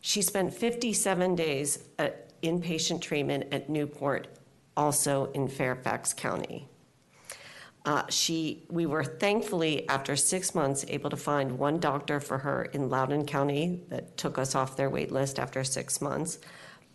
She 0.02 0.22
spent 0.22 0.54
57 0.54 1.36
days 1.36 1.88
at 1.98 2.29
inpatient 2.42 3.02
treatment 3.02 3.48
at 3.52 3.70
Newport, 3.70 4.28
also 4.76 5.32
in 5.34 5.48
Fairfax 5.48 6.14
County. 6.14 6.68
Uh, 7.86 8.04
she, 8.10 8.66
we 8.70 8.86
were 8.86 9.04
thankfully, 9.04 9.88
after 9.88 10.16
six 10.16 10.54
months, 10.54 10.86
able 10.90 11.10
to 11.10 11.18
find 11.18 11.58
one 11.58 11.80
doctor 11.80 12.20
for 12.20 12.38
her 12.38 12.64
in 12.66 12.90
Loudoun 12.90 13.26
County 13.26 13.82
that 13.90 14.18
took 14.18 14.38
us 14.38 14.54
off 14.54 14.76
their 14.76 14.90
wait 14.90 15.12
list 15.12 15.40
after 15.40 15.64
six 15.64 16.02
months. 16.02 16.40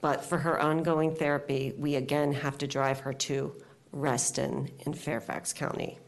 But 0.00 0.24
for 0.24 0.38
her 0.38 0.60
ongoing 0.60 1.14
therapy, 1.14 1.72
we 1.78 1.94
again 1.94 2.32
have 2.34 2.58
to 2.58 2.66
drive 2.66 3.00
her 3.00 3.14
to 3.14 3.54
Reston 3.92 4.70
in 4.80 4.92
Fairfax 4.92 5.52
County. 5.52 5.98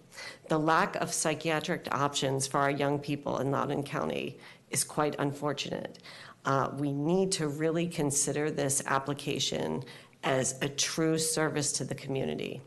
The 0.48 0.58
lack 0.58 0.96
of 0.96 1.12
psychiatric 1.12 1.88
options 1.92 2.46
for 2.46 2.60
our 2.60 2.70
young 2.70 2.98
people 2.98 3.38
in 3.38 3.50
Loudoun 3.50 3.82
County 3.82 4.38
is 4.70 4.84
quite 4.84 5.16
unfortunate. 5.18 5.98
Uh, 6.46 6.70
we 6.78 6.92
need 6.92 7.32
to 7.32 7.48
really 7.48 7.88
consider 7.88 8.50
this 8.50 8.82
application 8.86 9.82
as 10.22 10.56
a 10.62 10.68
true 10.68 11.18
service 11.18 11.72
to 11.72 11.84
the 11.84 11.94
community. 11.94 12.62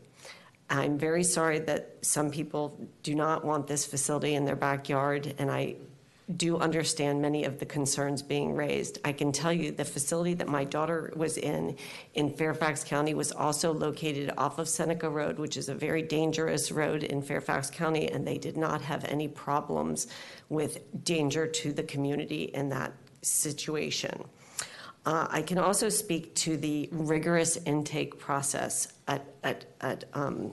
I'm 0.68 0.98
very 0.98 1.24
sorry 1.24 1.58
that 1.60 1.96
some 2.02 2.30
people 2.30 2.78
do 3.02 3.14
not 3.14 3.44
want 3.44 3.66
this 3.66 3.84
facility 3.84 4.34
in 4.34 4.44
their 4.44 4.54
backyard, 4.54 5.34
and 5.38 5.50
I 5.50 5.76
do 6.36 6.58
understand 6.58 7.20
many 7.20 7.44
of 7.44 7.58
the 7.58 7.66
concerns 7.66 8.22
being 8.22 8.54
raised. 8.54 8.98
I 9.04 9.12
can 9.12 9.32
tell 9.32 9.52
you 9.52 9.72
the 9.72 9.84
facility 9.84 10.34
that 10.34 10.46
my 10.46 10.62
daughter 10.62 11.12
was 11.16 11.38
in 11.38 11.76
in 12.14 12.30
Fairfax 12.30 12.84
County 12.84 13.14
was 13.14 13.32
also 13.32 13.72
located 13.72 14.32
off 14.38 14.58
of 14.60 14.68
Seneca 14.68 15.10
Road, 15.10 15.40
which 15.40 15.56
is 15.56 15.68
a 15.68 15.74
very 15.74 16.02
dangerous 16.02 16.70
road 16.70 17.02
in 17.02 17.20
Fairfax 17.20 17.68
County, 17.68 18.08
and 18.08 18.24
they 18.24 18.38
did 18.38 18.56
not 18.56 18.80
have 18.82 19.04
any 19.06 19.26
problems 19.26 20.06
with 20.48 21.04
danger 21.04 21.48
to 21.48 21.72
the 21.72 21.82
community 21.82 22.44
in 22.44 22.68
that 22.68 22.92
situation. 23.22 24.24
Uh, 25.06 25.26
I 25.30 25.42
can 25.42 25.58
also 25.58 25.88
speak 25.88 26.34
to 26.36 26.56
the 26.56 26.88
rigorous 26.92 27.56
intake 27.56 28.18
process 28.18 28.92
at, 29.08 29.24
at, 29.42 29.64
at, 29.80 30.04
um, 30.12 30.52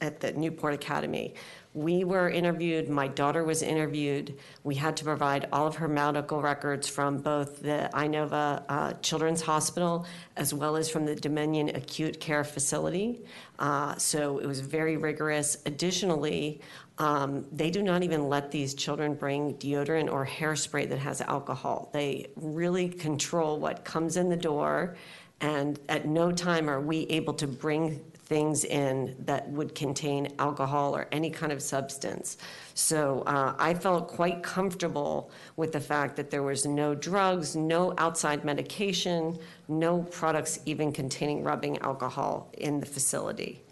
at 0.00 0.20
the 0.20 0.32
Newport 0.32 0.74
Academy. 0.74 1.34
We 1.74 2.04
were 2.04 2.28
interviewed, 2.28 2.90
my 2.90 3.08
daughter 3.08 3.44
was 3.44 3.62
interviewed. 3.62 4.38
We 4.62 4.74
had 4.74 4.94
to 4.98 5.04
provide 5.04 5.48
all 5.52 5.66
of 5.66 5.76
her 5.76 5.88
medical 5.88 6.42
records 6.42 6.86
from 6.86 7.18
both 7.18 7.62
the 7.62 7.88
Inova 7.94 8.62
uh, 8.68 8.92
Children's 9.00 9.40
Hospital 9.40 10.06
as 10.36 10.52
well 10.52 10.76
as 10.76 10.90
from 10.90 11.06
the 11.06 11.16
Dominion 11.16 11.70
Acute 11.70 12.20
Care 12.20 12.44
Facility. 12.44 13.22
Uh, 13.58 13.96
so 13.96 14.38
it 14.38 14.46
was 14.46 14.60
very 14.60 14.98
rigorous. 14.98 15.56
Additionally, 15.64 16.60
um, 16.98 17.46
they 17.50 17.70
do 17.70 17.82
not 17.82 18.02
even 18.02 18.28
let 18.28 18.50
these 18.50 18.74
children 18.74 19.14
bring 19.14 19.54
deodorant 19.54 20.12
or 20.12 20.26
hairspray 20.26 20.88
that 20.88 20.98
has 20.98 21.20
alcohol. 21.22 21.90
They 21.92 22.30
really 22.36 22.88
control 22.88 23.58
what 23.58 23.84
comes 23.84 24.16
in 24.16 24.28
the 24.28 24.36
door, 24.36 24.96
and 25.40 25.80
at 25.88 26.06
no 26.06 26.30
time 26.30 26.68
are 26.68 26.80
we 26.80 27.00
able 27.08 27.34
to 27.34 27.46
bring 27.46 28.00
things 28.32 28.64
in 28.64 29.14
that 29.18 29.46
would 29.50 29.74
contain 29.74 30.32
alcohol 30.38 30.96
or 30.96 31.06
any 31.12 31.28
kind 31.28 31.52
of 31.52 31.60
substance. 31.60 32.38
So 32.74 33.22
uh, 33.26 33.54
I 33.58 33.74
felt 33.74 34.08
quite 34.08 34.42
comfortable 34.42 35.30
with 35.56 35.72
the 35.72 35.80
fact 35.80 36.16
that 36.16 36.30
there 36.30 36.42
was 36.42 36.64
no 36.64 36.94
drugs, 36.94 37.56
no 37.56 37.92
outside 37.98 38.44
medication, 38.44 39.38
no 39.68 40.04
products 40.04 40.60
even 40.64 40.92
containing 40.92 41.42
rubbing 41.42 41.76
alcohol 41.78 42.50
in 42.56 42.80
the 42.80 42.86
facility. 42.86 43.64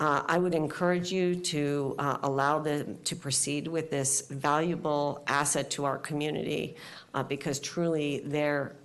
Uh, 0.00 0.22
I 0.26 0.38
would 0.38 0.54
encourage 0.54 1.12
you 1.12 1.34
to 1.34 1.94
uh, 1.98 2.16
allow 2.22 2.58
them 2.58 2.96
to 3.04 3.14
proceed 3.14 3.68
with 3.68 3.90
this 3.90 4.22
valuable 4.30 5.22
asset 5.26 5.70
to 5.72 5.84
our 5.84 5.98
community 5.98 6.76
uh, 7.12 7.22
because 7.22 7.60
truly 7.60 8.22
there 8.24 8.76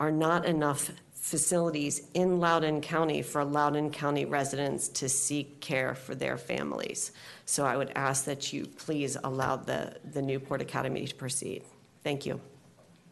are 0.00 0.10
not 0.10 0.44
enough 0.44 0.90
facilities 1.14 2.08
in 2.14 2.40
Loudoun 2.40 2.80
County 2.80 3.22
for 3.22 3.44
Loudoun 3.44 3.92
County 3.92 4.24
residents 4.24 4.88
to 4.88 5.08
seek 5.08 5.60
care 5.60 5.94
for 5.94 6.16
their 6.16 6.36
families. 6.36 7.12
So 7.46 7.64
I 7.64 7.76
would 7.76 7.92
ask 7.94 8.24
that 8.24 8.52
you 8.52 8.66
please 8.66 9.16
allow 9.22 9.54
the, 9.54 9.94
the 10.12 10.20
Newport 10.20 10.60
Academy 10.60 11.06
to 11.06 11.14
proceed. 11.14 11.62
Thank 12.02 12.26
you. 12.26 12.40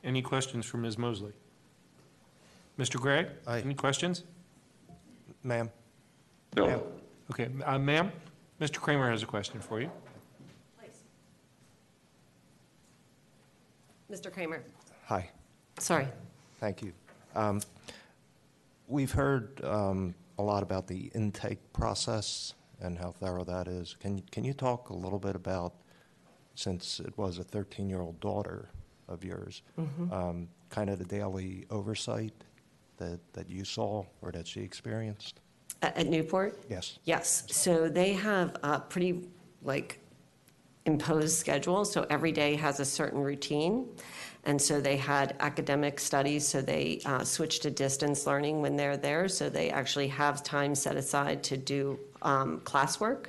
Any 0.02 0.20
questions 0.20 0.66
for 0.66 0.78
Ms. 0.78 0.98
Mosley? 0.98 1.32
Mr. 2.76 3.00
Gray? 3.00 3.28
Any 3.46 3.74
questions? 3.74 4.24
Ma'am? 5.44 5.70
No. 6.56 6.82
Okay, 7.30 7.48
uh, 7.64 7.78
ma'am, 7.78 8.10
Mr. 8.60 8.78
Kramer 8.80 9.10
has 9.10 9.22
a 9.22 9.26
question 9.26 9.60
for 9.60 9.80
you. 9.80 9.90
Please. 10.78 11.04
Mr. 14.20 14.32
Kramer, 14.32 14.62
Hi, 15.06 15.30
sorry. 15.78 16.08
thank 16.58 16.82
you. 16.82 16.92
Um, 17.34 17.60
We've 18.88 19.12
heard 19.12 19.64
um, 19.64 20.16
a 20.36 20.42
lot 20.42 20.64
about 20.64 20.88
the 20.88 21.12
intake 21.14 21.60
process 21.72 22.54
and 22.80 22.98
how 22.98 23.12
thorough 23.12 23.44
that 23.44 23.68
is. 23.68 23.94
Can, 24.00 24.20
can 24.32 24.42
you 24.42 24.52
talk 24.52 24.88
a 24.88 24.94
little 24.94 25.20
bit 25.20 25.36
about, 25.36 25.74
since 26.56 26.98
it 26.98 27.16
was 27.16 27.38
a 27.38 27.44
13-year-old 27.44 28.18
daughter 28.18 28.68
of 29.06 29.22
yours, 29.22 29.62
Mhm. 29.78 30.10
um, 30.12 30.48
kind 30.70 30.90
of 30.90 30.98
the 30.98 31.04
daily 31.04 31.66
oversight 31.70 32.32
that, 32.96 33.20
that 33.32 33.48
you 33.48 33.64
saw 33.64 34.04
or 34.22 34.32
that 34.32 34.48
she 34.48 34.60
experienced? 34.60 35.38
At 35.82 36.06
Newport? 36.06 36.60
Yes. 36.68 36.98
Yes, 37.04 37.44
so 37.50 37.88
they 37.88 38.12
have 38.12 38.56
a 38.62 38.80
pretty, 38.80 39.28
like, 39.62 39.98
imposed 40.84 41.36
schedule, 41.36 41.84
so 41.84 42.06
every 42.10 42.32
day 42.32 42.54
has 42.56 42.80
a 42.80 42.84
certain 42.84 43.20
routine. 43.20 43.86
And 44.44 44.60
so 44.60 44.80
they 44.80 44.96
had 44.96 45.36
academic 45.40 46.00
studies, 46.00 46.48
so 46.48 46.62
they 46.62 47.00
uh, 47.04 47.24
switched 47.24 47.62
to 47.62 47.70
distance 47.70 48.26
learning 48.26 48.62
when 48.62 48.76
they're 48.76 48.96
there. 48.96 49.28
So 49.28 49.50
they 49.50 49.70
actually 49.70 50.08
have 50.08 50.42
time 50.42 50.74
set 50.74 50.96
aside 50.96 51.42
to 51.44 51.56
do 51.56 51.98
um, 52.22 52.60
classwork, 52.60 53.26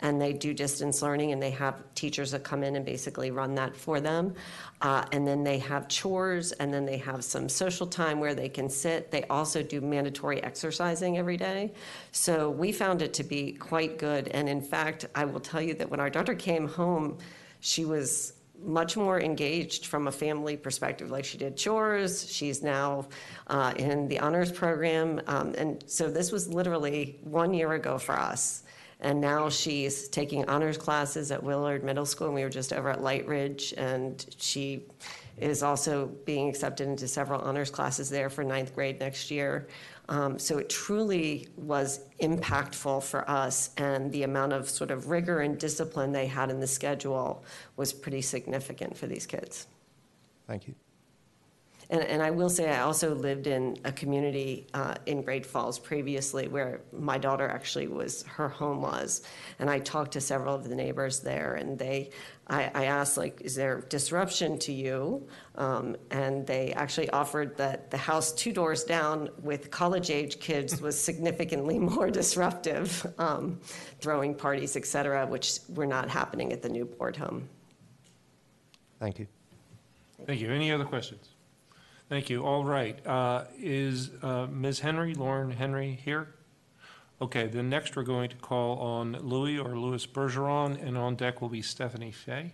and 0.00 0.20
they 0.20 0.32
do 0.32 0.52
distance 0.52 1.02
learning, 1.02 1.32
and 1.32 1.42
they 1.42 1.50
have 1.52 1.82
teachers 1.94 2.32
that 2.32 2.44
come 2.44 2.62
in 2.62 2.76
and 2.76 2.84
basically 2.84 3.30
run 3.30 3.54
that 3.54 3.76
for 3.76 4.00
them. 4.00 4.34
Uh, 4.82 5.04
and 5.12 5.26
then 5.26 5.44
they 5.44 5.58
have 5.58 5.88
chores, 5.88 6.52
and 6.52 6.72
then 6.72 6.84
they 6.84 6.98
have 6.98 7.24
some 7.24 7.48
social 7.48 7.86
time 7.86 8.20
where 8.20 8.34
they 8.34 8.48
can 8.48 8.68
sit. 8.68 9.10
They 9.10 9.22
also 9.24 9.62
do 9.62 9.80
mandatory 9.80 10.42
exercising 10.42 11.16
every 11.16 11.36
day. 11.36 11.72
So 12.12 12.50
we 12.50 12.72
found 12.72 13.02
it 13.02 13.14
to 13.14 13.24
be 13.24 13.52
quite 13.52 13.98
good. 13.98 14.28
And 14.28 14.48
in 14.48 14.60
fact, 14.60 15.06
I 15.14 15.24
will 15.24 15.40
tell 15.40 15.62
you 15.62 15.74
that 15.74 15.88
when 15.88 16.00
our 16.00 16.10
daughter 16.10 16.34
came 16.34 16.68
home, 16.68 17.18
she 17.60 17.84
was 17.84 18.34
much 18.62 18.96
more 18.96 19.20
engaged 19.20 19.86
from 19.86 20.08
a 20.08 20.12
family 20.12 20.56
perspective. 20.56 21.10
Like 21.10 21.24
she 21.24 21.38
did 21.38 21.56
chores, 21.56 22.30
she's 22.30 22.62
now 22.62 23.06
uh, 23.46 23.74
in 23.76 24.08
the 24.08 24.18
honors 24.20 24.50
program. 24.50 25.20
Um, 25.26 25.54
and 25.56 25.84
so 25.86 26.10
this 26.10 26.32
was 26.32 26.48
literally 26.48 27.18
one 27.22 27.54
year 27.54 27.72
ago 27.72 27.98
for 27.98 28.18
us. 28.18 28.63
And 29.04 29.20
now 29.20 29.50
she's 29.50 30.08
taking 30.08 30.46
honors 30.46 30.78
classes 30.78 31.30
at 31.30 31.42
Willard 31.42 31.84
Middle 31.84 32.06
School, 32.06 32.28
and 32.28 32.34
we 32.34 32.42
were 32.42 32.48
just 32.48 32.72
over 32.72 32.88
at 32.88 33.00
Lightridge, 33.00 33.74
and 33.76 34.24
she 34.38 34.84
is 35.36 35.62
also 35.62 36.06
being 36.24 36.48
accepted 36.48 36.88
into 36.88 37.06
several 37.06 37.42
honors 37.42 37.68
classes 37.68 38.08
there 38.08 38.30
for 38.30 38.42
ninth 38.42 38.74
grade 38.74 38.98
next 38.98 39.30
year. 39.30 39.68
Um, 40.08 40.38
so 40.38 40.56
it 40.56 40.70
truly 40.70 41.48
was 41.58 42.00
impactful 42.22 43.02
for 43.02 43.28
us, 43.28 43.74
and 43.76 44.10
the 44.10 44.22
amount 44.22 44.54
of 44.54 44.70
sort 44.70 44.90
of 44.90 45.10
rigor 45.10 45.40
and 45.40 45.58
discipline 45.58 46.10
they 46.10 46.26
had 46.26 46.48
in 46.48 46.58
the 46.58 46.66
schedule 46.66 47.44
was 47.76 47.92
pretty 47.92 48.22
significant 48.22 48.96
for 48.96 49.06
these 49.06 49.26
kids. 49.26 49.66
Thank 50.46 50.66
you. 50.66 50.74
And, 51.90 52.02
and 52.02 52.22
I 52.22 52.30
will 52.30 52.48
say, 52.48 52.70
I 52.70 52.80
also 52.80 53.14
lived 53.14 53.46
in 53.46 53.76
a 53.84 53.92
community 53.92 54.66
uh, 54.74 54.94
in 55.06 55.22
Great 55.22 55.44
Falls 55.44 55.78
previously 55.78 56.48
where 56.48 56.80
my 56.92 57.18
daughter 57.18 57.48
actually 57.48 57.88
was, 57.88 58.22
her 58.22 58.48
home 58.48 58.80
was. 58.80 59.22
And 59.58 59.68
I 59.68 59.78
talked 59.80 60.12
to 60.12 60.20
several 60.20 60.54
of 60.54 60.68
the 60.68 60.74
neighbors 60.74 61.20
there, 61.20 61.54
and 61.54 61.78
they, 61.78 62.10
I, 62.48 62.70
I 62.74 62.84
asked, 62.86 63.16
like, 63.16 63.40
is 63.42 63.54
there 63.54 63.82
disruption 63.88 64.58
to 64.60 64.72
you? 64.72 65.26
Um, 65.56 65.96
and 66.10 66.46
they 66.46 66.72
actually 66.72 67.10
offered 67.10 67.56
that 67.58 67.90
the 67.90 67.96
house 67.96 68.32
two 68.32 68.52
doors 68.52 68.84
down 68.84 69.28
with 69.42 69.70
college 69.70 70.10
age 70.10 70.40
kids 70.40 70.80
was 70.80 70.98
significantly 71.10 71.78
more 71.78 72.10
disruptive, 72.10 73.06
um, 73.18 73.60
throwing 74.00 74.34
parties, 74.34 74.76
et 74.76 74.86
cetera, 74.86 75.26
which 75.26 75.60
were 75.74 75.86
not 75.86 76.08
happening 76.08 76.52
at 76.52 76.62
the 76.62 76.68
Newport 76.68 77.16
home. 77.16 77.48
Thank 79.00 79.18
you. 79.18 79.26
Thank 80.26 80.40
you. 80.40 80.50
Any 80.50 80.72
other 80.72 80.84
questions? 80.84 81.33
Thank 82.14 82.30
you. 82.30 82.46
All 82.46 82.64
right. 82.64 83.04
Uh, 83.04 83.42
Is 83.58 84.12
uh, 84.22 84.46
Ms. 84.48 84.78
Henry, 84.78 85.14
Lauren 85.14 85.50
Henry, 85.50 85.98
here? 86.04 86.28
Okay, 87.20 87.48
then 87.48 87.68
next 87.68 87.96
we're 87.96 88.04
going 88.04 88.28
to 88.28 88.36
call 88.36 88.78
on 88.78 89.14
Louis 89.14 89.58
or 89.58 89.76
Louis 89.76 90.06
Bergeron, 90.06 90.80
and 90.80 90.96
on 90.96 91.16
deck 91.16 91.42
will 91.42 91.48
be 91.48 91.60
Stephanie 91.60 92.12
Fay. 92.12 92.52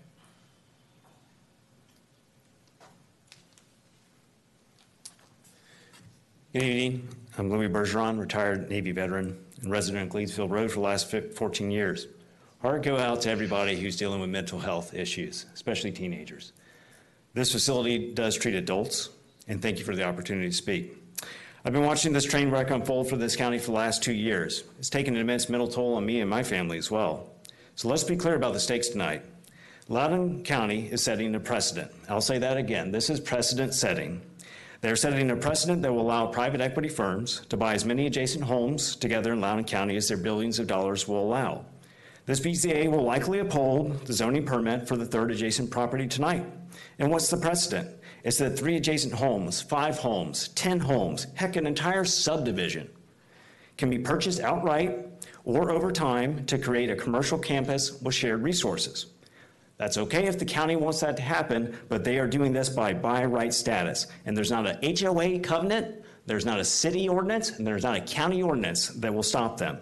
Good 6.55 6.63
evening. 6.63 7.09
I'm 7.37 7.51
Louis 7.51 7.69
Bergeron, 7.69 8.19
retired 8.19 8.71
Navy 8.71 8.93
veteran 8.93 9.45
and 9.61 9.71
resident 9.71 10.07
of 10.07 10.17
Gleedsville 10.17 10.49
Road 10.49 10.71
for 10.71 10.77
the 10.77 10.87
last 10.87 11.11
fif- 11.11 11.35
14 11.35 11.71
years. 11.71 12.07
Heart 12.63 12.83
go 12.83 12.97
out 12.97 13.21
to 13.21 13.31
everybody 13.31 13.79
who's 13.79 13.99
dealing 13.99 14.23
with 14.23 14.31
mental 14.31 14.59
health 14.59 14.95
issues, 14.95 15.45
especially 15.53 15.93
teenagers. 15.93 16.55
This 17.35 17.53
facility 17.53 18.15
does 18.15 18.39
treat 18.39 18.55
adults, 18.55 19.11
and 19.49 19.61
thank 19.61 19.79
you 19.79 19.85
for 19.85 19.97
the 19.97 20.05
opportunity 20.05 20.49
to 20.49 20.57
speak. 20.57 20.97
I've 21.65 21.73
been 21.73 21.85
watching 21.85 22.13
this 22.13 22.25
train 22.25 22.51
wreck 22.51 22.71
unfold 22.71 23.09
for 23.09 23.17
this 23.17 23.37
county 23.37 23.59
for 23.59 23.67
the 23.67 23.73
last 23.73 24.03
two 24.03 24.15
years. 24.15 24.65
It's 24.79 24.89
taken 24.89 25.15
an 25.15 25.21
immense 25.21 25.49
mental 25.49 25.69
toll 25.69 25.95
on 25.95 26.07
me 26.07 26.21
and 26.21 26.31
my 26.31 26.43
family 26.43 26.79
as 26.79 26.91
well. 26.91 27.31
So 27.75 27.89
let's 27.89 28.05
be 28.05 28.17
clear 28.17 28.35
about 28.35 28.55
the 28.55 28.61
stakes 28.61 28.89
tonight. 28.89 29.25
Loudoun 29.89 30.45
County 30.45 30.87
is 30.87 31.03
setting 31.03 31.35
a 31.35 31.41
precedent. 31.41 31.91
I'll 32.09 32.21
say 32.21 32.39
that 32.39 32.57
again. 32.57 32.93
This 32.93 33.11
is 33.11 33.21
precedent 33.21 33.75
setting. 33.75 34.23
They're 34.81 34.97
setting 34.97 35.31
a 35.31 35.37
precedent 35.37 35.83
that 35.83 35.93
will 35.93 36.01
allow 36.01 36.27
private 36.29 36.61
equity 36.63 36.89
firms 36.89 37.43
to 37.51 37.57
buy 37.57 37.75
as 37.75 37.85
many 37.85 38.07
adjacent 38.07 38.45
homes 38.45 38.97
together 38.97 39.33
in 39.33 39.41
Loudoun 39.41 39.65
County 39.65 39.97
as 39.97 40.09
their 40.09 40.17
billions 40.17 40.59
of 40.59 40.67
dollars 40.67 41.07
will 41.07 41.23
allow. 41.23 41.67
This 42.25 42.41
BZA 42.41 42.91
will 42.91 43.03
likely 43.03 43.41
uphold 43.41 44.07
the 44.07 44.13
zoning 44.13 44.47
permit 44.47 44.89
for 44.89 44.97
the 44.97 45.05
third 45.05 45.33
adjacent 45.33 45.71
property 45.71 46.07
tonight. 46.07 46.47
And 46.99 47.11
what's 47.11 47.29
the 47.29 47.37
precedent? 47.37 47.91
It's 48.23 48.39
that 48.39 48.59
three 48.59 48.77
adjacent 48.77 49.15
homes, 49.15 49.63
five 49.63 49.99
homes, 49.99 50.49
10 50.49 50.81
homes, 50.81 51.27
heck, 51.35 51.57
an 51.57 51.67
entire 51.67 52.05
subdivision 52.05 52.89
can 53.77 53.91
be 53.91 53.99
purchased 53.99 54.41
outright 54.41 55.07
or 55.45 55.71
over 55.71 55.91
time 55.91 56.45
to 56.47 56.59
create 56.59 56.91
a 56.91 56.97
commercial 56.97 57.39
campus 57.39 58.01
with 58.03 58.15
shared 58.15 58.43
resources. 58.43 59.07
That's 59.79 59.97
okay 59.97 60.27
if 60.27 60.39
the 60.39 60.45
county 60.45 60.77
wants 60.77 61.01
that 61.01 61.17
to 61.17 61.23
happen, 61.23 61.75
but 61.89 62.05
they 62.05 62.19
are 62.19 62.27
doing 62.27 62.53
this 62.53 62.69
by 62.69 62.93
by 62.93 63.25
right 63.25 63.53
status. 63.53 64.07
And 64.27 64.37
there's 64.37 64.51
not 64.51 64.67
a 64.67 64.79
HOA 64.83 65.39
covenant, 65.39 66.05
there's 66.27 66.45
not 66.45 66.61
a 66.61 66.65
city 66.65 67.09
ordinance, 67.09 67.53
and 67.53 67.67
there's 67.67 67.83
not 67.83 67.97
a 67.97 68.03
county 68.03 68.43
ordinance 68.43 68.89
that 68.89 69.15
will 69.15 69.23
stop 69.23 69.57
them. 69.57 69.79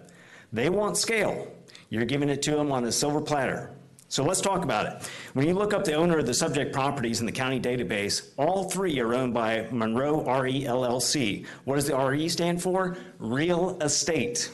They 0.53 0.69
want 0.69 0.95
scale. 0.95 1.51
You're 1.89 2.05
giving 2.05 2.29
it 2.29 2.41
to 2.43 2.51
them 2.51 2.71
on 2.71 2.85
a 2.85 2.91
silver 2.93 3.19
platter. 3.19 3.75
So 4.09 4.23
let's 4.23 4.41
talk 4.41 4.63
about 4.63 4.87
it. 4.87 5.09
When 5.33 5.47
you 5.47 5.53
look 5.53 5.71
up 5.71 5.83
the 5.83 5.93
owner 5.93 6.17
of 6.17 6.25
the 6.25 6.33
subject 6.33 6.73
properties 6.73 7.19
in 7.19 7.27
the 7.27 7.31
county 7.31 7.59
database, 7.59 8.31
all 8.37 8.63
three 8.63 8.99
are 8.99 9.13
owned 9.13 9.35
by 9.35 9.67
Monroe 9.69 10.23
RE 10.41 10.63
LLC. 10.63 11.45
What 11.65 11.75
does 11.75 11.85
the 11.85 11.95
RE 11.95 12.27
stand 12.27 12.59
for? 12.59 12.97
Real 13.19 13.77
estate. 13.81 14.49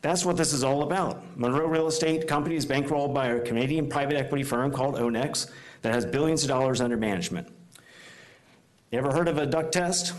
That's 0.00 0.24
what 0.24 0.38
this 0.38 0.54
is 0.54 0.64
all 0.64 0.82
about. 0.82 1.22
Monroe 1.38 1.66
Real 1.66 1.86
Estate 1.86 2.26
Company 2.26 2.56
is 2.56 2.64
bankrolled 2.64 3.12
by 3.14 3.28
a 3.28 3.40
Canadian 3.40 3.88
private 3.88 4.16
equity 4.16 4.42
firm 4.42 4.72
called 4.72 4.94
Onex 4.94 5.50
that 5.82 5.92
has 5.92 6.06
billions 6.06 6.42
of 6.42 6.48
dollars 6.48 6.80
under 6.80 6.96
management. 6.96 7.48
You 8.90 8.98
ever 8.98 9.12
heard 9.12 9.28
of 9.28 9.36
a 9.36 9.44
duck 9.44 9.70
test? 9.70 10.14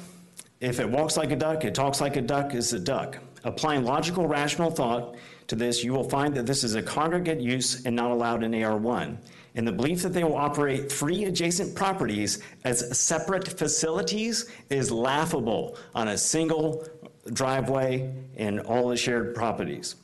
If 0.60 0.80
it 0.80 0.88
walks 0.88 1.18
like 1.18 1.32
a 1.32 1.36
duck, 1.36 1.66
it 1.66 1.74
talks 1.74 2.02
like 2.02 2.18
a 2.18 2.22
duck, 2.22 2.53
is 2.53 2.72
a 2.74 2.80
duck. 2.80 3.18
Applying 3.44 3.84
logical, 3.84 4.28
rational 4.28 4.70
thought 4.70 5.16
to 5.47 5.55
this, 5.55 5.84
you 5.84 5.93
will 5.93 6.09
find 6.09 6.34
that 6.35 6.45
this 6.45 6.63
is 6.63 6.76
a 6.76 6.81
congregate 6.81 7.39
use 7.39 7.85
and 7.85 7.95
not 7.95 8.11
allowed 8.11 8.43
in 8.43 8.51
AR1. 8.51 9.17
And 9.55 9.67
the 9.67 9.72
belief 9.72 10.01
that 10.01 10.09
they 10.09 10.23
will 10.23 10.35
operate 10.35 10.91
three 10.91 11.26
adjacent 11.26 11.76
properties 11.76 12.43
as 12.63 12.97
separate 12.97 13.47
facilities 13.47 14.49
is 14.69 14.91
laughable 14.91 15.77
on 15.93 16.09
a 16.09 16.17
single 16.17 16.88
driveway 17.31 18.13
and 18.35 18.59
all 18.61 18.89
the 18.89 18.97
shared 18.97 19.34
properties. 19.34 19.95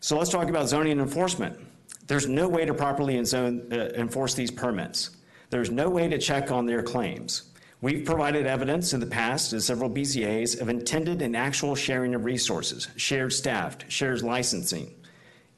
So 0.00 0.16
let's 0.16 0.30
talk 0.30 0.48
about 0.48 0.68
zoning 0.68 1.00
enforcement. 1.00 1.58
There's 2.06 2.28
no 2.28 2.48
way 2.48 2.64
to 2.64 2.72
properly 2.72 3.22
zone, 3.24 3.68
uh, 3.72 3.90
enforce 3.96 4.34
these 4.34 4.50
permits. 4.50 5.10
There's 5.50 5.70
no 5.70 5.90
way 5.90 6.08
to 6.08 6.18
check 6.18 6.50
on 6.50 6.66
their 6.66 6.82
claims. 6.82 7.49
We've 7.82 8.04
provided 8.04 8.46
evidence 8.46 8.92
in 8.92 9.00
the 9.00 9.06
past 9.06 9.50
to 9.50 9.60
several 9.60 9.88
BZAs 9.88 10.60
of 10.60 10.68
intended 10.68 11.22
and 11.22 11.34
actual 11.34 11.74
sharing 11.74 12.14
of 12.14 12.26
resources, 12.26 12.88
shared 12.96 13.32
staffed, 13.32 13.90
shared 13.90 14.20
licensing. 14.20 14.94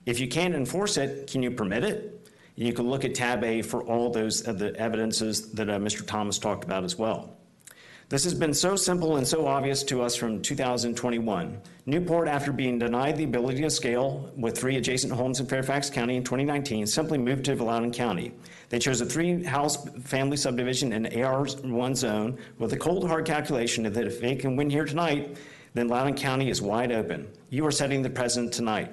If 0.07 0.21
you 0.21 0.29
can't 0.29 0.55
enforce 0.55 0.97
it, 0.99 1.29
can 1.29 1.43
you 1.43 1.51
permit 1.51 1.83
it? 1.83 2.31
You 2.55 2.73
can 2.73 2.89
look 2.89 3.05
at 3.05 3.17
tab 3.17 3.43
A 3.43 3.61
for 3.63 3.83
all 3.83 4.11
those 4.11 4.47
of 4.47 4.61
the 4.61 4.77
evidences 4.77 5.51
that 5.53 5.69
uh, 5.69 5.79
Mr. 5.79 6.07
Thomas 6.07 6.39
talked 6.39 6.63
about 6.63 6.85
as 6.85 6.97
well. 6.97 7.37
This 8.09 8.23
has 8.23 8.35
been 8.35 8.55
so 8.55 8.77
simple 8.77 9.17
and 9.17 9.27
so 9.27 9.47
obvious 9.47 9.83
to 9.85 10.03
us 10.03 10.15
from 10.15 10.43
2021. 10.43 11.61
Newport, 11.87 12.29
after 12.29 12.53
being 12.53 12.79
denied 12.79 13.17
the 13.17 13.25
ability 13.25 13.63
to 13.63 13.71
scale 13.71 14.31
with 14.37 14.57
three 14.57 14.77
adjacent 14.77 15.13
homes 15.13 15.41
in 15.41 15.47
Fairfax 15.47 15.91
County 15.91 16.17
in 16.17 16.23
2019, 16.23 16.87
simply 16.87 17.19
moved 17.19 17.47
to 17.47 17.55
Loudoun 17.57 17.91
County. 17.91 18.33
They 18.73 18.79
chose 18.79 19.03
a 19.03 19.07
three-house 19.07 19.87
family 20.01 20.39
subdivision 20.39 20.95
in 20.95 21.05
AR1 21.05 21.95
zone 21.95 22.39
with 22.59 22.73
a 22.73 22.79
cold 22.79 23.07
hard 23.07 23.27
calculation 23.27 23.85
that 23.85 24.07
if 24.07 24.19
they 24.19 24.35
can 24.35 24.57
win 24.57 24.71
here 24.71 24.87
tonight, 24.87 25.37
then 25.75 25.89
Loudoun 25.89 26.15
County 26.15 26.49
is 26.49 26.63
wide 26.63 26.91
open. 26.91 27.29
You 27.51 27.67
are 27.67 27.71
setting 27.71 28.01
the 28.01 28.09
precedent 28.09 28.51
tonight. 28.51 28.91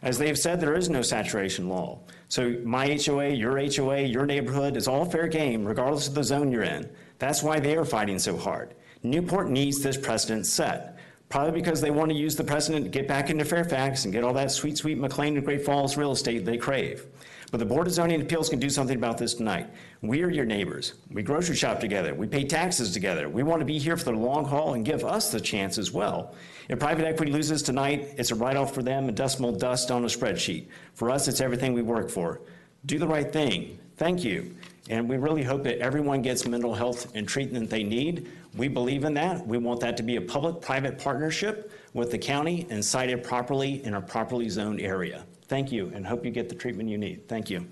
As 0.00 0.16
they 0.16 0.28
have 0.28 0.38
said, 0.38 0.62
there 0.62 0.72
is 0.72 0.88
no 0.88 1.02
saturation 1.02 1.68
law. 1.68 1.98
So 2.28 2.56
my 2.64 2.98
HOA, 3.04 3.28
your 3.28 3.58
HOA, 3.58 4.00
your 4.00 4.24
neighborhood 4.24 4.78
is 4.78 4.88
all 4.88 5.04
fair 5.04 5.28
game, 5.28 5.62
regardless 5.62 6.08
of 6.08 6.14
the 6.14 6.24
zone 6.24 6.50
you're 6.50 6.62
in. 6.62 6.88
That's 7.18 7.42
why 7.42 7.60
they 7.60 7.76
are 7.76 7.84
fighting 7.84 8.18
so 8.18 8.34
hard. 8.34 8.76
Newport 9.02 9.50
needs 9.50 9.82
this 9.82 9.98
precedent 9.98 10.46
set, 10.46 10.96
probably 11.28 11.60
because 11.60 11.82
they 11.82 11.90
want 11.90 12.10
to 12.10 12.16
use 12.16 12.34
the 12.34 12.44
precedent 12.44 12.86
to 12.86 12.90
get 12.90 13.06
back 13.06 13.28
into 13.28 13.44
Fairfax 13.44 14.06
and 14.06 14.14
get 14.14 14.24
all 14.24 14.32
that 14.32 14.52
sweet, 14.52 14.78
sweet 14.78 14.96
McLean 14.96 15.36
and 15.36 15.44
Great 15.44 15.66
Falls 15.66 15.98
real 15.98 16.12
estate 16.12 16.46
they 16.46 16.56
crave. 16.56 17.04
But 17.50 17.60
the 17.60 17.66
Board 17.66 17.86
of 17.86 17.94
Zoning 17.94 18.20
Appeals 18.20 18.50
can 18.50 18.58
do 18.58 18.68
something 18.68 18.96
about 18.96 19.16
this 19.16 19.32
tonight. 19.32 19.70
We 20.02 20.22
are 20.22 20.30
your 20.30 20.44
neighbors. 20.44 20.94
We 21.10 21.22
grocery 21.22 21.56
shop 21.56 21.80
together. 21.80 22.14
We 22.14 22.26
pay 22.26 22.44
taxes 22.44 22.92
together. 22.92 23.28
We 23.30 23.42
want 23.42 23.60
to 23.60 23.64
be 23.64 23.78
here 23.78 23.96
for 23.96 24.04
the 24.04 24.18
long 24.18 24.44
haul 24.44 24.74
and 24.74 24.84
give 24.84 25.02
us 25.02 25.32
the 25.32 25.40
chance 25.40 25.78
as 25.78 25.90
well. 25.90 26.34
If 26.68 26.78
private 26.78 27.06
equity 27.06 27.32
loses 27.32 27.62
tonight, 27.62 28.14
it's 28.18 28.30
a 28.32 28.34
write-off 28.34 28.74
for 28.74 28.82
them, 28.82 29.08
a 29.08 29.12
decimal 29.12 29.52
dust 29.52 29.90
on 29.90 30.04
a 30.04 30.08
spreadsheet. 30.08 30.66
For 30.92 31.10
us, 31.10 31.26
it's 31.26 31.40
everything 31.40 31.72
we 31.72 31.80
work 31.80 32.10
for. 32.10 32.42
Do 32.84 32.98
the 32.98 33.08
right 33.08 33.32
thing. 33.32 33.78
Thank 33.96 34.24
you. 34.24 34.54
And 34.90 35.08
we 35.08 35.16
really 35.16 35.42
hope 35.42 35.64
that 35.64 35.78
everyone 35.78 36.20
gets 36.20 36.46
mental 36.46 36.74
health 36.74 37.14
and 37.14 37.26
treatment 37.26 37.70
they 37.70 37.82
need. 37.82 38.30
We 38.56 38.68
believe 38.68 39.04
in 39.04 39.14
that. 39.14 39.46
We 39.46 39.56
want 39.56 39.80
that 39.80 39.96
to 39.96 40.02
be 40.02 40.16
a 40.16 40.20
public-private 40.20 40.98
partnership 40.98 41.72
with 41.94 42.10
the 42.10 42.18
county 42.18 42.66
and 42.68 42.84
cited 42.84 43.24
properly 43.24 43.84
in 43.84 43.94
a 43.94 44.00
properly 44.00 44.50
zoned 44.50 44.80
area. 44.80 45.24
Thank 45.48 45.72
you, 45.72 45.90
and 45.94 46.06
hope 46.06 46.24
you 46.24 46.30
get 46.30 46.48
the 46.48 46.54
treatment 46.54 46.88
you 46.90 46.98
need. 46.98 47.26
Thank 47.26 47.48
you. 47.50 47.66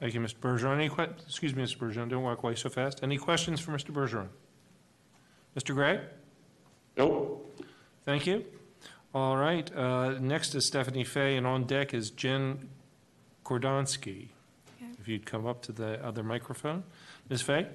Thank 0.00 0.14
you, 0.14 0.20
Mr. 0.20 0.36
Bergeron. 0.36 0.74
Any 0.76 0.88
que, 0.88 1.06
excuse 1.26 1.54
me, 1.54 1.62
Mr. 1.62 1.76
Bergeron, 1.76 2.08
don't 2.08 2.22
walk 2.22 2.42
away 2.42 2.54
so 2.54 2.68
fast. 2.70 3.00
Any 3.02 3.18
questions 3.18 3.60
for 3.60 3.72
Mr. 3.72 3.92
Bergeron? 3.92 4.28
Mr. 5.56 5.74
Gray? 5.74 6.00
Nope. 6.96 7.62
Thank 8.04 8.26
you. 8.26 8.44
All 9.14 9.36
right, 9.36 9.74
uh, 9.74 10.18
next 10.18 10.54
is 10.54 10.66
Stephanie 10.66 11.04
Fay, 11.04 11.36
and 11.36 11.46
on 11.46 11.64
deck 11.64 11.92
is 11.94 12.10
Jen 12.10 12.68
Kordonsky. 13.44 14.28
If 15.00 15.08
you'd 15.08 15.26
come 15.26 15.46
up 15.46 15.62
to 15.62 15.72
the 15.72 16.04
other 16.04 16.22
microphone. 16.22 16.84
Ms. 17.28 17.42
Fay, 17.42 17.66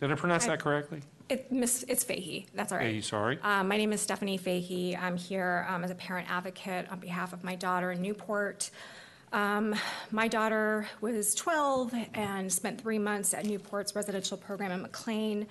did 0.00 0.10
I 0.12 0.14
pronounce 0.14 0.44
Hi. 0.44 0.52
that 0.52 0.60
correctly? 0.60 1.00
It, 1.28 1.50
Miss, 1.50 1.84
it's 1.88 2.04
Fahey. 2.04 2.46
That's 2.54 2.70
all 2.70 2.78
right. 2.78 2.92
Fahey, 2.92 3.00
sorry. 3.00 3.38
Um, 3.42 3.66
my 3.66 3.76
name 3.76 3.92
is 3.92 4.00
Stephanie 4.00 4.36
Fahey. 4.36 4.96
I'm 4.96 5.16
here 5.16 5.66
um, 5.68 5.82
as 5.82 5.90
a 5.90 5.94
parent 5.96 6.30
advocate 6.30 6.90
on 6.90 7.00
behalf 7.00 7.32
of 7.32 7.42
my 7.42 7.56
daughter 7.56 7.90
in 7.90 8.00
Newport. 8.00 8.70
Um, 9.32 9.74
my 10.12 10.28
daughter 10.28 10.86
was 11.00 11.34
12 11.34 11.92
and 12.14 12.52
spent 12.52 12.80
three 12.80 13.00
months 13.00 13.34
at 13.34 13.44
Newport's 13.44 13.96
residential 13.96 14.36
program 14.36 14.70
in 14.70 14.82
McLean 14.82 15.48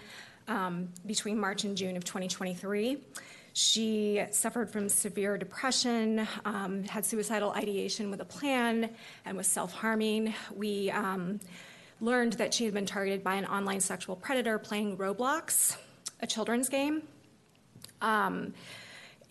um, 0.48 0.88
between 1.06 1.38
March 1.38 1.66
and 1.66 1.76
June 1.76 1.98
of 1.98 2.06
2023. 2.06 2.98
She 3.52 4.24
suffered 4.32 4.70
from 4.70 4.88
severe 4.88 5.38
depression, 5.38 6.26
um, 6.46 6.84
had 6.84 7.06
suicidal 7.06 7.52
ideation 7.52 8.12
with 8.12 8.22
a 8.22 8.26
plan, 8.26 8.90
and 9.26 9.38
was 9.38 9.48
self 9.48 9.74
harming. 9.74 10.34
We 10.54 10.92
um, 10.92 11.40
learned 12.02 12.34
that 12.34 12.54
she 12.54 12.66
had 12.66 12.74
been 12.74 12.86
targeted 12.86 13.24
by 13.24 13.36
an 13.36 13.46
online 13.46 13.80
sexual 13.80 14.16
predator 14.16 14.60
playing 14.60 14.98
Roblox, 14.98 15.78
a 16.22 16.28
children's 16.28 16.70
game. 16.70 17.04
Um, 18.02 18.54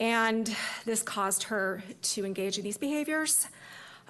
and 0.00 0.54
this 0.84 1.02
caused 1.02 1.44
her 1.44 1.82
to 2.02 2.24
engage 2.24 2.58
in 2.58 2.64
these 2.64 2.78
behaviors. 2.78 3.46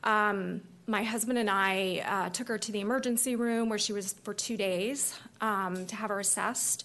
Um, 0.02 0.62
my 0.86 1.02
husband 1.02 1.38
and 1.38 1.48
I 1.50 2.04
uh, 2.06 2.28
took 2.30 2.48
her 2.48 2.58
to 2.58 2.72
the 2.72 2.80
emergency 2.80 3.36
room 3.36 3.68
where 3.68 3.78
she 3.78 3.92
was 3.92 4.14
for 4.22 4.34
two 4.34 4.56
days 4.56 5.18
um, 5.40 5.86
to 5.86 5.96
have 5.96 6.10
her 6.10 6.20
assessed. 6.20 6.84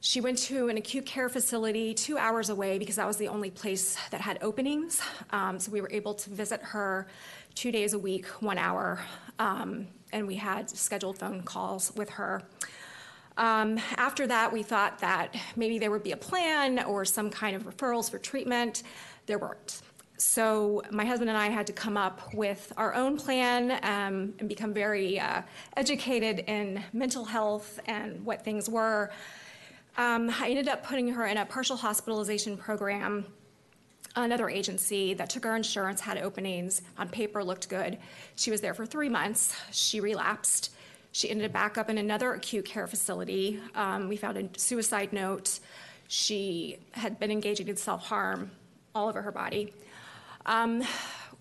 She 0.00 0.20
went 0.20 0.38
to 0.38 0.68
an 0.68 0.76
acute 0.76 1.06
care 1.06 1.28
facility 1.28 1.94
two 1.94 2.18
hours 2.18 2.48
away 2.48 2.78
because 2.78 2.96
that 2.96 3.06
was 3.06 3.16
the 3.16 3.28
only 3.28 3.50
place 3.50 3.96
that 4.10 4.20
had 4.20 4.38
openings. 4.42 5.00
Um, 5.30 5.58
so 5.58 5.72
we 5.72 5.80
were 5.80 5.90
able 5.90 6.14
to 6.14 6.30
visit 6.30 6.60
her 6.62 7.06
two 7.54 7.72
days 7.72 7.92
a 7.92 7.98
week, 7.98 8.26
one 8.40 8.58
hour, 8.58 9.00
um, 9.38 9.86
and 10.12 10.26
we 10.26 10.36
had 10.36 10.70
scheduled 10.70 11.18
phone 11.18 11.42
calls 11.42 11.92
with 11.96 12.10
her. 12.10 12.42
Um, 13.36 13.78
after 13.96 14.26
that, 14.26 14.52
we 14.52 14.62
thought 14.62 14.98
that 15.00 15.34
maybe 15.56 15.78
there 15.78 15.90
would 15.90 16.02
be 16.02 16.12
a 16.12 16.16
plan 16.16 16.82
or 16.84 17.04
some 17.04 17.30
kind 17.30 17.54
of 17.54 17.64
referrals 17.64 18.10
for 18.10 18.18
treatment. 18.18 18.82
There 19.26 19.38
weren't. 19.38 19.82
So 20.18 20.82
my 20.90 21.04
husband 21.04 21.28
and 21.28 21.38
I 21.38 21.48
had 21.48 21.66
to 21.66 21.74
come 21.74 21.98
up 21.98 22.32
with 22.32 22.72
our 22.78 22.94
own 22.94 23.18
plan 23.18 23.72
um, 23.82 24.32
and 24.38 24.48
become 24.48 24.72
very 24.72 25.20
uh, 25.20 25.42
educated 25.76 26.44
in 26.46 26.82
mental 26.94 27.24
health 27.24 27.78
and 27.86 28.24
what 28.24 28.42
things 28.42 28.70
were. 28.70 29.10
Um, 29.98 30.30
I 30.30 30.48
ended 30.48 30.68
up 30.68 30.84
putting 30.84 31.08
her 31.08 31.26
in 31.26 31.36
a 31.36 31.44
partial 31.44 31.76
hospitalization 31.76 32.56
program. 32.56 33.26
Another 34.18 34.48
agency 34.48 35.12
that 35.12 35.28
took 35.28 35.44
her 35.44 35.54
insurance 35.54 36.00
had 36.00 36.16
openings. 36.16 36.80
On 36.96 37.06
paper, 37.06 37.44
looked 37.44 37.68
good. 37.68 37.98
She 38.34 38.50
was 38.50 38.62
there 38.62 38.72
for 38.72 38.86
three 38.86 39.10
months. 39.10 39.54
She 39.72 40.00
relapsed. 40.00 40.72
She 41.12 41.28
ended 41.28 41.46
up 41.46 41.52
back 41.52 41.76
up 41.76 41.90
in 41.90 41.98
another 41.98 42.32
acute 42.32 42.64
care 42.64 42.86
facility. 42.86 43.60
Um, 43.74 44.08
we 44.08 44.16
found 44.16 44.38
a 44.38 44.58
suicide 44.58 45.12
note. 45.12 45.60
She 46.08 46.78
had 46.92 47.18
been 47.18 47.30
engaging 47.30 47.68
in 47.68 47.76
self 47.76 48.06
harm 48.06 48.50
all 48.94 49.08
over 49.10 49.20
her 49.20 49.32
body. 49.32 49.74
Um, 50.46 50.82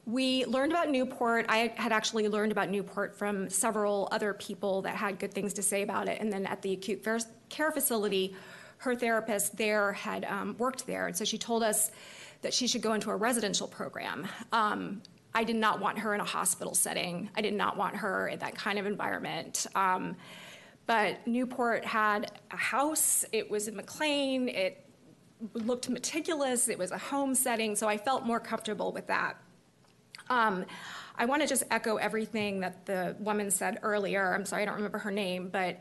we 0.05 0.45
learned 0.45 0.73
about 0.73 0.89
Newport. 0.89 1.45
I 1.47 1.73
had 1.77 1.93
actually 1.93 2.27
learned 2.27 2.51
about 2.51 2.69
Newport 2.69 3.17
from 3.17 3.49
several 3.49 4.09
other 4.11 4.33
people 4.33 4.81
that 4.81 4.95
had 4.95 5.17
good 5.17 5.33
things 5.33 5.53
to 5.53 5.63
say 5.63 5.81
about 5.81 6.09
it. 6.09 6.19
And 6.19 6.31
then 6.31 6.45
at 6.45 6.61
the 6.61 6.73
acute 6.73 7.05
care 7.49 7.71
facility, 7.71 8.35
her 8.79 8.95
therapist 8.95 9.55
there 9.55 9.93
had 9.93 10.25
um, 10.25 10.55
worked 10.57 10.85
there. 10.85 11.07
And 11.07 11.15
so 11.15 11.23
she 11.23 11.37
told 11.37 11.63
us 11.63 11.91
that 12.45 12.53
she 12.53 12.67
should 12.67 12.83
go 12.83 12.93
into 12.93 13.09
a 13.09 13.15
residential 13.15 13.67
program. 13.67 14.27
Um, 14.51 15.01
I 15.33 15.43
did 15.43 15.55
not 15.55 15.79
want 15.79 15.97
her 15.97 16.13
in 16.13 16.21
a 16.21 16.25
hospital 16.25 16.75
setting. 16.75 17.27
I 17.35 17.41
did 17.41 17.55
not 17.55 17.75
want 17.75 17.95
her 17.95 18.27
in 18.27 18.37
that 18.37 18.53
kind 18.53 18.77
of 18.77 18.85
environment. 18.85 19.65
Um, 19.73 20.15
but 20.85 21.25
Newport 21.25 21.83
had 21.83 22.31
a 22.51 22.55
house. 22.55 23.25
It 23.31 23.49
was 23.49 23.67
in 23.67 23.75
McLean. 23.75 24.47
It 24.47 24.85
looked 25.53 25.89
meticulous. 25.89 26.67
It 26.67 26.77
was 26.77 26.91
a 26.91 26.99
home 26.99 27.33
setting, 27.33 27.75
so 27.75 27.87
I 27.87 27.97
felt 27.97 28.23
more 28.27 28.39
comfortable 28.39 28.91
with 28.91 29.07
that. 29.07 29.37
Um, 30.29 30.65
I 31.17 31.25
want 31.25 31.41
to 31.41 31.47
just 31.47 31.63
echo 31.71 31.95
everything 31.95 32.59
that 32.59 32.85
the 32.85 33.15
woman 33.19 33.49
said 33.49 33.79
earlier. 33.81 34.35
I'm 34.35 34.45
sorry, 34.45 34.61
I 34.61 34.65
don't 34.65 34.75
remember 34.75 34.99
her 34.99 35.11
name, 35.11 35.49
but 35.49 35.79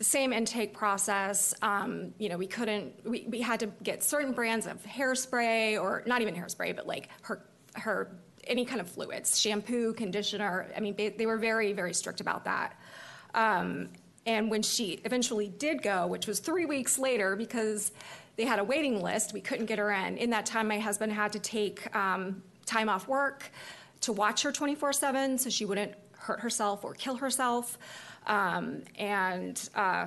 same 0.00 0.32
intake 0.32 0.74
process. 0.74 1.54
Um, 1.62 2.14
you 2.18 2.28
know, 2.28 2.36
we 2.36 2.46
couldn't, 2.46 2.94
we, 3.04 3.26
we 3.28 3.40
had 3.40 3.60
to 3.60 3.66
get 3.82 4.02
certain 4.02 4.32
brands 4.32 4.66
of 4.66 4.82
hairspray 4.84 5.80
or 5.80 6.02
not 6.06 6.22
even 6.22 6.34
hairspray, 6.34 6.74
but 6.76 6.86
like 6.86 7.08
her, 7.22 7.42
her, 7.74 8.16
any 8.46 8.64
kind 8.64 8.80
of 8.80 8.88
fluids, 8.88 9.38
shampoo, 9.38 9.92
conditioner. 9.92 10.68
I 10.76 10.80
mean, 10.80 10.94
they, 10.96 11.10
they 11.10 11.26
were 11.26 11.36
very, 11.36 11.72
very 11.72 11.92
strict 11.92 12.20
about 12.20 12.44
that. 12.44 12.78
Um, 13.34 13.90
and 14.26 14.50
when 14.50 14.62
she 14.62 15.00
eventually 15.04 15.48
did 15.48 15.82
go, 15.82 16.06
which 16.06 16.26
was 16.26 16.38
three 16.38 16.64
weeks 16.64 16.98
later, 16.98 17.34
because 17.34 17.92
they 18.36 18.44
had 18.44 18.58
a 18.58 18.64
waiting 18.64 19.02
list, 19.02 19.32
we 19.32 19.40
couldn't 19.40 19.66
get 19.66 19.78
her 19.78 19.90
in. 19.90 20.16
In 20.16 20.30
that 20.30 20.46
time, 20.46 20.68
my 20.68 20.78
husband 20.78 21.12
had 21.12 21.32
to 21.32 21.38
take 21.38 21.94
um, 21.96 22.42
time 22.66 22.88
off 22.88 23.08
work 23.08 23.50
to 24.02 24.12
watch 24.12 24.42
her 24.42 24.52
24 24.52 24.92
7 24.92 25.38
so 25.38 25.50
she 25.50 25.64
wouldn't 25.64 25.92
hurt 26.16 26.40
herself 26.40 26.84
or 26.84 26.94
kill 26.94 27.16
herself. 27.16 27.78
Um, 28.28 28.82
and 28.96 29.68
uh, 29.74 30.06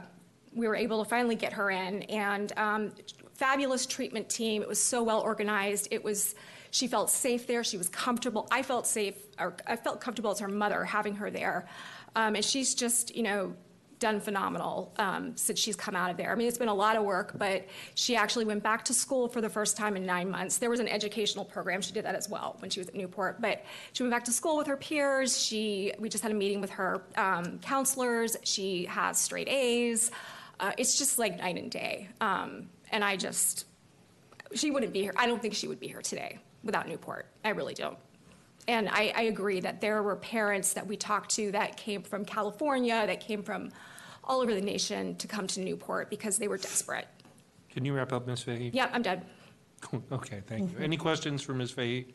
we 0.53 0.67
were 0.67 0.75
able 0.75 1.03
to 1.03 1.09
finally 1.09 1.35
get 1.35 1.53
her 1.53 1.69
in. 1.69 2.03
And 2.03 2.53
um, 2.55 2.91
fabulous 3.33 3.85
treatment 3.85 4.29
team. 4.29 4.61
It 4.61 4.67
was 4.67 4.81
so 4.81 5.03
well 5.03 5.21
organized. 5.21 5.87
It 5.91 6.03
was. 6.03 6.35
She 6.73 6.87
felt 6.87 7.09
safe 7.09 7.47
there. 7.47 7.65
She 7.65 7.77
was 7.77 7.89
comfortable. 7.89 8.47
I 8.49 8.61
felt 8.61 8.87
safe, 8.87 9.15
or 9.37 9.57
I 9.67 9.75
felt 9.75 9.99
comfortable 9.99 10.31
as 10.31 10.39
her 10.39 10.47
mother 10.47 10.85
having 10.85 11.15
her 11.15 11.29
there. 11.29 11.67
Um, 12.15 12.35
and 12.35 12.45
she's 12.45 12.75
just, 12.75 13.13
you 13.13 13.23
know, 13.23 13.53
done 14.01 14.19
phenomenal 14.19 14.91
um, 14.97 15.37
since 15.37 15.59
she's 15.59 15.75
come 15.77 15.95
out 15.95 16.11
of 16.11 16.17
there. 16.17 16.31
I 16.31 16.35
mean, 16.35 16.47
it's 16.47 16.57
been 16.57 16.67
a 16.67 16.73
lot 16.73 16.97
of 16.97 17.03
work, 17.03 17.31
but 17.37 17.65
she 17.95 18.15
actually 18.15 18.45
went 18.45 18.63
back 18.63 18.83
to 18.85 18.93
school 18.93 19.29
for 19.29 19.39
the 19.39 19.49
first 19.49 19.77
time 19.77 19.95
in 19.95 20.05
nine 20.05 20.29
months. 20.29 20.57
There 20.57 20.71
was 20.71 20.79
an 20.81 20.87
educational 20.87 21.45
program. 21.45 21.81
She 21.81 21.93
did 21.93 22.03
that 22.03 22.15
as 22.15 22.27
well 22.27 22.57
when 22.59 22.69
she 22.69 22.79
was 22.79 22.89
at 22.89 22.95
Newport. 22.95 23.39
But 23.39 23.63
she 23.93 24.03
went 24.03 24.11
back 24.11 24.25
to 24.25 24.31
school 24.31 24.57
with 24.57 24.67
her 24.67 24.75
peers. 24.75 25.39
She, 25.39 25.93
we 25.99 26.09
just 26.09 26.23
had 26.23 26.31
a 26.31 26.35
meeting 26.35 26.59
with 26.59 26.71
her 26.71 27.03
um, 27.15 27.59
counselors. 27.59 28.35
She 28.43 28.85
has 28.85 29.17
straight 29.19 29.47
A's. 29.47 30.11
Uh, 30.59 30.71
it's 30.77 30.97
just 30.97 31.19
like 31.19 31.37
night 31.37 31.57
and 31.57 31.71
day. 31.71 32.09
Um, 32.19 32.69
and 32.91 33.03
I 33.03 33.15
just, 33.15 33.65
she 34.53 34.71
wouldn't 34.71 34.93
be 34.93 35.01
here. 35.01 35.13
I 35.15 35.27
don't 35.27 35.41
think 35.41 35.53
she 35.53 35.67
would 35.67 35.79
be 35.79 35.87
here 35.87 36.01
today 36.01 36.39
without 36.63 36.87
Newport. 36.87 37.27
I 37.45 37.49
really 37.49 37.75
don't. 37.75 37.97
And 38.67 38.89
I, 38.89 39.13
I 39.15 39.21
agree 39.23 39.59
that 39.59 39.79
there 39.79 40.03
were 40.03 40.15
parents 40.15 40.73
that 40.73 40.85
we 40.85 40.97
talked 40.97 41.35
to 41.35 41.51
that 41.51 41.77
came 41.77 42.01
from 42.03 42.25
California, 42.25 43.05
that 43.05 43.19
came 43.19 43.43
from 43.43 43.71
all 44.23 44.41
over 44.41 44.53
the 44.53 44.61
nation 44.61 45.15
to 45.17 45.27
come 45.27 45.47
to 45.47 45.59
Newport 45.59 46.09
because 46.09 46.37
they 46.37 46.47
were 46.47 46.57
desperate. 46.57 47.07
Can 47.69 47.85
you 47.85 47.93
wrap 47.93 48.11
up, 48.13 48.27
Ms. 48.27 48.43
Fahey? 48.43 48.69
Yeah, 48.73 48.89
I'm 48.93 49.01
done. 49.01 49.21
Okay, 50.11 50.41
thank 50.45 50.71
you. 50.71 50.77
Any 50.79 50.97
questions 50.97 51.41
for 51.41 51.53
Ms. 51.53 51.71
Fahey? 51.71 52.05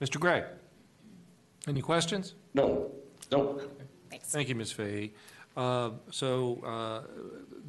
Mr. 0.00 0.20
Gray? 0.20 0.44
Any 1.66 1.80
questions? 1.82 2.34
No, 2.54 2.90
no. 3.32 3.60
Thanks. 4.10 4.28
Thank 4.28 4.48
you, 4.48 4.54
Ms. 4.54 4.72
Fahey. 4.72 5.12
Uh, 5.56 5.90
So 6.10 6.60
uh, 6.64 7.00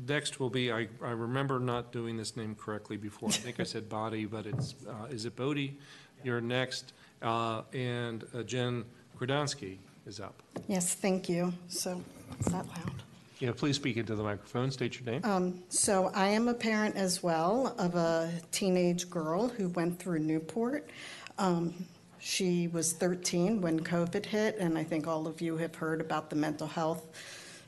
next 0.07 0.39
will 0.39 0.49
be, 0.49 0.71
I 0.71 0.87
I 1.01 1.11
remember 1.11 1.59
not 1.59 1.91
doing 1.91 2.17
this 2.17 2.35
name 2.35 2.53
correctly 2.55 2.97
before. 2.97 3.29
I 3.29 3.31
think 3.31 3.59
I 3.59 3.63
said 3.63 3.87
Body, 3.89 4.25
but 4.25 4.45
it's, 4.45 4.75
uh, 4.87 5.07
is 5.09 5.25
it 5.25 5.35
Bodie? 5.35 5.77
You're 6.23 6.41
next. 6.41 6.93
Uh, 7.21 7.61
And 7.73 8.25
uh, 8.35 8.43
Jen 8.43 8.83
Kordonsky 9.17 9.77
is 10.05 10.19
up. 10.19 10.43
Yes, 10.67 10.93
thank 10.93 11.27
you. 11.29 11.53
So, 11.69 12.01
is 12.39 12.45
that 12.47 12.67
loud? 12.67 13.03
Yeah, 13.39 13.51
please 13.55 13.75
speak 13.75 13.97
into 13.97 14.15
the 14.15 14.23
microphone, 14.23 14.71
state 14.71 14.99
your 14.99 15.11
name. 15.11 15.21
Um, 15.23 15.63
So 15.69 16.11
I 16.15 16.29
am 16.29 16.47
a 16.47 16.53
parent 16.53 16.95
as 16.95 17.21
well 17.21 17.75
of 17.77 17.95
a 17.95 18.31
teenage 18.51 19.09
girl 19.09 19.47
who 19.47 19.69
went 19.69 19.99
through 19.99 20.19
Newport. 20.19 20.89
Um, 21.37 21.85
She 22.19 22.67
was 22.67 22.93
13 22.93 23.61
when 23.61 23.79
COVID 23.79 24.25
hit, 24.25 24.57
and 24.57 24.77
I 24.77 24.83
think 24.83 25.07
all 25.07 25.27
of 25.27 25.39
you 25.39 25.57
have 25.57 25.75
heard 25.75 26.01
about 26.01 26.29
the 26.29 26.35
mental 26.35 26.67
health 26.67 27.05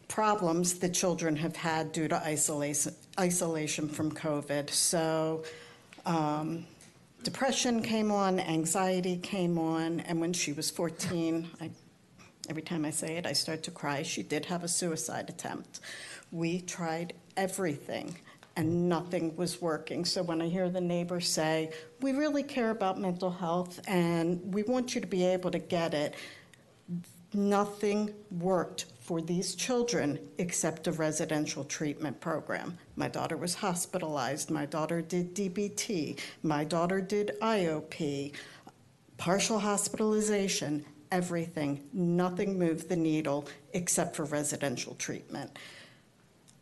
problems 0.08 0.80
that 0.80 0.94
children 0.94 1.36
have 1.36 1.56
had 1.56 1.92
due 1.92 2.08
to 2.08 2.16
isolation, 2.16 2.94
isolation 3.20 3.88
from 3.88 4.12
COVID. 4.12 4.70
So 4.72 5.44
um, 6.06 6.66
depression 7.24 7.82
came 7.82 8.12
on, 8.12 8.40
anxiety 8.40 9.18
came 9.18 9.58
on, 9.58 10.00
and 10.02 10.20
when 10.20 10.34
she 10.34 10.52
was 10.52 10.72
14, 10.72 11.48
I 11.62 11.70
Every 12.50 12.64
time 12.64 12.84
I 12.84 12.90
say 12.90 13.18
it, 13.18 13.28
I 13.28 13.34
start 13.34 13.62
to 13.64 13.72
cry. 13.72 14.02
She 14.02 14.24
did 14.24 14.46
have 14.48 14.64
a 14.64 14.68
suicide 14.68 15.30
attempt. 15.30 15.82
We 16.32 16.62
tried 16.62 17.14
everything 17.38 18.18
and 18.56 18.90
nothing 18.90 19.36
was 19.36 19.62
working. 19.62 20.04
So 20.04 20.24
when 20.24 20.42
I 20.42 20.48
hear 20.48 20.68
the 20.68 20.82
neighbors 20.82 21.30
say, 21.30 21.70
We 22.02 22.12
really 22.12 22.42
care 22.42 22.72
about 22.72 23.00
mental 23.00 23.30
health 23.30 23.80
and 23.88 24.42
we 24.52 24.64
want 24.64 24.96
you 24.96 25.02
to 25.02 25.06
be 25.06 25.24
able 25.26 25.52
to 25.52 25.60
get 25.60 25.94
it, 25.94 26.16
nothing 27.36 28.16
worked 28.32 28.86
for 29.00 29.22
these 29.22 29.54
children 29.54 30.18
except 30.40 30.88
a 30.88 30.92
residential 30.92 31.64
treatment 31.64 32.20
program. 32.20 32.80
My 32.96 33.10
daughter 33.10 33.38
was 33.38 33.54
hospitalized. 33.54 34.50
My 34.50 34.66
daughter 34.66 35.04
did 35.04 35.36
DBT. 35.36 36.20
My 36.42 36.64
daughter 36.64 37.00
did 37.00 37.38
IOP, 37.42 38.34
partial 39.18 39.60
hospitalization 39.60 40.84
everything. 41.12 41.88
Nothing 41.94 42.58
moved 42.58 42.90
the 42.90 42.96
needle 42.96 43.48
except 43.74 44.16
for 44.16 44.26
residential 44.26 44.96
treatment. 44.96 45.58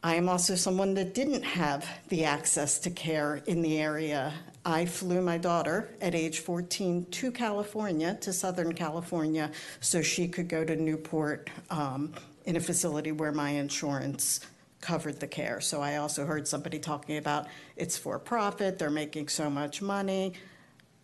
I 0.04 0.16
am 0.16 0.30
also 0.30 0.56
someone 0.56 0.94
that 0.94 1.14
didn't 1.14 1.44
have 1.44 1.88
the 2.10 2.24
access 2.24 2.80
to 2.80 2.92
care 2.92 3.42
in 3.48 3.62
the 3.62 3.80
area. 3.80 4.34
I 4.64 4.86
flew 4.86 5.22
my 5.22 5.38
daughter 5.38 5.90
at 6.02 6.14
age 6.14 6.40
14 6.40 7.06
to 7.06 7.32
California, 7.32 8.16
to 8.22 8.32
Southern 8.32 8.74
California, 8.74 9.52
so 9.80 10.02
she 10.02 10.28
could 10.28 10.48
go 10.48 10.64
to 10.64 10.76
Newport 10.76 11.50
um, 11.72 12.14
in 12.46 12.56
a 12.56 12.60
facility 12.60 13.12
where 13.12 13.32
my 13.32 13.50
insurance 13.50 14.42
covered 14.80 15.20
the 15.20 15.28
care. 15.28 15.60
So 15.60 15.82
I 15.82 15.98
also 15.98 16.26
heard 16.26 16.48
somebody 16.48 16.80
talking 16.80 17.18
about 17.18 17.48
it's 17.76 17.98
for 17.98 18.20
profit, 18.20 18.78
they're 18.78 18.92
making 18.92 19.30
so 19.30 19.50
much 19.50 19.82
money 19.82 20.34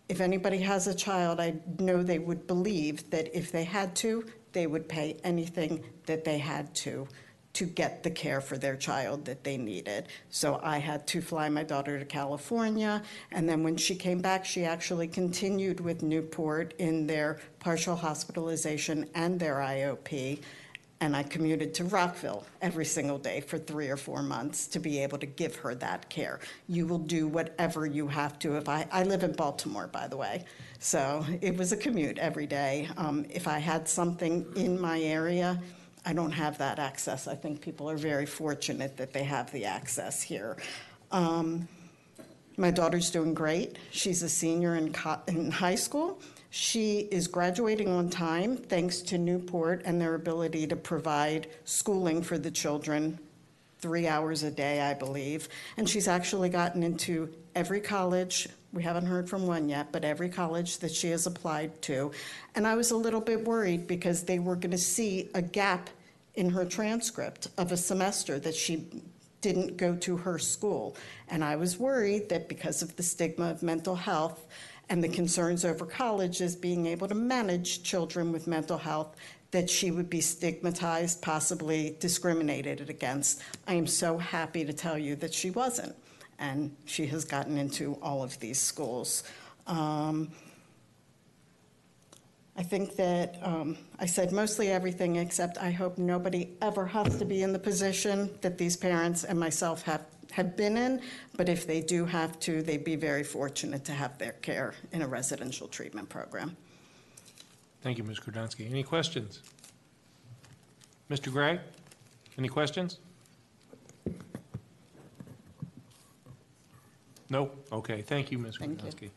if 0.08 0.20
anybody 0.20 0.58
has 0.58 0.86
a 0.86 0.94
child, 0.94 1.40
I 1.40 1.54
know 1.78 2.02
they 2.02 2.18
would 2.18 2.46
believe 2.46 3.08
that 3.10 3.36
if 3.36 3.50
they 3.50 3.64
had 3.64 3.96
to, 3.96 4.24
they 4.52 4.66
would 4.66 4.88
pay 4.88 5.16
anything 5.24 5.84
that 6.06 6.24
they 6.24 6.38
had 6.38 6.74
to 6.76 7.08
to 7.54 7.64
get 7.64 8.02
the 8.02 8.10
care 8.10 8.40
for 8.40 8.58
their 8.58 8.74
child 8.74 9.24
that 9.24 9.44
they 9.44 9.56
needed. 9.56 10.08
So 10.28 10.60
I 10.62 10.78
had 10.78 11.06
to 11.08 11.20
fly 11.22 11.48
my 11.48 11.62
daughter 11.62 11.98
to 12.00 12.04
California, 12.04 13.00
and 13.30 13.48
then 13.48 13.62
when 13.62 13.76
she 13.76 13.94
came 13.94 14.20
back, 14.20 14.44
she 14.44 14.64
actually 14.64 15.06
continued 15.06 15.78
with 15.78 16.02
Newport 16.02 16.74
in 16.78 17.06
their 17.06 17.38
partial 17.60 17.94
hospitalization 17.94 19.08
and 19.14 19.38
their 19.38 19.56
IOP 19.56 20.40
and 21.04 21.14
I 21.14 21.22
commuted 21.22 21.74
to 21.74 21.84
Rockville 21.84 22.46
every 22.62 22.86
single 22.86 23.18
day 23.18 23.42
for 23.42 23.58
three 23.58 23.90
or 23.90 23.96
four 23.98 24.22
months 24.22 24.66
to 24.68 24.78
be 24.78 25.00
able 25.00 25.18
to 25.18 25.26
give 25.26 25.54
her 25.56 25.74
that 25.74 26.08
care. 26.08 26.40
You 26.66 26.86
will 26.86 26.98
do 26.98 27.28
whatever 27.28 27.84
you 27.84 28.08
have 28.08 28.38
to. 28.38 28.56
If 28.56 28.70
I, 28.70 28.88
I 28.90 29.02
live 29.02 29.22
in 29.22 29.32
Baltimore, 29.32 29.86
by 29.86 30.08
the 30.08 30.16
way, 30.16 30.46
so 30.78 31.24
it 31.42 31.58
was 31.58 31.72
a 31.72 31.76
commute 31.76 32.18
every 32.18 32.46
day. 32.46 32.88
Um, 32.96 33.26
if 33.28 33.46
I 33.46 33.58
had 33.58 33.86
something 33.86 34.46
in 34.56 34.80
my 34.80 34.98
area, 34.98 35.60
I 36.06 36.14
don't 36.14 36.32
have 36.32 36.56
that 36.56 36.78
access. 36.78 37.28
I 37.28 37.34
think 37.34 37.60
people 37.60 37.90
are 37.90 37.98
very 37.98 38.24
fortunate 38.24 38.96
that 38.96 39.12
they 39.12 39.24
have 39.24 39.52
the 39.52 39.66
access 39.66 40.22
here. 40.22 40.56
Um, 41.12 41.68
my 42.56 42.70
daughter's 42.70 43.10
doing 43.10 43.34
great. 43.34 43.76
She's 43.90 44.22
a 44.22 44.28
senior 44.28 44.76
in, 44.76 44.94
in 45.28 45.50
high 45.50 45.74
school. 45.74 46.18
She 46.56 47.00
is 47.00 47.26
graduating 47.26 47.88
on 47.88 48.10
time 48.10 48.56
thanks 48.56 49.00
to 49.00 49.18
Newport 49.18 49.82
and 49.84 50.00
their 50.00 50.14
ability 50.14 50.68
to 50.68 50.76
provide 50.76 51.48
schooling 51.64 52.22
for 52.22 52.38
the 52.38 52.52
children 52.52 53.18
three 53.80 54.06
hours 54.06 54.44
a 54.44 54.52
day, 54.52 54.80
I 54.80 54.94
believe. 54.94 55.48
And 55.76 55.88
she's 55.88 56.06
actually 56.06 56.50
gotten 56.50 56.84
into 56.84 57.34
every 57.56 57.80
college. 57.80 58.48
We 58.72 58.84
haven't 58.84 59.06
heard 59.06 59.28
from 59.28 59.48
one 59.48 59.68
yet, 59.68 59.90
but 59.90 60.04
every 60.04 60.28
college 60.28 60.78
that 60.78 60.92
she 60.92 61.10
has 61.10 61.26
applied 61.26 61.82
to. 61.82 62.12
And 62.54 62.68
I 62.68 62.76
was 62.76 62.92
a 62.92 62.96
little 62.96 63.20
bit 63.20 63.44
worried 63.44 63.88
because 63.88 64.22
they 64.22 64.38
were 64.38 64.54
going 64.54 64.70
to 64.70 64.78
see 64.78 65.30
a 65.34 65.42
gap 65.42 65.90
in 66.36 66.50
her 66.50 66.64
transcript 66.64 67.48
of 67.58 67.72
a 67.72 67.76
semester 67.76 68.38
that 68.38 68.54
she 68.54 69.02
didn't 69.40 69.76
go 69.76 69.96
to 69.96 70.16
her 70.16 70.38
school. 70.38 70.96
And 71.28 71.42
I 71.42 71.56
was 71.56 71.78
worried 71.78 72.28
that 72.28 72.48
because 72.48 72.80
of 72.80 72.94
the 72.94 73.02
stigma 73.02 73.50
of 73.50 73.62
mental 73.62 73.96
health, 73.96 74.46
and 74.88 75.02
the 75.02 75.08
concerns 75.08 75.64
over 75.64 75.86
colleges 75.86 76.56
being 76.56 76.86
able 76.86 77.08
to 77.08 77.14
manage 77.14 77.82
children 77.82 78.32
with 78.32 78.46
mental 78.46 78.78
health 78.78 79.16
that 79.50 79.70
she 79.70 79.90
would 79.90 80.10
be 80.10 80.20
stigmatized, 80.20 81.22
possibly 81.22 81.96
discriminated 82.00 82.90
against. 82.90 83.40
I 83.68 83.74
am 83.74 83.86
so 83.86 84.18
happy 84.18 84.64
to 84.64 84.72
tell 84.72 84.98
you 84.98 85.14
that 85.16 85.32
she 85.32 85.50
wasn't, 85.50 85.94
and 86.38 86.74
she 86.86 87.06
has 87.06 87.24
gotten 87.24 87.56
into 87.56 87.96
all 88.02 88.22
of 88.22 88.38
these 88.40 88.60
schools. 88.60 89.22
Um, 89.68 90.32
I 92.56 92.62
think 92.62 92.96
that 92.96 93.36
um, 93.42 93.76
I 93.98 94.06
said 94.06 94.32
mostly 94.32 94.70
everything, 94.70 95.16
except 95.16 95.58
I 95.58 95.70
hope 95.70 95.98
nobody 95.98 96.50
ever 96.62 96.86
has 96.86 97.16
to 97.18 97.24
be 97.24 97.42
in 97.42 97.52
the 97.52 97.58
position 97.58 98.30
that 98.42 98.58
these 98.58 98.76
parents 98.76 99.24
and 99.24 99.38
myself 99.38 99.82
have, 99.82 100.04
have 100.34 100.56
been 100.56 100.76
in. 100.76 101.00
But 101.36 101.48
if 101.48 101.66
they 101.66 101.80
do 101.80 102.04
have 102.04 102.38
to, 102.40 102.62
they'd 102.62 102.84
be 102.84 102.96
very 102.96 103.22
fortunate 103.22 103.84
to 103.86 103.92
have 103.92 104.18
their 104.18 104.32
care 104.32 104.74
in 104.92 105.02
a 105.02 105.06
residential 105.06 105.68
treatment 105.68 106.08
program. 106.08 106.56
Thank 107.82 107.98
you, 107.98 108.04
Ms. 108.04 108.18
Kordonsky. 108.18 108.68
Any 108.68 108.82
questions? 108.82 109.40
Mr. 111.10 111.30
Gray, 111.30 111.60
any 112.38 112.48
questions? 112.48 112.98
No? 117.30 117.50
Okay, 117.72 118.02
thank 118.02 118.30
you, 118.32 118.38
Ms. 118.38 118.56
Thank 118.58 119.02
you. 119.02 119.10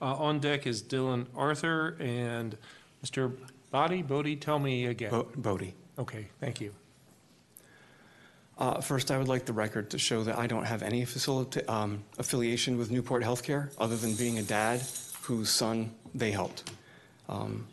Uh, 0.00 0.14
On 0.16 0.38
deck 0.40 0.66
is 0.66 0.82
Dylan 0.82 1.26
Arthur 1.36 1.96
and 2.00 2.56
Mr. 3.04 3.36
Bodie. 3.70 4.02
Bodie, 4.02 4.36
tell 4.36 4.58
me 4.58 4.86
again. 4.86 5.10
Bo- 5.10 5.28
Bodie. 5.36 5.74
Okay, 5.98 6.28
thank 6.40 6.60
you. 6.60 6.72
Uh, 8.56 8.80
First, 8.80 9.10
I 9.10 9.18
would 9.18 9.26
like 9.28 9.46
the 9.46 9.52
record 9.52 9.90
to 9.90 9.98
show 9.98 10.22
that 10.22 10.38
I 10.38 10.46
don't 10.46 10.64
have 10.64 10.82
any 10.82 11.06
um, 11.68 12.04
affiliation 12.18 12.78
with 12.78 12.90
Newport 12.90 13.22
Healthcare, 13.22 13.70
other 13.78 13.96
than 13.96 14.14
being 14.14 14.38
a 14.38 14.42
dad 14.42 14.80
whose 15.22 15.50
son 15.50 15.90
they 16.14 16.30
helped. 16.30 16.70
Um, 17.28 17.66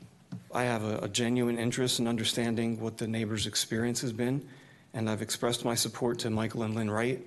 I 0.53 0.63
have 0.63 0.83
a 0.83 0.99
a 0.99 1.07
genuine 1.07 1.59
interest 1.59 1.99
in 1.99 2.07
understanding 2.07 2.79
what 2.79 2.97
the 2.97 3.07
neighbor's 3.07 3.45
experience 3.45 4.01
has 4.01 4.11
been, 4.13 4.47
and 4.93 5.09
I've 5.09 5.21
expressed 5.21 5.65
my 5.65 5.75
support 5.75 6.19
to 6.19 6.29
Michael 6.29 6.63
and 6.63 6.73
Lynn 6.73 6.89
Wright. 6.89 7.21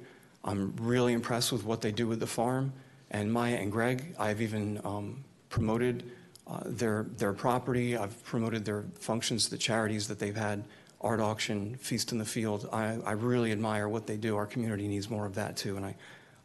I'm 0.45 0.75
really 0.81 1.13
impressed 1.13 1.53
with 1.53 1.65
what 1.65 1.81
they 1.81 1.93
do 1.93 2.09
with 2.09 2.21
the 2.21 2.27
farm, 2.27 2.73
and 3.11 3.33
Maya 3.33 3.57
and 3.57 3.71
Greg, 3.71 4.17
I've 4.19 4.41
even 4.43 4.81
um, 4.85 5.25
promoted 5.49 6.11
uh, 6.47 6.61
their, 6.67 7.07
their 7.17 7.33
property, 7.33 7.97
I've 7.97 8.23
promoted 8.25 8.65
their 8.65 8.85
functions 8.99 9.49
the 9.49 9.57
charities 9.57 10.09
that 10.09 10.19
they've 10.19 10.37
had, 10.37 10.65
art 11.05 11.21
auction, 11.21 11.77
feast 11.77 12.13
in 12.13 12.19
the 12.19 12.25
field. 12.25 12.69
I, 12.73 12.99
I 13.05 13.13
really 13.13 13.53
admire 13.53 13.89
what 13.89 14.07
they 14.07 14.17
do. 14.17 14.37
Our 14.37 14.47
community 14.47 14.89
needs 14.89 15.11
more 15.11 15.27
of 15.27 15.35
that 15.35 15.57
too, 15.57 15.77
and 15.77 15.85
I, 15.85 15.95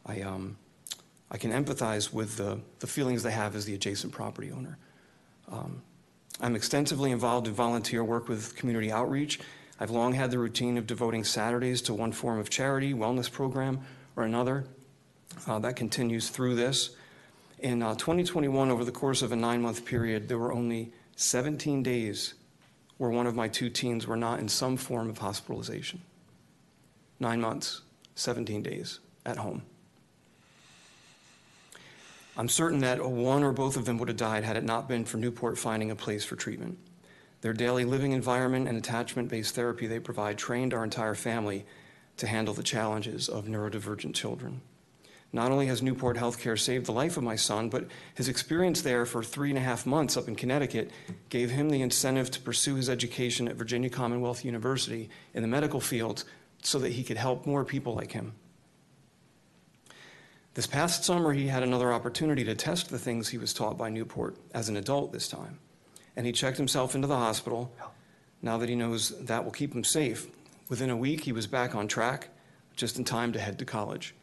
I, 0.04 0.20
um, 0.20 0.58
I 1.30 1.38
can 1.38 1.50
empathize 1.50 2.12
with 2.12 2.36
the, 2.36 2.60
the 2.78 2.86
feelings 2.86 3.22
they 3.22 3.30
have 3.30 3.56
as 3.56 3.64
the 3.64 3.74
adjacent 3.74 4.12
property 4.12 4.52
owner. 4.52 4.76
Um, 5.50 5.82
I'm 6.40 6.54
extensively 6.54 7.10
involved 7.10 7.48
in 7.48 7.54
volunteer 7.54 8.04
work 8.04 8.28
with 8.28 8.54
community 8.54 8.92
outreach. 8.92 9.40
I've 9.80 9.90
long 9.90 10.12
had 10.12 10.30
the 10.30 10.38
routine 10.38 10.76
of 10.76 10.86
devoting 10.86 11.24
Saturdays 11.24 11.80
to 11.82 11.94
one 11.94 12.12
form 12.12 12.38
of 12.38 12.50
charity, 12.50 12.92
wellness 12.92 13.32
program, 13.32 13.80
or 14.14 14.24
another. 14.24 14.66
Uh, 15.46 15.58
that 15.60 15.76
continues 15.76 16.28
through 16.28 16.54
this. 16.54 16.90
In 17.60 17.82
uh, 17.82 17.94
2021, 17.94 18.70
over 18.70 18.84
the 18.84 18.92
course 18.92 19.22
of 19.22 19.32
a 19.32 19.36
nine 19.36 19.62
month 19.62 19.86
period, 19.86 20.28
there 20.28 20.38
were 20.38 20.52
only 20.52 20.92
17 21.16 21.82
days 21.82 22.34
where 23.00 23.08
one 23.08 23.26
of 23.26 23.34
my 23.34 23.48
two 23.48 23.70
teens 23.70 24.06
were 24.06 24.14
not 24.14 24.40
in 24.40 24.46
some 24.46 24.76
form 24.76 25.08
of 25.08 25.16
hospitalization. 25.16 26.02
Nine 27.18 27.40
months, 27.40 27.80
17 28.14 28.62
days 28.62 29.00
at 29.24 29.38
home. 29.38 29.62
I'm 32.36 32.50
certain 32.50 32.80
that 32.80 33.02
one 33.02 33.42
or 33.42 33.52
both 33.52 33.78
of 33.78 33.86
them 33.86 33.96
would 33.96 34.08
have 34.08 34.18
died 34.18 34.44
had 34.44 34.58
it 34.58 34.64
not 34.64 34.86
been 34.86 35.06
for 35.06 35.16
Newport 35.16 35.56
finding 35.56 35.90
a 35.90 35.96
place 35.96 36.26
for 36.26 36.36
treatment. 36.36 36.76
Their 37.40 37.54
daily 37.54 37.86
living 37.86 38.12
environment 38.12 38.68
and 38.68 38.76
attachment 38.76 39.30
based 39.30 39.54
therapy 39.54 39.86
they 39.86 39.98
provide 39.98 40.36
trained 40.36 40.74
our 40.74 40.84
entire 40.84 41.14
family 41.14 41.64
to 42.18 42.26
handle 42.26 42.52
the 42.52 42.62
challenges 42.62 43.30
of 43.30 43.46
neurodivergent 43.46 44.12
children. 44.12 44.60
Not 45.32 45.52
only 45.52 45.66
has 45.66 45.80
Newport 45.80 46.16
Healthcare 46.16 46.58
saved 46.58 46.86
the 46.86 46.92
life 46.92 47.16
of 47.16 47.22
my 47.22 47.36
son, 47.36 47.68
but 47.68 47.86
his 48.14 48.28
experience 48.28 48.82
there 48.82 49.06
for 49.06 49.22
three 49.22 49.50
and 49.50 49.58
a 49.58 49.62
half 49.62 49.86
months 49.86 50.16
up 50.16 50.26
in 50.26 50.34
Connecticut 50.34 50.90
gave 51.28 51.50
him 51.50 51.70
the 51.70 51.82
incentive 51.82 52.30
to 52.32 52.40
pursue 52.40 52.74
his 52.74 52.90
education 52.90 53.46
at 53.46 53.54
Virginia 53.54 53.88
Commonwealth 53.88 54.44
University 54.44 55.08
in 55.32 55.42
the 55.42 55.48
medical 55.48 55.80
field 55.80 56.24
so 56.62 56.80
that 56.80 56.92
he 56.92 57.04
could 57.04 57.16
help 57.16 57.46
more 57.46 57.64
people 57.64 57.94
like 57.94 58.12
him. 58.12 58.32
This 60.54 60.66
past 60.66 61.04
summer, 61.04 61.32
he 61.32 61.46
had 61.46 61.62
another 61.62 61.92
opportunity 61.92 62.42
to 62.44 62.56
test 62.56 62.90
the 62.90 62.98
things 62.98 63.28
he 63.28 63.38
was 63.38 63.54
taught 63.54 63.78
by 63.78 63.88
Newport 63.88 64.36
as 64.52 64.68
an 64.68 64.76
adult 64.76 65.12
this 65.12 65.28
time. 65.28 65.60
And 66.16 66.26
he 66.26 66.32
checked 66.32 66.56
himself 66.56 66.96
into 66.96 67.06
the 67.06 67.16
hospital 67.16 67.72
now 68.42 68.58
that 68.58 68.68
he 68.68 68.74
knows 68.74 69.10
that 69.26 69.44
will 69.44 69.52
keep 69.52 69.72
him 69.72 69.84
safe. 69.84 70.26
Within 70.68 70.90
a 70.90 70.96
week, 70.96 71.22
he 71.22 71.32
was 71.32 71.46
back 71.46 71.76
on 71.76 71.86
track, 71.86 72.30
just 72.74 72.98
in 72.98 73.04
time 73.04 73.32
to 73.32 73.38
head 73.38 73.60
to 73.60 73.64
college. 73.64 74.14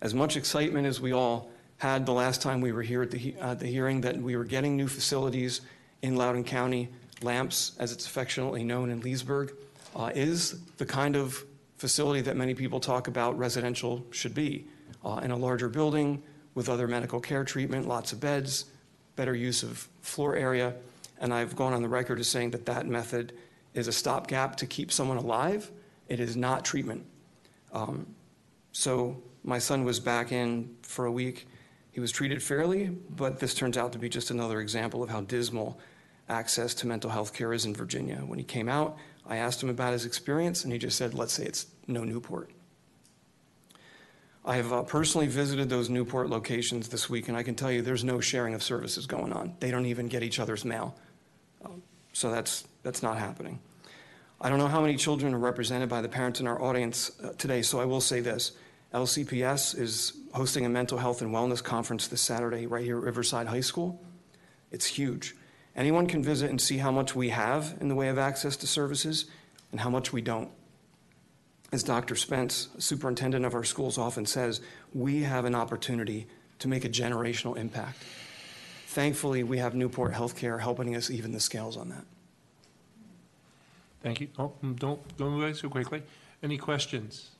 As 0.00 0.14
much 0.14 0.36
excitement 0.36 0.86
as 0.86 1.00
we 1.00 1.12
all 1.12 1.50
had 1.78 2.06
the 2.06 2.12
last 2.12 2.42
time 2.42 2.60
we 2.60 2.72
were 2.72 2.82
here 2.82 3.02
at 3.02 3.10
the, 3.10 3.18
he- 3.18 3.36
uh, 3.40 3.54
the 3.54 3.66
hearing 3.66 4.00
that 4.02 4.16
we 4.16 4.36
were 4.36 4.44
getting 4.44 4.76
new 4.76 4.88
facilities 4.88 5.60
in 6.02 6.16
Loudoun 6.16 6.44
County, 6.44 6.88
LAMPS, 7.22 7.72
as 7.78 7.92
it's 7.92 8.06
affectionately 8.06 8.64
known 8.64 8.90
in 8.90 9.00
Leesburg, 9.00 9.52
uh, 9.96 10.10
is 10.14 10.60
the 10.76 10.86
kind 10.86 11.16
of 11.16 11.44
facility 11.78 12.20
that 12.20 12.36
many 12.36 12.54
people 12.54 12.80
talk 12.80 13.08
about 13.08 13.36
residential 13.38 14.04
should 14.10 14.34
be. 14.34 14.66
Uh, 15.04 15.20
in 15.22 15.30
a 15.30 15.36
larger 15.36 15.68
building 15.68 16.22
with 16.54 16.68
other 16.68 16.88
medical 16.88 17.20
care 17.20 17.44
treatment, 17.44 17.86
lots 17.86 18.12
of 18.12 18.20
beds, 18.20 18.66
better 19.16 19.34
use 19.34 19.62
of 19.62 19.86
floor 20.00 20.34
area. 20.34 20.74
And 21.20 21.32
I've 21.32 21.54
gone 21.54 21.74
on 21.74 21.82
the 21.82 21.88
record 21.88 22.18
as 22.18 22.28
saying 22.28 22.52
that 22.52 22.64
that 22.66 22.86
method 22.86 23.34
is 23.74 23.86
a 23.86 23.92
stopgap 23.92 24.56
to 24.56 24.66
keep 24.66 24.90
someone 24.90 25.18
alive. 25.18 25.70
It 26.08 26.20
is 26.20 26.36
not 26.36 26.64
treatment. 26.64 27.04
Um, 27.72 28.06
so 28.72 29.22
my 29.44 29.58
son 29.58 29.84
was 29.84 30.00
back 30.00 30.32
in 30.32 30.74
for 30.82 31.04
a 31.04 31.12
week. 31.12 31.46
He 31.92 32.00
was 32.00 32.10
treated 32.10 32.42
fairly, 32.42 32.88
but 32.88 33.38
this 33.38 33.54
turns 33.54 33.76
out 33.76 33.92
to 33.92 33.98
be 33.98 34.08
just 34.08 34.30
another 34.30 34.60
example 34.60 35.02
of 35.02 35.10
how 35.10 35.20
dismal 35.20 35.78
access 36.28 36.74
to 36.74 36.86
mental 36.86 37.10
health 37.10 37.32
care 37.34 37.52
is 37.52 37.66
in 37.66 37.74
Virginia. 37.74 38.16
When 38.16 38.38
he 38.38 38.44
came 38.44 38.68
out, 38.68 38.96
I 39.26 39.36
asked 39.36 39.62
him 39.62 39.68
about 39.68 39.92
his 39.92 40.06
experience, 40.06 40.64
and 40.64 40.72
he 40.72 40.78
just 40.78 40.96
said, 40.96 41.14
let's 41.14 41.34
say 41.34 41.44
it's 41.44 41.66
no 41.86 42.02
Newport. 42.02 42.50
I 44.46 44.56
have 44.56 44.72
uh, 44.72 44.82
personally 44.82 45.26
visited 45.26 45.68
those 45.68 45.88
Newport 45.88 46.28
locations 46.28 46.88
this 46.88 47.08
week, 47.08 47.28
and 47.28 47.36
I 47.36 47.42
can 47.42 47.54
tell 47.54 47.70
you 47.70 47.80
there's 47.80 48.04
no 48.04 48.20
sharing 48.20 48.54
of 48.54 48.62
services 48.62 49.06
going 49.06 49.32
on. 49.32 49.54
They 49.60 49.70
don't 49.70 49.86
even 49.86 50.08
get 50.08 50.22
each 50.22 50.38
other's 50.38 50.64
mail. 50.64 50.96
Um, 51.64 51.82
So 52.12 52.30
that's, 52.30 52.64
that's 52.82 53.02
not 53.02 53.18
happening. 53.18 53.58
I 54.40 54.50
don't 54.50 54.58
know 54.58 54.68
how 54.68 54.80
many 54.80 54.96
children 54.96 55.32
are 55.32 55.38
represented 55.38 55.88
by 55.88 56.02
the 56.02 56.08
parents 56.08 56.40
in 56.40 56.46
our 56.46 56.60
audience 56.60 57.12
uh, 57.22 57.32
today, 57.38 57.62
so 57.62 57.80
I 57.80 57.84
will 57.86 58.00
say 58.00 58.20
this. 58.20 58.52
LCPS 58.94 59.76
is 59.76 60.12
hosting 60.32 60.64
a 60.64 60.68
mental 60.68 60.98
health 60.98 61.20
and 61.20 61.34
wellness 61.34 61.62
conference 61.62 62.06
this 62.06 62.20
Saturday 62.20 62.66
right 62.68 62.84
here 62.84 62.96
at 62.96 63.02
Riverside 63.02 63.48
High 63.48 63.60
School. 63.60 64.00
It's 64.70 64.86
huge. 64.86 65.34
Anyone 65.74 66.06
can 66.06 66.22
visit 66.22 66.48
and 66.48 66.60
see 66.60 66.78
how 66.78 66.92
much 66.92 67.16
we 67.16 67.30
have 67.30 67.74
in 67.80 67.88
the 67.88 67.96
way 67.96 68.08
of 68.08 68.18
access 68.18 68.56
to 68.58 68.68
services 68.68 69.26
and 69.72 69.80
how 69.80 69.90
much 69.90 70.12
we 70.12 70.22
don't. 70.22 70.48
As 71.72 71.82
Dr. 71.82 72.14
Spence, 72.14 72.68
superintendent 72.78 73.44
of 73.44 73.54
our 73.54 73.64
schools, 73.64 73.98
often 73.98 74.26
says, 74.26 74.60
we 74.92 75.24
have 75.24 75.44
an 75.44 75.56
opportunity 75.56 76.28
to 76.60 76.68
make 76.68 76.84
a 76.84 76.88
generational 76.88 77.56
impact. 77.56 77.98
Thankfully, 78.86 79.42
we 79.42 79.58
have 79.58 79.74
Newport 79.74 80.12
Healthcare 80.12 80.60
helping 80.60 80.94
us 80.94 81.10
even 81.10 81.32
the 81.32 81.40
scales 81.40 81.76
on 81.76 81.88
that. 81.88 82.04
Thank 84.04 84.20
you. 84.20 84.28
Oh, 84.38 84.52
mm, 84.62 84.78
don't 84.78 85.18
go 85.18 85.26
away 85.26 85.52
so 85.52 85.68
quickly. 85.68 86.04
Any 86.44 86.58
questions? 86.58 87.30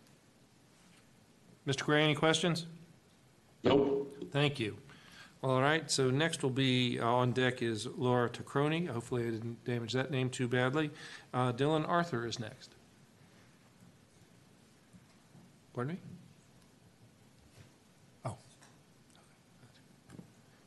Mr. 1.66 1.84
Gray, 1.84 2.04
any 2.04 2.14
questions? 2.14 2.66
Nope. 3.62 4.14
Thank 4.30 4.60
you. 4.60 4.76
All 5.42 5.60
right, 5.60 5.90
so 5.90 6.10
next 6.10 6.42
will 6.42 6.50
be 6.50 6.98
uh, 6.98 7.06
on 7.06 7.32
deck 7.32 7.60
is 7.60 7.86
Laura 7.98 8.30
TeKrony. 8.30 8.88
Hopefully 8.88 9.26
I 9.26 9.30
didn't 9.30 9.62
damage 9.64 9.92
that 9.92 10.10
name 10.10 10.30
too 10.30 10.48
badly. 10.48 10.90
Uh, 11.34 11.52
Dylan 11.52 11.86
Arthur 11.86 12.26
is 12.26 12.38
next. 12.38 12.70
Pardon 15.74 15.94
me? 15.94 16.00
Oh. 18.24 18.36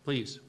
Please. 0.06 0.40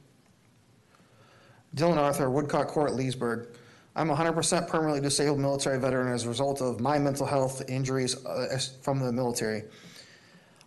Dylan 1.74 1.96
Arthur, 1.96 2.28
Woodcock 2.28 2.68
Court, 2.68 2.94
Leesburg. 2.94 3.48
I'm 3.96 4.10
a 4.10 4.16
100% 4.16 4.68
permanently 4.68 5.00
disabled 5.00 5.40
military 5.40 5.78
veteran 5.78 6.12
as 6.12 6.24
a 6.24 6.28
result 6.28 6.60
of 6.60 6.80
my 6.80 6.98
mental 6.98 7.26
health 7.26 7.62
injuries 7.68 8.24
uh, 8.26 8.58
from 8.82 9.00
the 9.00 9.10
military. 9.10 9.64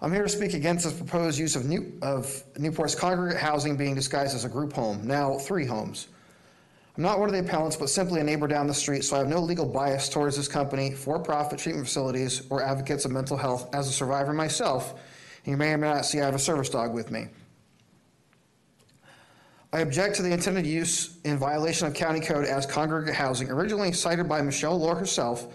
I'm 0.03 0.11
here 0.11 0.23
to 0.23 0.30
speak 0.30 0.56
against 0.56 0.86
this 0.86 0.94
proposed 0.94 1.38
use 1.38 1.56
of, 1.56 1.65
New, 1.65 1.94
of 2.02 2.44
Newport's 2.57 2.95
congregate 2.95 3.40
housing 3.40 3.78
being 3.78 3.94
disguised 3.94 4.34
as 4.34 4.45
a 4.45 4.49
group 4.49 4.73
home, 4.73 5.06
now 5.06 5.38
three 5.38 5.65
homes. 5.65 6.07
I'm 6.98 7.03
not 7.03 7.19
one 7.19 7.30
of 7.30 7.34
the 7.34 7.41
appellants, 7.41 7.76
but 7.76 7.88
simply 7.88 8.19
a 8.19 8.23
neighbor 8.23 8.48
down 8.48 8.65
the 8.65 8.73
street, 8.73 9.03
so 9.03 9.15
I 9.15 9.19
have 9.19 9.28
no 9.28 9.40
legal 9.40 9.65
bias 9.65 10.10
towards 10.10 10.36
this 10.36 10.48
company, 10.48 10.91
for-profit 10.91 11.60
treatment 11.60 11.86
facilities, 11.86 12.41
or 12.49 12.64
advocates 12.64 13.06
of 13.06 13.11
mental 13.11 13.38
health 13.38 13.73
as 13.76 13.88
a 13.88 13.91
survivor 13.91 14.34
myself. 14.34 14.95
You 15.45 15.56
may 15.56 15.72
or 15.72 15.78
may 15.78 15.88
not 15.88 16.06
see 16.06 16.19
I 16.19 16.26
have 16.26 16.36
a 16.36 16.40
service 16.40 16.69
dog 16.69 16.94
with 16.94 17.11
me. 17.11 17.28
I 19.72 19.80
object 19.82 20.15
to 20.15 20.23
the 20.23 20.34
intended 20.34 20.65
use 20.65 21.19
in 21.23 21.38
violation 21.38 21.88
of 21.88 21.94
county 21.94 22.19
code 22.19 22.45
as 22.45 22.65
congregate 22.65 23.14
housing, 23.14 23.49
originally 23.52 23.94
cited 23.94 24.28
by 24.28 24.41
Michelle 24.41 24.78
Lohr 24.78 24.95
herself. 24.95 25.53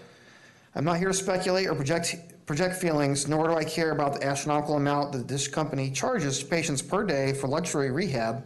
I'm 0.73 0.85
not 0.85 0.97
here 0.97 1.09
to 1.09 1.13
speculate 1.13 1.67
or 1.67 1.75
project, 1.75 2.15
project 2.47 2.77
feelings, 2.77 3.27
nor 3.27 3.49
do 3.49 3.53
I 3.55 3.63
care 3.65 3.91
about 3.91 4.13
the 4.15 4.25
astronomical 4.25 4.77
amount 4.77 5.11
that 5.11 5.27
this 5.27 5.49
company 5.49 5.91
charges 5.91 6.41
patients 6.41 6.81
per 6.81 7.03
day 7.03 7.33
for 7.33 7.47
luxury 7.47 7.91
rehab. 7.91 8.43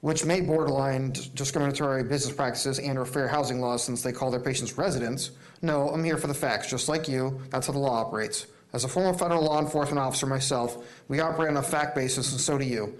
which 0.00 0.24
may 0.24 0.40
borderline 0.40 1.12
discriminatory 1.34 2.02
business 2.02 2.34
practices 2.34 2.80
and 2.80 2.98
or 2.98 3.04
fair 3.06 3.28
housing 3.28 3.60
laws 3.60 3.84
since 3.84 4.02
they 4.02 4.10
call 4.10 4.32
their 4.32 4.40
patients 4.40 4.76
residents. 4.76 5.30
No, 5.62 5.90
I'm 5.90 6.02
here 6.02 6.16
for 6.16 6.26
the 6.26 6.34
facts, 6.34 6.68
just 6.68 6.88
like 6.88 7.06
you. 7.06 7.40
That's 7.50 7.68
how 7.68 7.72
the 7.72 7.78
law 7.78 8.00
operates. 8.00 8.48
As 8.72 8.82
a 8.82 8.88
former 8.88 9.16
federal 9.16 9.44
law 9.44 9.60
enforcement 9.60 10.00
officer 10.00 10.26
myself, 10.26 10.84
we 11.06 11.20
operate 11.20 11.50
on 11.50 11.56
a 11.58 11.62
fact 11.62 11.94
basis, 11.94 12.32
and 12.32 12.40
so 12.40 12.58
do 12.58 12.64
you. 12.64 12.98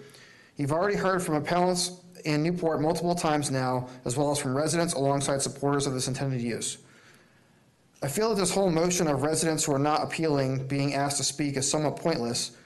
You've 0.57 0.71
already 0.71 0.97
heard 0.97 1.21
from 1.25 1.35
appellants 1.35 1.91
in 2.25 2.41
Newport 2.45 2.81
multiple 2.81 3.17
times 3.17 3.51
now, 3.51 3.89
as 4.05 4.17
well 4.17 4.31
as 4.31 4.39
from 4.39 4.57
residents 4.57 4.95
alongside 4.95 5.43
supporters 5.43 5.89
of 5.89 5.95
this 5.95 6.07
intended 6.07 6.41
use. 6.41 6.79
I 8.03 8.09
feel 8.09 8.31
that 8.31 8.35
this 8.35 8.51
whole 8.51 8.71
motion 8.71 9.07
of 9.07 9.23
residents 9.23 9.65
who 9.65 9.73
are 9.73 9.79
not 9.79 10.03
appealing 10.03 10.67
being 10.67 10.95
asked 10.95 11.19
to 11.19 11.25
speak 11.25 11.57
is 11.57 11.71
somewhat 11.71 11.97
pointless, 11.97 12.57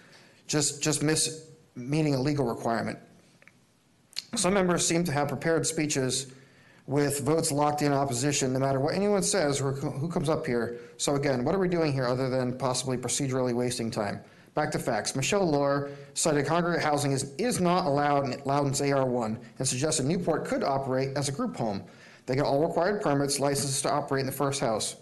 just, 0.47 0.83
just 0.83 1.03
miss 1.03 1.47
meeting 1.75 2.15
a 2.15 2.21
legal 2.21 2.47
requirement. 2.47 2.99
Some 4.35 4.55
members 4.55 4.87
seem 4.87 5.05
to 5.05 5.13
have 5.13 5.29
prepared 5.29 5.67
speeches 5.67 6.29
with 6.87 7.21
votes 7.21 7.53
locked 7.53 7.83
in 7.83 7.93
opposition, 7.93 8.53
no 8.53 8.59
matter 8.59 8.81
what 8.81 8.95
anyone 8.95 9.23
says 9.23 9.61
or 9.61 9.73
who 9.73 10.09
comes 10.09 10.29
up 10.31 10.47
here. 10.47 10.79
So 10.97 11.17
again, 11.17 11.45
what 11.45 11.55
are 11.55 11.59
we 11.59 11.69
doing 11.69 11.93
here 11.93 12.07
other 12.07 12.31
than 12.31 12.57
possibly 12.57 12.97
procedurally 12.97 13.55
wasting 13.55 13.91
time? 13.91 14.21
Back 14.55 14.71
to 14.71 14.79
facts. 14.79 15.15
Michelle 15.15 15.47
Lohr 15.47 15.91
cited 16.15 16.47
congregate 16.47 16.83
housing 16.83 17.13
is, 17.13 17.35
is 17.37 17.61
not 17.61 17.85
allowed 17.85 18.25
in 18.25 18.41
Loudoun's 18.45 18.81
AR1 18.81 19.37
and 19.59 19.69
suggested 19.69 20.07
Newport 20.07 20.47
could 20.47 20.65
operate 20.65 21.11
as 21.15 21.29
a 21.29 21.33
group 21.33 21.57
home. 21.57 21.83
They 22.25 22.37
get 22.37 22.45
all 22.45 22.67
required 22.67 23.03
permits, 23.03 23.39
licenses 23.39 23.83
to 23.83 23.93
operate 23.93 24.21
in 24.21 24.27
the 24.27 24.33
first 24.33 24.61
house. 24.61 24.97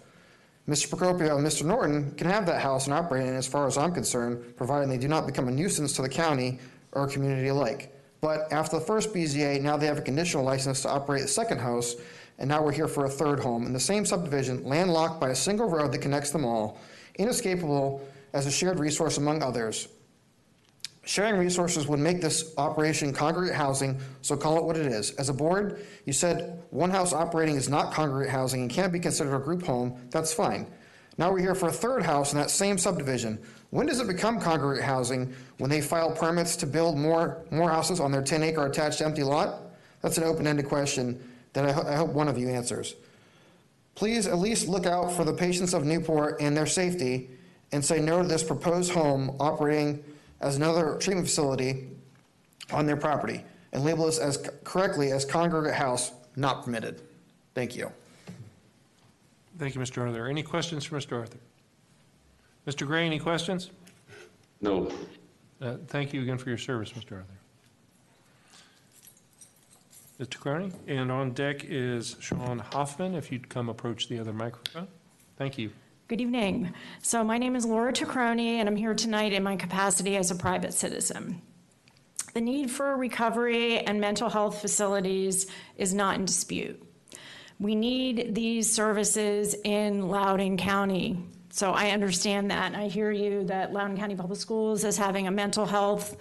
Mr. 0.66 0.88
Procopio 0.88 1.36
and 1.36 1.46
Mr. 1.46 1.62
Norton 1.62 2.10
can 2.12 2.26
have 2.26 2.46
that 2.46 2.62
house 2.62 2.86
and 2.86 2.94
operate 2.94 3.26
it 3.26 3.34
as 3.34 3.46
far 3.46 3.66
as 3.66 3.76
I'm 3.76 3.92
concerned, 3.92 4.56
providing 4.56 4.88
they 4.88 4.96
do 4.96 5.08
not 5.08 5.26
become 5.26 5.46
a 5.48 5.50
nuisance 5.50 5.92
to 5.94 6.02
the 6.02 6.08
county 6.08 6.58
or 6.92 7.06
community 7.06 7.48
alike. 7.48 7.94
But 8.22 8.50
after 8.50 8.78
the 8.78 8.84
first 8.84 9.12
BZA, 9.12 9.60
now 9.60 9.76
they 9.76 9.84
have 9.84 9.98
a 9.98 10.02
conditional 10.02 10.42
license 10.42 10.80
to 10.82 10.88
operate 10.88 11.20
the 11.20 11.28
second 11.28 11.58
house, 11.58 11.96
and 12.38 12.48
now 12.48 12.62
we're 12.62 12.72
here 12.72 12.88
for 12.88 13.04
a 13.04 13.10
third 13.10 13.40
home 13.40 13.66
in 13.66 13.74
the 13.74 13.80
same 13.80 14.06
subdivision, 14.06 14.64
landlocked 14.64 15.20
by 15.20 15.28
a 15.28 15.34
single 15.34 15.68
road 15.68 15.92
that 15.92 15.98
connects 15.98 16.30
them 16.30 16.46
all, 16.46 16.78
inescapable 17.16 18.00
as 18.32 18.46
a 18.46 18.50
shared 18.50 18.78
resource 18.78 19.18
among 19.18 19.42
others. 19.42 19.88
Sharing 21.06 21.36
resources 21.36 21.86
would 21.86 22.00
make 22.00 22.22
this 22.22 22.54
operation 22.56 23.12
congregate 23.12 23.54
housing, 23.54 24.00
so 24.22 24.36
call 24.36 24.56
it 24.56 24.64
what 24.64 24.76
it 24.76 24.86
is. 24.86 25.10
As 25.12 25.28
a 25.28 25.34
board, 25.34 25.84
you 26.06 26.14
said 26.14 26.62
one 26.70 26.90
house 26.90 27.12
operating 27.12 27.56
is 27.56 27.68
not 27.68 27.92
congregate 27.92 28.32
housing 28.32 28.62
and 28.62 28.70
can't 28.70 28.92
be 28.92 28.98
considered 28.98 29.36
a 29.36 29.38
group 29.38 29.62
home. 29.62 29.98
That's 30.10 30.32
fine. 30.32 30.66
Now 31.18 31.30
we're 31.30 31.40
here 31.40 31.54
for 31.54 31.68
a 31.68 31.72
third 31.72 32.02
house 32.02 32.32
in 32.32 32.38
that 32.38 32.50
same 32.50 32.78
subdivision. 32.78 33.38
When 33.70 33.86
does 33.86 34.00
it 34.00 34.06
become 34.06 34.40
congregate 34.40 34.84
housing? 34.84 35.32
When 35.58 35.68
they 35.68 35.80
file 35.80 36.10
permits 36.10 36.56
to 36.56 36.66
build 36.66 36.96
more, 36.96 37.44
more 37.50 37.70
houses 37.70 38.00
on 38.00 38.10
their 38.10 38.22
10 38.22 38.42
acre 38.42 38.66
attached 38.66 39.02
empty 39.02 39.22
lot? 39.22 39.60
That's 40.00 40.16
an 40.16 40.24
open 40.24 40.46
ended 40.46 40.66
question 40.66 41.22
that 41.52 41.66
I, 41.66 41.72
ho- 41.72 41.86
I 41.86 41.96
hope 41.96 42.10
one 42.10 42.28
of 42.28 42.38
you 42.38 42.48
answers. 42.48 42.94
Please 43.94 44.26
at 44.26 44.38
least 44.38 44.68
look 44.68 44.86
out 44.86 45.12
for 45.12 45.24
the 45.24 45.32
patients 45.32 45.74
of 45.74 45.84
Newport 45.84 46.40
and 46.40 46.56
their 46.56 46.66
safety 46.66 47.30
and 47.72 47.84
say 47.84 48.00
no 48.00 48.22
to 48.22 48.28
this 48.28 48.42
proposed 48.42 48.92
home 48.92 49.36
operating 49.38 50.02
as 50.40 50.56
another 50.56 50.96
treatment 50.98 51.26
facility 51.26 51.88
on 52.72 52.86
their 52.86 52.96
property 52.96 53.44
and 53.72 53.84
label 53.84 54.06
this 54.06 54.18
as 54.18 54.48
correctly 54.64 55.12
as 55.12 55.24
congregate 55.24 55.74
house 55.74 56.12
not 56.36 56.64
permitted. 56.64 57.02
Thank 57.54 57.76
you. 57.76 57.90
Thank 59.58 59.74
you, 59.74 59.80
Mr. 59.80 60.02
Arthur. 60.02 60.26
Any 60.26 60.42
questions 60.42 60.84
for 60.84 60.96
Mr. 60.96 61.20
Arthur? 61.20 61.38
Mr. 62.66 62.86
Gray, 62.86 63.06
any 63.06 63.18
questions? 63.18 63.70
No. 64.60 64.90
Uh, 65.60 65.76
Thank 65.86 66.12
you 66.12 66.22
again 66.22 66.38
for 66.38 66.48
your 66.48 66.58
service, 66.58 66.90
Mr. 66.92 67.18
Arthur. 67.18 67.38
Mr. 70.20 70.38
Crony, 70.38 70.70
and 70.86 71.10
on 71.10 71.32
deck 71.32 71.64
is 71.64 72.16
Sean 72.20 72.60
Hoffman, 72.60 73.14
if 73.14 73.32
you'd 73.32 73.48
come 73.48 73.68
approach 73.68 74.08
the 74.08 74.18
other 74.20 74.32
microphone. 74.32 74.86
Thank 75.36 75.58
you. 75.58 75.70
Good 76.06 76.20
evening. 76.20 76.74
So 77.00 77.24
my 77.24 77.38
name 77.38 77.56
is 77.56 77.64
Laura 77.64 77.90
TeKrony, 77.90 78.56
and 78.56 78.68
I'm 78.68 78.76
here 78.76 78.92
tonight 78.92 79.32
in 79.32 79.42
my 79.42 79.56
capacity 79.56 80.18
as 80.18 80.30
a 80.30 80.34
private 80.34 80.74
citizen. 80.74 81.40
The 82.34 82.42
need 82.42 82.70
for 82.70 82.94
recovery 82.94 83.78
and 83.78 84.02
mental 84.02 84.28
health 84.28 84.60
facilities 84.60 85.46
is 85.78 85.94
not 85.94 86.16
in 86.16 86.26
dispute. 86.26 86.78
We 87.58 87.74
need 87.74 88.34
these 88.34 88.70
services 88.70 89.56
in 89.64 90.06
Loudoun 90.06 90.58
County. 90.58 91.24
So 91.48 91.72
I 91.72 91.88
understand 91.88 92.50
that, 92.50 92.66
and 92.66 92.76
I 92.76 92.88
hear 92.88 93.10
you 93.10 93.44
that 93.44 93.72
Loudoun 93.72 93.96
County 93.96 94.14
Public 94.14 94.38
Schools 94.38 94.84
is 94.84 94.98
having 94.98 95.26
a 95.26 95.30
mental 95.30 95.64
health 95.64 96.18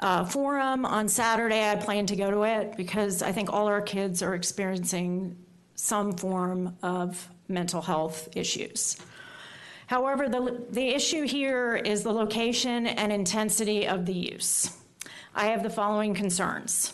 uh, 0.00 0.24
forum 0.24 0.86
on 0.86 1.06
Saturday. 1.06 1.70
I 1.70 1.76
plan 1.76 2.06
to 2.06 2.16
go 2.16 2.30
to 2.30 2.44
it 2.44 2.78
because 2.78 3.20
I 3.20 3.32
think 3.32 3.52
all 3.52 3.66
our 3.66 3.82
kids 3.82 4.22
are 4.22 4.34
experiencing 4.34 5.36
some 5.74 6.14
form 6.14 6.78
of 6.82 7.28
mental 7.46 7.82
health 7.82 8.30
issues. 8.34 8.96
However, 9.88 10.28
the, 10.28 10.66
the 10.68 10.88
issue 10.90 11.22
here 11.22 11.74
is 11.74 12.02
the 12.02 12.12
location 12.12 12.86
and 12.86 13.10
intensity 13.10 13.88
of 13.88 14.04
the 14.04 14.12
use. 14.12 14.76
I 15.34 15.46
have 15.46 15.62
the 15.62 15.70
following 15.70 16.12
concerns. 16.12 16.92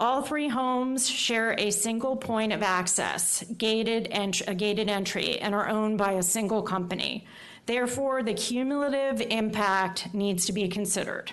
All 0.00 0.22
three 0.22 0.48
homes 0.48 1.06
share 1.06 1.54
a 1.58 1.70
single 1.70 2.16
point 2.16 2.54
of 2.54 2.62
access, 2.62 3.44
gated 3.58 4.08
ent- 4.10 4.48
a 4.48 4.54
gated 4.54 4.88
entry, 4.88 5.40
and 5.40 5.54
are 5.54 5.68
owned 5.68 5.98
by 5.98 6.12
a 6.12 6.22
single 6.22 6.62
company. 6.62 7.26
Therefore, 7.66 8.22
the 8.22 8.32
cumulative 8.32 9.20
impact 9.20 10.14
needs 10.14 10.46
to 10.46 10.54
be 10.54 10.68
considered. 10.68 11.32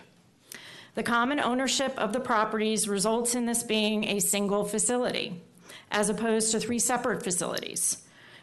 The 0.96 1.04
common 1.04 1.40
ownership 1.40 1.98
of 1.98 2.12
the 2.12 2.20
properties 2.20 2.90
results 2.90 3.36
in 3.36 3.46
this 3.46 3.64
being 3.64 4.04
a 4.04 4.20
single 4.20 4.66
facility, 4.66 5.42
as 5.92 6.10
opposed 6.10 6.52
to 6.52 6.60
three 6.60 6.78
separate 6.78 7.24
facilities. 7.24 8.00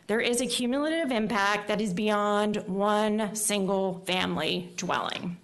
There 0.06 0.20
is 0.20 0.40
a 0.40 0.46
cumulative 0.46 1.10
impact 1.10 1.66
that 1.66 1.80
is 1.80 1.92
beyond 1.92 2.58
one 2.68 3.34
single 3.34 4.02
family 4.06 4.70
dwelling. 4.76 5.36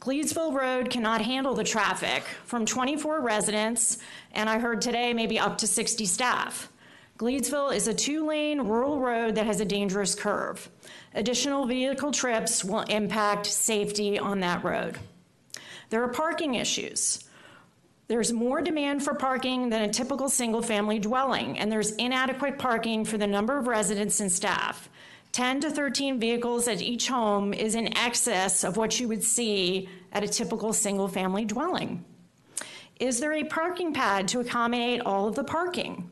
Gleedsville 0.00 0.52
Road 0.52 0.90
cannot 0.90 1.22
handle 1.22 1.54
the 1.54 1.64
traffic 1.64 2.22
from 2.44 2.66
24 2.66 3.20
residents, 3.22 3.98
and 4.32 4.50
I 4.50 4.58
heard 4.58 4.82
today 4.82 5.14
maybe 5.14 5.38
up 5.38 5.56
to 5.58 5.66
60 5.66 6.04
staff. 6.04 6.70
Gleedsville 7.18 7.74
is 7.74 7.88
a 7.88 7.94
two 7.94 8.26
lane 8.26 8.60
rural 8.60 9.00
road 9.00 9.34
that 9.34 9.46
has 9.46 9.60
a 9.60 9.64
dangerous 9.64 10.14
curve. 10.14 10.68
Additional 11.14 11.64
vehicle 11.64 12.12
trips 12.12 12.62
will 12.62 12.80
impact 12.82 13.46
safety 13.46 14.18
on 14.18 14.40
that 14.40 14.62
road. 14.62 14.98
There 15.88 16.02
are 16.02 16.08
parking 16.08 16.54
issues. 16.54 17.24
There's 18.10 18.32
more 18.32 18.60
demand 18.60 19.04
for 19.04 19.14
parking 19.14 19.68
than 19.68 19.82
a 19.82 19.92
typical 19.92 20.28
single 20.28 20.62
family 20.62 20.98
dwelling, 20.98 21.56
and 21.60 21.70
there's 21.70 21.92
inadequate 21.92 22.58
parking 22.58 23.04
for 23.04 23.16
the 23.16 23.26
number 23.28 23.56
of 23.56 23.68
residents 23.68 24.18
and 24.18 24.32
staff. 24.32 24.88
10 25.30 25.60
to 25.60 25.70
13 25.70 26.18
vehicles 26.18 26.66
at 26.66 26.82
each 26.82 27.06
home 27.06 27.54
is 27.54 27.76
in 27.76 27.96
excess 27.96 28.64
of 28.64 28.76
what 28.76 28.98
you 28.98 29.06
would 29.06 29.22
see 29.22 29.88
at 30.10 30.24
a 30.24 30.28
typical 30.28 30.72
single 30.72 31.06
family 31.06 31.44
dwelling. 31.44 32.04
Is 32.98 33.20
there 33.20 33.32
a 33.32 33.44
parking 33.44 33.94
pad 33.94 34.26
to 34.26 34.40
accommodate 34.40 35.02
all 35.02 35.28
of 35.28 35.36
the 35.36 35.44
parking? 35.44 36.10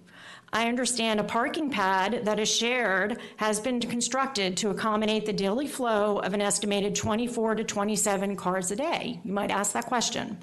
I 0.53 0.69
understand 0.69 1.19
a 1.19 1.25
parking 1.25 1.69
pad 1.69 2.21
that 2.27 2.39
is 2.39 2.49
shared 2.49 3.19
has 3.39 3.59
been 3.59 3.81
constructed 3.81 4.57
to 4.59 4.71
accommodate 4.71 5.27
the 5.27 5.33
daily 5.33 5.67
flow 5.67 6.21
of 6.21 6.33
an 6.33 6.43
estimated 6.43 6.95
24 6.95 7.57
to 7.57 7.65
27 7.65 8.37
cars 8.37 8.71
a 8.71 8.77
day. 8.77 9.21
You 9.25 9.33
might 9.33 9.51
ask 9.51 9.73
that 9.73 9.87
question. 9.87 10.39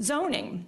Zoning. 0.00 0.66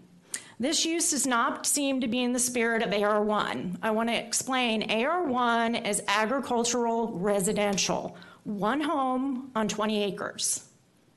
This 0.61 0.85
use 0.85 1.11
does 1.11 1.27
not 1.27 1.67
seem 1.67 2.01
to 2.01 2.09
be 2.09 2.23
in 2.23 2.33
the 2.33 2.39
spirit 2.39 2.83
of 2.83 2.91
AR1. 2.91 3.79
I 3.83 3.91
want 3.93 4.09
to 4.09 4.15
explain 4.15 4.89
AR1 4.89 5.87
is 5.87 6.03
agricultural 6.09 7.13
residential, 7.13 8.17
one 8.45 8.81
home 8.81 9.53
on 9.55 9.69
20 9.69 10.03
acres. 10.03 10.69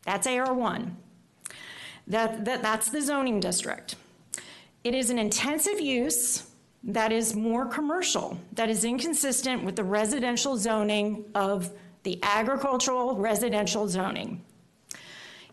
That's 0.04 0.28
AR1. 0.28 0.92
That, 2.08 2.46
that, 2.46 2.62
that's 2.62 2.90
the 2.90 3.02
zoning 3.02 3.40
district. 3.40 3.96
It 4.84 4.94
is 4.94 5.10
an 5.10 5.18
intensive 5.18 5.80
use 5.80 6.48
that 6.84 7.12
is 7.12 7.36
more 7.36 7.66
commercial, 7.66 8.40
that 8.54 8.70
is 8.70 8.84
inconsistent 8.84 9.64
with 9.64 9.76
the 9.76 9.84
residential 9.84 10.58
zoning 10.58 11.26
of 11.36 11.72
the 12.04 12.20
agricultural 12.24 13.16
residential 13.16 13.88
zoning. 13.88 14.44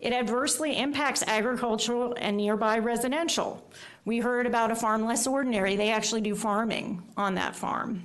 It 0.00 0.12
adversely 0.12 0.78
impacts 0.78 1.22
agricultural 1.26 2.14
and 2.18 2.36
nearby 2.36 2.78
residential. 2.78 3.68
We 4.04 4.18
heard 4.18 4.46
about 4.46 4.70
a 4.70 4.76
farm 4.76 5.04
less 5.04 5.26
ordinary. 5.26 5.76
They 5.76 5.90
actually 5.90 6.20
do 6.20 6.34
farming 6.34 7.02
on 7.16 7.34
that 7.34 7.56
farm. 7.56 8.04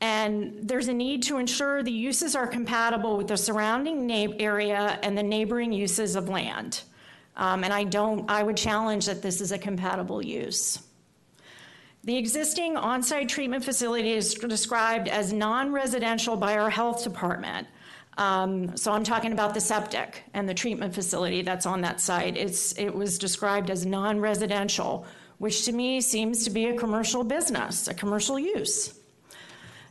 And 0.00 0.58
there's 0.68 0.88
a 0.88 0.92
need 0.92 1.22
to 1.24 1.38
ensure 1.38 1.84
the 1.84 1.92
uses 1.92 2.34
are 2.34 2.48
compatible 2.48 3.16
with 3.16 3.28
the 3.28 3.36
surrounding 3.36 4.10
area 4.40 4.98
and 5.02 5.16
the 5.16 5.22
neighboring 5.22 5.72
uses 5.72 6.16
of 6.16 6.28
land. 6.28 6.82
Um, 7.36 7.62
and 7.62 7.72
I 7.72 7.84
don't, 7.84 8.28
I 8.28 8.42
would 8.42 8.56
challenge 8.56 9.06
that 9.06 9.22
this 9.22 9.40
is 9.40 9.52
a 9.52 9.58
compatible 9.58 10.20
use. 10.20 10.80
The 12.04 12.16
existing 12.16 12.76
on 12.76 13.04
site 13.04 13.28
treatment 13.28 13.64
facility 13.64 14.12
is 14.12 14.34
described 14.34 15.06
as 15.06 15.32
non 15.32 15.70
residential 15.70 16.36
by 16.36 16.58
our 16.58 16.68
health 16.68 17.04
department. 17.04 17.68
Um, 18.18 18.76
So 18.76 18.92
I'm 18.92 19.04
talking 19.04 19.32
about 19.32 19.54
the 19.54 19.60
septic 19.60 20.22
and 20.34 20.48
the 20.48 20.54
treatment 20.54 20.94
facility 20.94 21.42
that's 21.42 21.66
on 21.66 21.80
that 21.80 22.00
site. 22.00 22.36
It's, 22.36 22.72
it 22.78 22.90
was 22.94 23.18
described 23.18 23.70
as 23.70 23.86
non-residential, 23.86 25.06
which 25.38 25.64
to 25.64 25.72
me 25.72 26.00
seems 26.00 26.44
to 26.44 26.50
be 26.50 26.66
a 26.66 26.76
commercial 26.76 27.24
business, 27.24 27.88
a 27.88 27.94
commercial 27.94 28.38
use. 28.38 28.98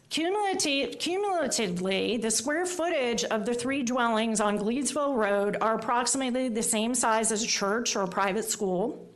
Cumulative, 0.10 1.00
cumulatively, 1.00 2.18
the 2.18 2.30
square 2.30 2.66
footage 2.66 3.24
of 3.24 3.46
the 3.46 3.54
three 3.54 3.82
dwellings 3.82 4.42
on 4.42 4.60
Gleedsville 4.60 5.16
Road 5.16 5.58
are 5.62 5.76
approximately 5.76 6.50
the 6.50 6.62
same 6.62 6.94
size 6.94 7.32
as 7.32 7.44
a 7.44 7.48
church 7.48 7.96
or 7.96 8.02
a 8.02 8.08
private 8.08 8.44
school, 8.44 9.08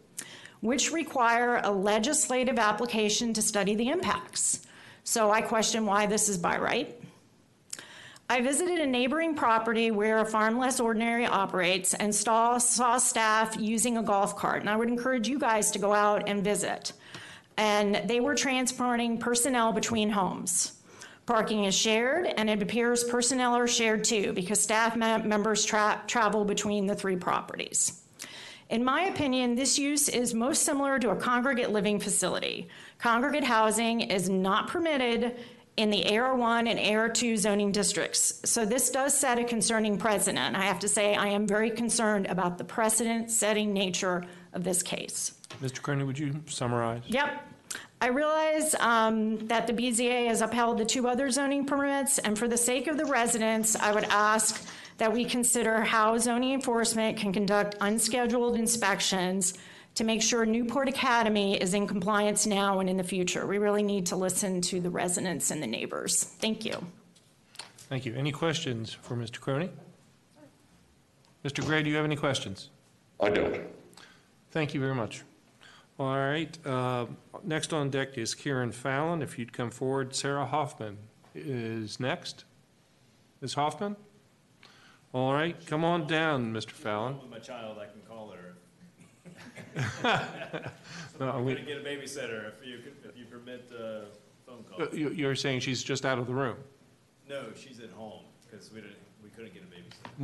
which 0.62 0.94
require 0.94 1.60
a 1.64 1.70
legislative 1.70 2.58
application 2.58 3.34
to 3.34 3.42
study 3.42 3.76
the 3.76 3.90
impacts. 3.90 4.66
So 5.04 5.32
I 5.32 5.42
question 5.42 5.86
why 5.86 6.06
this 6.06 6.30
is 6.30 6.38
by 6.38 6.58
right. 6.58 6.98
I 8.28 8.42
visited 8.42 8.80
a 8.80 8.88
neighboring 8.88 9.36
property 9.36 9.92
where 9.92 10.18
a 10.18 10.26
farm 10.26 10.58
less 10.58 10.80
ordinary 10.80 11.28
operates 11.28 11.94
and 11.94 12.14
saw, 12.14 12.58
saw 12.58 12.98
staff 12.98 13.56
using 13.60 13.98
a 13.98 14.04
golf 14.04 14.36
cart. 14.36 14.62
And 14.62 14.70
I 14.70 14.76
would 14.76 14.90
encourage 14.90 15.28
you 15.28 15.38
guys 15.38 15.70
to 15.72 15.80
go 15.80 15.94
out 15.94 16.28
and 16.28 16.44
visit. 16.44 16.94
And 17.58 18.02
they 18.06 18.20
were 18.20 18.34
transporting 18.34 19.20
personnel 19.20 19.74
between 19.74 20.10
homes. 20.10 20.74
Parking 21.28 21.66
is 21.66 21.76
shared, 21.76 22.26
and 22.26 22.50
it 22.50 22.62
appears 22.62 23.04
personnel 23.04 23.56
are 23.56 23.68
shared 23.68 24.04
too 24.04 24.34
because 24.34 24.60
staff 24.60 24.96
members 24.96 25.64
tra- 25.64 26.02
travel 26.08 26.46
between 26.46 26.88
the 26.88 26.96
three 26.96 27.16
properties. 27.16 28.02
In 28.70 28.84
my 28.84 29.04
opinion, 29.04 29.54
this 29.54 29.78
use 29.78 30.10
is 30.10 30.34
most 30.34 30.64
similar 30.64 30.98
to 30.98 31.12
a 31.12 31.16
congregate 31.16 31.70
living 31.70 32.00
facility. 32.00 32.68
Congregate 32.98 33.44
housing 33.44 34.02
is 34.02 34.30
not 34.30 34.68
permitted 34.68 35.36
in 35.78 35.90
the 35.90 36.04
AR1 36.06 36.70
and 36.70 36.80
AR2 36.80 37.38
zoning 37.38 37.72
districts. 37.72 38.42
So 38.46 38.66
this 38.66 38.90
does 38.90 39.18
set 39.18 39.38
a 39.40 39.44
concerning 39.44 39.98
precedent. 39.98 40.56
I 40.56 40.62
have 40.62 40.80
to 40.80 40.88
say, 40.88 41.16
I 41.16 41.28
am 41.28 41.46
very 41.46 41.70
concerned 41.70 42.28
about 42.28 42.58
the 42.58 42.64
precedent-setting 42.64 43.74
nature 43.74 44.26
of 44.54 44.64
this 44.64 44.82
case. 44.82 45.34
Mr. 45.62 45.82
Kearney, 45.82 46.06
would 46.06 46.18
you 46.18 46.42
summarize? 46.48 47.02
Yep. 47.08 47.52
I 48.02 48.08
realize 48.08 48.76
um, 48.76 49.48
that 49.48 49.68
the 49.68 49.74
BZA 49.74 50.28
has 50.28 50.42
upheld 50.42 50.78
the 50.78 50.86
two 50.86 51.08
other 51.08 51.30
zoning 51.30 51.66
permits, 51.66 52.20
and 52.20 52.38
for 52.38 52.48
the 52.48 52.58
sake 52.58 52.88
of 52.88 52.98
the 52.98 53.06
residents, 53.06 53.76
I 53.76 53.94
would 53.94 54.06
ask 54.06 54.66
that 54.98 55.12
we 55.12 55.26
consider 55.26 55.82
how 55.82 56.18
zoning 56.18 56.54
enforcement 56.54 57.18
can 57.18 57.34
conduct 57.34 57.76
unscheduled 57.82 58.58
inspections 58.58 59.58
to 59.96 60.04
make 60.04 60.22
sure 60.22 60.46
Newport 60.46 60.90
Academy 60.90 61.60
is 61.60 61.74
in 61.74 61.88
compliance 61.88 62.46
now 62.46 62.80
and 62.80 62.90
in 62.90 62.98
the 62.98 63.04
future. 63.04 63.48
We 63.48 63.58
really 63.58 63.84
need 63.84 64.06
to 64.08 64.16
listen 64.16 64.62
to 64.62 64.80
the 64.80 64.90
residents 64.90 65.52
and 65.52 65.64
the 65.64 65.68
neighbors. 65.68 66.24
Thank 66.24 66.66
you. 66.66 66.86
Thank 67.78 68.06
you. 68.06 68.14
Any 68.16 68.32
questions 68.32 68.92
for 68.92 69.16
Mr. 69.16 69.40
Crony? 69.40 69.70
Mr. 71.44 71.64
Gray, 71.66 71.84
do 71.84 71.90
you 71.90 71.96
have 71.96 72.06
any 72.06 72.16
questions? 72.16 72.70
I 73.22 73.30
don't. 73.30 73.62
Thank 74.52 74.74
you 74.74 74.80
very 74.80 74.96
much. 74.96 75.24
All 75.98 76.18
right, 76.18 76.58
uh, 76.66 77.06
next 77.44 77.72
on 77.72 77.90
deck 77.90 78.18
is 78.18 78.36
Kieran 78.36 78.74
Fallon. 78.74 79.22
If 79.22 79.40
you'd 79.40 79.54
come 79.54 79.72
forward, 79.72 80.14
Sarah 80.14 80.46
Hoffman 80.46 80.98
is 81.34 82.02
next. 82.02 82.44
Ms. 83.40 83.54
Hoffman? 83.54 83.96
All 85.14 85.34
right, 85.34 85.56
come 85.68 85.86
on 85.86 86.08
down, 86.08 86.52
Mr. 86.52 86.72
Fallon. 86.72 87.22
With 87.22 87.30
my 87.30 87.40
child, 87.40 87.78
I 87.78 87.86
can 87.86 88.02
call 88.02 88.02
her. 88.02 88.05
No, 91.20 91.30
I'm 91.32 91.46
we- 91.46 91.54
gonna 91.54 91.66
get 91.66 91.78
a 91.78 91.82
babysitter 91.82 92.48
if 92.50 92.66
you, 92.66 92.80
could- 92.80 93.10
if 93.10 93.18
you 93.18 93.26
permit 93.26 93.72
a 93.72 94.06
phone 94.46 94.64
Uh, 94.74 94.86
call. 94.88 94.96
you- 94.98 95.10
You're 95.12 95.36
saying 95.36 95.62
she's 95.62 95.82
just 95.84 96.06
out 96.06 96.18
of 96.20 96.28
the 96.28 96.34
room? 96.34 96.58
No, 97.30 97.46
she's 97.56 97.80
at 97.80 97.90
home, 97.92 98.24
because 98.50 98.70
we 98.72 98.82
didn't, 98.82 98.98
we 99.24 99.30
couldn't 99.30 99.54
get 99.54 99.64
a 99.64 99.66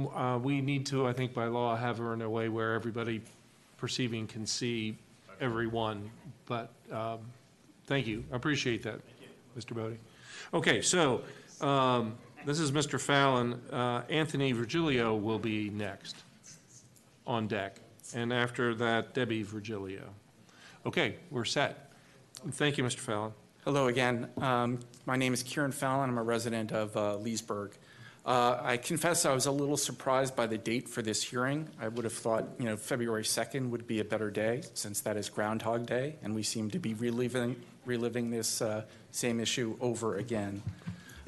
babysitter. 0.04 0.36
Uh, 0.36 0.38
We 0.40 0.60
need 0.62 0.86
to, 0.88 1.08
I 1.08 1.14
think 1.14 1.34
by 1.34 1.46
law, 1.46 1.76
have 1.78 1.98
her 1.98 2.14
in 2.14 2.22
a 2.22 2.30
way 2.30 2.50
where 2.50 2.74
everybody 2.74 3.22
perceiving 3.78 4.28
can 4.28 4.46
see 4.46 4.98
everyone. 5.40 6.12
But 6.46 6.72
um, 6.92 7.20
thank 7.86 8.06
you, 8.08 8.24
I 8.32 8.36
appreciate 8.36 8.84
that, 8.84 9.00
Mr. 9.58 9.74
Bodie. 9.76 9.98
Okay, 10.54 10.82
so 10.82 11.24
um, 11.62 12.18
this 12.46 12.60
is 12.60 12.72
Mr. 12.72 13.00
Fallon. 13.00 13.54
Uh, 13.72 14.04
Anthony 14.10 14.52
Virgilio 14.52 15.16
will 15.16 15.40
be 15.40 15.70
next 15.70 16.18
on 17.26 17.48
deck. 17.48 17.78
And 18.14 18.34
after 18.34 18.76
that, 18.76 19.14
Debbie 19.14 19.44
Virgilio. 19.44 20.10
Okay, 20.86 21.16
we're 21.30 21.46
set. 21.46 21.92
Thank 22.52 22.78
you, 22.78 22.84
Mr. 22.84 23.00
Fallon. 23.00 23.34
Hello 23.64 23.88
again. 23.88 24.28
Um, 24.40 24.80
My 25.06 25.16
name 25.16 25.34
is 25.34 25.44
Kieran 25.44 25.72
Fallon. 25.72 26.10
I'm 26.10 26.18
a 26.18 26.24
resident 26.24 26.72
of 26.72 26.98
uh, 26.98 27.16
Leesburg. 27.18 27.74
Uh, 28.26 28.60
I 28.62 28.78
confess 28.78 29.26
I 29.26 29.34
was 29.34 29.46
a 29.48 29.52
little 29.52 29.78
surprised 29.78 30.36
by 30.36 30.46
the 30.46 30.58
date 30.58 30.88
for 30.88 31.02
this 31.02 31.24
hearing. 31.24 31.68
I 31.80 31.88
would 31.88 32.04
have 32.04 32.14
thought, 32.14 32.46
you 32.60 32.66
know, 32.66 32.78
February 32.78 33.24
2nd 33.24 33.70
would 33.70 33.88
be 33.88 34.00
a 34.00 34.04
better 34.04 34.30
day, 34.30 34.62
since 34.74 35.02
that 35.02 35.18
is 35.18 35.30
Groundhog 35.30 35.88
Day, 35.88 36.16
and 36.22 36.36
we 36.36 36.44
seem 36.44 36.70
to 36.72 36.80
be 36.80 36.94
reliving, 36.94 37.56
reliving 37.86 38.30
this 38.30 38.62
uh, 38.62 38.84
same 39.12 39.40
issue 39.40 39.76
over 39.82 40.18
again. 40.18 40.62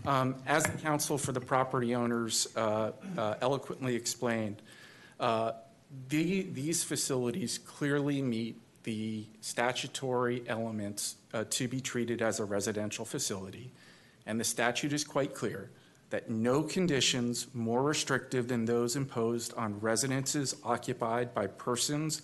Um, 0.05 0.35
As 0.45 0.63
the 0.63 0.77
counsel 0.77 1.17
for 1.17 1.31
the 1.31 1.41
property 1.41 1.95
owners 1.95 2.47
uh, 2.55 2.91
uh, 3.17 3.35
eloquently 3.41 3.95
explained, 3.95 4.61
uh, 5.19 5.53
the- 6.09 6.43
these 6.43 6.83
facilities 6.83 7.57
clearly 7.57 8.21
meet 8.21 8.59
the 8.83 9.25
statutory 9.41 10.43
elements 10.47 11.15
uh, 11.33 11.45
to 11.49 11.67
be 11.67 11.79
treated 11.79 12.21
as 12.21 12.39
a 12.39 12.45
residential 12.45 13.05
facility. 13.05 13.71
And 14.25 14.39
the 14.39 14.43
statute 14.43 14.93
is 14.93 15.03
quite 15.03 15.33
clear 15.33 15.69
that 16.09 16.29
no 16.29 16.61
conditions 16.63 17.47
more 17.53 17.81
restrictive 17.81 18.47
than 18.47 18.65
those 18.65 18.95
imposed 18.95 19.53
on 19.55 19.79
residences 19.79 20.55
occupied 20.63 21.33
by 21.33 21.47
persons 21.47 22.21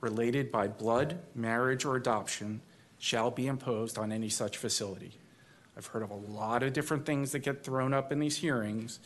related 0.00 0.50
by 0.50 0.66
blood, 0.66 1.18
marriage, 1.34 1.84
or 1.84 1.96
adoption 1.96 2.60
shall 2.98 3.30
be 3.30 3.46
imposed 3.46 3.98
on 3.98 4.10
any 4.10 4.28
such 4.28 4.56
facility. 4.56 5.12
I've 5.76 5.86
heard 5.86 6.02
of 6.02 6.10
a 6.10 6.14
lot 6.14 6.62
of 6.62 6.72
different 6.72 7.06
things 7.06 7.32
that 7.32 7.38
get 7.40 7.62
thrown 7.62 7.94
up 7.94 8.10
in 8.10 8.18
these 8.18 8.38
hearings. 8.38 8.98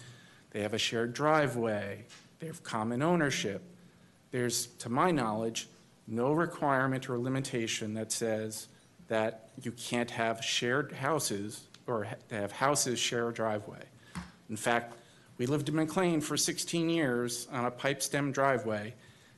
They 0.51 0.63
have 0.63 0.75
a 0.75 0.79
shared 0.79 1.13
driveway, 1.13 2.05
they 2.39 2.47
have 2.47 2.63
common 2.63 3.03
ownership. 3.03 3.63
There's, 4.35 4.67
to 4.79 4.89
my 4.89 5.13
knowledge, 5.13 5.69
no 6.09 6.33
requirement 6.33 7.09
or 7.09 7.17
limitation 7.21 7.95
that 7.95 8.11
says 8.11 8.67
that 9.07 9.51
you 9.63 9.71
can't 9.71 10.11
have 10.11 10.43
shared 10.45 10.91
houses 10.91 11.69
or 11.87 12.03
ha- 12.03 12.17
have 12.33 12.51
houses 12.51 12.99
share 12.99 13.29
a 13.29 13.33
driveway. 13.33 13.85
In 14.51 14.57
fact, 14.57 14.97
we 15.39 15.47
lived 15.47 15.69
in 15.69 15.77
McLean 15.77 16.21
for 16.21 16.37
16 16.37 16.91
years 16.91 17.47
on 17.53 17.65
a 17.65 17.71
pipe 17.71 18.03
stem 18.03 18.33
driveway. 18.33 18.95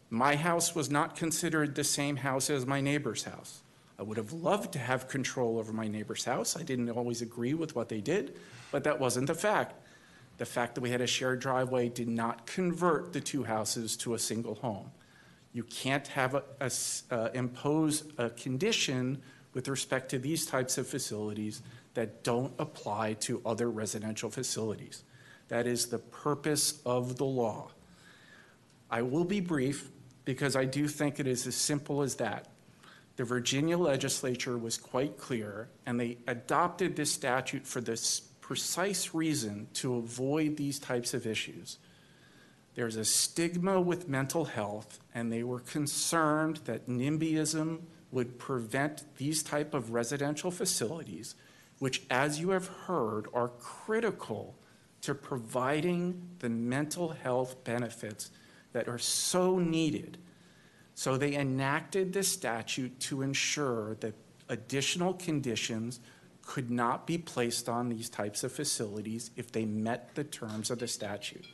My 0.08 0.34
house 0.34 0.74
was 0.74 0.90
not 0.90 1.14
considered 1.14 1.74
the 1.74 1.84
same 1.84 2.16
house 2.16 2.48
as 2.48 2.64
my 2.64 2.80
neighbor's 2.80 3.24
house. 3.24 3.60
I 3.98 4.02
would 4.02 4.16
have 4.16 4.32
loved 4.32 4.72
to 4.72 4.78
have 4.78 5.08
control 5.08 5.58
over 5.58 5.74
my 5.74 5.88
neighbor's 5.88 6.24
house. 6.24 6.56
I 6.56 6.62
didn't 6.62 6.88
always 6.88 7.20
agree 7.20 7.52
with 7.52 7.76
what 7.76 7.90
they 7.90 8.00
did, 8.00 8.34
but 8.72 8.84
that 8.84 8.98
wasn't 8.98 9.26
the 9.26 9.34
fact. 9.34 9.74
The 10.38 10.46
fact 10.46 10.74
that 10.74 10.80
we 10.80 10.90
had 10.90 11.00
a 11.00 11.06
shared 11.06 11.40
driveway 11.40 11.88
did 11.88 12.08
not 12.08 12.46
convert 12.46 13.12
the 13.12 13.20
two 13.20 13.44
houses 13.44 13.96
to 13.98 14.14
a 14.14 14.18
single 14.18 14.56
home. 14.56 14.90
You 15.52 15.62
can't 15.62 16.06
have 16.08 16.34
a, 16.34 16.42
a 16.60 16.70
uh, 17.10 17.30
impose 17.32 18.04
a 18.18 18.28
condition 18.30 19.22
with 19.54 19.68
respect 19.68 20.10
to 20.10 20.18
these 20.18 20.44
types 20.44 20.76
of 20.76 20.86
facilities 20.86 21.62
that 21.94 22.22
don't 22.22 22.52
apply 22.58 23.14
to 23.14 23.40
other 23.46 23.70
residential 23.70 24.28
facilities. 24.28 25.02
That 25.48 25.66
is 25.66 25.86
the 25.86 25.98
purpose 25.98 26.82
of 26.84 27.16
the 27.16 27.24
law. 27.24 27.70
I 28.90 29.00
will 29.00 29.24
be 29.24 29.40
brief 29.40 29.88
because 30.26 30.56
I 30.56 30.66
do 30.66 30.88
think 30.88 31.18
it 31.18 31.26
is 31.26 31.46
as 31.46 31.54
simple 31.54 32.02
as 32.02 32.16
that. 32.16 32.48
The 33.16 33.24
Virginia 33.24 33.78
legislature 33.78 34.58
was 34.58 34.76
quite 34.76 35.16
clear, 35.16 35.68
and 35.86 35.98
they 35.98 36.18
adopted 36.26 36.94
this 36.94 37.10
statute 37.10 37.66
for 37.66 37.80
this 37.80 38.28
precise 38.46 39.12
reason 39.12 39.66
to 39.72 39.96
avoid 39.96 40.56
these 40.56 40.78
types 40.78 41.12
of 41.12 41.26
issues. 41.26 41.78
There's 42.76 42.94
a 42.94 43.04
stigma 43.04 43.80
with 43.80 44.08
mental 44.08 44.44
health, 44.44 45.00
and 45.12 45.32
they 45.32 45.42
were 45.42 45.58
concerned 45.58 46.60
that 46.64 46.88
NIMBYism 46.88 47.80
would 48.12 48.38
prevent 48.38 49.02
these 49.16 49.42
type 49.42 49.74
of 49.74 49.90
residential 49.90 50.52
facilities, 50.52 51.34
which, 51.80 52.02
as 52.08 52.38
you 52.38 52.50
have 52.50 52.68
heard, 52.68 53.26
are 53.34 53.48
critical 53.48 54.54
to 55.00 55.12
providing 55.12 56.28
the 56.38 56.48
mental 56.48 57.08
health 57.08 57.64
benefits 57.64 58.30
that 58.72 58.86
are 58.86 58.98
so 58.98 59.58
needed. 59.58 60.18
So 60.94 61.16
they 61.16 61.34
enacted 61.34 62.12
this 62.12 62.28
statute 62.28 63.00
to 63.00 63.22
ensure 63.22 63.96
that 63.96 64.14
additional 64.48 65.14
conditions 65.14 65.98
could 66.46 66.70
not 66.70 67.06
be 67.06 67.18
placed 67.18 67.68
on 67.68 67.88
these 67.88 68.08
types 68.08 68.44
of 68.44 68.52
facilities 68.52 69.30
if 69.36 69.50
they 69.52 69.64
met 69.64 70.14
the 70.14 70.24
terms 70.24 70.70
of 70.70 70.78
the 70.78 70.88
statute. 70.88 71.46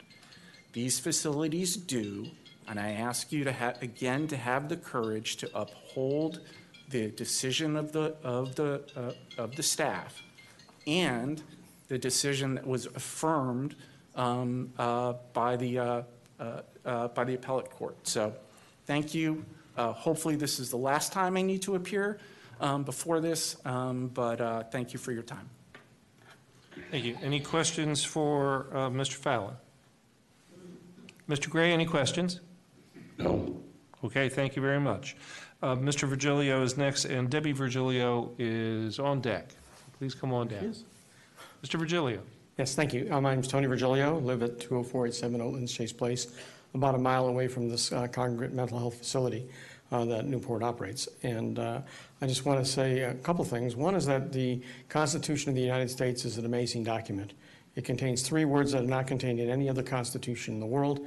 These 0.73 1.01
facilities 1.01 1.77
do, 1.77 2.27
and 2.69 2.79
I 2.79 2.91
ask 2.93 3.33
you 3.33 3.45
to 3.45 3.53
ha- 3.53 3.75
again 3.81 4.29
to 4.29 4.37
have 4.37 4.69
the 4.69 4.77
courage 4.77 5.37
to 5.37 5.51
uphold 5.55 6.41
the 6.89 7.11
decision 7.11 7.77
of 7.77 7.93
the 7.93 8.15
of 8.23 8.55
the 8.55 8.83
uh, 8.97 9.43
of 9.43 9.57
the 9.57 9.63
staff 9.63 10.23
and 10.87 11.43
the 11.89 11.99
decision 11.99 12.55
that 12.55 12.67
was 12.67 12.87
affirmed 12.87 13.75
um, 14.15 14.73
uh, 14.79 15.15
by 15.33 15.57
the, 15.57 15.79
uh, 15.79 16.03
uh, 16.41 16.61
uh, 16.85 17.09
by 17.09 17.25
the 17.25 17.35
appellate 17.35 17.71
court. 17.71 17.97
So 18.05 18.35
thank 18.87 19.15
you. 19.15 19.45
Uh, 19.77 19.93
Hopefully, 19.93 20.37
this 20.37 20.59
is 20.59 20.71
the 20.71 20.77
last 20.77 21.13
time 21.13 21.37
I 21.37 21.43
need 21.43 21.63
to 21.63 21.75
appear 21.75 22.19
um, 22.63 22.85
before 22.85 23.21
this, 23.21 23.57
um, 23.67 24.09
but 24.09 24.41
uh, 24.41 24.63
thank 24.65 24.93
you 24.93 24.99
for 24.99 25.13
your 25.13 25.23
time. 25.23 25.51
Thank 26.91 27.05
you. 27.05 27.19
Any 27.23 27.41
questions 27.41 28.03
for 28.05 28.69
uh, 28.73 28.89
Mr. 28.89 29.15
Fallon? 29.15 29.55
Mr. 31.29 31.51
Gray, 31.51 31.73
any 31.73 31.85
questions? 31.85 32.41
No. 33.19 33.61
Okay, 34.05 34.29
thank 34.29 34.57
you 34.57 34.63
very 34.63 34.81
much. 34.81 35.17
Uh, 35.63 35.77
Mr. 35.77 36.09
Virgilio 36.09 36.63
is 36.63 36.77
next, 36.77 37.05
and 37.05 37.31
Debbie 37.31 37.53
Virgilio 37.53 38.31
is 38.39 38.99
on 38.99 39.21
deck. 39.21 39.51
Please 39.99 40.15
come 40.15 40.33
on 40.33 40.49
down. 40.49 40.75
Mr. 41.65 41.79
Virgilio. 41.79 42.21
Yes, 42.59 42.75
thank 42.75 42.93
you. 42.93 43.09
Uh, 43.11 43.21
My 43.21 43.35
is 43.35 43.47
Tony 43.49 43.67
Virgilio, 43.67 44.19
live 44.19 44.43
at 44.43 44.59
20487 44.61 45.41
Oatlands 45.41 45.75
Chase 45.75 45.93
Place, 45.93 46.27
about 46.75 46.95
a 46.95 46.99
mile 46.99 47.29
away 47.29 47.49
from 47.49 47.69
this 47.69 47.93
uh, 47.93 48.09
congregate 48.09 48.55
mental 48.55 48.79
health 48.79 48.97
facility 48.97 49.49
uh, 49.93 50.05
that 50.07 50.27
Newport 50.27 50.63
operates. 50.63 51.09
And 51.23 51.59
uh, 51.59 51.83
I 52.23 52.27
just 52.27 52.47
want 52.47 52.65
to 52.65 52.71
say 52.71 53.01
a 53.01 53.15
couple 53.15 53.45
things. 53.45 53.75
One 53.75 53.97
is 53.97 54.07
that 54.07 54.33
the 54.33 54.63
Constitution 54.89 55.49
of 55.49 55.57
the 55.57 55.61
United 55.61 55.91
States 55.91 56.25
is 56.25 56.39
an 56.39 56.47
amazing 56.47 56.85
document. 56.85 57.33
It 57.75 57.85
contains 57.85 58.23
three 58.23 58.45
words 58.45 58.71
that 58.73 58.85
are 58.85 58.87
not 58.87 59.09
contained 59.09 59.41
in 59.41 59.51
any 59.51 59.69
other 59.69 59.83
constitution 59.83 60.55
in 60.55 60.61
the 60.61 60.67
world, 60.67 61.05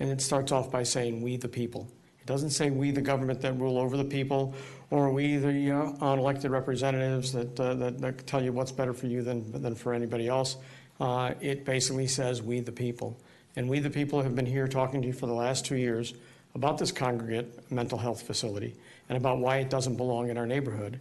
and 0.00 0.08
it 0.08 0.22
starts 0.22 0.52
off 0.52 0.70
by 0.70 0.82
saying, 0.82 1.20
"We 1.20 1.36
the 1.36 1.50
people." 1.50 1.86
It 2.18 2.26
doesn't 2.26 2.48
say 2.48 2.70
we 2.70 2.92
the 2.92 3.02
government 3.02 3.42
that 3.42 3.60
rule 3.60 3.76
over 3.76 3.98
the 3.98 4.06
people, 4.06 4.54
or 4.88 5.12
we 5.12 5.36
the 5.36 5.70
uh, 5.70 5.92
unelected 6.00 6.48
representatives 6.48 7.30
that, 7.32 7.60
uh, 7.60 7.74
that, 7.74 8.00
that 8.00 8.26
tell 8.26 8.42
you 8.42 8.54
what's 8.54 8.72
better 8.72 8.94
for 8.94 9.06
you 9.06 9.20
than, 9.20 9.52
than 9.60 9.74
for 9.74 9.92
anybody 9.92 10.28
else. 10.28 10.56
Uh, 10.98 11.34
it 11.42 11.66
basically 11.66 12.06
says 12.06 12.40
we 12.40 12.60
the 12.60 12.72
people. 12.72 13.20
And 13.56 13.68
we 13.68 13.80
the 13.80 13.90
people 13.90 14.22
have 14.22 14.34
been 14.34 14.46
here 14.46 14.66
talking 14.66 15.02
to 15.02 15.08
you 15.08 15.12
for 15.12 15.26
the 15.26 15.34
last 15.34 15.66
two 15.66 15.76
years 15.76 16.14
about 16.54 16.78
this 16.78 16.90
congregate 16.90 17.70
mental 17.70 17.98
health 17.98 18.22
facility 18.22 18.74
and 19.08 19.16
about 19.16 19.38
why 19.38 19.58
it 19.58 19.70
doesn't 19.70 19.96
belong 19.96 20.30
in 20.30 20.38
our 20.38 20.46
neighborhood. 20.46 21.00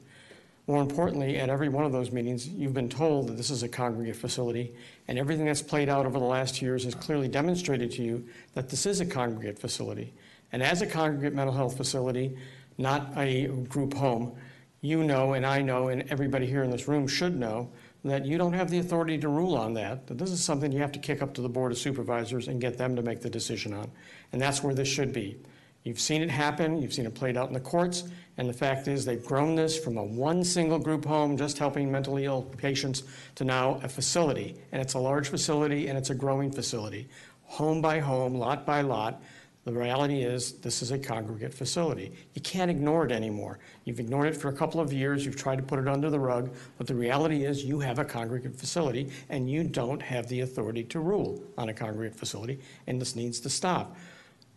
More 0.68 0.82
importantly, 0.82 1.38
at 1.38 1.50
every 1.50 1.68
one 1.68 1.84
of 1.84 1.92
those 1.92 2.12
meetings, 2.12 2.48
you've 2.48 2.74
been 2.74 2.90
told 2.90 3.28
that 3.28 3.36
this 3.36 3.50
is 3.50 3.64
a 3.64 3.68
congregate 3.68 4.16
facility, 4.16 4.74
and 5.08 5.20
everything 5.20 5.46
that's 5.46 5.62
played 5.62 5.90
out 5.90 6.06
over 6.06 6.18
the 6.18 6.26
last 6.26 6.62
years 6.62 6.86
has 6.86 6.96
clearly 6.96 7.28
demonstrated 7.28 7.92
to 7.92 8.02
you 8.02 8.26
that 8.54 8.70
this 8.70 8.86
is 8.86 9.02
a 9.02 9.06
congregate 9.06 9.60
facility. 9.60 10.14
And 10.54 10.64
as 10.64 10.82
a 10.82 10.88
congregate 10.88 11.34
mental 11.34 11.54
health 11.54 11.76
facility, 11.76 12.38
not 12.78 13.12
a 13.18 13.48
group 13.48 13.94
home, 13.94 14.38
you 14.82 15.04
know, 15.04 15.34
and 15.34 15.46
I 15.46 15.62
know, 15.62 15.90
and 15.90 16.04
everybody 16.10 16.46
here 16.46 16.64
in 16.64 16.72
this 16.72 16.88
room 16.88 17.08
should 17.08 17.38
know, 17.38 17.70
that 18.06 18.26
you 18.26 18.38
don't 18.38 18.54
have 18.54 18.70
the 18.70 18.80
authority 18.80 19.18
to 19.18 19.30
rule 19.30 19.56
on 19.56 19.74
that, 19.76 20.08
that 20.08 20.18
this 20.18 20.30
is 20.30 20.44
something 20.44 20.72
you 20.72 20.80
have 20.80 20.92
to 20.92 21.00
kick 21.00 21.22
up 21.22 21.34
to 21.34 21.42
the 21.42 21.50
Board 21.50 21.72
of 21.72 21.78
Supervisors 21.78 22.48
and 22.48 22.60
get 22.60 22.78
them 22.78 22.96
to 22.96 23.02
make 23.02 23.22
the 23.22 23.30
decision 23.30 23.74
on. 23.74 23.90
And 24.32 24.42
that's 24.42 24.62
where 24.62 24.74
this 24.74 24.88
should 24.88 25.14
be. 25.14 25.38
You've 25.84 26.00
seen 26.00 26.22
it 26.22 26.30
happen, 26.30 26.82
you've 26.82 26.94
seen 26.94 27.06
it 27.06 27.14
played 27.14 27.36
out 27.36 27.50
in 27.50 27.54
the 27.54 27.60
courts, 27.60 28.06
and 28.38 28.48
the 28.48 28.54
fact 28.54 28.88
is 28.88 29.04
they've 29.04 29.24
grown 29.24 29.56
this 29.56 29.78
from 29.78 29.98
a 29.98 30.04
one 30.04 30.44
single 30.44 30.80
group 30.80 31.06
home 31.06 31.38
just 31.38 31.58
helping 31.58 31.92
mentally 31.92 32.26
ill 32.26 32.42
patients 32.42 33.04
to 33.36 33.44
now 33.44 33.80
a 33.84 33.90
facility. 33.90 34.56
And 34.72 34.82
it's 34.82 34.94
a 34.94 35.00
large 35.00 35.28
facility 35.28 35.88
and 35.88 35.98
it's 35.98 36.10
a 36.10 36.16
growing 36.16 36.52
facility. 36.52 37.08
Home 37.44 37.82
by 37.82 38.00
home, 38.00 38.34
lot 38.36 38.66
by 38.66 38.82
lot, 38.82 39.22
the 39.66 39.72
reality 39.72 40.24
is 40.24 40.54
this 40.54 40.82
is 40.82 40.92
a 40.92 41.00
congregate 41.00 41.54
facility. 41.54 42.12
You 42.34 42.42
can't 42.42 42.70
ignore 42.70 43.06
it 43.06 43.12
anymore. 43.14 43.60
You've 43.86 44.00
ignored 44.00 44.28
it 44.28 44.36
for 44.36 44.50
a 44.50 44.54
couple 44.54 44.82
of 44.82 44.92
years, 44.92 45.26
you've 45.26 45.38
tried 45.38 45.58
to 45.58 45.64
put 45.64 45.80
it 45.80 45.88
under 45.88 46.10
the 46.10 46.20
rug, 46.20 46.54
but 46.78 46.86
the 46.86 46.96
reality 46.96 47.46
is 47.46 47.64
you 47.64 47.80
have 47.80 47.98
a 47.98 48.04
congregate 48.04 48.56
facility 48.56 49.10
and 49.30 49.50
you 49.50 49.64
don't 49.64 50.02
have 50.02 50.28
the 50.28 50.42
authority 50.42 50.84
to 50.86 51.00
rule 51.00 51.42
on 51.58 51.70
a 51.70 51.74
congregate 51.74 52.16
facility, 52.18 52.60
and 52.88 53.00
this 53.00 53.16
needs 53.16 53.40
to 53.42 53.50
stop. 53.50 53.96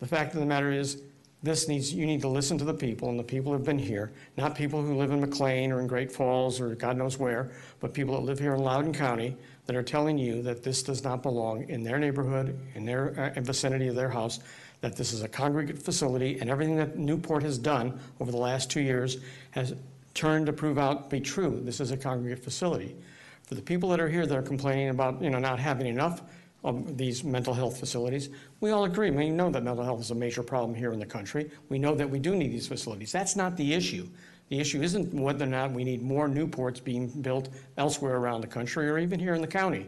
The 0.01 0.07
fact 0.09 0.35
of 0.35 0.41
the 0.41 0.47
matter 0.47 0.73
is, 0.73 1.03
this 1.43 1.69
needs, 1.69 1.93
you 1.93 2.07
need 2.07 2.23
to 2.23 2.29
listen 2.29 2.59
to 2.59 2.65
the 2.65 2.75
people, 2.75 3.09
and 3.09 3.19
the 3.19 3.25
people 3.25 3.53
have 3.53 3.63
been 3.63 3.79
here, 3.79 4.13
not 4.37 4.55
people 4.55 4.83
who 4.83 4.97
live 4.97 5.11
in 5.11 5.21
McLean 5.21 5.71
or 5.71 5.81
in 5.81 5.87
Great 5.87 6.11
Falls 6.11 6.61
or 6.61 6.75
God 6.75 6.97
knows 6.97 7.19
where, 7.19 7.53
but 7.79 7.93
people 7.93 8.15
that 8.15 8.23
live 8.23 8.39
here 8.39 8.55
in 8.55 8.61
Loudoun 8.61 8.93
County 8.93 9.37
that 9.67 9.77
are 9.77 9.83
telling 9.83 10.17
you 10.17 10.43
that 10.43 10.63
this 10.63 10.83
does 10.83 11.05
not 11.05 11.23
belong 11.23 11.69
in 11.69 11.83
their 11.83 11.99
neighborhood, 11.99 12.59
in 12.75 12.85
their 12.85 13.33
uh, 13.37 13.41
vicinity 13.41 13.89
of 13.89 13.95
their 13.95 14.09
house, 14.09 14.41
that 14.81 14.97
this 14.97 15.13
is 15.13 15.23
a 15.23 15.29
congregate 15.29 15.79
facility, 15.79 16.39
and 16.41 16.51
everything 16.51 16.77
that 16.77 16.97
Newport 16.97 17.43
has 17.43 17.59
done 17.59 17.99
over 18.21 18.31
the 18.31 18.37
last 18.37 18.71
two 18.71 18.81
years 18.81 19.19
has 19.51 19.75
turned 20.15 20.47
to 20.47 20.53
prove 20.53 20.79
out 20.79 21.11
be 21.11 21.21
true. 21.21 21.61
This 21.63 21.81
is 21.81 21.91
a 21.91 21.97
congregate 21.97 22.43
facility. 22.43 22.97
For 23.45 23.55
the 23.55 23.63
people 23.63 23.89
that 23.91 24.01
are 24.01 24.09
here 24.09 24.27
that 24.27 24.37
are 24.37 24.43
complaining 24.43 24.89
about, 24.89 25.23
you 25.23 25.31
know, 25.31 25.39
not 25.39 25.59
having 25.59 25.87
enough 25.87 26.23
of 26.67 26.99
these 26.99 27.23
mental 27.23 27.55
health 27.55 27.79
facilities, 27.79 28.29
we 28.61 28.73
all 28.73 28.85
agree. 28.85 29.11
We 29.13 29.31
know 29.31 29.51
that 29.51 29.63
mental 29.63 29.85
health 29.85 30.01
is 30.01 30.11
a 30.11 30.17
major 30.17 30.43
problem 30.43 30.75
here 30.75 30.93
in 30.93 30.99
the 30.99 31.07
country. 31.07 31.49
We 31.69 31.79
know 31.79 31.95
that 31.95 32.11
we 32.11 32.19
do 32.19 32.35
need 32.35 32.53
these 32.53 32.67
facilities. 32.67 33.13
That's 33.13 33.37
not 33.37 33.57
the 33.57 33.73
issue. 33.73 34.09
The 34.49 34.59
issue 34.59 34.83
isn't 34.83 35.15
whether 35.15 35.45
or 35.45 35.49
not 35.49 35.71
we 35.71 35.85
need 35.85 36.03
more 36.03 36.29
Newports 36.29 36.83
being 36.83 37.09
built 37.23 37.51
elsewhere 37.79 38.17
around 38.17 38.41
the 38.41 38.49
country 38.49 38.91
or 38.91 38.99
even 38.99 39.21
here 39.21 39.35
in 39.35 39.41
the 39.41 39.47
county. 39.47 39.87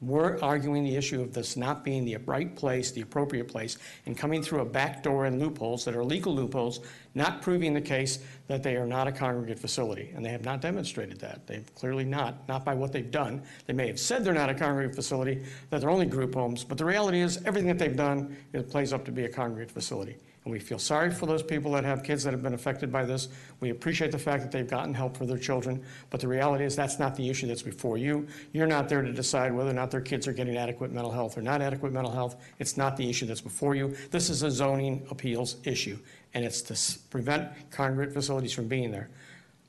We're 0.00 0.38
arguing 0.40 0.84
the 0.84 0.94
issue 0.94 1.20
of 1.20 1.34
this 1.34 1.56
not 1.56 1.82
being 1.82 2.04
the 2.04 2.16
right 2.18 2.54
place, 2.54 2.92
the 2.92 3.00
appropriate 3.00 3.48
place, 3.48 3.78
and 4.06 4.16
coming 4.16 4.44
through 4.44 4.60
a 4.60 4.64
back 4.64 5.02
door 5.02 5.24
and 5.24 5.40
loopholes 5.40 5.84
that 5.84 5.96
are 5.96 6.04
legal 6.04 6.32
loopholes, 6.32 6.80
not 7.16 7.42
proving 7.42 7.74
the 7.74 7.80
case 7.80 8.20
that 8.46 8.62
they 8.62 8.76
are 8.76 8.86
not 8.86 9.08
a 9.08 9.12
congregate 9.12 9.58
facility. 9.58 10.12
And 10.14 10.24
they 10.24 10.30
have 10.30 10.44
not 10.44 10.60
demonstrated 10.60 11.18
that. 11.20 11.48
They've 11.48 11.74
clearly 11.74 12.04
not, 12.04 12.46
not 12.48 12.64
by 12.64 12.74
what 12.74 12.92
they've 12.92 13.10
done. 13.10 13.42
They 13.66 13.72
may 13.72 13.88
have 13.88 13.98
said 13.98 14.24
they're 14.24 14.34
not 14.34 14.50
a 14.50 14.54
congregate 14.54 14.94
facility, 14.94 15.42
that 15.70 15.80
they're 15.80 15.90
only 15.90 16.06
group 16.06 16.34
homes, 16.34 16.62
but 16.62 16.78
the 16.78 16.84
reality 16.84 17.20
is 17.20 17.42
everything 17.44 17.66
that 17.68 17.78
they've 17.80 17.96
done, 17.96 18.36
it 18.52 18.70
plays 18.70 18.92
up 18.92 19.04
to 19.06 19.12
be 19.12 19.24
a 19.24 19.28
congregate 19.28 19.72
facility. 19.72 20.16
We 20.48 20.58
feel 20.58 20.78
sorry 20.78 21.10
for 21.10 21.26
those 21.26 21.42
people 21.42 21.72
that 21.72 21.84
have 21.84 22.02
kids 22.02 22.24
that 22.24 22.32
have 22.32 22.42
been 22.42 22.54
affected 22.54 22.90
by 22.90 23.04
this. 23.04 23.28
We 23.60 23.70
appreciate 23.70 24.12
the 24.12 24.18
fact 24.18 24.42
that 24.42 24.50
they've 24.50 24.68
gotten 24.68 24.94
help 24.94 25.16
for 25.16 25.26
their 25.26 25.38
children, 25.38 25.84
but 26.10 26.20
the 26.20 26.28
reality 26.28 26.64
is 26.64 26.74
that's 26.74 26.98
not 26.98 27.14
the 27.14 27.28
issue 27.28 27.46
that's 27.46 27.62
before 27.62 27.98
you. 27.98 28.26
You're 28.52 28.66
not 28.66 28.88
there 28.88 29.02
to 29.02 29.12
decide 29.12 29.52
whether 29.52 29.70
or 29.70 29.74
not 29.74 29.90
their 29.90 30.00
kids 30.00 30.26
are 30.26 30.32
getting 30.32 30.56
adequate 30.56 30.92
mental 30.92 31.12
health 31.12 31.36
or 31.36 31.42
not 31.42 31.60
adequate 31.60 31.92
mental 31.92 32.12
health. 32.12 32.36
It's 32.58 32.76
not 32.76 32.96
the 32.96 33.08
issue 33.08 33.26
that's 33.26 33.40
before 33.40 33.74
you. 33.74 33.94
This 34.10 34.30
is 34.30 34.42
a 34.42 34.50
zoning 34.50 35.06
appeals 35.10 35.56
issue, 35.64 35.98
and 36.34 36.44
it's 36.44 36.62
to 36.62 36.98
prevent 37.10 37.48
congregate 37.70 38.14
facilities 38.14 38.52
from 38.52 38.68
being 38.68 38.90
there. 38.90 39.10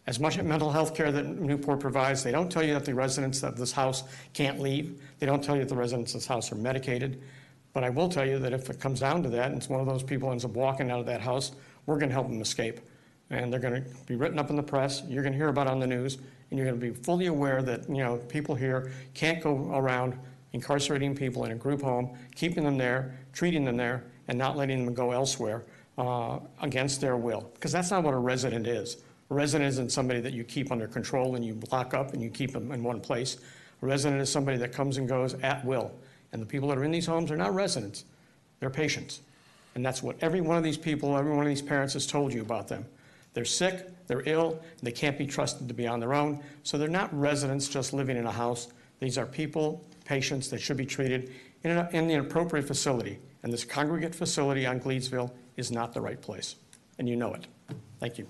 As 0.07 0.19
much 0.19 0.41
mental 0.41 0.71
health 0.71 0.95
care 0.95 1.11
that 1.11 1.23
Newport 1.23 1.79
provides, 1.79 2.23
they 2.23 2.31
don't 2.31 2.51
tell 2.51 2.63
you 2.63 2.73
that 2.73 2.85
the 2.85 2.95
residents 2.95 3.43
of 3.43 3.57
this 3.57 3.71
house 3.71 4.03
can't 4.33 4.59
leave. 4.59 4.99
They 5.19 5.27
don't 5.27 5.43
tell 5.43 5.55
you 5.55 5.61
that 5.61 5.69
the 5.69 5.75
residents 5.75 6.15
of 6.15 6.21
this 6.21 6.27
house 6.27 6.51
are 6.51 6.55
medicated. 6.55 7.21
But 7.73 7.83
I 7.83 7.89
will 7.89 8.09
tell 8.09 8.25
you 8.25 8.39
that 8.39 8.53
if 8.53 8.69
it 8.69 8.79
comes 8.79 8.99
down 8.99 9.23
to 9.23 9.29
that, 9.29 9.47
and 9.47 9.57
it's 9.57 9.69
one 9.69 9.79
of 9.79 9.85
those 9.85 10.03
people 10.03 10.31
ends 10.31 10.45
up 10.45 10.51
walking 10.51 10.89
out 10.89 10.99
of 10.99 11.05
that 11.05 11.21
house, 11.21 11.51
we're 11.85 11.97
going 11.97 12.09
to 12.09 12.13
help 12.13 12.27
them 12.27 12.41
escape. 12.41 12.79
And 13.29 13.53
they're 13.53 13.59
going 13.59 13.83
to 13.83 13.89
be 14.07 14.15
written 14.15 14.39
up 14.39 14.49
in 14.49 14.55
the 14.55 14.63
press, 14.63 15.03
you're 15.07 15.21
going 15.21 15.33
to 15.33 15.37
hear 15.37 15.49
about 15.49 15.67
it 15.67 15.71
on 15.71 15.79
the 15.79 15.87
news, 15.87 16.17
and 16.49 16.57
you're 16.57 16.67
going 16.67 16.79
to 16.79 16.85
be 16.85 16.93
fully 16.93 17.27
aware 17.27 17.61
that, 17.61 17.87
you 17.87 18.03
know, 18.03 18.17
people 18.27 18.55
here 18.55 18.91
can't 19.13 19.41
go 19.41 19.71
around 19.73 20.17
incarcerating 20.53 21.15
people 21.15 21.45
in 21.45 21.51
a 21.51 21.55
group 21.55 21.81
home, 21.81 22.17
keeping 22.35 22.63
them 22.63 22.77
there, 22.77 23.19
treating 23.33 23.63
them 23.63 23.77
there, 23.77 24.05
and 24.27 24.37
not 24.37 24.57
letting 24.57 24.83
them 24.83 24.93
go 24.93 25.11
elsewhere 25.11 25.63
uh, 25.99 26.39
against 26.61 27.01
their 27.01 27.17
will. 27.17 27.51
Because 27.53 27.71
that's 27.71 27.91
not 27.91 28.03
what 28.03 28.13
a 28.13 28.17
resident 28.17 28.65
is. 28.65 28.97
A 29.29 29.33
resident 29.35 29.67
isn't 29.69 29.91
somebody 29.91 30.21
that 30.21 30.33
you 30.33 30.43
keep 30.43 30.71
under 30.71 30.87
control 30.87 31.35
and 31.35 31.45
you 31.45 31.59
lock 31.71 31.93
up 31.93 32.13
and 32.13 32.23
you 32.23 32.31
keep 32.31 32.51
them 32.51 32.71
in 32.71 32.81
one 32.81 32.99
place. 32.99 33.37
A 33.81 33.85
resident 33.85 34.21
is 34.21 34.31
somebody 34.31 34.57
that 34.57 34.71
comes 34.71 34.97
and 34.97 35.07
goes 35.07 35.35
at 35.35 35.63
will. 35.63 35.91
And 36.31 36.41
the 36.41 36.45
people 36.45 36.69
that 36.69 36.77
are 36.77 36.83
in 36.83 36.91
these 36.91 37.05
homes 37.05 37.31
are 37.31 37.37
not 37.37 37.53
residents, 37.53 38.05
they're 38.59 38.69
patients. 38.69 39.21
And 39.75 39.85
that's 39.85 40.03
what 40.03 40.17
every 40.21 40.41
one 40.41 40.57
of 40.57 40.63
these 40.63 40.77
people, 40.77 41.15
every 41.15 41.31
one 41.31 41.45
of 41.45 41.49
these 41.49 41.61
parents 41.61 41.93
has 41.93 42.05
told 42.05 42.33
you 42.33 42.41
about 42.41 42.67
them. 42.67 42.85
They're 43.33 43.45
sick, 43.45 43.87
they're 44.07 44.23
ill, 44.25 44.59
they 44.81 44.91
can't 44.91 45.17
be 45.17 45.27
trusted 45.27 45.67
to 45.67 45.73
be 45.73 45.87
on 45.87 45.99
their 45.99 46.13
own. 46.13 46.43
So 46.63 46.77
they're 46.77 46.87
not 46.87 47.17
residents 47.17 47.67
just 47.67 47.93
living 47.93 48.17
in 48.17 48.25
a 48.25 48.31
house. 48.31 48.69
These 48.99 49.17
are 49.17 49.25
people, 49.25 49.85
patients 50.05 50.49
that 50.49 50.59
should 50.59 50.77
be 50.77 50.85
treated 50.85 51.31
in, 51.63 51.71
an, 51.71 51.87
in 51.95 52.07
the 52.07 52.15
appropriate 52.15 52.67
facility. 52.67 53.19
And 53.43 53.53
this 53.53 53.63
congregate 53.63 54.15
facility 54.15 54.65
on 54.65 54.79
Gleedsville 54.79 55.31
is 55.57 55.71
not 55.71 55.93
the 55.93 56.01
right 56.01 56.19
place. 56.19 56.55
And 56.97 57.07
you 57.07 57.15
know 57.15 57.33
it. 57.33 57.47
Thank 57.99 58.17
you. 58.17 58.27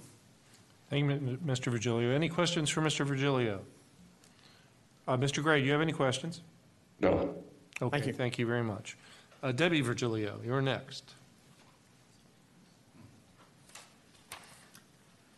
Thank 0.89 1.09
you, 1.09 1.37
Mr. 1.45 1.71
Virgilio. 1.71 2.11
Any 2.11 2.29
questions 2.29 2.69
for 2.69 2.81
Mr. 2.81 3.05
Virgilio? 3.05 3.61
Uh, 5.07 5.17
Mr. 5.17 5.41
Gray, 5.41 5.59
do 5.61 5.65
you 5.65 5.71
have 5.71 5.81
any 5.81 5.93
questions? 5.93 6.41
No. 6.99 7.35
Okay, 7.81 8.11
thank 8.11 8.37
you 8.37 8.45
very 8.45 8.63
much. 8.63 8.97
Uh, 9.41 9.51
Debbie 9.51 9.81
Virgilio, 9.81 10.39
you're 10.43 10.61
next. 10.61 11.13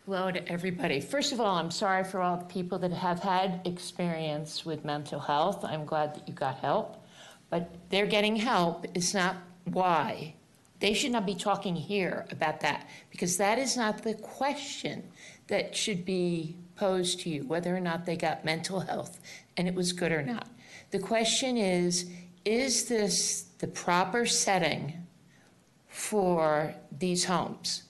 Hello 0.06 0.32
to 0.32 0.52
everybody. 0.52 1.00
First 1.00 1.32
of 1.32 1.40
all, 1.40 1.58
I'm 1.58 1.70
sorry 1.70 2.04
for 2.04 2.22
all 2.22 2.38
the 2.38 2.46
people 2.46 2.80
that 2.80 2.92
have 2.92 3.20
had 3.20 3.62
experience 3.66 4.66
with 4.66 4.84
mental 4.84 5.20
health. 5.20 5.64
I'm 5.64 5.86
glad 5.86 6.16
that 6.16 6.28
you 6.28 6.34
got 6.34 6.58
help. 6.58 7.06
But 7.52 7.70
they're 7.90 8.08
getting 8.08 8.36
help 8.36 8.86
is 8.96 9.14
not 9.14 9.38
why. 9.66 10.34
They 10.80 10.96
should 10.96 11.12
not 11.12 11.28
be 11.28 11.36
talking 11.36 11.76
here 11.76 12.26
about 12.32 12.62
that 12.62 12.90
because 13.12 13.38
that 13.38 13.60
is 13.60 13.78
not 13.78 14.02
the 14.02 14.16
question 14.16 15.04
that 15.48 15.76
should 15.76 16.04
be 16.04 16.56
posed 16.76 17.20
to 17.20 17.30
you, 17.30 17.44
whether 17.44 17.76
or 17.76 17.80
not 17.80 18.08
they 18.08 18.16
got 18.16 18.44
mental 18.44 18.80
health 18.80 19.20
and 19.56 19.68
it 19.68 19.76
was 19.76 19.94
good 19.94 20.12
or 20.12 20.24
not. 20.24 20.48
The 20.90 21.00
question 21.00 21.56
is 21.56 22.10
is 22.46 22.86
this 22.86 23.44
the 23.60 23.68
proper 23.68 24.26
setting 24.26 25.06
for 25.88 26.74
these 26.98 27.26
homes? 27.26 27.84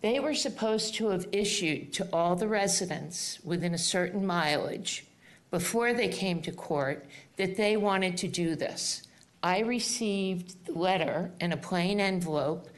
They 0.00 0.18
were 0.18 0.34
supposed 0.34 0.94
to 0.96 1.08
have 1.08 1.28
issued 1.30 1.92
to 1.94 2.08
all 2.12 2.34
the 2.34 2.48
residents 2.48 3.38
within 3.44 3.72
a 3.72 3.78
certain 3.78 4.26
mileage 4.26 5.06
before 5.50 5.92
they 5.92 6.08
came 6.08 6.42
to 6.42 6.50
court 6.50 7.06
that 7.36 7.56
they 7.56 7.76
wanted 7.76 8.16
to 8.16 8.28
do 8.28 8.56
this. 8.56 9.06
I 9.42 9.60
received 9.60 10.66
the 10.66 10.72
letter 10.72 11.30
in 11.40 11.52
a 11.52 11.56
plain 11.56 12.00
envelope 12.00 12.68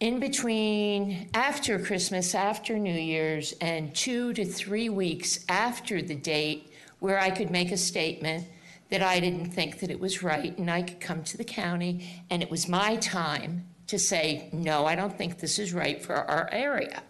in 0.00 0.20
between 0.20 1.28
after 1.34 1.78
Christmas, 1.78 2.34
after 2.34 2.78
New 2.78 2.92
Year's, 2.92 3.52
and 3.60 3.94
two 3.94 4.32
to 4.34 4.44
three 4.44 4.88
weeks 4.88 5.44
after 5.48 6.02
the 6.02 6.14
date 6.14 6.67
where 7.00 7.18
I 7.18 7.30
could 7.30 7.50
make 7.50 7.70
a 7.70 7.76
statement 7.76 8.46
that 8.90 9.02
I 9.02 9.20
didn't 9.20 9.50
think 9.50 9.80
that 9.80 9.90
it 9.90 10.00
was 10.00 10.22
right 10.22 10.56
and 10.56 10.70
I 10.70 10.82
could 10.82 11.00
come 11.00 11.22
to 11.24 11.36
the 11.36 11.44
county 11.44 12.24
and 12.30 12.42
it 12.42 12.50
was 12.50 12.68
my 12.68 12.96
time 12.96 13.66
to 13.88 13.98
say, 13.98 14.48
no, 14.52 14.86
I 14.86 14.94
don't 14.94 15.16
think 15.16 15.38
this 15.38 15.58
is 15.58 15.72
right 15.72 16.02
for 16.02 16.14
our 16.14 16.48
area. 16.52 17.02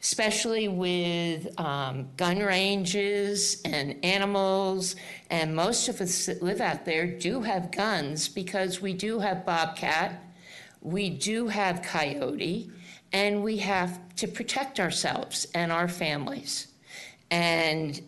Especially 0.00 0.66
with 0.66 1.58
um, 1.60 2.08
gun 2.16 2.40
ranges 2.40 3.62
and 3.64 4.04
animals, 4.04 4.96
and 5.30 5.54
most 5.54 5.88
of 5.88 6.00
us 6.00 6.26
that 6.26 6.42
live 6.42 6.60
out 6.60 6.84
there 6.84 7.06
do 7.06 7.42
have 7.42 7.70
guns 7.70 8.28
because 8.28 8.80
we 8.80 8.94
do 8.94 9.20
have 9.20 9.46
bobcat, 9.46 10.20
we 10.80 11.08
do 11.08 11.46
have 11.46 11.82
coyote, 11.82 12.68
and 13.12 13.44
we 13.44 13.58
have 13.58 14.00
to 14.16 14.26
protect 14.26 14.80
ourselves 14.80 15.46
and 15.54 15.70
our 15.70 15.86
families. 15.86 16.66
And 17.30 18.00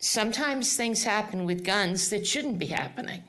sometimes 0.00 0.76
things 0.76 1.04
happen 1.04 1.44
with 1.44 1.64
guns 1.64 2.10
that 2.10 2.26
shouldn't 2.26 2.58
be 2.58 2.66
happening. 2.66 3.22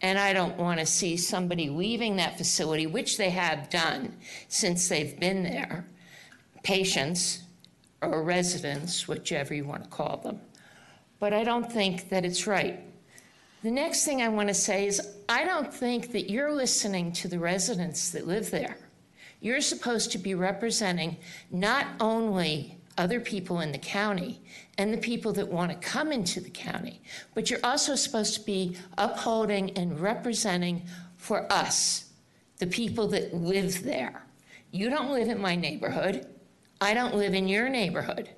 And 0.00 0.18
I 0.18 0.32
don't 0.32 0.56
want 0.56 0.80
to 0.80 0.86
see 0.86 1.16
somebody 1.16 1.68
leaving 1.70 2.16
that 2.16 2.36
facility, 2.36 2.86
which 2.86 3.18
they 3.18 3.30
have 3.30 3.70
done 3.70 4.16
since 4.48 4.88
they've 4.88 5.18
been 5.18 5.42
there, 5.42 5.86
patients 6.62 7.42
or 8.00 8.22
residents, 8.22 9.06
whichever 9.06 9.54
you 9.54 9.64
want 9.64 9.84
to 9.84 9.90
call 9.90 10.18
them. 10.18 10.40
But 11.18 11.32
I 11.32 11.44
don't 11.44 11.72
think 11.72 12.08
that 12.08 12.24
it's 12.24 12.46
right. 12.48 12.80
The 13.62 13.70
next 13.70 14.04
thing 14.04 14.22
I 14.22 14.28
want 14.28 14.48
to 14.48 14.54
say 14.54 14.88
is 14.88 15.00
I 15.28 15.44
don't 15.44 15.72
think 15.72 16.10
that 16.12 16.28
you're 16.28 16.52
listening 16.52 17.12
to 17.12 17.28
the 17.28 17.38
residents 17.38 18.10
that 18.10 18.26
live 18.26 18.50
there. 18.50 18.76
You're 19.40 19.60
supposed 19.60 20.10
to 20.12 20.18
be 20.18 20.34
representing 20.34 21.16
not 21.52 21.86
only 22.00 22.81
other 22.98 23.20
people 23.20 23.60
in 23.60 23.72
the 23.72 23.78
county 23.78 24.40
and 24.78 24.92
the 24.92 24.98
people 24.98 25.32
that 25.32 25.48
want 25.48 25.70
to 25.70 25.88
come 25.88 26.12
into 26.12 26.40
the 26.40 26.50
county, 26.50 27.00
but 27.34 27.50
you're 27.50 27.60
also 27.64 27.94
supposed 27.94 28.34
to 28.34 28.40
be 28.40 28.76
upholding 28.98 29.70
and 29.76 30.00
representing 30.00 30.82
for 31.16 31.50
us, 31.52 32.10
the 32.58 32.66
people 32.66 33.08
that 33.08 33.34
live 33.34 33.82
there. 33.84 34.24
You 34.70 34.90
don't 34.90 35.10
live 35.10 35.28
in 35.28 35.40
my 35.40 35.54
neighborhood. 35.54 36.26
I 36.80 36.94
don't 36.94 37.14
live 37.14 37.34
in 37.34 37.48
your 37.48 37.68
neighborhood. 37.68 38.30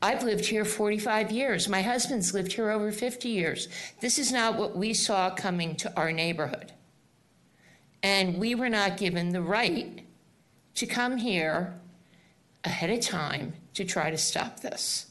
I've 0.00 0.24
lived 0.24 0.46
here 0.46 0.64
45 0.64 1.30
years. 1.30 1.68
My 1.68 1.80
husband's 1.80 2.34
lived 2.34 2.52
here 2.52 2.70
over 2.70 2.90
50 2.90 3.28
years. 3.28 3.68
This 4.00 4.18
is 4.18 4.32
not 4.32 4.56
what 4.58 4.76
we 4.76 4.94
saw 4.94 5.30
coming 5.30 5.76
to 5.76 5.96
our 5.96 6.10
neighborhood. 6.10 6.72
And 8.02 8.38
we 8.38 8.56
were 8.56 8.68
not 8.68 8.96
given 8.96 9.30
the 9.30 9.42
right 9.42 10.04
to 10.74 10.86
come 10.86 11.18
here 11.18 11.78
ahead 12.64 12.90
of 12.90 13.00
time 13.00 13.54
to 13.74 13.84
try 13.84 14.10
to 14.10 14.18
stop 14.18 14.60
this. 14.60 15.06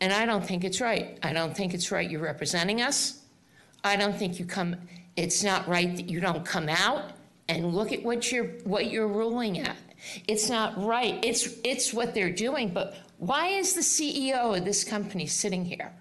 And 0.00 0.12
I 0.12 0.24
don't 0.24 0.44
think 0.44 0.64
it's 0.64 0.80
right. 0.80 1.18
I 1.22 1.32
don't 1.32 1.54
think 1.54 1.74
it's 1.74 1.90
right 1.90 2.08
you're 2.08 2.22
representing 2.22 2.80
us. 2.80 3.20
I 3.84 3.96
don't 3.96 4.16
think 4.16 4.38
you 4.38 4.46
come, 4.46 4.76
it's 5.16 5.42
not 5.44 5.68
right 5.68 5.94
that 5.96 6.08
you 6.08 6.20
don't 6.20 6.44
come 6.44 6.68
out 6.68 7.12
and 7.48 7.74
look 7.74 7.92
at 7.92 8.02
what 8.02 8.30
you're, 8.30 8.46
what 8.64 8.90
you're 8.90 9.08
ruling 9.08 9.58
at. 9.58 9.76
It's 10.26 10.48
not 10.48 10.82
right. 10.82 11.22
It's, 11.22 11.58
it's 11.64 11.92
what 11.92 12.14
they're 12.14 12.32
doing. 12.32 12.70
But 12.70 12.96
why 13.18 13.48
is 13.48 13.74
the 13.74 13.80
CEO 13.80 14.56
of 14.56 14.64
this 14.64 14.84
company 14.84 15.26
sitting 15.26 15.64
here 15.64 15.92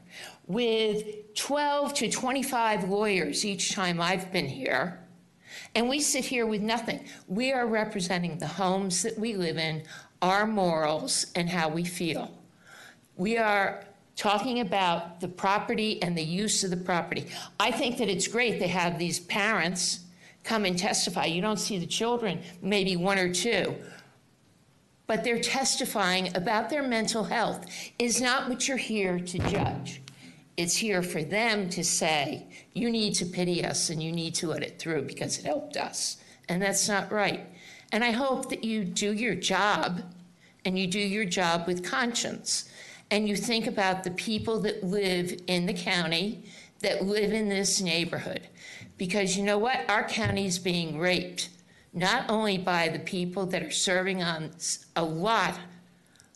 with 0.48 1.34
12 1.36 1.94
to 1.96 2.10
25 2.10 2.90
lawyers 2.90 3.46
each 3.46 3.74
time 3.74 4.00
I've 4.00 4.32
been 4.32 4.48
here? 4.48 5.00
And 5.76 5.90
we 5.90 6.00
sit 6.00 6.26
here 6.26 6.46
with 6.46 6.62
nothing. 6.62 7.06
We 7.28 7.52
are 7.52 7.68
representing 7.68 8.38
the 8.38 8.48
homes 8.48 9.04
that 9.04 9.18
we 9.18 9.36
live 9.36 9.58
in, 9.58 9.84
our 10.22 10.46
morals, 10.46 11.28
and 11.36 11.50
how 11.50 11.70
we 11.70 11.84
feel. 11.84 12.32
We 13.16 13.38
are 13.38 13.86
talking 14.16 14.60
about 14.60 15.22
the 15.22 15.28
property 15.28 16.02
and 16.04 16.18
the 16.18 16.24
use 16.24 16.64
of 16.64 16.70
the 16.70 16.78
property. 16.78 17.28
I 17.60 17.72
think 17.72 17.98
that 17.98 18.10
it's 18.10 18.28
great 18.28 18.60
they 18.60 18.68
have 18.68 19.00
these 19.00 19.20
parents 19.20 20.02
come 20.44 20.66
and 20.66 20.78
testify. 20.78 21.26
You 21.26 21.42
don't 21.42 21.60
see 21.60 21.78
the 21.78 21.86
children, 21.86 22.42
maybe 22.62 22.96
one 22.98 23.18
or 23.18 23.34
two. 23.34 23.76
But 25.08 25.24
they're 25.24 25.40
testifying 25.40 26.36
about 26.36 26.70
their 26.70 26.84
mental 26.84 27.24
health 27.24 27.66
is 27.98 28.22
not 28.22 28.50
what 28.50 28.68
you're 28.68 28.78
here 28.78 29.20
to 29.20 29.40
judge. 29.40 30.02
It's 30.58 30.76
here 30.76 31.02
for 31.02 31.24
them 31.24 31.70
to 31.70 31.84
say, 31.84 32.48
you 32.74 32.92
need 32.92 33.14
to 33.16 33.26
pity 33.26 33.64
us 33.64 33.90
and 33.90 34.04
you 34.04 34.12
need 34.12 34.36
to 34.36 34.48
let 34.48 34.62
it 34.62 34.78
through 34.78 35.04
because 35.04 35.40
it 35.40 35.46
helped 35.46 35.78
us. 35.78 36.18
And 36.50 36.62
that's 36.62 36.90
not 36.90 37.12
right. 37.12 37.48
And 37.92 38.04
I 38.04 38.12
hope 38.12 38.50
that 38.50 38.64
you 38.64 38.84
do 38.84 39.14
your 39.14 39.36
job 39.36 40.02
and 40.66 40.78
you 40.78 40.88
do 40.88 41.00
your 41.00 41.26
job 41.26 41.66
with 41.68 41.84
conscience 41.84 42.70
and 43.12 43.28
you 43.28 43.36
think 43.36 43.66
about 43.66 44.04
the 44.04 44.12
people 44.12 44.60
that 44.62 44.84
live 44.84 45.42
in 45.48 45.66
the 45.66 45.74
county, 45.74 46.44
that 46.82 47.06
live 47.06 47.34
in 47.34 47.50
this 47.50 47.82
neighborhood. 47.82 48.48
Because 48.98 49.36
you 49.36 49.44
know 49.44 49.58
what? 49.58 49.90
Our 49.90 50.08
county 50.08 50.46
is 50.46 50.60
being 50.60 51.00
raped, 51.00 51.50
not 51.94 52.30
only 52.30 52.58
by 52.58 52.90
the 52.90 53.00
people 53.00 53.46
that 53.48 53.64
are 53.64 53.72
serving 53.72 54.22
on 54.22 54.52
a 54.96 55.04
lot 55.04 55.58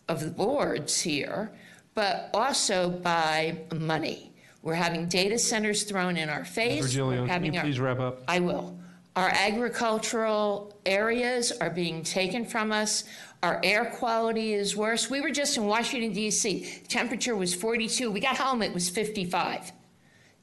of 0.08 0.20
the 0.20 0.30
boards 0.30 1.00
here, 1.02 1.52
but 1.94 2.30
also 2.34 2.90
by 2.90 3.58
money. 3.72 4.32
We're 4.62 4.74
having 4.74 5.06
data 5.06 5.38
centers 5.38 5.84
thrown 5.84 6.16
in 6.16 6.28
our 6.28 6.44
face. 6.44 6.82
Virgilio, 6.82 7.26
can 7.26 7.44
you 7.44 7.52
our- 7.54 7.62
please 7.62 7.78
wrap 7.78 8.00
up? 8.00 8.22
I 8.26 8.40
will. 8.40 8.78
Our 9.16 9.28
agricultural 9.28 10.76
areas 10.84 11.52
are 11.52 11.70
being 11.70 12.02
taken 12.02 12.44
from 12.44 12.72
us. 12.72 13.04
Our 13.42 13.60
air 13.62 13.84
quality 13.84 14.54
is 14.54 14.76
worse. 14.76 15.08
We 15.08 15.20
were 15.20 15.30
just 15.30 15.56
in 15.56 15.66
Washington, 15.66 16.12
D.C. 16.12 16.82
Temperature 16.88 17.36
was 17.36 17.54
42. 17.54 18.10
We 18.10 18.20
got 18.20 18.36
home, 18.36 18.62
it 18.62 18.74
was 18.74 18.88
55. 18.88 19.70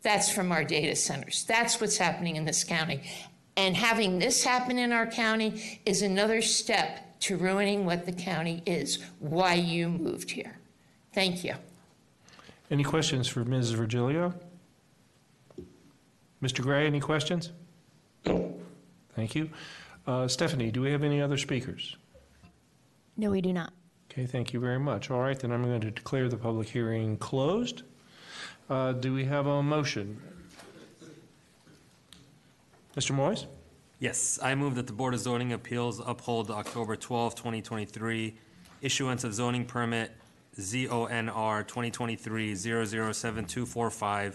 That's 0.03 0.31
from 0.31 0.52
our 0.52 0.64
data 0.64 0.95
centers. 0.95 1.43
That's 1.43 1.81
what's 1.81 1.98
happening 1.98 2.38
in 2.38 2.45
this 2.45 2.64
county. 2.64 3.02
And 3.57 3.76
having 3.76 4.19
this 4.19 4.43
happen 4.43 4.80
in 4.80 4.93
our 4.93 5.06
county 5.06 5.81
is 5.85 6.02
another 6.02 6.41
step 6.41 7.19
to 7.22 7.38
ruining 7.38 7.85
what 7.85 8.06
the 8.06 8.11
county 8.14 8.64
is, 8.65 9.03
why 9.19 9.56
you 9.56 9.89
moved 9.89 10.31
here. 10.31 10.57
Thank 11.14 11.43
you. 11.43 11.56
Any 12.72 12.84
questions 12.84 13.27
for 13.27 13.43
Ms. 13.43 13.72
Virgilio? 13.72 14.34
Mr. 16.41 16.61
Gray, 16.61 16.88
any 16.88 17.02
questions? 17.02 17.52
Thank 18.26 19.35
you. 19.35 19.49
Uh, 20.07 20.27
Stephanie, 20.27 20.72
do 20.72 20.81
we 20.81 20.91
have 20.91 21.03
any 21.03 21.22
other 21.22 21.38
speakers? 21.38 21.95
No, 23.18 23.31
we 23.31 23.41
do 23.41 23.53
not. 23.53 23.73
Okay, 24.11 24.26
thank 24.26 24.53
you 24.53 24.60
very 24.60 24.80
much. 24.80 25.11
All 25.11 25.19
right, 25.19 25.39
then 25.39 25.52
I'm 25.52 25.64
going 25.64 25.81
to 25.81 25.91
declare 25.91 26.27
the 26.27 26.38
public 26.38 26.68
hearing 26.68 27.18
closed. 27.18 27.84
Uh, 28.69 28.93
do 28.93 29.14
we 29.14 29.26
have 29.26 29.48
a 29.48 29.61
motion? 29.61 30.19
Mr. 32.95 33.15
Moyes? 33.15 33.45
Yes, 33.99 34.39
I 34.41 34.56
move 34.56 34.76
that 34.76 34.88
the 34.88 34.93
Board 34.93 35.14
of 35.14 35.19
Zoning 35.19 35.53
Appeals 35.53 36.02
uphold 36.06 36.48
the 36.48 36.53
October 36.53 36.95
12, 36.95 37.35
2023 37.35 38.34
issuance 38.81 39.23
of 39.23 39.34
zoning 39.34 39.65
permit 39.65 40.11
ZONR 40.57 41.65
2023-007245 41.68 44.34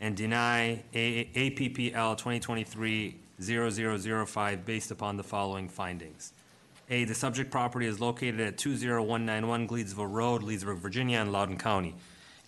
and 0.00 0.16
deny 0.16 0.82
APPL 0.94 2.16
2023 2.16 3.16
0005 3.40 4.64
based 4.64 4.90
upon 4.90 5.16
the 5.16 5.22
following 5.22 5.68
findings. 5.68 6.32
A, 6.90 7.04
the 7.04 7.14
subject 7.14 7.50
property 7.50 7.84
is 7.86 8.00
located 8.00 8.40
at 8.40 8.56
20191 8.56 9.68
Gleedsville 9.68 10.10
Road, 10.10 10.40
Leedsburg, 10.42 10.78
Virginia, 10.78 11.20
in 11.20 11.30
Loudoun 11.30 11.58
County, 11.58 11.94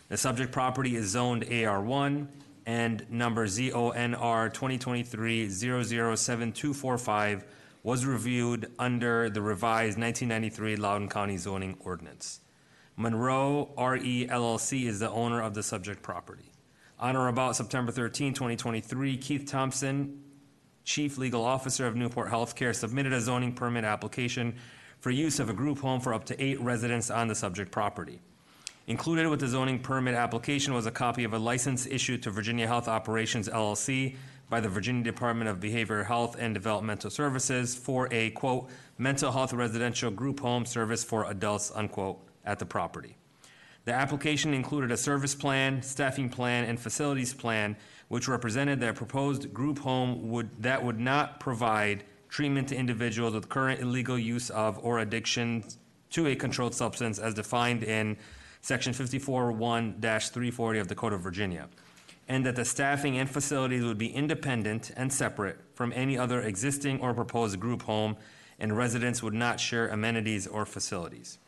The 0.07 0.17
subject 0.17 0.51
property 0.51 0.95
is 0.95 1.09
zoned 1.09 1.43
AR1 1.43 2.27
and 2.65 3.05
number 3.09 3.45
ZONR 3.47 4.53
2023-007245 4.53 7.43
was 7.83 8.05
reviewed 8.05 8.69
under 8.77 9.29
the 9.29 9.41
revised 9.41 9.97
1993 9.97 10.75
Loudoun 10.75 11.07
County 11.09 11.37
zoning 11.37 11.77
ordinance. 11.79 12.41
Monroe 12.99 13.69
RE 13.77 14.27
LLC 14.27 14.85
is 14.85 14.99
the 14.99 15.09
owner 15.09 15.41
of 15.41 15.53
the 15.53 15.63
subject 15.63 16.03
property. 16.03 16.51
On 16.99 17.15
or 17.15 17.29
about 17.29 17.55
September 17.55 17.93
13, 17.93 18.33
2023, 18.33 19.15
Keith 19.15 19.49
Thompson 19.49 20.21
Chief 20.83 21.17
Legal 21.17 21.45
Officer 21.45 21.87
of 21.87 21.95
Newport 21.95 22.29
Healthcare, 22.29 22.75
submitted 22.75 23.13
a 23.13 23.21
zoning 23.21 23.53
permit 23.53 23.85
application 23.85 24.53
for 24.99 25.11
use 25.11 25.39
of 25.39 25.49
a 25.49 25.53
group 25.53 25.79
home 25.79 26.01
for 26.01 26.13
up 26.13 26.25
to 26.25 26.43
eight 26.43 26.59
residents 26.59 27.09
on 27.09 27.29
the 27.29 27.35
subject 27.35 27.71
property. 27.71 28.19
Included 28.87 29.29
with 29.29 29.39
the 29.39 29.47
zoning 29.47 29.79
permit 29.79 30.15
application 30.15 30.73
was 30.73 30.85
a 30.85 30.91
copy 30.91 31.23
of 31.23 31.33
a 31.33 31.39
license 31.39 31.85
issued 31.85 32.21
to 32.23 32.31
Virginia 32.31 32.67
Health 32.67 32.89
Operations 32.89 33.47
LLC 33.47 34.17
by 34.49 34.59
the 34.59 34.67
Virginia 34.67 35.05
Department 35.05 35.49
of 35.49 35.61
Behavioral 35.61 36.05
Health 36.05 36.35
and 36.37 36.53
Developmental 36.53 37.11
Services 37.11 37.75
for 37.75 38.09
a, 38.11 38.31
quote, 38.31 38.69
mental 38.97 39.31
health 39.31 39.53
residential 39.53 40.11
group 40.11 40.41
home 40.41 40.65
service 40.65 41.05
for 41.05 41.29
adults, 41.31 41.71
unquote, 41.73 42.25
at 42.45 42.59
the 42.59 42.65
property. 42.65 43.15
The 43.85 43.93
application 43.93 44.53
included 44.53 44.91
a 44.91 44.97
service 44.97 45.33
plan, 45.33 45.81
staffing 45.81 46.29
plan, 46.29 46.65
and 46.65 46.79
facilities 46.79 47.33
plan, 47.33 47.75
which 48.07 48.27
represented 48.27 48.79
that 48.81 48.89
a 48.89 48.93
proposed 48.93 49.53
group 49.53 49.79
home 49.79 50.29
would, 50.29 50.49
that 50.61 50.83
would 50.83 50.99
not 50.99 51.39
provide 51.39 52.03
treatment 52.27 52.67
to 52.69 52.75
individuals 52.75 53.33
with 53.33 53.49
current 53.49 53.81
illegal 53.81 54.19
use 54.19 54.49
of 54.51 54.77
or 54.83 54.99
addiction 54.99 55.63
to 56.11 56.27
a 56.27 56.35
controlled 56.35 56.75
substance 56.75 57.17
as 57.19 57.33
defined 57.33 57.83
in 57.83 58.17
Section 58.61 58.93
54-1-340 58.93 60.81
of 60.81 60.87
the 60.87 60.95
Code 60.95 61.13
of 61.13 61.21
Virginia, 61.21 61.67
and 62.27 62.45
that 62.45 62.55
the 62.55 62.65
staffing 62.65 63.17
and 63.17 63.29
facilities 63.29 63.83
would 63.83 63.97
be 63.97 64.13
independent 64.13 64.91
and 64.95 65.11
separate 65.11 65.57
from 65.73 65.91
any 65.95 66.17
other 66.17 66.41
existing 66.41 66.99
or 66.99 67.13
proposed 67.13 67.59
group 67.59 67.83
home, 67.83 68.17
and 68.59 68.75
residents 68.77 69.23
would 69.23 69.33
not 69.33 69.59
share 69.59 69.87
amenities 69.87 70.45
or 70.45 70.65
facilities. 70.65 71.39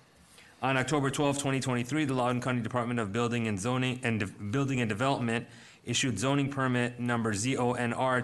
On 0.63 0.77
October 0.77 1.09
12, 1.09 1.37
2023, 1.37 2.05
the 2.05 2.13
Loudoun 2.13 2.39
County 2.39 2.61
Department 2.61 2.99
of 2.99 3.11
Building 3.11 3.47
and 3.47 3.59
Zoning 3.59 3.99
and 4.03 4.19
De- 4.19 4.27
Building 4.27 4.79
and 4.79 4.87
Development 4.87 5.47
issued 5.85 6.19
zoning 6.19 6.51
permit 6.51 6.99
number 6.99 7.33
ZONR 7.33 8.21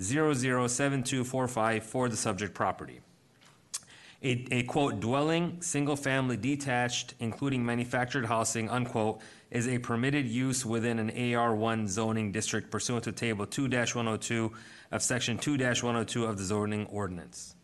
2023-007245 0.00 1.82
for 1.84 2.08
the 2.08 2.16
subject 2.16 2.52
property. 2.52 2.98
A, 4.24 4.44
a 4.50 4.64
quote, 4.64 4.98
dwelling, 4.98 5.62
single-family 5.62 6.36
detached, 6.36 7.14
including 7.20 7.64
manufactured 7.64 8.26
housing, 8.26 8.68
unquote, 8.68 9.20
is 9.52 9.68
a 9.68 9.78
permitted 9.78 10.26
use 10.26 10.66
within 10.66 10.98
an 10.98 11.12
AR1 11.12 11.86
zoning 11.86 12.32
district 12.32 12.72
pursuant 12.72 13.04
to 13.04 13.12
Table 13.12 13.46
2-102 13.46 14.50
of 14.90 15.00
Section 15.00 15.38
2-102 15.38 16.28
of 16.28 16.38
the 16.38 16.44
zoning 16.44 16.86
ordinance. 16.86 17.54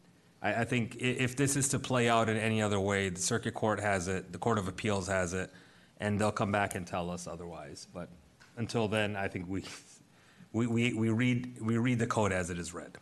I, 0.42 0.54
I 0.54 0.64
think 0.64 0.96
if 1.00 1.34
this 1.34 1.56
is 1.56 1.68
to 1.70 1.78
play 1.78 2.08
out 2.08 2.28
in 2.28 2.36
any 2.36 2.60
other 2.60 2.80
way, 2.80 3.08
the 3.08 3.20
circuit 3.20 3.54
court 3.54 3.80
has 3.80 4.08
it, 4.08 4.30
the 4.30 4.38
Court 4.38 4.58
of 4.58 4.68
Appeals 4.68 5.06
has 5.08 5.32
it, 5.32 5.50
and 6.00 6.20
they'll 6.20 6.32
come 6.32 6.52
back 6.52 6.74
and 6.74 6.86
tell 6.86 7.10
us 7.10 7.26
otherwise. 7.26 7.86
But 7.94 8.10
until 8.58 8.88
then, 8.88 9.16
I 9.16 9.28
think 9.28 9.48
we, 9.48 9.64
we, 10.52 10.66
we, 10.66 10.92
we 10.92 11.08
read, 11.08 11.62
we 11.62 11.78
read 11.78 11.98
the 11.98 12.06
code 12.06 12.32
as 12.32 12.50
it 12.50 12.58
is 12.58 12.74
read. 12.74 12.98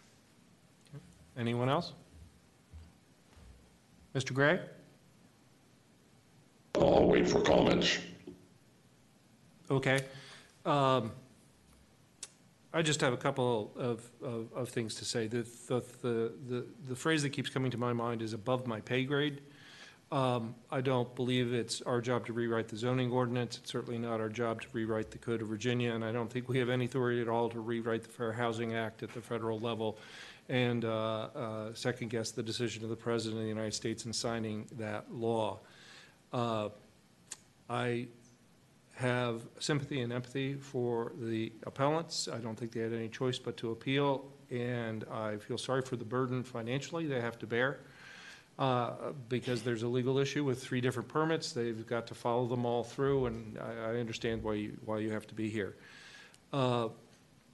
Anyone 1.37 1.69
else? 1.69 1.93
Mr. 4.15 4.33
Gray? 4.33 4.61
I'll 6.77 7.07
wait 7.07 7.29
for 7.29 7.41
comments. 7.41 7.99
Okay. 9.71 10.01
Um, 10.65 11.11
I 12.73 12.83
just 12.83 13.01
have 13.01 13.13
a 13.13 13.17
couple 13.17 13.73
of, 13.77 14.03
of, 14.23 14.53
of 14.55 14.69
things 14.69 14.97
to 14.97 15.05
say. 15.05 15.27
The, 15.27 15.47
the, 15.69 15.83
the, 16.03 16.33
the- 16.49 16.67
the 16.89 16.97
phrase 16.97 17.23
that 17.23 17.31
keeps 17.31 17.49
coming 17.51 17.71
to 17.71 17.79
my 17.79 17.93
mind 17.93 18.23
is 18.23 18.33
above 18.33 18.67
my 18.67 18.81
pay 18.81 19.05
grade. 19.05 19.41
Um, 20.13 20.55
I 20.71 20.81
don't 20.81 21.13
believe 21.17 21.53
it's 21.53 21.81
our 21.83 22.01
job 22.01 22.27
to 22.27 22.33
rewrite 22.33 22.69
the 22.69 22.77
zoning 22.77 23.11
ordinance. 23.11 23.59
It's 23.59 23.73
certainly 23.73 23.99
not 23.99 24.21
our 24.21 24.29
job 24.29 24.61
to 24.63 24.69
rewrite 24.73 25.11
the 25.11 25.19
Code 25.19 25.43
of 25.43 25.49
Virginia, 25.49 25.93
and 25.93 26.05
I 26.05 26.13
don't 26.13 26.31
think 26.31 26.49
we 26.49 26.59
have 26.59 26.69
any 26.69 26.85
authority 26.85 27.21
at 27.21 27.29
all 27.29 27.49
to 27.49 27.59
rewrite 27.59 28.03
the 28.03 28.11
Fair 28.11 28.33
Housing 28.33 28.75
Act 28.75 29.03
at 29.03 29.13
the 29.13 29.21
federal 29.21 29.59
level 29.59 29.99
and 30.49 30.85
uh, 30.85 31.29
uh, 31.35 31.75
second-guess 31.75 32.33
the 32.33 32.43
decision 32.43 32.85
of 32.85 32.91
the 32.91 32.97
President 32.97 33.39
of 33.39 33.43
the 33.43 33.49
United 33.49 33.75
States 33.75 34.05
in 34.05 34.13
signing 34.13 34.67
that 34.79 35.13
law. 35.13 35.61
Uh, 36.33 36.69
I 37.71 38.09
have 38.97 39.43
sympathy 39.59 40.03
and 40.03 40.13
empathy 40.13 40.55
for 40.55 41.13
the 41.19 41.53
appellants. 41.67 42.29
I 42.29 42.39
don't 42.39 42.57
think 42.57 42.73
they 42.73 42.81
had 42.81 42.93
any 42.93 43.09
choice 43.09 43.39
but 43.39 43.57
to 43.57 43.71
appeal, 43.71 44.25
and 44.51 45.05
I 45.11 45.39
feel 45.39 45.59
sorry 45.59 45.83
for 45.83 45.97
the 45.97 46.05
burden 46.05 46.45
financially 46.45 47.07
they 47.07 47.21
have 47.21 47.39
to 47.41 47.47
bear, 47.47 47.81
uh, 48.59 49.13
because 49.29 49.63
there's 49.63 49.83
a 49.83 49.89
legal 49.89 50.19
issue 50.19 50.45
with 50.45 50.63
three 50.63 50.81
different 50.81 51.09
permits. 51.09 51.53
They've 51.53 51.87
got 51.87 52.07
to 52.09 52.15
follow 52.15 52.47
them 52.47 52.65
all 52.67 52.85
through, 52.85 53.27
and 53.27 53.59
I, 53.59 53.93
I 53.93 53.97
understand 53.97 54.43
why 54.43 54.55
you, 54.55 54.77
why 54.85 54.99
you 54.99 55.11
have 55.11 55.27
to 55.29 55.35
be 55.35 55.49
here. 55.49 55.75
Uh, 56.53 56.89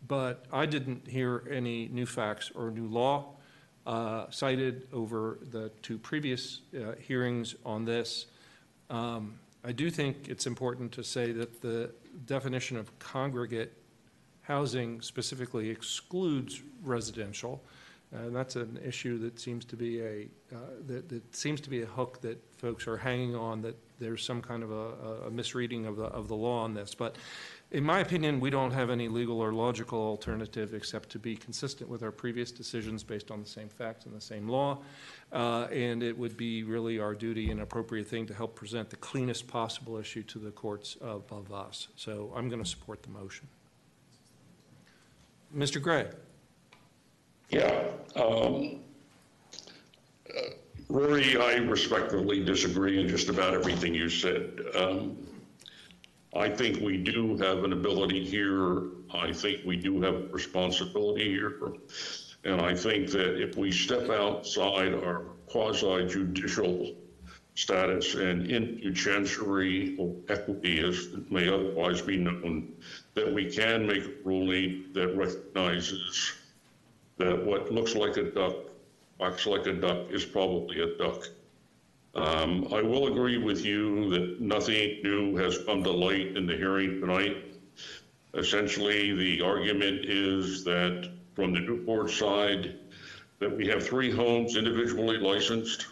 But 0.07 0.45
I 0.53 0.67
didn't 0.67 1.07
hear 1.07 1.45
any 1.51 1.89
new 1.89 2.07
facts 2.07 2.51
or 2.55 2.71
new 2.71 2.87
law 2.87 3.35
uh, 3.87 4.27
cited 4.31 4.89
over 4.93 5.39
the 5.51 5.71
two 5.83 5.99
previous 5.99 6.61
uh, 6.75 6.93
hearings 6.99 7.55
on 7.65 7.85
this. 7.85 8.27
Um, 8.89 9.39
I 9.65 9.73
do 9.73 9.91
think 9.91 10.29
it's 10.29 10.47
important 10.47 10.93
to 10.93 11.05
say 11.05 11.33
that 11.33 11.61
the 11.61 11.93
definition 12.27 12.77
of 12.77 12.99
congregate 12.99 13.73
housing 14.43 15.01
specifically 15.01 15.71
excludes 15.71 16.63
residential. 16.83 17.63
And 18.13 18.35
that's 18.35 18.57
an 18.57 18.81
issue 18.85 19.19
that 19.19 19.39
seems 19.39 19.65
to 19.67 19.77
be 19.77 20.01
a, 20.01 20.29
uh, 20.53 20.59
that, 20.89 21.09
that 21.09 21.37
seems 21.37 21.61
to 21.61 21.71
be 21.71 21.83
a 21.83 21.87
hook 21.87 22.21
that 22.23 22.43
folks 22.57 22.89
are 22.89 22.97
hanging 22.97 23.37
on, 23.37 23.63
that 23.63 23.77
there's 24.01 24.25
some 24.25 24.43
kind 24.43 24.65
of 24.65 24.73
a, 24.73 25.27
a 25.27 25.31
misreading 25.31 25.87
of 25.87 25.97
the, 25.97 26.07
of 26.07 26.27
the 26.27 26.35
law 26.35 26.65
on 26.65 26.75
this. 26.75 26.95
But 26.95 27.15
in 27.73 27.85
my 27.85 28.01
opinion, 28.01 28.41
we 28.41 28.51
don't 28.51 28.73
have 28.73 28.91
any 28.91 29.07
legal 29.07 29.41
or 29.41 29.53
logical 29.53 29.99
alternative 30.01 30.75
except 30.75 31.09
to 31.11 31.19
be 31.21 31.37
consistent 31.37 31.89
with 31.89 32.03
our 32.03 32.11
previous 32.11 32.51
decisions 32.51 33.05
based 33.05 33.31
on 33.31 33.41
the 33.41 33.49
same 33.49 33.69
facts 33.69 34.07
and 34.07 34.15
the 34.15 34.21
same 34.21 34.49
law. 34.49 34.79
Uh, 35.33 35.69
And 35.71 36.03
it 36.03 36.17
would 36.19 36.37
be 36.37 36.65
really 36.65 36.99
our 36.99 37.15
duty 37.15 37.51
and 37.53 37.61
appropriate 37.61 38.09
thing 38.09 38.27
to 38.27 38.35
help 38.35 38.57
present 38.57 38.91
the 38.91 38.97
cleanest 38.97 39.47
possible 39.47 39.99
issue 39.99 40.25
to 40.25 40.39
the 40.41 40.51
courts 40.51 40.97
above 41.01 41.53
us. 41.53 41.89
So 41.95 42.33
I'm 42.35 42.49
going 42.49 42.63
to 42.63 42.69
support 42.69 43.03
the 43.05 43.11
motion. 43.11 43.47
Mr. 45.57 45.81
Gray? 45.81 46.09
Yeah, 47.51 47.85
um, 48.17 48.81
uh, 50.29 50.41
Rory, 50.89 51.37
I 51.37 51.55
respectfully 51.55 52.45
disagree 52.45 53.01
in 53.01 53.09
just 53.09 53.29
about 53.29 53.55
everything 53.55 53.95
you 53.95 54.09
said. 54.09 54.61
Um, 54.77 55.17
I 56.35 56.49
think 56.49 56.81
we 56.81 56.97
do 56.97 57.37
have 57.39 57.65
an 57.65 57.73
ability 57.73 58.25
here. 58.25 58.83
I 59.13 59.33
think 59.33 59.65
we 59.65 59.77
do 59.77 60.01
have 60.03 60.15
a 60.15 60.27
responsibility 60.29 61.29
here. 61.29 61.55
And 62.45 62.61
I 62.61 62.75
think 62.75 63.11
that 63.11 63.43
if 63.43 63.57
we 63.57 63.73
step 63.73 64.09
outside 64.09 64.95
our 64.95 65.25
quasi 65.47 66.07
judicial 66.07 66.95
status 67.55 68.15
and 68.15 68.51
into 68.51 68.93
chancery 68.95 69.97
or 69.99 70.15
equity, 70.29 70.81
as 70.81 71.07
it 71.07 71.31
may 71.31 71.49
otherwise 71.49 72.01
be 72.01 72.17
known, 72.17 72.73
that 73.15 73.33
we 73.33 73.51
can 73.51 73.87
make 73.87 74.05
a 74.05 74.13
ruling 74.25 74.87
that 74.95 75.17
recognizes 75.17 76.33
that 77.19 77.45
what 77.45 77.73
looks 77.73 77.95
like 77.95 78.17
a 78.17 78.31
duck, 78.31 78.55
acts 79.21 79.47
like 79.47 79.67
a 79.67 79.75
duck, 79.75 80.11
is 80.11 80.25
probably 80.25 80.81
a 80.81 80.97
duck. 80.97 81.29
Um, 82.15 82.67
I 82.73 82.83
will 82.83 83.07
agree 83.07 83.39
with 83.39 83.65
you 83.65 84.11
that 84.11 84.41
nothing 84.41 85.01
new 85.03 85.37
has 85.37 85.59
come 85.65 85.85
to 85.85 85.91
light 85.91 86.37
in 86.37 86.47
the 86.47 86.57
hearing 86.57 87.01
tonight. 87.01 87.37
Essentially, 88.35 89.15
the 89.15 89.43
argument 89.43 90.05
is 90.05 90.65
that 90.65 91.11
from 91.35 91.53
the 91.53 91.61
Newport 91.61 92.11
side, 92.11 92.77
that 93.39 93.57
we 93.57 93.67
have 93.69 93.87
three 93.87 94.11
homes 94.11 94.57
individually 94.57 95.19
licensed. 95.19 95.87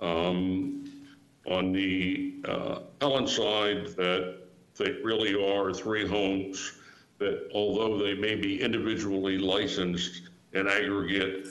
Um, 0.00 0.88
on 1.46 1.72
the 1.72 2.34
uh, 2.44 2.80
Ellen 3.00 3.26
side, 3.26 3.86
that 3.96 4.38
they 4.76 4.92
really 5.02 5.34
are 5.34 5.72
three 5.72 6.06
homes 6.06 6.72
that 7.18 7.48
although 7.52 7.98
they 7.98 8.14
may 8.14 8.36
be 8.36 8.62
individually 8.62 9.38
licensed 9.38 10.30
in 10.52 10.68
aggregate, 10.68 11.48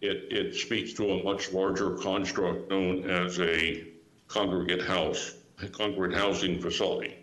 it, 0.00 0.26
it 0.30 0.54
speaks 0.54 0.92
to 0.94 1.10
a 1.10 1.24
much 1.24 1.52
larger 1.52 1.90
construct 1.90 2.70
known 2.70 3.08
as 3.10 3.40
a 3.40 3.88
congregate 4.28 4.82
house, 4.82 5.34
a 5.62 5.68
congregate 5.68 6.16
housing 6.16 6.60
facility. 6.60 7.16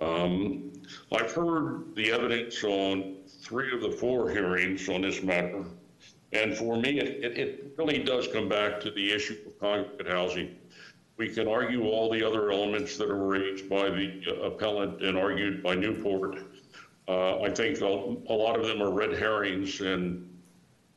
Um, 0.00 0.72
I've 1.12 1.32
heard 1.32 1.94
the 1.94 2.10
evidence 2.10 2.62
on 2.64 3.16
three 3.26 3.74
of 3.74 3.80
the 3.80 3.90
four 3.90 4.30
hearings 4.30 4.88
on 4.88 5.02
this 5.02 5.22
matter, 5.22 5.64
and 6.32 6.56
for 6.56 6.76
me, 6.76 6.98
it, 6.98 7.38
it, 7.38 7.60
really 7.76 8.02
does 8.02 8.28
come 8.28 8.48
back 8.48 8.80
to 8.80 8.90
the 8.90 9.12
issue 9.12 9.36
of 9.46 9.58
congregate 9.58 10.08
housing. 10.08 10.56
We 11.16 11.28
can 11.28 11.46
argue 11.46 11.84
all 11.84 12.10
the 12.10 12.26
other 12.26 12.50
elements 12.50 12.96
that 12.96 13.08
are 13.08 13.26
raised 13.26 13.68
by 13.68 13.88
the 13.88 14.22
uh, 14.28 14.46
appellant 14.46 15.02
and 15.02 15.16
argued 15.16 15.62
by 15.62 15.74
Newport. 15.74 16.38
Uh, 17.06 17.40
I 17.40 17.50
think 17.50 17.80
a, 17.80 17.84
a 17.84 18.34
lot 18.34 18.58
of 18.58 18.66
them 18.66 18.82
are 18.82 18.90
red 18.90 19.12
herrings, 19.12 19.80
and 19.80 20.33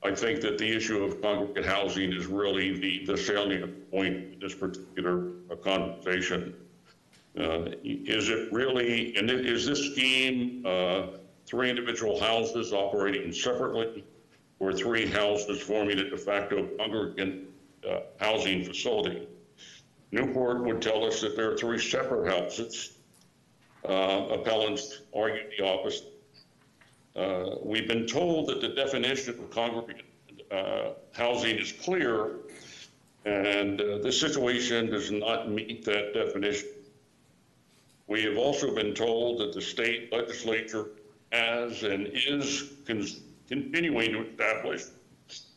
I 0.03 0.13
think 0.13 0.41
that 0.41 0.57
the 0.57 0.69
issue 0.69 1.03
of 1.03 1.21
congregate 1.21 1.65
housing 1.65 2.13
is 2.13 2.27
really 2.27 2.77
the, 2.77 3.05
the 3.05 3.17
salient 3.17 3.89
point 3.91 4.15
in 4.15 4.37
this 4.39 4.53
particular 4.53 5.31
conversation. 5.63 6.53
Uh, 7.37 7.69
is 7.83 8.29
it 8.29 8.51
really, 8.51 9.15
and 9.15 9.29
is 9.29 9.65
this 9.65 9.91
scheme 9.91 10.63
uh, 10.65 11.07
three 11.45 11.69
individual 11.69 12.19
houses 12.19 12.73
operating 12.73 13.31
separately 13.31 14.03
or 14.59 14.73
three 14.73 15.05
houses 15.05 15.61
forming 15.61 15.99
a 15.99 16.09
de 16.09 16.17
facto 16.17 16.67
congregate 16.77 17.47
uh, 17.87 17.99
housing 18.19 18.63
facility? 18.63 19.27
Newport 20.11 20.63
would 20.63 20.81
tell 20.81 21.03
us 21.05 21.21
that 21.21 21.35
there 21.35 21.51
are 21.51 21.57
three 21.57 21.79
separate 21.79 22.31
houses. 22.31 22.97
Uh, 23.87 24.27
appellants 24.31 25.01
argue 25.15 25.43
the 25.57 25.65
opposite. 25.65 26.16
Uh, 27.17 27.55
we've 27.63 27.87
been 27.87 28.05
told 28.05 28.47
that 28.47 28.61
the 28.61 28.69
definition 28.69 29.33
of 29.39 29.49
congregate 29.49 30.05
uh, 30.51 30.91
housing 31.13 31.57
is 31.57 31.71
clear, 31.71 32.35
and 33.25 33.81
uh, 33.81 33.97
this 33.97 34.19
situation 34.19 34.91
does 34.91 35.09
not 35.09 35.49
meet 35.49 35.83
that 35.83 36.13
definition. 36.13 36.69
We 38.05 38.21
have 38.23 38.37
also 38.37 38.73
been 38.73 38.93
told 38.93 39.39
that 39.39 39.51
the 39.53 39.61
state 39.61 40.13
legislature 40.13 40.89
has 41.31 41.81
and 41.81 42.07
is 42.13 42.71
con- 42.85 43.07
continuing 43.47 44.11
to 44.11 44.27
establish 44.29 44.83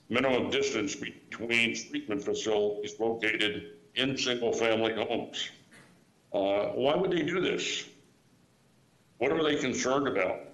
minimum 0.09 0.51
distance 0.51 0.97
between 0.97 1.75
treatment 1.75 2.25
facilities 2.25 2.99
located 2.99 3.75
in 3.97 4.17
single-family 4.17 4.95
homes. 4.95 5.51
Uh, 6.33 6.73
why 6.75 6.97
would 6.97 7.11
they 7.11 7.23
do 7.23 7.41
this? 7.41 7.85
What 9.19 9.31
are 9.31 9.43
they 9.45 9.57
concerned 9.57 10.09
about? 10.09 10.50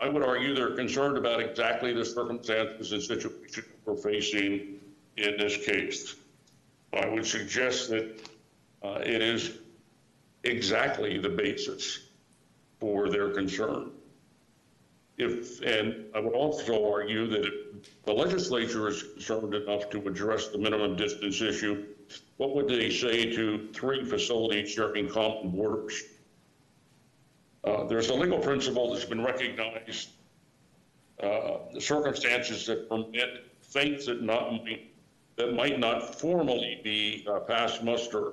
I 0.00 0.08
would 0.08 0.22
argue 0.22 0.54
they're 0.54 0.76
concerned 0.76 1.16
about 1.16 1.40
exactly 1.40 1.92
the 1.94 2.04
circumstances 2.04 2.92
and 2.92 3.02
situation 3.02 3.64
we're 3.84 3.96
facing 3.96 4.80
in 5.16 5.36
this 5.38 5.56
case. 5.64 6.16
I 6.92 7.06
would 7.06 7.26
suggest 7.26 7.88
that 7.90 8.28
uh, 8.82 9.00
it 9.02 9.22
is 9.22 9.58
exactly 10.44 11.18
the 11.18 11.28
basis 11.28 12.08
for 12.78 13.08
their 13.08 13.30
concern. 13.30 13.90
If, 15.18 15.62
and 15.62 16.04
I 16.14 16.20
would 16.20 16.34
also 16.34 16.92
argue 16.92 17.26
that 17.28 17.46
if 17.46 18.02
the 18.04 18.12
legislature 18.12 18.88
is 18.88 19.02
concerned 19.02 19.54
enough 19.54 19.88
to 19.90 20.06
address 20.06 20.48
the 20.48 20.58
minimum 20.58 20.96
distance 20.96 21.40
issue, 21.40 21.86
what 22.36 22.54
would 22.54 22.68
they 22.68 22.90
say 22.90 23.34
to 23.34 23.68
three 23.72 24.04
facilities 24.04 24.70
sharing 24.70 25.08
common 25.08 25.50
borders? 25.50 26.02
Uh, 27.66 27.84
there's 27.84 28.10
a 28.10 28.14
legal 28.14 28.38
principle 28.38 28.92
that's 28.92 29.04
been 29.04 29.24
recognized. 29.24 30.10
Uh, 31.20 31.58
the 31.74 31.80
circumstances 31.80 32.66
that 32.66 32.88
permit 32.88 33.46
things 33.64 34.06
that 34.06 34.22
not 34.22 34.64
that 35.36 35.54
might 35.54 35.78
not 35.78 36.18
formally 36.18 36.80
be 36.84 37.26
uh, 37.28 37.40
passed 37.40 37.82
muster 37.82 38.32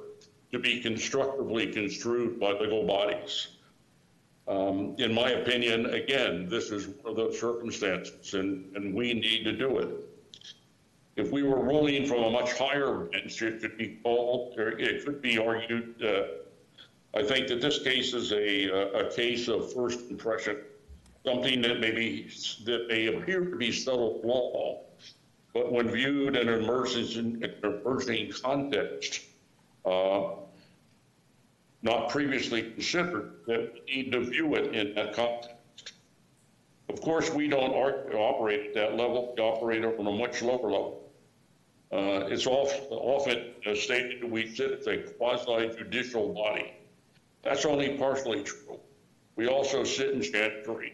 to 0.51 0.59
be 0.59 0.79
constructively 0.79 1.71
construed 1.71 2.39
by 2.39 2.51
legal 2.51 2.85
bodies. 2.85 3.47
Um, 4.47 4.95
in 4.99 5.13
my 5.13 5.31
opinion, 5.31 5.87
again, 5.87 6.47
this 6.47 6.69
is 6.69 6.87
one 6.87 7.11
of 7.11 7.15
those 7.15 7.39
circumstances, 7.39 8.33
and, 8.35 8.75
and 8.75 8.93
we 8.93 9.13
need 9.13 9.43
to 9.45 9.53
do 9.53 9.79
it. 9.79 9.89
If 11.15 11.31
we 11.31 11.43
were 11.43 11.61
ruling 11.63 12.05
from 12.05 12.23
a 12.23 12.29
much 12.29 12.53
higher 12.53 13.05
bench, 13.05 13.41
it 13.41 13.61
could 13.61 13.77
be 13.77 13.99
called, 14.03 14.55
it 14.57 15.05
could 15.05 15.21
be 15.21 15.37
argued. 15.37 16.01
Uh, 16.03 16.42
I 17.15 17.21
think 17.21 17.47
that 17.49 17.61
this 17.61 17.83
case 17.83 18.13
is 18.13 18.31
a, 18.31 19.05
a 19.05 19.11
case 19.11 19.47
of 19.47 19.71
first 19.71 20.09
impression, 20.09 20.57
something 21.23 21.61
that 21.61 21.79
may 21.79 21.91
be 21.91 22.31
that 22.65 22.87
may 22.87 23.05
appear 23.07 23.45
to 23.45 23.55
be 23.55 23.71
settled 23.71 24.25
law, 24.25 24.81
but 25.53 25.71
when 25.71 25.89
viewed 25.89 26.35
in 26.35 26.49
an 26.49 26.63
emerging, 26.63 28.33
context, 28.41 29.21
uh, 29.85 30.23
not 31.83 32.09
previously 32.09 32.71
considered, 32.71 33.35
that 33.45 33.73
we 33.73 33.95
need 33.95 34.11
to 34.11 34.21
view 34.21 34.55
it 34.55 34.73
in 34.73 34.95
that 34.95 35.13
context. 35.13 35.93
Of 36.89 36.99
course, 37.01 37.29
we 37.29 37.47
don't 37.47 37.73
operate 37.73 38.67
at 38.67 38.73
that 38.73 38.97
level. 38.97 39.33
We 39.37 39.43
operate 39.43 39.85
on 39.85 40.07
a 40.07 40.11
much 40.11 40.41
lower 40.41 40.71
level. 40.71 41.11
Uh, 41.91 42.25
it's 42.25 42.47
often 42.47 43.53
stated 43.75 44.21
that 44.21 44.29
we 44.29 44.53
sit 44.55 44.71
as 44.71 44.87
a 44.87 44.97
quasi-judicial 44.97 46.33
body. 46.33 46.73
That's 47.43 47.65
only 47.65 47.97
partially 47.97 48.43
true. 48.43 48.79
We 49.35 49.47
also 49.47 49.83
sit 49.83 50.11
in 50.11 50.21
chancery. 50.21 50.93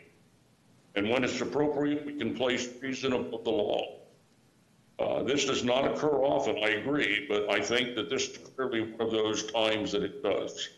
And 0.95 1.09
when 1.09 1.23
it's 1.23 1.39
appropriate, 1.39 2.05
we 2.05 2.17
can 2.17 2.35
place 2.35 2.67
reason 2.81 3.13
above 3.13 3.43
the 3.43 3.51
law. 3.51 3.99
Uh, 4.97 5.23
this 5.23 5.45
does 5.45 5.63
not 5.63 5.85
occur 5.85 6.23
often, 6.23 6.57
I 6.61 6.71
agree, 6.71 7.25
but 7.29 7.49
I 7.49 7.61
think 7.61 7.95
that 7.95 8.09
this 8.09 8.29
is 8.29 8.37
clearly 8.37 8.81
one 8.81 9.01
of 9.01 9.11
those 9.11 9.49
times 9.51 9.93
that 9.93 10.03
it 10.03 10.21
does. 10.21 10.69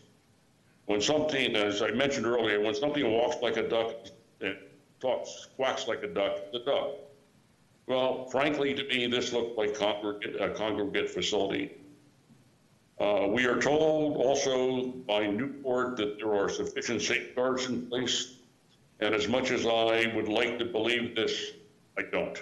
When 0.86 1.00
something, 1.00 1.56
as 1.56 1.82
I 1.82 1.90
mentioned 1.90 2.26
earlier, 2.26 2.60
when 2.60 2.74
something 2.74 3.10
walks 3.10 3.36
like 3.42 3.56
a 3.56 3.68
duck 3.68 3.94
and 4.40 4.56
talks, 5.00 5.48
quacks 5.56 5.88
like 5.88 6.02
a 6.04 6.08
duck, 6.08 6.52
the 6.52 6.60
duck. 6.60 6.90
Well, 7.86 8.26
frankly, 8.26 8.74
to 8.74 8.84
me, 8.84 9.08
this 9.08 9.32
looked 9.32 9.58
like 9.58 9.74
congregate, 9.74 10.40
a 10.40 10.50
congregate 10.50 11.10
facility. 11.10 11.72
Uh, 13.00 13.26
we 13.28 13.46
are 13.46 13.60
told 13.60 14.16
also 14.16 14.86
by 15.08 15.26
Newport 15.26 15.96
that 15.96 16.18
there 16.18 16.34
are 16.34 16.48
sufficient 16.48 17.02
safeguards 17.02 17.66
in 17.66 17.86
place. 17.86 18.34
And 19.00 19.14
as 19.14 19.26
much 19.26 19.50
as 19.50 19.66
I 19.66 20.12
would 20.14 20.28
like 20.28 20.58
to 20.58 20.64
believe 20.64 21.16
this, 21.16 21.52
I 21.98 22.02
don't. 22.02 22.40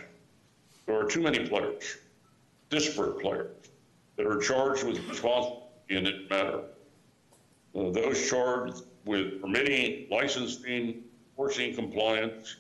There 0.86 0.98
are 1.01 1.09
too 1.09 1.22
many 1.22 1.48
players, 1.48 1.98
disparate 2.68 3.20
players, 3.20 3.56
that 4.16 4.27
are 4.27 4.39
charged 4.39 4.85
with 4.85 4.98
responsibility 5.09 5.64
in 5.89 6.05
this 6.05 6.28
matter. 6.28 6.62
Uh, 7.74 7.90
those 7.90 8.28
charged 8.28 8.82
with 9.06 9.40
permitting, 9.40 10.06
licensing, 10.10 11.05
enforcing 11.31 11.74
compliance, 11.74 12.56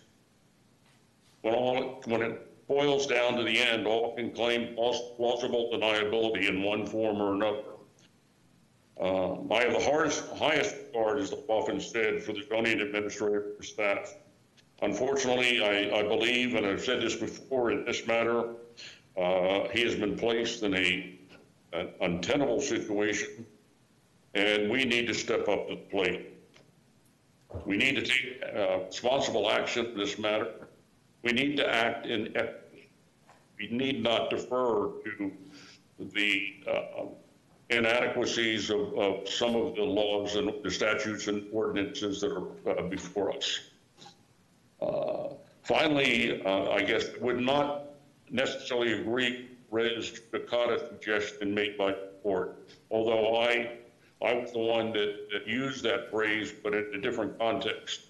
when, 1.42 1.54
all, 1.54 2.00
when 2.06 2.22
it 2.22 2.66
boils 2.66 3.06
down 3.06 3.36
to 3.36 3.42
the 3.42 3.58
end, 3.58 3.86
all 3.86 4.14
can 4.14 4.30
claim 4.30 4.74
plausible 4.74 5.70
deniability 5.72 6.48
in 6.48 6.62
one 6.62 6.86
form 6.86 7.20
or 7.20 7.34
another. 7.34 7.69
Uh, 9.00 9.32
I 9.50 9.62
have 9.64 9.72
the 9.72 9.80
hardest, 9.82 10.28
highest 10.36 10.76
regard, 10.88 11.20
as 11.20 11.32
often 11.48 11.80
said, 11.80 12.22
for 12.22 12.32
the 12.34 12.44
zoning 12.48 12.80
administrator 12.80 13.56
staff. 13.62 14.14
Unfortunately, 14.82 15.64
I, 15.64 16.00
I, 16.00 16.02
believe, 16.02 16.54
and 16.54 16.66
I've 16.66 16.82
said 16.82 17.00
this 17.00 17.16
before 17.16 17.70
in 17.70 17.84
this 17.84 18.06
matter, 18.06 18.54
Uh, 19.16 19.68
He 19.72 19.82
has 19.82 19.94
been 19.96 20.16
placed 20.16 20.62
in 20.62 20.74
a, 20.74 21.18
an 21.72 21.88
untenable 22.00 22.60
situation, 22.60 23.46
and 24.34 24.70
we 24.70 24.84
need 24.84 25.06
to 25.08 25.14
step 25.14 25.48
up 25.48 25.68
to 25.68 25.74
the 25.74 25.80
plate. 25.90 26.26
We 27.66 27.76
need 27.76 27.96
to 27.96 28.02
take 28.02 28.42
uh, 28.54 28.84
responsible 28.86 29.50
action 29.50 29.86
in 29.86 29.98
this 29.98 30.18
matter. 30.18 30.68
We 31.22 31.32
need 31.32 31.56
to 31.56 31.68
act 31.68 32.06
in 32.06 32.36
equity. 32.36 32.90
We 33.58 33.68
need 33.68 34.02
not 34.02 34.30
defer 34.30 34.92
to 35.04 35.32
the 35.98 36.54
uh, 36.66 37.06
inadequacies 37.70 38.70
of, 38.70 38.92
of 38.98 39.28
some 39.28 39.54
of 39.56 39.74
the 39.76 39.82
laws 39.82 40.36
and 40.36 40.52
the 40.62 40.70
statutes 40.70 41.28
and 41.28 41.46
ordinances 41.52 42.20
that 42.20 42.32
are 42.32 42.78
uh, 42.78 42.82
before 42.88 43.34
us. 43.34 43.60
Uh, 44.80 45.34
Finally, 45.62 46.42
uh, 46.44 46.70
I 46.70 46.82
guess, 46.82 47.06
would 47.20 47.40
not 47.40 47.90
necessarily 48.30 48.94
agree 48.94 49.50
res 49.70 50.20
judicata 50.32 50.88
suggestion 50.88 51.54
made 51.54 51.78
by 51.78 51.92
the 51.92 52.10
court, 52.24 52.58
although 52.90 53.36
I, 53.36 53.78
I 54.20 54.34
was 54.34 54.52
the 54.52 54.58
one 54.58 54.92
that, 54.94 55.28
that 55.32 55.46
used 55.46 55.84
that 55.84 56.10
phrase, 56.10 56.52
but 56.52 56.74
in 56.74 56.90
a 56.94 57.00
different 57.00 57.38
context. 57.38 58.00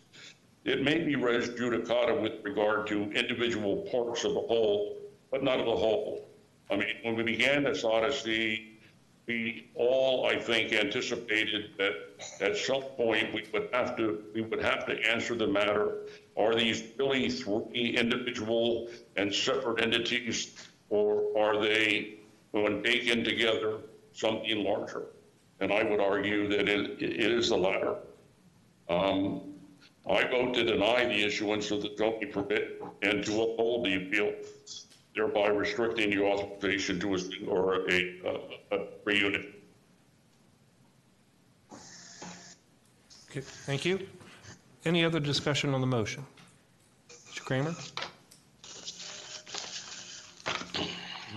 It 0.65 0.82
may 0.82 1.01
be 1.01 1.16
res 1.16 1.51
judicata 1.51 2.19
with 2.19 2.43
regard 2.45 2.87
to 2.87 3.11
individual 3.12 3.87
parts 3.91 4.24
of 4.24 4.35
the 4.35 4.41
whole, 4.41 4.97
but 5.31 5.43
not 5.43 5.59
of 5.59 5.66
the 5.66 5.77
whole. 5.77 6.28
I 6.70 6.77
mean, 6.77 6.95
when 7.03 7.16
we 7.16 7.24
began 7.24 7.65
this 7.65 7.85
odyssey, 7.85 8.70
we 9.31 9.70
all, 9.77 10.27
I 10.27 10.36
think, 10.40 10.73
anticipated 10.73 11.70
that 11.78 11.93
at 12.40 12.57
some 12.57 12.82
point 12.82 13.32
we 13.32 13.44
would 13.52 13.69
have 13.73 13.97
to, 13.97 14.24
we 14.35 14.40
would 14.40 14.61
have 14.61 14.85
to 14.86 14.94
answer 15.09 15.36
the 15.36 15.47
matter, 15.47 15.98
are 16.36 16.57
these 16.57 16.82
really 16.98 17.31
three 17.31 17.97
individual 17.97 18.89
and 19.15 19.32
separate 19.32 19.82
entities, 19.82 20.39
or 20.89 21.09
are 21.39 21.62
they, 21.62 22.19
when 22.51 22.82
taken 22.82 23.23
together, 23.23 23.78
something 24.12 24.65
larger? 24.65 25.05
And 25.61 25.73
I 25.73 25.85
would 25.85 26.01
argue 26.01 26.48
that 26.48 26.69
it, 26.69 27.01
it 27.01 27.31
is 27.39 27.51
the 27.51 27.57
latter. 27.57 27.94
Um, 28.89 29.43
I 30.09 30.27
vote 30.27 30.55
to 30.55 30.65
deny 30.65 31.05
the 31.05 31.24
issuance 31.24 31.70
of 31.70 31.82
the 31.82 31.94
zoning 31.97 32.32
permit 32.32 32.82
and 33.02 33.24
to 33.27 33.43
uphold 33.43 33.86
the 33.86 33.94
appeal, 33.94 34.32
thereby 35.15 35.48
restricting 35.48 36.11
the 36.11 36.23
authorization 36.24 36.98
to 37.01 37.15
a, 37.15 37.20
or 37.47 37.89
a, 37.89 37.98
a, 38.24 38.77
a 38.77 38.80
free 39.05 39.18
unit. 39.18 39.47
Okay, 43.31 43.40
thank 43.40 43.85
you. 43.85 44.06
Any 44.85 45.05
other 45.05 45.20
discussion 45.20 45.72
on 45.74 45.81
the 45.81 45.86
motion? 45.86 46.27
Mr. 47.09 47.44
Kramer? 47.44 47.74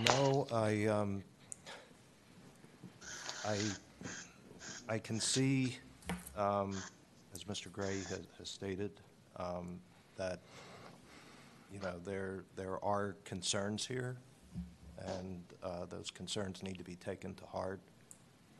No, 0.08 0.46
I, 0.52 0.86
um, 0.86 1.22
I, 3.46 3.58
I 4.88 4.98
can 4.98 5.20
see, 5.20 5.76
um, 6.36 6.76
as 7.32 7.44
Mr. 7.44 7.70
Gray 7.70 7.98
has, 8.08 8.22
has 8.38 8.48
stated, 8.48 8.90
um, 9.36 9.78
that, 10.16 10.40
you 11.72 11.78
know, 11.80 11.94
there, 12.04 12.44
there 12.56 12.84
are 12.84 13.14
concerns 13.24 13.86
here, 13.86 14.16
and, 14.98 15.42
uh, 15.62 15.86
those 15.86 16.10
concerns 16.10 16.62
need 16.62 16.78
to 16.78 16.84
be 16.84 16.96
taken 16.96 17.34
to 17.34 17.46
heart. 17.46 17.80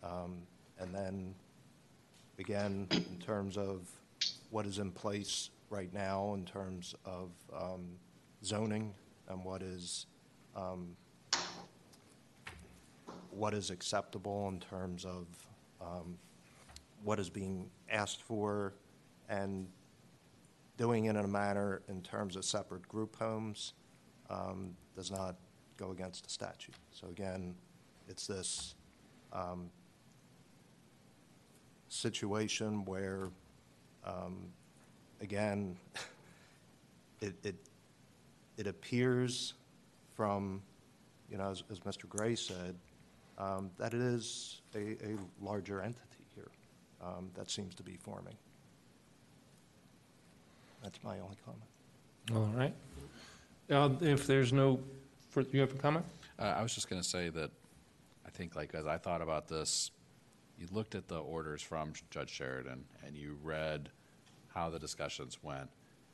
Um, 0.02 0.46
and 0.78 0.94
then, 0.94 1.34
again, 2.38 2.86
in 2.90 3.18
terms 3.18 3.56
of 3.56 3.88
what 4.50 4.66
is 4.66 4.78
in 4.78 4.90
place 4.90 5.50
right 5.70 5.92
now 5.92 6.34
in 6.34 6.44
terms 6.44 6.94
of, 7.04 7.30
um, 7.52 7.98
zoning 8.44 8.94
and 9.28 9.44
what 9.44 9.62
is, 9.62 10.06
um, 10.54 10.96
what 13.30 13.54
is 13.54 13.70
acceptable 13.70 14.48
in 14.48 14.60
terms 14.60 15.04
of 15.04 15.26
um, 15.80 16.16
what 17.02 17.18
is 17.18 17.28
being 17.28 17.68
asked 17.90 18.22
for, 18.22 18.74
and 19.28 19.66
doing 20.76 21.06
it 21.06 21.10
in 21.10 21.16
a 21.16 21.28
manner 21.28 21.82
in 21.88 22.02
terms 22.02 22.36
of 22.36 22.44
separate 22.44 22.86
group 22.88 23.16
homes 23.16 23.74
um, 24.30 24.76
does 24.96 25.10
not 25.10 25.36
go 25.76 25.90
against 25.90 26.24
the 26.24 26.30
statute. 26.30 26.74
So 26.90 27.08
again, 27.08 27.54
it's 28.08 28.26
this 28.26 28.74
um, 29.32 29.70
situation 31.88 32.84
where, 32.84 33.28
um, 34.06 34.46
again, 35.20 35.76
it, 37.20 37.34
it, 37.42 37.56
it 38.56 38.66
appears 38.66 39.54
from, 40.14 40.62
you 41.30 41.38
know, 41.38 41.50
as, 41.50 41.62
as 41.70 41.80
Mr. 41.80 42.08
Gray 42.08 42.34
said, 42.34 42.76
um, 43.38 43.70
that 43.78 43.94
it 43.94 44.00
is 44.00 44.60
a, 44.74 44.92
a 44.92 45.16
larger 45.40 45.80
entity 45.80 46.24
here 46.34 46.50
um, 47.02 47.30
that 47.34 47.50
seems 47.50 47.74
to 47.74 47.82
be 47.82 47.96
forming. 47.96 48.36
That's 50.82 51.02
my 51.02 51.18
only 51.18 51.36
comment. 51.44 51.64
All 52.32 52.58
right. 52.58 52.74
Uh, 53.70 53.90
If 54.00 54.26
there's 54.26 54.52
no, 54.52 54.78
fur- 55.34 55.46
you 55.52 55.60
have 55.60 55.74
a 55.74 55.78
comment? 55.78 56.04
Uh, 56.38 56.54
I 56.56 56.62
was 56.62 56.74
just 56.74 56.88
going 56.88 57.02
to 57.02 57.06
say 57.06 57.28
that 57.28 57.50
I 58.24 58.30
think, 58.30 58.54
like, 58.54 58.74
as 58.74 58.86
I 58.86 58.96
thought 58.96 59.20
about 59.20 59.48
this, 59.48 59.90
you 60.58 60.68
looked 60.70 60.94
at 60.94 61.08
the 61.08 61.18
orders 61.18 61.60
from 61.60 61.92
Judge 62.10 62.30
Sheridan 62.30 62.84
and 63.04 63.16
you 63.16 63.36
read 63.42 63.90
how 64.54 64.70
the 64.70 64.78
discussions 64.78 65.38
went. 65.42 65.68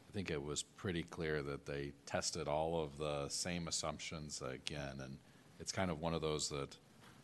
I 0.09 0.12
think 0.12 0.30
it 0.30 0.42
was 0.42 0.62
pretty 0.62 1.02
clear 1.05 1.42
that 1.42 1.66
they 1.66 1.92
tested 2.06 2.48
all 2.48 2.82
of 2.82 2.98
the 2.98 3.28
same 3.28 3.68
assumptions 3.68 4.42
again. 4.42 5.01
And 5.02 5.18
it's 5.60 5.70
kind 5.70 5.90
of 5.90 6.01
one 6.01 6.14
of 6.14 6.22
those 6.22 6.48
that 6.48 6.76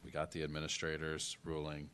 we 0.04 0.10
got 0.10 0.30
the 0.30 0.42
administrator's 0.42 1.36
ruling, 1.42 1.88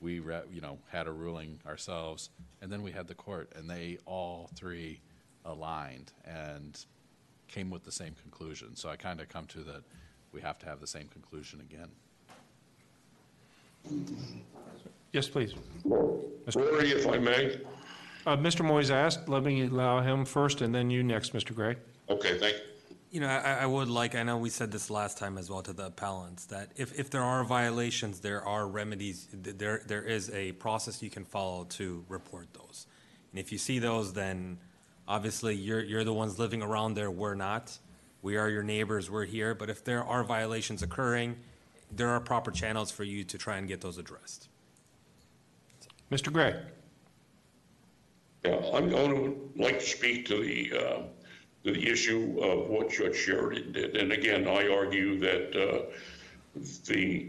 we, 0.00 0.18
re- 0.18 0.40
you 0.50 0.60
know, 0.60 0.78
had 0.88 1.06
a 1.06 1.12
ruling 1.12 1.60
ourselves, 1.66 2.30
and 2.60 2.72
then 2.72 2.82
we 2.82 2.90
had 2.90 3.06
the 3.06 3.14
court, 3.14 3.52
and 3.54 3.70
they 3.70 3.98
all 4.04 4.50
three 4.56 5.00
aligned 5.44 6.12
and 6.24 6.86
came 7.48 7.70
with 7.70 7.84
the 7.84 7.92
same 7.92 8.14
conclusion. 8.14 8.76
So 8.76 8.88
I 8.88 8.96
kind 8.96 9.20
of 9.20 9.28
come 9.28 9.46
to 9.46 9.60
that 9.60 9.82
we 10.32 10.40
have 10.40 10.58
to 10.60 10.66
have 10.66 10.80
the 10.80 10.86
same 10.86 11.08
conclusion 11.08 11.60
again. 11.60 11.88
Yes, 15.12 15.28
please. 15.28 15.54
Rory, 15.84 16.90
if 16.90 17.06
I 17.06 17.18
may. 17.18 17.60
Uh, 18.26 18.36
Mr. 18.36 18.66
Moyes 18.66 18.90
asked, 18.90 19.28
let 19.28 19.44
me 19.44 19.62
allow 19.62 20.00
him 20.00 20.24
first, 20.24 20.60
and 20.60 20.74
then 20.74 20.90
you 20.90 21.02
next, 21.02 21.32
Mr. 21.32 21.54
Gray. 21.54 21.76
Okay, 22.08 22.38
thank 22.38 22.56
you. 22.56 22.62
You 23.12 23.20
know, 23.20 23.28
I, 23.28 23.60
I 23.60 23.66
would 23.66 23.88
like, 23.88 24.16
I 24.16 24.24
know 24.24 24.36
we 24.36 24.50
said 24.50 24.72
this 24.72 24.90
last 24.90 25.16
time 25.16 25.38
as 25.38 25.48
well 25.48 25.62
to 25.62 25.72
the 25.72 25.86
appellants, 25.86 26.46
that 26.46 26.72
if, 26.76 26.98
if 26.98 27.08
there 27.08 27.22
are 27.22 27.44
violations, 27.44 28.20
there 28.20 28.44
are 28.44 28.66
remedies, 28.66 29.28
there, 29.32 29.80
there 29.86 30.02
is 30.02 30.28
a 30.30 30.52
process 30.52 31.02
you 31.02 31.08
can 31.08 31.24
follow 31.24 31.64
to 31.64 32.04
report 32.08 32.52
those. 32.52 32.86
And 33.30 33.38
if 33.38 33.52
you 33.52 33.58
see 33.58 33.78
those, 33.78 34.12
then 34.12 34.58
obviously 35.08 35.54
you're, 35.54 35.82
you're 35.82 36.04
the 36.04 36.12
ones 36.12 36.38
living 36.38 36.62
around 36.62 36.94
there, 36.94 37.10
we're 37.10 37.34
not. 37.34 37.78
We 38.22 38.36
are 38.36 38.48
your 38.48 38.62
neighbors, 38.62 39.10
we're 39.10 39.24
here, 39.24 39.54
but 39.54 39.70
if 39.70 39.84
there 39.84 40.02
are 40.02 40.24
violations 40.24 40.82
occurring, 40.82 41.36
there 41.92 42.08
are 42.08 42.20
proper 42.20 42.50
channels 42.50 42.90
for 42.90 43.04
you 43.04 43.24
to 43.24 43.38
try 43.38 43.58
and 43.58 43.68
get 43.68 43.80
those 43.80 43.98
addressed. 43.98 44.48
Mr. 46.10 46.32
Gray? 46.32 46.60
Yeah, 48.44 48.60
I'm 48.74 48.88
going 48.90 49.10
to 49.10 49.62
like 49.62 49.80
to 49.80 49.84
speak 49.84 50.26
to 50.26 50.42
the, 50.42 50.72
uh, 50.72 51.02
to 51.64 51.72
the 51.72 51.88
issue 51.88 52.38
of 52.40 52.68
what 52.68 52.90
Judge 52.90 53.16
Sheridan 53.16 53.72
did. 53.72 53.96
And 53.96 54.12
again, 54.12 54.46
I 54.46 54.68
argue 54.68 55.18
that 55.20 55.56
uh, 55.56 55.82
the, 56.86 57.28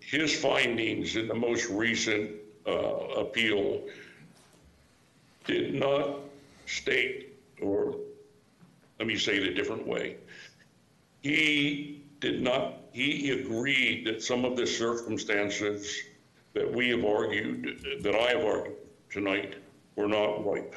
his 0.00 0.34
findings 0.34 1.16
in 1.16 1.28
the 1.28 1.34
most 1.34 1.68
recent 1.68 2.30
uh, 2.66 2.70
appeal 2.70 3.82
did 5.44 5.74
not 5.74 6.20
state, 6.68 7.34
or 7.60 7.96
let 8.98 9.08
me 9.08 9.16
say 9.16 9.36
it 9.36 9.44
a 9.44 9.54
different 9.54 9.86
way. 9.86 10.16
He 11.22 12.02
did 12.20 12.42
not, 12.42 12.74
he 12.92 13.30
agreed 13.30 14.06
that 14.06 14.22
some 14.22 14.44
of 14.44 14.56
the 14.56 14.66
circumstances 14.66 16.00
that 16.54 16.70
we 16.72 16.90
have 16.90 17.04
argued, 17.04 18.00
that 18.02 18.14
I 18.14 18.36
have 18.36 18.44
argued 18.44 18.76
tonight, 19.10 19.56
were 19.96 20.08
not 20.08 20.44
ripe. 20.44 20.74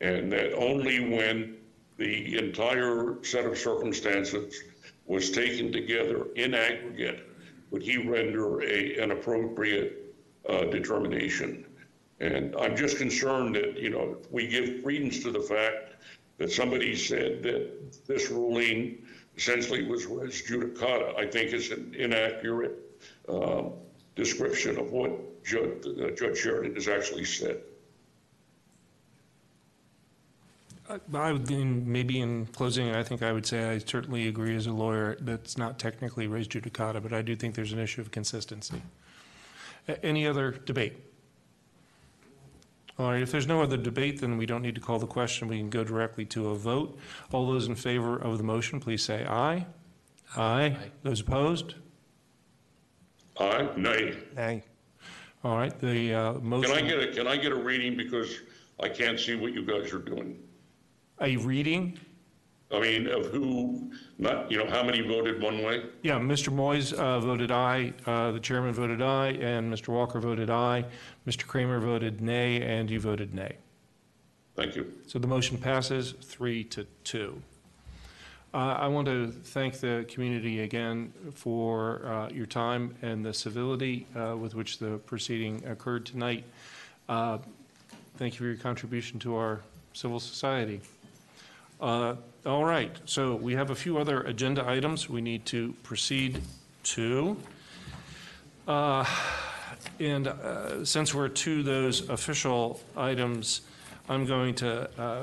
And 0.00 0.30
that 0.32 0.54
only 0.54 1.00
when 1.00 1.56
the 1.96 2.38
entire 2.38 3.16
set 3.22 3.44
of 3.44 3.58
circumstances 3.58 4.62
was 5.06 5.30
taken 5.30 5.72
together 5.72 6.26
in 6.36 6.54
aggregate 6.54 7.24
would 7.70 7.82
he 7.82 7.98
render 7.98 8.62
a, 8.62 8.98
an 8.98 9.10
appropriate 9.10 10.14
uh, 10.48 10.64
determination. 10.64 11.64
And 12.20 12.54
I'm 12.56 12.76
just 12.76 12.98
concerned 12.98 13.54
that, 13.54 13.78
you 13.78 13.90
know, 13.90 14.16
if 14.20 14.30
we 14.32 14.48
give 14.48 14.82
credence 14.82 15.22
to 15.22 15.30
the 15.30 15.40
fact 15.40 16.02
that 16.38 16.50
somebody 16.50 16.96
said 16.96 17.42
that 17.44 18.06
this 18.06 18.30
ruling 18.30 18.98
essentially 19.36 19.84
was 19.86 20.06
res 20.06 20.42
judicata, 20.42 21.16
I 21.16 21.26
think 21.26 21.52
is 21.52 21.70
an 21.70 21.94
inaccurate 21.96 22.76
um, 23.28 23.72
description 24.16 24.78
of 24.78 24.90
what 24.90 25.44
Judge, 25.44 25.86
uh, 25.86 26.10
Judge 26.10 26.38
Sheridan 26.38 26.74
has 26.74 26.88
actually 26.88 27.24
said. 27.24 27.60
I 31.12 31.32
would, 31.32 31.50
in- 31.50 31.90
maybe 31.90 32.20
in 32.20 32.46
closing, 32.46 32.90
I 32.94 33.02
think 33.02 33.22
I 33.22 33.32
would 33.32 33.46
say 33.46 33.70
I 33.70 33.78
certainly 33.78 34.26
agree 34.26 34.56
as 34.56 34.66
a 34.66 34.72
lawyer 34.72 35.16
that 35.20 35.40
it's 35.40 35.58
not 35.58 35.78
technically 35.78 36.26
res 36.26 36.48
judicata, 36.48 37.02
but 37.02 37.12
I 37.12 37.22
do 37.22 37.36
think 37.36 37.54
there's 37.54 37.72
an 37.72 37.78
issue 37.78 38.00
of 38.00 38.10
consistency. 38.10 38.82
Any 40.02 40.26
other 40.26 40.52
debate? 40.52 40.94
All 42.98 43.12
right, 43.12 43.22
if 43.22 43.30
there's 43.30 43.46
no 43.46 43.62
other 43.62 43.76
debate, 43.76 44.20
then 44.20 44.36
we 44.36 44.44
don't 44.44 44.62
need 44.62 44.74
to 44.74 44.80
call 44.80 44.98
the 44.98 45.06
question. 45.06 45.46
We 45.46 45.58
can 45.58 45.70
go 45.70 45.84
directly 45.84 46.24
to 46.26 46.48
a 46.48 46.54
vote. 46.56 46.98
All 47.32 47.46
those 47.46 47.68
in 47.68 47.76
favor 47.76 48.16
of 48.16 48.38
the 48.38 48.44
motion, 48.44 48.80
please 48.80 49.04
say 49.04 49.24
aye. 49.24 49.66
Aye. 50.36 50.76
Those 51.04 51.20
opposed? 51.20 51.76
Aye, 53.38 53.68
nay. 53.76 54.16
Nay. 54.34 54.64
All 55.44 55.56
right, 55.56 55.78
the 55.78 56.12
uh, 56.12 56.32
motion. 56.34 56.74
Can 56.74 56.84
I 56.84 56.88
get 56.88 56.98
a, 56.98 57.12
can 57.12 57.26
I 57.28 57.36
get 57.36 57.52
a 57.52 57.56
reading 57.56 57.96
because 57.96 58.40
I 58.80 58.88
can't 58.88 59.18
see 59.20 59.36
what 59.36 59.52
you 59.52 59.64
guys 59.64 59.92
are 59.92 60.00
doing? 60.00 60.36
A 61.20 61.36
reading? 61.36 62.00
I 62.70 62.80
mean, 62.80 63.06
of 63.06 63.26
who, 63.26 63.90
not, 64.18 64.50
you 64.50 64.58
know, 64.58 64.68
how 64.68 64.82
many 64.82 65.00
voted 65.00 65.40
one 65.40 65.62
way? 65.62 65.84
Yeah, 66.02 66.18
Mr. 66.18 66.52
Moyes 66.52 66.92
uh, 66.92 67.18
voted 67.18 67.50
aye, 67.50 67.94
uh, 68.04 68.32
the 68.32 68.40
chairman 68.40 68.74
voted 68.74 69.00
aye, 69.00 69.38
and 69.40 69.72
Mr. 69.72 69.88
Walker 69.88 70.20
voted 70.20 70.50
aye. 70.50 70.84
Mr. 71.26 71.46
Kramer 71.46 71.80
voted 71.80 72.20
nay, 72.20 72.60
and 72.60 72.90
you 72.90 73.00
voted 73.00 73.34
nay. 73.34 73.56
Thank 74.54 74.76
you. 74.76 74.92
So 75.06 75.18
the 75.18 75.26
motion 75.26 75.56
passes 75.56 76.12
three 76.20 76.62
to 76.64 76.86
two. 77.04 77.40
Uh, 78.52 78.76
I 78.78 78.88
want 78.88 79.06
to 79.06 79.28
thank 79.28 79.80
the 79.80 80.04
community 80.08 80.60
again 80.60 81.12
for 81.34 82.04
uh, 82.06 82.28
your 82.30 82.46
time 82.46 82.94
and 83.02 83.24
the 83.24 83.32
civility 83.32 84.06
uh, 84.16 84.36
with 84.36 84.54
which 84.54 84.78
the 84.78 84.98
proceeding 84.98 85.64
occurred 85.66 86.04
tonight. 86.04 86.44
Uh, 87.08 87.38
Thank 88.18 88.34
you 88.34 88.38
for 88.38 88.46
your 88.46 88.56
contribution 88.56 89.20
to 89.20 89.36
our 89.36 89.60
civil 89.92 90.18
society. 90.18 90.80
Uh, 91.80 92.16
All 92.46 92.64
right, 92.64 92.96
so 93.04 93.34
we 93.34 93.54
have 93.54 93.70
a 93.70 93.74
few 93.74 93.98
other 93.98 94.22
agenda 94.22 94.68
items 94.68 95.08
we 95.08 95.20
need 95.20 95.44
to 95.46 95.74
proceed 95.82 96.40
to. 96.84 97.36
Uh, 98.66 99.04
And 100.00 100.28
uh, 100.28 100.84
since 100.84 101.14
we're 101.14 101.28
to 101.28 101.62
those 101.62 102.08
official 102.08 102.80
items, 102.96 103.62
I'm 104.08 104.26
going 104.26 104.54
to 104.56 104.88
uh, 105.00 105.22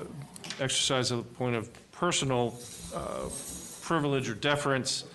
exercise 0.60 1.12
a 1.12 1.18
point 1.18 1.56
of 1.56 1.70
personal 1.92 2.56
uh, 2.94 3.30
privilege 3.82 4.30
or 4.30 4.36
deference 4.36 5.06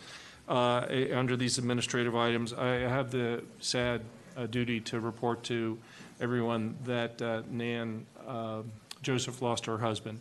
uh, 0.48 0.86
under 1.12 1.36
these 1.36 1.58
administrative 1.58 2.16
items. 2.16 2.52
I 2.52 2.74
have 2.88 3.10
the 3.10 3.42
sad 3.60 4.00
uh, 4.36 4.46
duty 4.46 4.80
to 4.80 5.00
report 5.00 5.42
to 5.44 5.78
everyone 6.20 6.76
that 6.84 7.20
uh, 7.20 7.42
Nan 7.50 8.06
uh, 8.26 8.62
Joseph 9.02 9.42
lost 9.42 9.66
her 9.66 9.78
husband 9.78 10.20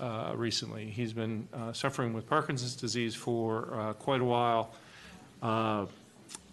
uh, 0.00 0.32
recently. 0.34 0.86
He's 0.86 1.12
been 1.12 1.46
uh, 1.52 1.72
suffering 1.72 2.12
with 2.12 2.26
Parkinson's 2.26 2.74
disease 2.76 3.14
for 3.14 3.74
uh, 3.74 3.92
quite 3.92 4.20
a 4.20 4.24
while. 4.24 4.72
Uh, 5.42 5.86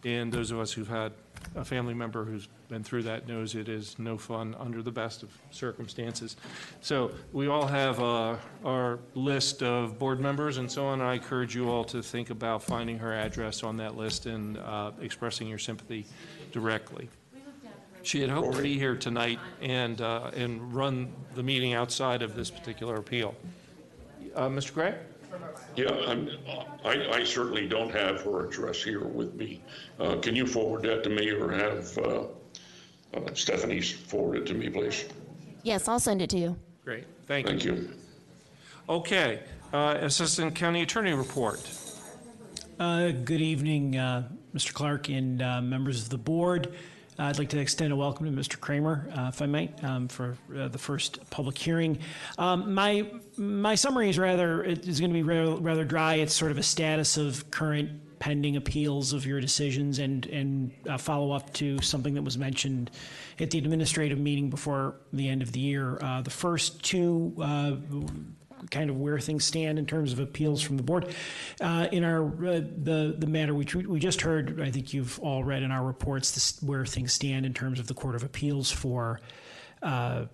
And 0.06 0.32
those 0.32 0.52
of 0.52 0.60
us 0.60 0.72
who've 0.72 0.88
had 0.88 1.12
a 1.56 1.66
family 1.66 1.94
member 1.94 2.24
who's 2.24 2.48
been 2.70 2.84
through 2.84 3.04
that 3.04 3.28
knows 3.28 3.56
it 3.56 3.68
is 3.68 3.98
no 3.98 4.18
fun 4.18 4.56
under 4.60 4.82
the 4.82 4.92
best 4.92 5.24
of 5.24 5.30
circumstances. 5.52 6.38
So 6.82 7.12
we 7.34 7.48
all 7.48 7.66
have 7.68 8.00
uh, 8.00 8.36
our 8.64 9.00
list 9.16 9.64
of 9.64 9.98
board 9.98 10.20
members 10.20 10.58
and 10.58 10.72
so 10.72 10.86
on. 10.86 11.02
I 11.02 11.16
encourage 11.16 11.56
you 11.56 11.70
all 11.70 11.84
to 11.86 12.02
think 12.02 12.30
about 12.30 12.64
finding 12.64 13.00
her 13.00 13.14
address 13.14 13.64
on 13.64 13.78
that 13.78 13.98
list 13.98 14.26
and 14.26 14.58
expressing 15.02 15.48
your 15.48 15.60
sympathy 15.60 16.06
directly. 16.52 17.10
She 18.04 18.22
had 18.22 18.30
hoped 18.30 18.56
to 18.56 18.62
be 18.62 18.78
here 18.78 18.96
tonight 18.96 19.40
and, 19.62 20.00
uh, 20.02 20.32
and 20.36 20.74
run 20.74 21.12
the 21.36 21.44
meeting 21.44 21.74
outside 21.74 22.22
of 22.22 22.36
this 22.36 22.50
particular 22.50 22.96
appeal. 22.96 23.36
Uh, 24.36 24.48
Mr. 24.48 24.74
Gray? 24.74 24.96
Yeah, 25.76 25.92
I'm, 26.08 26.30
I, 26.86 27.10
I 27.12 27.24
certainly 27.24 27.68
don't 27.68 27.92
have 27.92 28.22
her 28.22 28.48
address 28.48 28.84
here 28.84 29.04
with 29.04 29.36
me. 29.36 29.62
Uh, 30.00 30.16
Can 30.18 30.36
you 30.36 30.48
forward 30.48 30.84
that 30.84 31.04
to 31.04 31.10
me 31.10 31.30
or 31.32 31.52
have 31.52 31.98
uh, 31.98 32.24
uh, 33.14 33.34
Stephanie 33.34 33.82
forward 33.82 34.38
it 34.38 34.46
to 34.48 34.54
me, 34.54 34.70
please? 34.70 35.06
Yes, 35.64 35.88
I'll 35.88 36.00
send 36.00 36.22
it 36.22 36.30
to 36.32 36.38
you. 36.38 36.58
Great, 36.84 37.06
thank 37.26 37.48
you. 37.48 37.52
Thank 37.52 37.66
you. 37.66 37.90
Okay, 38.90 39.42
uh, 39.74 39.98
Assistant 40.02 40.56
County 40.56 40.82
Attorney 40.82 41.14
report. 41.14 41.60
Uh, 42.80 43.10
Good 43.12 43.42
evening, 43.42 43.98
uh, 43.98 44.30
Mr. 44.56 44.74
Clark 44.74 45.10
and 45.10 45.42
uh, 45.42 45.62
members 45.62 46.04
of 46.04 46.10
the 46.10 46.18
board. 46.18 46.74
I'd 47.20 47.40
like 47.40 47.50
to 47.50 47.60
extend 47.60 47.92
a 47.92 47.96
welcome 47.96 48.26
to 48.26 48.32
Mr. 48.32 48.60
Kramer, 48.60 49.10
uh, 49.18 49.30
if 49.30 49.42
I 49.42 49.48
might, 49.48 49.84
um, 49.84 50.08
for 50.08 50.38
uh, 50.56 50.68
the 50.68 50.78
first 50.78 51.28
public 51.30 51.58
hearing. 51.58 52.00
Um, 52.38 52.74
My, 52.74 53.10
my 53.38 53.76
summary 53.76 54.10
is 54.10 54.20
rather, 54.20 54.64
is 54.64 55.00
going 55.00 55.12
to 55.12 55.16
be 55.16 55.24
rather 55.24 55.56
rather 55.56 55.84
dry. 55.84 56.16
It's 56.16 56.34
sort 56.34 56.52
of 56.52 56.58
a 56.58 56.64
status 56.64 57.18
of 57.18 57.50
current 57.50 58.20
pending 58.20 58.56
appeals 58.56 59.14
of 59.14 59.26
your 59.26 59.40
decisions 59.40 60.00
and, 60.00 60.26
and 60.28 60.72
uh, 60.90 60.98
follow 60.98 61.32
up 61.32 61.54
to 61.54 61.80
something 61.82 62.14
that 62.16 62.24
was 62.24 62.38
mentioned 62.38 62.92
at 63.40 63.52
the 63.52 63.58
administrative 63.58 64.18
meeting 64.20 64.50
before 64.50 64.96
the 65.14 65.28
end 65.30 65.42
of 65.42 65.52
the 65.52 65.60
year. 65.60 65.98
Uh, 66.02 66.22
The 66.22 66.32
first 66.32 66.84
two 66.84 67.34
uh, 67.42 67.76
kind 68.72 68.90
of 68.90 68.98
where 68.98 69.20
things 69.20 69.46
stand 69.46 69.80
in 69.80 69.86
terms 69.86 70.14
of 70.14 70.20
appeals 70.20 70.62
from 70.62 70.78
the 70.78 70.84
board. 70.84 71.14
Uh, 71.62 71.88
in 71.92 72.04
our 72.04 72.26
uh, 72.26 72.62
the 72.84 73.16
the 73.18 73.28
matter 73.28 73.54
which 73.54 73.76
we, 73.76 73.86
we 73.86 74.00
just 74.00 74.22
heard, 74.22 74.62
I 74.62 74.72
think 74.72 74.94
you've 74.94 75.20
all 75.20 75.44
read 75.44 75.64
in 75.64 75.72
our 75.72 75.84
reports 75.84 76.32
this, 76.32 76.62
where 76.62 76.86
things 76.86 77.14
stand 77.14 77.46
in 77.46 77.54
terms 77.54 77.80
of 77.80 77.88
the 77.88 77.94
Court 77.94 78.16
of 78.16 78.24
Appeals 78.24 78.72
for. 78.72 79.20
Uh, 79.82 80.26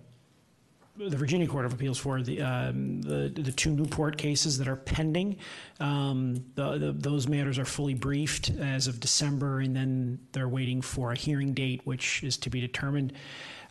the 0.96 1.16
Virginia 1.16 1.46
Court 1.48 1.64
of 1.64 1.72
Appeals 1.72 1.98
for 1.98 2.22
the, 2.22 2.40
um, 2.40 3.02
the 3.02 3.28
the 3.34 3.50
two 3.50 3.70
Newport 3.70 4.16
cases 4.16 4.58
that 4.58 4.68
are 4.68 4.76
pending. 4.76 5.38
Um, 5.80 6.36
the, 6.54 6.78
the, 6.78 6.92
those 6.92 7.26
matters 7.26 7.58
are 7.58 7.64
fully 7.64 7.94
briefed 7.94 8.50
as 8.50 8.86
of 8.86 9.00
December, 9.00 9.58
and 9.58 9.74
then 9.74 10.20
they're 10.30 10.48
waiting 10.48 10.82
for 10.82 11.10
a 11.10 11.16
hearing 11.16 11.52
date, 11.52 11.80
which 11.84 12.22
is 12.22 12.36
to 12.38 12.50
be 12.50 12.60
determined. 12.60 13.12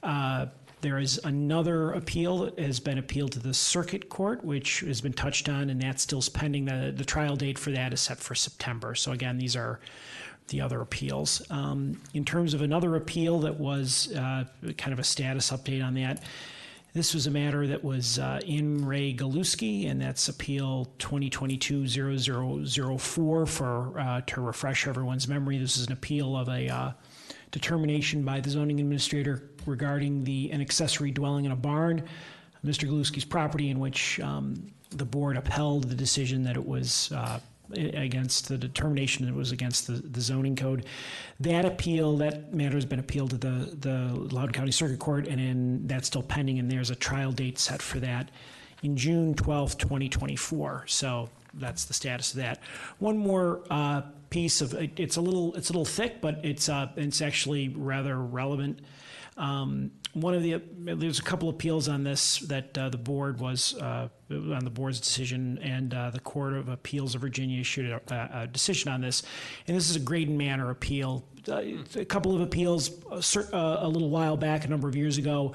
Uh, 0.02 0.48
there 0.84 1.00
is 1.00 1.20
another 1.24 1.94
appeal 1.94 2.40
that 2.40 2.60
has 2.60 2.80
been 2.80 3.00
appealed 3.00 3.32
to 3.32 3.40
the 3.40 3.54
Circuit 3.54 4.10
Court, 4.10 4.44
which 4.44 4.82
has 4.82 5.02
been 5.02 5.14
touched 5.14 5.50
on, 5.50 5.72
and 5.72 5.82
that's 5.82 6.04
still 6.04 6.22
pending. 6.34 6.66
The, 6.66 6.94
the 6.96 7.06
trial 7.06 7.36
date 7.36 7.58
for 7.58 7.72
that 7.72 7.94
is 7.94 8.02
set 8.02 8.20
for 8.20 8.36
September. 8.36 8.94
So 8.94 9.14
again, 9.14 9.38
these 9.38 9.56
are 9.56 9.80
the 10.50 10.60
other 10.62 10.82
appeals. 10.82 11.42
Um, 11.50 12.00
in 12.14 12.26
terms 12.26 12.54
of 12.54 12.62
another 12.62 12.96
appeal 12.96 13.40
that 13.40 13.60
was 13.60 14.14
uh, 14.14 14.44
kind 14.78 14.94
of 14.94 15.00
a 15.00 15.04
status 15.04 15.50
update 15.52 15.84
on 15.84 15.96
that, 15.96 16.22
this 16.94 17.16
was 17.16 17.26
a 17.26 17.32
matter 17.32 17.66
that 17.66 17.84
was 17.84 18.20
uh, 18.20 18.40
in 18.46 18.86
re 18.86 19.16
Galuski, 19.16 19.90
and 19.90 20.00
that's 20.02 20.30
Appeal 20.30 20.92
2022-0004 21.00 23.48
for, 23.48 24.00
uh, 24.00 24.22
to 24.28 24.42
refresh 24.42 24.86
everyone's 24.86 25.28
memory, 25.28 25.58
this 25.58 25.76
is 25.78 25.88
an 25.88 25.94
appeal 25.94 26.38
of 26.38 26.50
a 26.50 26.68
uh, 26.68 26.92
determination 27.50 28.24
by 28.24 28.40
the 28.42 28.50
zoning 28.50 28.80
administrator 28.80 29.50
regarding 29.66 30.24
the, 30.24 30.52
an 30.52 30.62
accessory 30.62 31.12
dwelling 31.12 31.46
in 31.46 31.52
a 31.52 31.56
barn, 31.56 32.04
Mr. 32.66 32.88
Galuski's 32.88 33.26
property, 33.26 33.70
in 33.70 33.80
which 33.80 34.20
um, 34.22 34.72
the 34.92 35.06
board 35.06 35.38
upheld 35.38 35.90
the 35.90 35.96
decision 35.96 36.44
that 36.44 36.56
it 36.56 36.66
was 36.66 37.12
uh, 37.12 37.40
against 37.74 38.48
the 38.48 38.58
determination 38.58 39.26
that 39.26 39.32
it 39.32 39.36
was 39.36 39.52
against 39.52 39.88
the, 39.88 39.94
the 39.94 40.22
zoning 40.22 40.56
code. 40.56 40.86
That 41.40 41.66
appeal, 41.66 42.18
that 42.18 42.54
matter 42.54 42.76
has 42.76 42.86
been 42.86 43.00
appealed 43.00 43.32
to 43.32 43.38
the, 43.38 43.76
the 43.80 44.14
Loudoun 44.14 44.52
County 44.52 44.72
Circuit 44.72 45.00
Court, 45.00 45.28
and 45.28 45.40
in, 45.40 45.88
that's 45.88 46.08
still 46.08 46.24
pending, 46.24 46.60
and 46.60 46.72
there's 46.72 46.90
a 46.90 46.96
trial 46.96 47.32
date 47.32 47.58
set 47.60 47.82
for 47.82 48.00
that 48.00 48.30
in 48.84 48.98
June 48.98 49.34
12th, 49.34 49.78
2024. 49.80 50.86
So 50.88 51.30
that's 51.54 51.86
the 51.86 51.94
status 51.94 52.32
of 52.32 52.38
that. 52.38 52.60
One 53.00 53.18
more 53.18 53.62
uh, 53.70 54.02
piece 54.30 54.62
of 54.62 54.74
it, 54.74 55.00
it's 55.00 55.16
a 55.18 55.22
little 55.22 55.54
it's 55.56 55.70
a 55.70 55.74
little 55.74 55.86
thick, 55.86 56.22
but 56.22 56.44
it's 56.44 56.70
uh, 56.70 56.90
it's 56.96 57.22
actually 57.22 57.70
rather 57.70 58.18
relevant. 58.18 58.80
Um, 59.38 59.92
one 60.14 60.36
of 60.36 60.44
the 60.44 60.62
there's 60.78 61.20
a 61.20 61.24
couple 61.24 61.50
appeals 61.50 61.90
on 61.90 62.04
this 62.04 62.40
that 62.40 62.78
uh, 62.78 62.90
the 62.90 62.98
board 62.98 63.40
was 63.40 63.76
uh, 63.76 64.10
on 64.30 64.64
the 64.64 64.70
board's 64.70 65.00
decision, 65.00 65.58
and 65.62 65.94
uh, 65.94 66.12
the 66.12 66.20
Court 66.20 66.54
of 66.54 66.70
Appeals 66.70 67.16
of 67.16 67.22
Virginia 67.22 67.60
issued 67.60 67.90
a, 67.90 68.30
a 68.34 68.48
decision 68.48 68.92
on 68.92 69.02
this, 69.02 69.24
and 69.68 69.76
this 69.76 69.90
is 69.90 69.96
a 69.96 70.00
Graydon 70.00 70.38
Manor 70.38 70.70
appeal. 70.70 71.26
Uh, 71.48 71.62
a 71.96 72.06
couple 72.06 72.36
of 72.36 72.42
appeals 72.42 72.92
a, 73.12 73.56
uh, 73.56 73.80
a 73.82 73.88
little 73.88 74.10
while 74.10 74.38
back, 74.38 74.66
a 74.66 74.68
number 74.68 74.88
of 74.88 74.96
years 74.96 75.18
ago. 75.18 75.54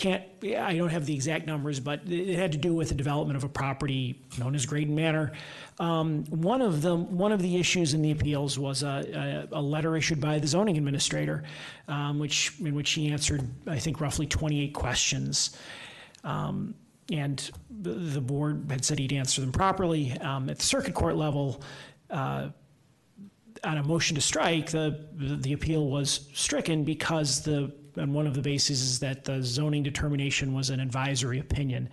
Can't 0.00 0.24
I 0.42 0.78
don't 0.78 0.88
have 0.88 1.04
the 1.04 1.12
exact 1.12 1.46
numbers, 1.46 1.78
but 1.78 2.00
it 2.08 2.38
had 2.38 2.52
to 2.52 2.58
do 2.58 2.72
with 2.72 2.88
the 2.88 2.94
development 2.94 3.36
of 3.36 3.44
a 3.44 3.50
property 3.50 4.18
known 4.38 4.54
as 4.54 4.64
Graydon 4.64 4.94
Manor. 4.94 5.32
Um, 5.78 6.24
one 6.30 6.62
of 6.62 6.80
them, 6.80 7.18
one 7.18 7.32
of 7.32 7.42
the 7.42 7.58
issues 7.58 7.92
in 7.92 8.00
the 8.00 8.10
appeals 8.10 8.58
was 8.58 8.82
a, 8.82 9.46
a, 9.52 9.58
a 9.58 9.60
letter 9.60 9.98
issued 9.98 10.18
by 10.18 10.38
the 10.38 10.46
zoning 10.46 10.78
administrator, 10.78 11.44
um, 11.86 12.18
which 12.18 12.58
in 12.60 12.74
which 12.74 12.92
he 12.92 13.12
answered, 13.12 13.46
I 13.66 13.78
think, 13.78 14.00
roughly 14.00 14.26
28 14.26 14.72
questions. 14.72 15.54
Um, 16.24 16.74
and 17.12 17.50
the, 17.68 17.90
the 17.90 18.22
board 18.22 18.68
had 18.70 18.86
said 18.86 18.98
he'd 18.98 19.12
answer 19.12 19.42
them 19.42 19.52
properly. 19.52 20.12
Um, 20.12 20.48
at 20.48 20.60
the 20.60 20.64
circuit 20.64 20.94
court 20.94 21.16
level, 21.16 21.62
uh, 22.08 22.48
on 23.64 23.76
a 23.76 23.82
motion 23.82 24.14
to 24.14 24.22
strike, 24.22 24.70
the, 24.70 25.06
the 25.12 25.52
appeal 25.52 25.88
was 25.88 26.30
stricken 26.32 26.84
because 26.84 27.42
the 27.42 27.74
on 27.96 28.12
one 28.12 28.26
of 28.26 28.34
the 28.34 28.42
bases 28.42 28.82
is 28.82 28.98
that 29.00 29.24
the 29.24 29.42
zoning 29.42 29.82
determination 29.82 30.52
was 30.52 30.70
an 30.70 30.80
advisory 30.80 31.38
opinion. 31.38 31.88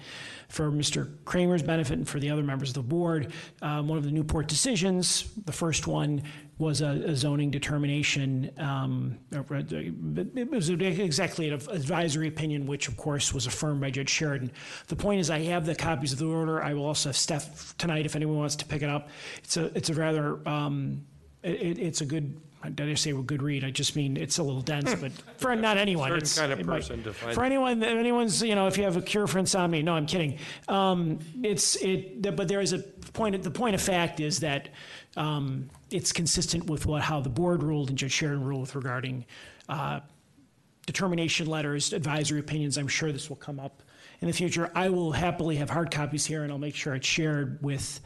For 0.49 0.71
Mr. 0.71 1.13
Kramer's 1.25 1.63
benefit 1.63 1.97
and 1.97 2.07
for 2.07 2.19
the 2.19 2.29
other 2.29 2.43
members 2.43 2.69
of 2.69 2.75
the 2.75 2.81
board, 2.83 3.33
um, 3.61 3.87
one 3.87 3.97
of 3.97 4.03
the 4.03 4.11
Newport 4.11 4.47
decisions, 4.47 5.29
the 5.45 5.51
first 5.51 5.87
one 5.87 6.23
was 6.57 6.81
a 6.81 6.87
a 7.07 7.15
zoning 7.15 7.51
determination. 7.51 8.51
um, 8.57 9.17
It 9.31 10.49
was 10.49 10.69
exactly 10.69 11.49
an 11.49 11.53
advisory 11.53 12.27
opinion, 12.27 12.65
which 12.65 12.87
of 12.87 12.97
course 12.97 13.33
was 13.33 13.45
affirmed 13.45 13.81
by 13.81 13.91
Judge 13.91 14.09
Sheridan. 14.09 14.51
The 14.87 14.95
point 14.95 15.19
is, 15.19 15.29
I 15.29 15.39
have 15.39 15.65
the 15.65 15.75
copies 15.75 16.13
of 16.13 16.19
the 16.19 16.25
order. 16.25 16.63
I 16.63 16.73
will 16.73 16.85
also 16.85 17.09
have 17.09 17.17
Steph 17.17 17.77
tonight 17.77 18.05
if 18.05 18.15
anyone 18.15 18.37
wants 18.37 18.55
to 18.57 18.65
pick 18.65 18.81
it 18.81 18.89
up. 18.89 19.09
It's 19.43 19.57
a, 19.57 19.65
it's 19.77 19.89
a 19.89 19.93
rather, 19.93 20.47
um, 20.47 21.05
it, 21.43 21.77
it's 21.77 22.01
a 22.01 22.05
good, 22.05 22.39
I 22.63 22.93
say 22.95 23.11
a 23.11 23.15
good 23.15 23.41
read? 23.41 23.63
I 23.63 23.71
just 23.71 23.95
mean, 23.95 24.17
it's 24.17 24.37
a 24.37 24.43
little 24.43 24.61
dense, 24.61 24.93
but 24.95 25.11
for 25.37 25.55
not 25.55 25.77
anyone. 25.77 26.09
Certain 26.09 26.17
it's- 26.17 26.37
kind 26.39 26.51
of 26.51 26.59
it 26.59 26.65
might- 26.65 26.77
person 26.77 27.03
to 27.03 27.13
find- 27.13 27.33
For 27.35 27.43
anyone, 27.43 27.81
if 27.81 27.89
anyone's, 27.89 28.41
you 28.41 28.55
know, 28.55 28.67
if 28.67 28.77
you 28.77 28.83
have 28.83 28.97
a 28.97 29.01
cure 29.01 29.27
for 29.27 29.39
insomnia, 29.39 29.83
no, 29.83 29.93
I'm 29.93 30.05
kidding. 30.05 30.37
Um, 30.67 31.19
It's, 31.43 31.75
it, 31.77 32.21
but 32.35 32.47
there 32.47 32.61
is 32.61 32.73
a 32.73 32.79
point, 33.13 33.41
the 33.43 33.51
point 33.51 33.75
of 33.75 33.81
fact 33.81 34.19
is 34.19 34.39
that 34.39 34.69
um, 35.15 35.69
it's 35.91 36.11
consistent 36.11 36.65
with 36.69 36.85
what, 36.85 37.01
how 37.01 37.21
the 37.21 37.29
board 37.29 37.63
ruled 37.63 37.89
and 37.89 37.97
Judge 37.97 38.11
Sheridan 38.11 38.43
ruled 38.43 38.75
regarding 38.75 39.25
uh, 39.69 40.01
determination 40.85 41.47
letters, 41.47 41.93
advisory 41.93 42.39
opinions. 42.39 42.77
I'm 42.77 42.87
sure 42.87 43.11
this 43.11 43.29
will 43.29 43.35
come 43.37 43.59
up 43.59 43.83
in 44.21 44.27
the 44.27 44.33
future. 44.33 44.71
I 44.75 44.89
will 44.89 45.11
happily 45.11 45.55
have 45.57 45.69
hard 45.69 45.91
copies 45.91 46.25
here, 46.25 46.43
and 46.43 46.51
I'll 46.51 46.57
make 46.57 46.75
sure 46.75 46.95
it's 46.95 47.07
shared 47.07 47.61
with 47.61 47.99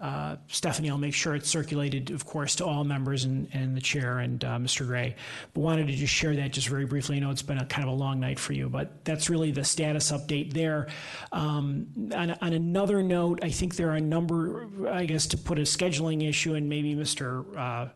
uh, 0.00 0.36
Stephanie. 0.48 0.90
I'll 0.90 0.98
make 0.98 1.14
sure 1.14 1.34
it's 1.34 1.48
circulated, 1.48 2.10
of 2.10 2.24
course, 2.24 2.56
to 2.56 2.64
all 2.64 2.84
members 2.84 3.24
and, 3.24 3.48
and 3.52 3.76
the 3.76 3.80
chair 3.80 4.18
and 4.18 4.42
uh, 4.44 4.56
Mr. 4.56 4.86
Gray. 4.86 5.14
But 5.52 5.60
wanted 5.60 5.88
to 5.88 5.92
just 5.92 6.12
share 6.12 6.34
that 6.36 6.52
just 6.52 6.68
very 6.68 6.86
briefly. 6.86 7.16
I 7.16 7.20
know 7.20 7.30
it's 7.30 7.42
been 7.42 7.58
a 7.58 7.66
kind 7.66 7.86
of 7.86 7.92
a 7.92 7.96
long 7.96 8.18
night 8.18 8.38
for 8.38 8.52
you, 8.54 8.68
but 8.68 9.04
that's 9.04 9.28
really 9.28 9.50
the 9.50 9.64
status 9.64 10.10
update 10.10 10.52
there. 10.52 10.88
Um, 11.32 11.88
on, 12.14 12.30
on 12.30 12.52
another 12.52 13.02
note, 13.02 13.40
I 13.42 13.50
think 13.50 13.76
there 13.76 13.90
are 13.90 13.96
a 13.96 14.00
number, 14.00 14.88
I 14.88 15.04
guess, 15.04 15.26
to 15.28 15.36
put 15.36 15.58
a 15.58 15.62
scheduling 15.62 16.26
issue, 16.26 16.54
and 16.54 16.68
maybe 16.68 16.94
Mr. 16.94 17.56
Uh, 17.56 17.88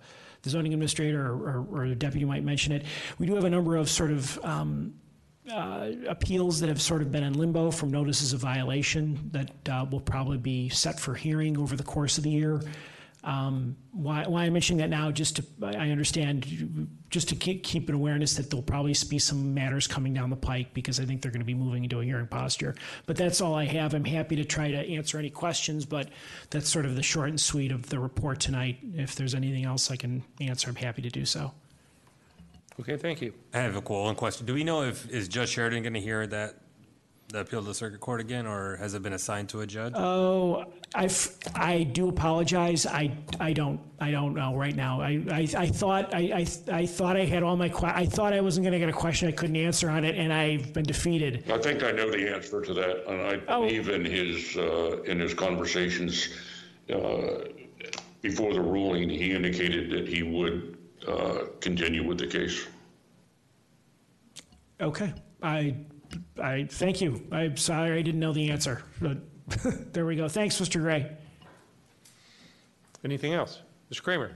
the 0.43 0.51
zoning 0.51 0.75
administrator 0.75 1.27
or, 1.27 1.33
or, 1.33 1.67
or 1.73 1.89
the 1.89 1.95
deputy 1.95 2.27
might 2.27 2.45
mention 2.45 2.73
it. 2.73 2.85
We 3.19 3.27
do 3.27 3.35
have 3.35 3.45
a 3.45 3.51
number 3.51 3.77
of 3.77 3.89
sort 3.89 4.11
of 4.11 4.39
um, 4.45 4.93
uh, 5.53 5.91
appeals 6.09 6.61
that 6.61 6.69
have 6.69 6.81
sort 6.81 7.03
of 7.03 7.13
been 7.13 7.23
in 7.23 7.35
limbo 7.35 7.71
from 7.71 7.91
notices 7.91 8.33
of 8.33 8.41
violation 8.41 9.31
that 9.33 9.51
uh, 9.69 9.85
will 9.91 10.01
probably 10.01 10.39
be 10.39 10.69
set 10.69 10.99
for 10.99 11.15
hearing 11.15 11.59
over 11.59 11.77
the 11.77 11.83
course 11.83 12.19
of 12.19 12.25
the 12.25 12.31
year. 12.31 12.63
Um, 13.23 13.77
Why, 13.93 14.27
why 14.27 14.45
I'm 14.45 14.53
mentioning 14.53 14.81
that 14.81 14.91
now, 14.91 15.11
just 15.11 15.37
to, 15.37 15.45
I 15.63 15.89
understand, 15.89 16.91
just 17.09 17.31
to 17.31 17.35
keep, 17.35 17.63
keep 17.65 17.89
an 17.89 17.95
awareness 17.95 18.35
that 18.35 18.51
there'll 18.51 18.63
probably 18.63 18.95
be 19.09 19.19
some 19.19 19.55
matters 19.55 19.87
coming 19.87 20.13
down 20.13 20.29
the 20.29 20.37
pike 20.37 20.75
because 20.75 21.01
I 21.01 21.07
think 21.07 21.23
they're 21.23 21.31
going 21.31 21.41
to 21.41 21.47
be 21.47 21.55
moving 21.55 21.85
into 21.85 22.01
a 22.01 22.05
hearing 22.05 22.27
posture. 22.27 22.75
But 23.07 23.17
that's 23.17 23.41
all 23.41 23.55
I 23.55 23.65
have. 23.65 23.95
I'm 23.95 24.05
happy 24.05 24.37
to 24.37 24.45
try 24.45 24.71
to 24.71 24.77
answer 24.77 25.19
any 25.19 25.31
questions, 25.31 25.87
but 25.87 26.11
that's 26.51 26.69
sort 26.69 26.85
of 26.85 26.97
the 26.97 27.03
short 27.03 27.31
and 27.31 27.41
sweet 27.41 27.73
of 27.73 27.89
the 27.89 27.99
report 27.99 28.41
tonight. 28.41 28.81
If 28.95 29.15
there's 29.15 29.35
anything 29.35 29.65
else 29.65 29.91
I 29.91 29.97
can 29.97 30.23
answer, 30.43 30.69
I'm 30.69 30.77
happy 30.77 31.01
to 31.01 31.09
do 31.11 31.25
so. 31.25 31.53
Okay, 32.81 32.97
thank 32.97 33.21
you. 33.23 33.33
I 33.53 33.59
have 33.59 33.77
a 33.77 33.83
cool 33.83 34.05
one 34.05 34.17
question. 34.17 34.47
Do 34.47 34.55
we 34.55 34.65
know 34.65 34.83
if, 34.83 35.09
is 35.09 35.29
Judge 35.29 35.51
Sheridan 35.51 35.83
going 35.83 35.95
to 35.95 36.01
hear 36.01 36.27
that, 36.27 36.57
the 37.29 37.41
appeal 37.41 37.63
to 37.63 37.67
the 37.69 37.75
circuit 37.75 38.01
court 38.01 38.21
again, 38.21 38.47
or 38.47 38.77
has 38.77 38.95
it 38.95 39.03
been 39.03 39.13
assigned 39.15 39.49
to 39.49 39.61
a 39.63 39.67
judge? 39.67 39.93
Oh, 39.97 40.65
I, 40.95 41.09
I 41.55 41.83
do 41.85 42.09
apologize. 42.09 42.85
I, 42.87 43.11
I 43.41 43.53
don't, 43.53 43.81
I 44.01 44.11
don't 44.11 44.35
know 44.35 44.55
right 44.55 44.75
now. 44.77 45.01
I, 45.01 45.23
I, 45.31 45.49
I 45.57 45.67
thought, 45.69 46.15
I, 46.15 46.19
I, 46.21 46.47
I 46.81 46.87
thought 46.87 47.17
I 47.17 47.25
had 47.25 47.43
all 47.43 47.57
my, 47.57 47.69
que- 47.69 47.87
I 47.93 48.07
thought 48.07 48.33
I 48.35 48.41
wasn't 48.41 48.65
gonna 48.65 48.79
get 48.79 48.89
a 48.89 48.93
question 48.93 49.29
I 49.29 49.33
couldn't 49.33 49.57
answer 49.57 49.89
on 49.89 50.05
it, 50.05 50.17
and 50.17 50.33
I've 50.33 50.73
been 50.73 50.85
defeated. 50.85 51.51
I 51.51 51.59
think 51.59 51.83
I 51.83 51.93
know 51.93 52.11
the 52.11 52.33
answer 52.35 52.61
to 52.61 52.75
that, 52.75 53.05
and 53.09 53.21
I 53.23 53.41
Oh. 53.49 53.63
believe 53.63 53.89
in 53.89 54.05
his, 54.05 54.57
uh, 54.57 55.03
in 55.05 55.19
his 55.19 55.33
conversations 55.33 56.29
uh, 56.93 57.47
before 58.21 58.53
the 58.53 58.61
ruling, 58.61 59.09
he 59.09 59.31
indicated 59.33 59.91
that 59.91 60.07
he 60.09 60.23
would 60.23 60.74
uh, 61.07 61.47
continue 61.61 62.07
with 62.07 62.19
the 62.19 62.27
case. 62.27 62.67
Okay, 64.81 65.13
I, 65.43 65.77
I, 66.43 66.67
thank 66.71 67.01
you. 67.01 67.27
I'm 67.31 67.57
sorry 67.57 67.99
I 67.99 68.03
didn't 68.03 68.21
know 68.21 68.33
the 68.33 68.51
answer, 68.51 68.83
but 69.01 69.19
there 69.93 70.05
we 70.07 70.17
go. 70.17 70.29
Thanks, 70.29 70.61
Mr. 70.61 70.81
Gray. 70.81 71.11
Anything 73.05 73.35
else? 73.35 73.61
Mr. 73.93 74.03
Kramer, 74.03 74.33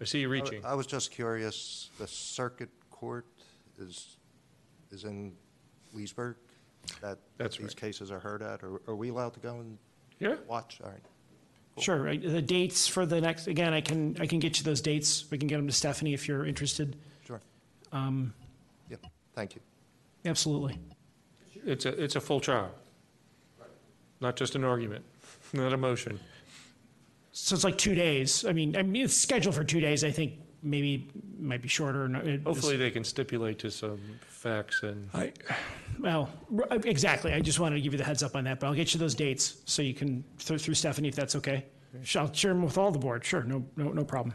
I 0.00 0.04
see 0.04 0.20
you 0.20 0.28
I- 0.28 0.32
reaching. 0.32 0.64
I 0.64 0.74
was 0.74 0.86
just 0.86 1.10
curious, 1.10 1.90
the 1.98 2.06
circuit 2.06 2.70
court 2.90 3.26
is, 3.78 4.16
is 4.90 5.04
in 5.04 5.32
Leesburg? 5.92 6.36
That 7.00 7.18
That's 7.38 7.56
these 7.58 7.68
right. 7.68 7.76
cases 7.76 8.10
are 8.10 8.18
heard 8.18 8.42
at? 8.42 8.62
Are 8.64 8.80
are 8.88 8.96
we 8.96 9.08
allowed 9.10 9.34
to 9.34 9.40
go 9.40 9.60
and 9.60 9.78
Yeah. 10.18 10.34
watch? 10.48 10.80
All 10.82 10.90
right. 10.90 11.00
Sure, 11.78 12.08
I- 12.08 12.16
the 12.18 12.42
dates 12.42 12.86
for 12.86 13.06
the 13.06 13.20
next, 13.20 13.46
again, 13.46 13.72
I 13.72 13.80
can, 13.80 14.16
I 14.20 14.26
can 14.26 14.38
get 14.38 14.58
you 14.58 14.64
those 14.64 14.80
dates. 14.80 15.30
We 15.30 15.38
can 15.38 15.48
get 15.48 15.56
them 15.56 15.66
to 15.66 15.72
Stephanie 15.72 16.12
if 16.12 16.28
you're 16.28 16.44
interested. 16.44 16.96
Sure. 17.26 17.40
Um, 17.92 18.34
Yeah, 18.90 18.96
thank 19.34 19.54
you. 19.54 19.60
Absolutely. 20.24 20.78
It's 21.64 21.86
a, 21.86 22.02
it's 22.02 22.16
a 22.16 22.20
full 22.20 22.40
trial. 22.40 22.70
Not 24.20 24.36
just 24.36 24.54
an 24.54 24.64
argument, 24.64 25.04
not 25.52 25.72
a 25.72 25.76
motion. 25.76 26.20
So 27.32 27.54
it's 27.54 27.64
like 27.64 27.78
two 27.78 27.94
days. 27.94 28.44
I 28.44 28.52
mean, 28.52 28.76
I 28.76 28.82
mean, 28.82 29.04
it's 29.04 29.16
scheduled 29.16 29.54
for 29.54 29.64
two 29.64 29.80
days. 29.80 30.04
I 30.04 30.10
think 30.10 30.34
maybe 30.62 31.08
it 31.14 31.40
might 31.42 31.62
be 31.62 31.68
shorter. 31.68 32.08
no, 32.08 32.20
it- 32.20 32.42
Hopefully, 32.44 32.76
they 32.76 32.90
can 32.90 33.04
stipulate 33.04 33.58
to 33.60 33.70
some 33.70 34.00
facts 34.26 34.82
and. 34.82 35.08
I, 35.14 35.32
well, 35.98 36.30
r- 36.58 36.78
exactly. 36.84 37.32
I 37.32 37.40
just 37.40 37.60
wanted 37.60 37.76
to 37.76 37.82
give 37.82 37.92
you 37.92 37.98
the 37.98 38.04
heads 38.04 38.22
up 38.22 38.36
on 38.36 38.44
that, 38.44 38.60
but 38.60 38.66
I'll 38.66 38.74
get 38.74 38.94
you 38.94 39.00
those 39.00 39.14
dates 39.14 39.58
so 39.64 39.82
you 39.82 39.94
can 39.94 40.24
through, 40.38 40.58
through 40.58 40.74
Stephanie 40.74 41.08
if 41.08 41.14
that's 41.16 41.36
okay. 41.36 41.64
Sure, 42.02 42.22
I'll 42.22 42.32
share 42.32 42.52
them 42.52 42.62
with 42.62 42.78
all 42.78 42.90
the 42.90 42.98
board. 42.98 43.24
Sure, 43.24 43.42
no, 43.42 43.64
no, 43.76 43.92
no 43.92 44.04
problem. 44.04 44.34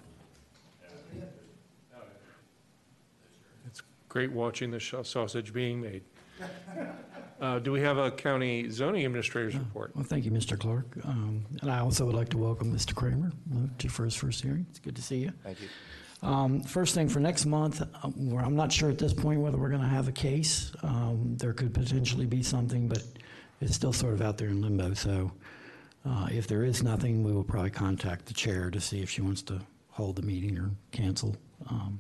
It's 3.65 3.81
great 4.09 4.31
watching 4.31 4.72
the 4.72 4.80
sh- 4.80 4.93
sausage 5.03 5.53
being 5.53 5.81
made. 5.81 6.03
Uh, 7.39 7.59
Do 7.59 7.72
we 7.72 7.80
have 7.81 7.99
a 7.99 8.09
county 8.09 8.67
zoning 8.72 9.06
administrator's 9.06 9.56
report? 9.56 9.95
Well, 9.95 10.03
thank 10.03 10.25
you, 10.25 10.31
Mr. 10.31 10.57
Clark. 10.57 10.88
Um, 11.03 11.45
And 11.61 11.69
I 11.69 11.77
also 11.81 12.03
would 12.07 12.15
like 12.15 12.30
to 12.30 12.38
welcome 12.39 12.73
Mr. 12.75 12.95
Kramer 12.95 13.31
uh, 13.53 13.67
to 13.77 13.89
for 13.89 14.06
his 14.06 14.15
first 14.15 14.41
hearing. 14.41 14.65
It's 14.72 14.80
good 14.80 14.95
to 14.95 15.03
see 15.03 15.17
you. 15.17 15.31
Thank 15.43 15.61
you. 15.61 15.67
Um, 16.21 16.61
First 16.61 16.95
thing 16.95 17.09
for 17.09 17.19
next 17.19 17.45
month, 17.45 17.81
uh, 17.81 17.85
I'm 18.03 18.55
not 18.55 18.71
sure 18.71 18.89
at 18.89 18.97
this 18.97 19.13
point 19.13 19.39
whether 19.39 19.57
we're 19.57 19.69
going 19.69 19.81
to 19.81 19.87
have 19.87 20.07
a 20.07 20.13
case. 20.13 20.71
Um, 20.83 21.35
There 21.37 21.53
could 21.53 21.73
potentially 21.73 22.25
be 22.25 22.43
something, 22.43 22.87
but 22.87 23.03
it's 23.61 23.75
still 23.75 23.93
sort 23.93 24.13
of 24.13 24.21
out 24.21 24.37
there 24.37 24.49
in 24.49 24.61
limbo. 24.61 24.93
So 24.93 25.31
uh, 26.05 26.27
if 26.31 26.47
there 26.47 26.63
is 26.63 26.83
nothing, 26.83 27.23
we 27.23 27.31
will 27.31 27.43
probably 27.43 27.71
contact 27.71 28.25
the 28.25 28.33
chair 28.33 28.71
to 28.71 28.81
see 28.81 29.01
if 29.01 29.09
she 29.09 29.21
wants 29.21 29.41
to 29.43 29.61
hold 29.89 30.15
the 30.15 30.21
meeting 30.21 30.57
or 30.57 30.71
cancel. 30.91 31.35
Um, 31.69 31.99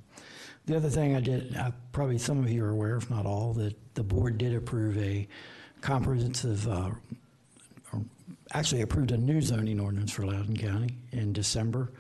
The 0.65 0.75
other 0.75 0.89
thing 0.89 1.15
I 1.15 1.21
did, 1.21 1.55
probably 1.91 2.17
some 2.17 2.39
of 2.43 2.49
you 2.49 2.63
are 2.65 2.69
aware, 2.69 2.97
if 2.97 3.09
not 3.09 3.25
all, 3.25 3.53
that 3.53 3.75
the 3.95 4.03
board 4.03 4.37
did 4.37 4.53
approve 4.53 4.97
a 4.97 5.27
comprehensive 5.81 6.67
uh, 6.67 6.89
actually 8.53 8.81
approved 8.81 9.11
a 9.11 9.17
new 9.17 9.41
zoning 9.41 9.79
ordinance 9.79 10.11
for 10.11 10.25
Loudoun 10.25 10.55
County 10.55 10.95
in 11.11 11.33
December 11.33 11.91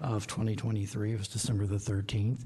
of 0.00 0.26
2023. 0.26 1.12
It 1.12 1.18
was 1.18 1.28
December 1.28 1.66
the 1.66 1.76
13th. 1.76 2.40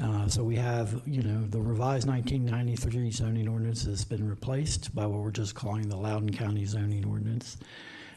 Uh, 0.00 0.28
So 0.28 0.44
we 0.44 0.56
have, 0.56 1.02
you 1.06 1.22
know, 1.22 1.46
the 1.48 1.60
revised 1.60 2.06
1993 2.06 3.10
zoning 3.10 3.48
ordinance 3.48 3.84
has 3.84 4.04
been 4.04 4.28
replaced 4.28 4.94
by 4.94 5.06
what 5.06 5.20
we're 5.20 5.30
just 5.30 5.54
calling 5.54 5.88
the 5.88 5.96
Loudoun 5.96 6.30
County 6.30 6.64
zoning 6.64 7.04
ordinance. 7.04 7.56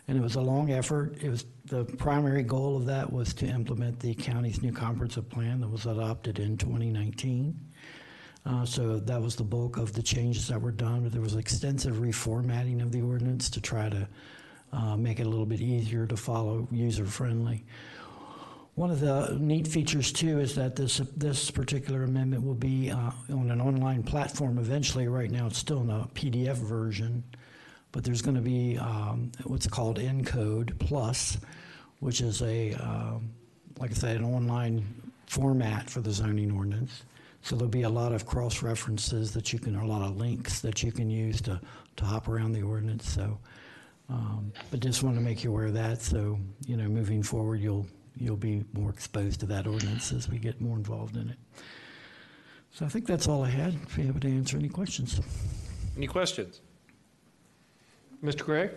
And 0.07 0.17
it 0.17 0.21
was 0.21 0.35
a 0.35 0.41
long 0.41 0.71
effort. 0.71 1.17
It 1.21 1.29
was, 1.29 1.45
the 1.65 1.85
primary 1.85 2.43
goal 2.43 2.75
of 2.75 2.85
that 2.87 3.11
was 3.11 3.33
to 3.35 3.45
implement 3.45 3.99
the 3.99 4.13
county's 4.13 4.61
new 4.61 4.71
comprehensive 4.73 5.29
plan 5.29 5.61
that 5.61 5.69
was 5.69 5.85
adopted 5.85 6.39
in 6.39 6.57
2019. 6.57 7.57
Uh, 8.45 8.65
So 8.65 8.99
that 8.99 9.21
was 9.21 9.35
the 9.35 9.43
bulk 9.43 9.77
of 9.77 9.93
the 9.93 10.03
changes 10.03 10.47
that 10.47 10.61
were 10.61 10.71
done. 10.71 11.03
But 11.03 11.11
There 11.13 11.21
was 11.21 11.35
extensive 11.35 11.97
reformatting 11.97 12.81
of 12.81 12.91
the 12.91 13.01
ordinance 13.01 13.49
to 13.51 13.61
try 13.61 13.89
to 13.89 14.07
uh, 14.73 14.95
make 14.97 15.19
it 15.19 15.25
a 15.25 15.29
little 15.29 15.45
bit 15.45 15.61
easier 15.61 16.05
to 16.07 16.15
follow, 16.17 16.67
user-friendly. 16.71 17.63
One 18.75 18.89
of 18.89 19.01
the 19.01 19.37
neat 19.39 19.67
features, 19.67 20.13
too, 20.13 20.39
is 20.39 20.55
that 20.55 20.75
this, 20.75 20.97
this 21.17 21.51
particular 21.51 22.03
amendment 22.03 22.43
will 22.43 22.55
be 22.55 22.89
uh, 22.89 23.11
on 23.29 23.51
an 23.51 23.59
online 23.59 24.01
platform 24.01 24.57
eventually. 24.57 25.07
Right 25.07 25.29
now, 25.29 25.47
it's 25.47 25.57
still 25.57 25.81
in 25.81 25.89
a 25.89 26.07
PDF 26.13 26.55
version, 26.55 27.23
but 27.91 28.05
there's 28.05 28.21
going 28.21 28.35
to 28.35 28.41
be 28.41 28.77
um, 28.77 29.31
what's 29.43 29.67
called 29.67 29.99
Encode 29.99 30.79
Plus, 30.79 31.37
which 31.99 32.21
is 32.21 32.41
a, 32.41 32.73
um, 32.75 33.29
like 33.77 33.91
I 33.91 33.93
said, 33.93 34.15
an 34.17 34.23
online 34.23 34.85
format 35.27 35.89
for 35.89 35.99
the 35.99 36.11
zoning 36.11 36.51
ordinance. 36.51 37.03
So 37.41 37.55
there'll 37.55 37.69
be 37.69 37.83
a 37.83 37.89
lot 37.89 38.13
of 38.13 38.25
cross 38.25 38.61
references 38.61 39.33
that 39.33 39.51
you 39.51 39.59
can, 39.59 39.75
a 39.75 39.85
lot 39.85 40.01
of 40.01 40.17
links 40.17 40.61
that 40.61 40.81
you 40.81 40.91
can 40.91 41.09
use 41.09 41.41
to, 41.41 41.59
to 41.97 42.05
hop 42.05 42.27
around 42.27 42.53
the 42.53 42.61
ordinance. 42.61 43.09
So, 43.09 43.37
um, 44.09 44.53
but 44.69 44.79
just 44.79 45.03
want 45.03 45.15
to 45.15 45.21
make 45.21 45.43
you 45.43 45.51
aware 45.51 45.65
of 45.65 45.73
that. 45.73 46.01
So, 46.01 46.39
you 46.67 46.77
know, 46.77 46.87
moving 46.87 47.23
forward, 47.23 47.59
you'll, 47.59 47.87
you'll 48.17 48.35
be 48.37 48.63
more 48.73 48.89
exposed 48.89 49.39
to 49.41 49.45
that 49.47 49.67
ordinance 49.67 50.11
as 50.11 50.29
we 50.29 50.37
get 50.37 50.59
more 50.61 50.75
involved 50.77 51.15
in 51.15 51.29
it. 51.29 51.37
So 52.71 52.85
I 52.85 52.89
think 52.89 53.05
that's 53.05 53.27
all 53.27 53.43
I 53.43 53.49
had. 53.49 53.75
If 53.87 53.97
you 53.97 54.05
have 54.05 54.19
to 54.21 54.27
answer 54.29 54.57
any 54.57 54.69
questions. 54.69 55.19
Any 55.97 56.07
questions? 56.07 56.61
Mr. 58.23 58.43
Gregg? 58.45 58.71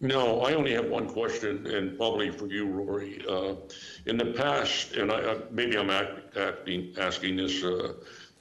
No, 0.00 0.42
I 0.42 0.52
only 0.54 0.72
have 0.72 0.86
one 0.88 1.08
question, 1.08 1.66
and 1.66 1.96
probably 1.96 2.30
for 2.30 2.46
you, 2.46 2.66
Rory. 2.66 3.24
Uh, 3.28 3.54
In 4.04 4.18
the 4.18 4.26
past, 4.26 4.92
and 4.92 5.10
I, 5.10 5.32
I- 5.32 5.38
maybe 5.50 5.76
I'm 5.78 5.88
act- 5.90 6.36
acting, 6.36 6.92
asking 6.98 7.36
this 7.36 7.64
uh, 7.64 7.94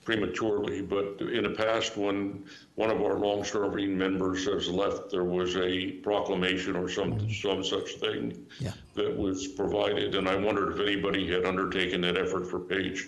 prematurely, 0.06 0.82
but 0.82 1.19
in 1.19 1.43
the 1.43 1.50
past, 1.50 1.98
when 1.98 2.45
one 2.75 2.92
of 2.92 3.01
our 3.01 3.17
long-serving 3.19 3.98
members 3.98 4.45
has 4.45 4.69
left, 4.69 5.09
there 5.09 5.24
was 5.24 5.58
a 5.58 5.93
proclamation 6.03 6.75
or 6.75 6.88
some, 6.88 7.30
some 7.34 7.64
such 7.64 7.95
thing 7.95 8.45
Yeah. 8.59 8.72
that 8.93 9.17
was 9.17 9.48
provided, 9.48 10.16
and 10.16 10.30
I 10.30 10.35
wondered 10.35 10.74
if 10.74 10.80
anybody 10.80 11.27
had 11.30 11.43
undertaken 11.45 12.01
that 12.01 12.17
effort 12.17 12.45
for 12.48 12.59
Paige. 12.59 13.08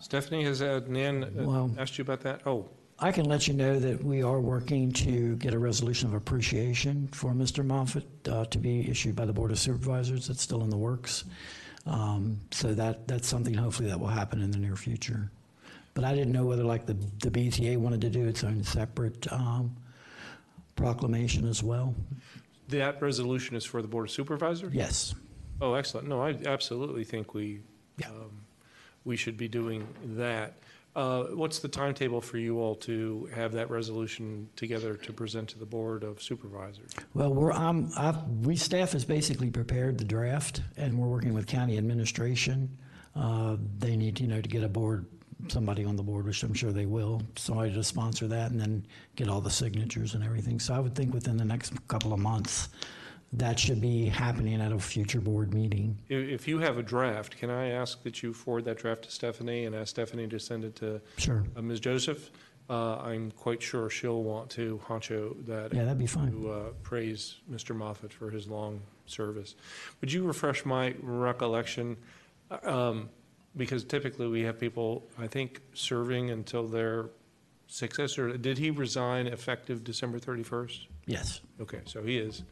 Stephanie, 0.00 0.44
has 0.44 0.62
uh, 0.62 0.80
Nan 0.86 1.24
uh, 1.24 1.30
Well- 1.44 1.74
asked 1.76 1.98
you 1.98 2.02
about 2.02 2.20
that? 2.20 2.46
Oh, 2.46 2.70
I 3.00 3.10
can 3.10 3.24
let 3.24 3.48
you 3.48 3.54
know 3.54 3.80
that 3.80 4.02
we 4.02 4.22
are 4.22 4.40
working 4.40 4.92
to 4.92 5.34
get 5.36 5.52
a 5.52 5.58
resolution 5.58 6.08
of 6.08 6.14
appreciation 6.14 7.08
for 7.08 7.32
Mr. 7.32 7.66
Moffat 7.66 8.06
uh, 8.28 8.44
to 8.46 8.58
be 8.58 8.88
issued 8.88 9.16
by 9.16 9.24
the 9.24 9.32
Board 9.32 9.50
of 9.50 9.58
Supervisors. 9.58 10.30
It's 10.30 10.40
still 10.40 10.62
in 10.62 10.70
the 10.70 10.76
works. 10.78 11.24
Um, 11.86 12.40
So 12.52 12.72
that, 12.74 13.08
that's 13.08 13.26
something 13.28 13.52
hopefully 13.52 13.88
that 13.88 13.98
will 13.98 14.06
happen 14.06 14.40
in 14.40 14.52
the 14.52 14.58
near 14.58 14.76
future. 14.76 15.32
But 15.94 16.04
I 16.04 16.14
didn't 16.14 16.32
know 16.32 16.44
whether 16.44 16.64
like 16.64 16.86
the, 16.86 16.94
the 17.20 17.30
BZA 17.30 17.76
wanted 17.78 18.00
to 18.02 18.10
do 18.10 18.26
its 18.26 18.42
own 18.44 18.64
separate 18.64 19.30
um, 19.32 19.74
proclamation 20.76 21.46
as 21.48 21.62
well. 21.62 21.94
that 22.68 23.00
resolution 23.00 23.54
is 23.56 23.64
for 23.64 23.80
the 23.80 23.88
Board 23.88 24.06
of 24.06 24.10
Supervisors? 24.10 24.74
Yes. 24.74 25.14
Oh, 25.60 25.74
excellent. 25.74 26.08
No, 26.08 26.20
I 26.20 26.36
absolutely 26.46 27.04
think 27.04 27.32
we, 27.32 27.60
um, 28.06 28.32
we 29.04 29.16
should 29.16 29.36
be 29.36 29.46
doing 29.46 29.86
that. 30.16 30.54
Uh, 30.96 31.24
What's 31.26 31.60
the 31.60 31.68
timetable 31.68 32.20
for 32.20 32.38
you 32.38 32.58
all 32.60 32.74
to 32.76 33.28
have 33.34 33.52
that 33.52 33.70
resolution 33.70 34.48
together 34.56 34.94
to 34.96 35.12
present 35.12 35.48
to 35.50 35.58
the 35.58 35.66
Board 35.66 36.02
of 36.02 36.20
Supervisors? 36.22 36.90
Well, 37.14 37.32
we're, 37.32 37.52
um, 37.52 37.90
I've, 37.96 38.20
we, 38.44 38.56
staff 38.56 38.92
has 38.92 39.04
basically 39.04 39.50
prepared 39.50 39.98
the 39.98 40.04
draft, 40.04 40.60
and 40.76 40.98
we're 40.98 41.08
working 41.08 41.34
with 41.34 41.46
county 41.46 41.78
administration. 41.78 42.76
Uh, 43.14 43.56
They 43.78 43.96
need, 43.96 44.18
you 44.18 44.26
know, 44.26 44.40
to 44.40 44.48
get 44.48 44.62
a 44.64 44.68
board, 44.68 45.06
somebody 45.48 45.84
on 45.84 45.96
the 45.96 46.02
board, 46.02 46.26
which 46.26 46.42
I'm 46.42 46.54
sure 46.54 46.72
they 46.72 46.86
will, 46.86 47.22
somebody 47.36 47.72
to 47.74 47.84
sponsor 47.84 48.26
that, 48.28 48.50
and 48.50 48.60
then 48.60 48.86
get 49.16 49.28
all 49.28 49.40
the 49.40 49.50
signatures 49.50 50.14
and 50.14 50.24
everything. 50.24 50.60
So 50.60 50.74
I 50.74 50.80
would 50.80 50.94
think 50.94 51.12
within 51.14 51.36
the 51.36 51.44
next 51.44 51.72
couple 51.88 52.12
of 52.12 52.18
months, 52.20 52.68
that 53.32 53.58
should 53.58 53.80
be 53.80 54.06
happening 54.06 54.60
at 54.60 54.70
a 54.72 54.78
future 54.78 55.20
board 55.20 55.52
meeting. 55.52 55.98
If 56.08 56.46
you 56.46 56.58
have 56.58 56.78
a 56.78 56.82
draft, 56.82 57.36
can 57.36 57.50
I 57.50 57.70
ask 57.70 58.02
that 58.04 58.22
you 58.22 58.32
forward 58.32 58.64
that 58.66 58.78
draft 58.78 59.02
to 59.04 59.10
Stephanie 59.10 59.64
and 59.64 59.74
ask 59.74 59.88
Stephanie 59.88 60.28
to 60.28 60.38
send 60.38 60.64
it 60.64 60.76
to 60.76 61.00
Sure. 61.18 61.44
uh, 61.56 61.62
Ms. 61.62 61.80
Joseph? 61.80 62.30
Uh, 62.70 62.96
I'm 62.98 63.30
quite 63.32 63.60
sure 63.60 63.90
she'll 63.90 64.22
want 64.22 64.48
to 64.50 64.80
honcho 64.86 65.44
that. 65.46 65.74
Yeah, 65.74 65.82
that'd 65.84 65.98
be 65.98 66.06
fine. 66.06 66.30
To 66.30 66.50
uh, 66.50 66.60
praise 66.82 67.36
Mr. 67.50 67.76
Moffett 67.76 68.12
for 68.12 68.30
his 68.30 68.46
long 68.48 68.80
service. 69.06 69.54
Would 70.00 70.10
you 70.12 70.24
refresh 70.24 70.64
my 70.64 70.94
recollection? 71.02 71.96
Um, 72.62 73.10
Because 73.56 73.84
typically 73.84 74.26
we 74.26 74.42
have 74.42 74.58
people, 74.58 75.06
I 75.18 75.26
think, 75.28 75.60
serving 75.74 76.30
until 76.30 76.66
their 76.66 77.10
successor. 77.68 78.36
Did 78.36 78.58
he 78.58 78.70
resign 78.70 79.26
effective 79.28 79.84
December 79.84 80.18
31st? 80.18 80.86
Yes. 81.06 81.40
Okay, 81.60 81.80
so 81.84 82.02
he 82.02 82.18
is. 82.18 82.42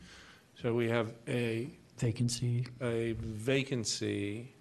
So 0.60 0.74
we 0.74 0.88
have 0.88 1.12
a 1.26 1.68
Vacancy. 1.98 2.66
a 2.80 3.12
vacancy. 3.18 4.52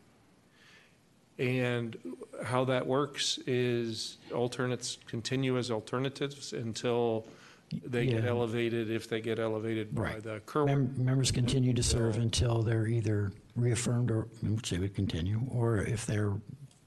And 1.37 1.97
how 2.43 2.65
that 2.65 2.85
works 2.85 3.39
is 3.47 4.17
alternates 4.33 4.97
continue 5.07 5.57
as 5.57 5.71
alternatives 5.71 6.53
until 6.53 7.25
they 7.85 8.05
get 8.05 8.23
Yeah. 8.23 8.29
elevated, 8.29 8.89
if 8.91 9.07
they 9.07 9.21
get 9.21 9.39
elevated 9.39 9.95
by 9.95 10.01
Right. 10.01 10.23
the 10.23 10.41
current. 10.45 10.67
Mem- 10.97 11.05
Members 11.05 11.31
continue 11.31 11.73
to 11.73 11.81
serve 11.83 12.17
until 12.17 12.61
they're 12.61 12.87
either 12.87 13.31
reaffirmed, 13.55 14.11
or, 14.11 14.27
which 14.41 14.69
they 14.69 14.77
would 14.79 14.95
continue, 14.95 15.41
or 15.49 15.77
if 15.79 16.05
they're, 16.05 16.33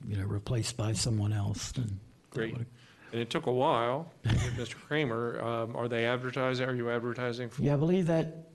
you 0.06 0.16
know, 0.16 0.24
replaced 0.24 0.76
by 0.76 0.92
someone 0.92 1.32
else, 1.32 1.72
then. 1.72 1.98
Great. 2.30 2.54
And 2.56 2.66
it 3.22 3.30
took 3.30 3.46
a 3.46 3.52
while, 3.52 4.10
to 4.24 4.28
Mr. 4.30 4.74
Kramer. 4.74 5.40
Um, 5.40 5.76
Are 5.76 5.86
they 5.88 6.04
advertising, 6.04 6.68
are 6.68 6.74
you 6.74 6.90
advertising? 6.90 7.48
for- 7.48 7.62
Yeah, 7.62 7.74
I 7.74 7.76
believe 7.76 8.06
that, 8.08 8.48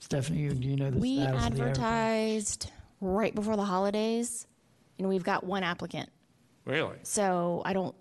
Stephanie, 0.00 0.40
you- 0.40 0.52
do 0.52 0.68
you 0.68 0.76
know 0.76 0.90
the 0.90 0.98
We 0.98 1.16
status 1.22 1.30
of 1.46 1.56
the 1.56 1.62
advertising? 1.62 1.84
advertised 1.84 2.70
right 3.00 3.34
before 3.34 3.56
the 3.56 3.64
holidays, 3.64 4.46
and 4.98 5.08
we've 5.08 5.24
got 5.24 5.44
one 5.44 5.62
applicant. 5.62 6.10
Really? 6.66 6.96
So 7.02 7.62
I 7.64 7.72
don't, 7.72 7.94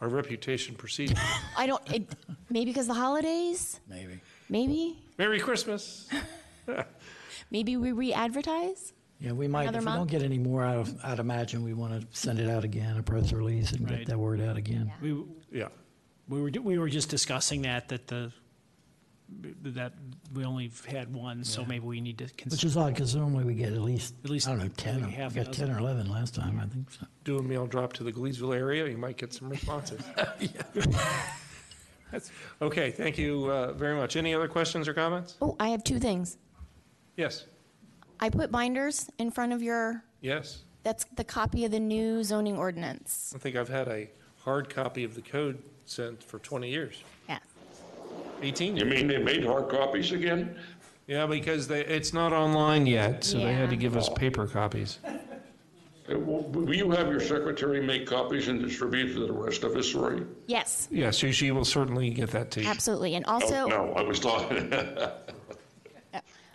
Our 0.00 0.08
reputation 0.08 0.74
precedes. 0.74 1.12
I 1.56 1.66
don't, 1.66 1.82
it, 1.92 2.08
maybe 2.48 2.70
because 2.70 2.86
the 2.86 2.94
holidays, 2.94 3.80
Maybe. 3.88 4.20
maybe, 4.48 4.98
Merry 5.18 5.40
Christmas. 5.40 6.08
maybe 7.50 7.76
we 7.76 7.92
re-advertise? 7.92 8.92
Yeah, 9.18 9.32
we 9.32 9.48
might, 9.48 9.62
Another 9.62 9.78
if 9.78 9.84
we 9.86 9.92
don't 9.92 10.10
get 10.10 10.22
any 10.22 10.38
more, 10.38 10.62
I'd, 10.64 10.86
I'd 11.02 11.18
imagine 11.18 11.64
we 11.64 11.72
want 11.72 11.98
to 12.00 12.06
send 12.18 12.38
it 12.38 12.50
out 12.50 12.64
again, 12.64 12.96
a 12.98 13.02
press 13.02 13.32
release, 13.32 13.72
and 13.72 13.88
Right. 13.88 14.00
get 14.00 14.08
that 14.08 14.18
word 14.18 14.40
out 14.42 14.56
again. 14.58 14.92
We, 15.00 15.22
yeah. 15.50 15.68
We 16.28 16.42
were, 16.42 16.50
we 16.62 16.78
were 16.78 16.88
just 16.90 17.08
discussing 17.08 17.62
that, 17.62 17.88
that 17.88 18.08
the, 18.08 18.30
that 19.62 19.92
we 20.34 20.44
only 20.44 20.70
had 20.86 21.12
one, 21.14 21.44
so 21.44 21.64
maybe 21.64 21.84
we 21.86 22.00
need 22.02 22.18
to 22.18 22.24
consider. 22.24 22.50
Which 22.50 22.60
consider. 22.60 22.68
is 22.68 22.76
odd, 22.76 22.94
because 22.94 23.16
normally 23.16 23.44
we 23.44 23.54
get 23.54 23.72
at 23.72 23.80
least, 23.80 24.14
At 24.22 24.30
least 24.30 24.48
I 24.48 24.50
don't 24.50 24.58
know, 24.60 24.68
10, 24.76 25.00
maybe 25.00 25.06
or- 25.14 25.16
half 25.16 25.34
we 25.34 25.40
a 25.40 25.44
got 25.44 25.52
10 25.54 25.70
or 25.70 25.78
11 25.78 26.10
last 26.10 26.34
time, 26.34 26.60
I 26.62 26.66
think, 26.66 26.90
so. 26.90 27.06
Do 27.24 27.38
a 27.38 27.42
mail 27.42 27.66
drop 27.66 27.94
to 27.94 28.04
the 28.04 28.12
Gleedsville 28.12 28.54
area, 28.54 28.86
you 28.86 28.98
might 28.98 29.16
get 29.16 29.32
some 29.32 29.48
responses. 29.48 30.02
That's- 32.12 32.30
Okay, 32.60 32.90
thank 32.90 33.18
you 33.18 33.50
uh, 33.50 33.72
very 33.72 33.96
much. 33.96 34.16
Any 34.16 34.34
other 34.34 34.48
questions 34.48 34.86
or 34.88 34.94
comments? 34.94 35.36
Oh, 35.40 35.56
I 35.58 35.68
have 35.68 35.82
two 35.82 35.98
things. 35.98 36.36
Yes, 37.16 37.44
I 38.20 38.28
put 38.30 38.50
binders 38.50 39.08
in 39.18 39.30
front 39.30 39.52
of 39.52 39.62
your, 39.62 40.02
yes. 40.20 40.62
that's 40.82 41.04
the 41.16 41.24
copy 41.24 41.64
of 41.64 41.70
the 41.70 41.80
new 41.80 42.22
zoning 42.24 42.56
ordinance. 42.56 43.32
I 43.34 43.38
think 43.38 43.56
I've 43.56 43.68
had 43.68 43.88
a 43.88 44.08
hard 44.38 44.68
copy 44.68 45.04
of 45.04 45.14
the 45.14 45.22
code 45.22 45.62
sent 45.86 46.22
for 46.22 46.38
20 46.38 46.68
years. 46.70 47.02
Yeah. 47.28 47.38
18 48.42 48.76
You 48.76 48.84
years. 48.86 48.94
mean 48.98 49.06
they 49.08 49.18
made 49.18 49.44
hard 49.44 49.68
copies 49.68 50.12
again? 50.12 50.56
Yeah, 51.06 51.26
because 51.26 51.68
they, 51.68 51.84
it's 51.84 52.12
not 52.12 52.32
online 52.32 52.86
yet, 52.86 53.24
so 53.24 53.38
they 53.38 53.52
had 53.52 53.70
to 53.70 53.76
Yeah. 53.76 53.80
give 53.80 53.96
us 53.96 54.08
paper 54.10 54.46
copies. 54.46 54.98
Uh, 55.04 56.16
Will 56.18 56.42
will 56.44 56.72
you 56.74 56.90
have 56.92 57.08
your 57.08 57.18
secretary 57.20 57.82
make 57.84 58.06
copies 58.06 58.46
and 58.48 58.60
distribute 58.62 59.12
to 59.14 59.26
the 59.26 59.32
rest 59.32 59.64
of 59.64 59.74
us, 59.74 59.92
Rory? 59.94 60.22
Yes, 60.46 60.86
Yeah, 60.90 61.10
so 61.10 61.30
she 61.32 61.50
will 61.50 61.64
certainly 61.64 62.10
get 62.10 62.30
that 62.30 62.50
to 62.52 62.62
you. 62.62 62.68
absolutely. 62.68 63.14
And 63.16 63.24
Oh, 63.26 63.32
also, 63.34 63.66
No, 63.66 63.92
I 63.94 64.02
was 64.02 64.20
talking. 64.20 64.72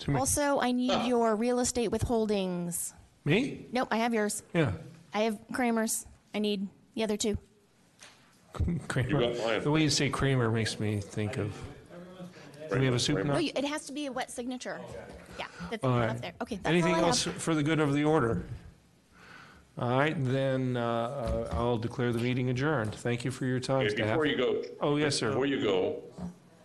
also, 0.10 0.60
I 0.60 0.72
need 0.72 1.06
your 1.08 1.36
real 1.36 1.60
estate 1.60 1.90
withholdings. 1.92 2.94
Me? 3.26 3.66
Nope, 3.72 3.90
I 3.92 3.98
have 3.98 4.14
yours. 4.14 4.44
Yeah. 4.54 4.72
I 5.14 5.22
have 5.24 5.38
Kramer's. 5.54 6.06
I 6.34 6.40
need 6.40 6.68
the 6.96 7.04
other 7.04 7.18
two. 7.18 7.38
Kramer. 8.88 9.60
The 9.60 9.72
way 9.72 9.82
you 9.82 9.90
say 9.90 10.10
Kramer 10.10 10.50
makes 10.52 10.80
me 10.80 11.00
think 11.00 11.38
of, 11.38 11.54
do 12.72 12.80
we 12.80 12.86
have 12.86 12.96
a 12.96 13.00
soup 13.00 13.18
No, 13.18 13.34
now? 13.34 13.38
you- 13.40 13.52
it 13.56 13.66
has 13.66 13.86
to 13.88 13.94
be 13.94 14.08
a 14.08 14.12
wet 14.12 14.30
signature. 14.32 14.80
Yeah, 15.40 15.46
that's 15.70 15.84
All 15.84 15.92
up 15.98 16.22
there. 16.22 16.34
Okay, 16.42 16.56
that's 16.58 16.66
all 16.66 16.72
Anything 16.72 16.94
I 16.96 16.98
have. 16.98 17.08
else 17.08 17.24
for 17.24 17.54
the 17.56 17.64
good 17.64 17.80
of 17.80 17.94
the 17.94 18.04
order? 18.04 18.46
All 19.78 19.98
right, 19.98 20.16
then 20.18 20.76
uh, 20.76 21.48
uh, 21.52 21.56
I'll 21.56 21.78
declare 21.78 22.12
the 22.12 22.20
meeting 22.20 22.50
adjourned. 22.50 22.94
Thank 22.94 23.24
you 23.24 23.32
for 23.32 23.46
your 23.46 23.60
time, 23.60 23.86
Okay, 23.86 23.96
staff. 23.96 24.08
Before 24.10 24.26
you 24.26 24.38
go. 24.38 24.62
Oh, 24.82 24.98
yes, 24.98 25.16
sir. 25.16 25.30
Before 25.30 25.46
you 25.46 25.62
go, 25.64 26.02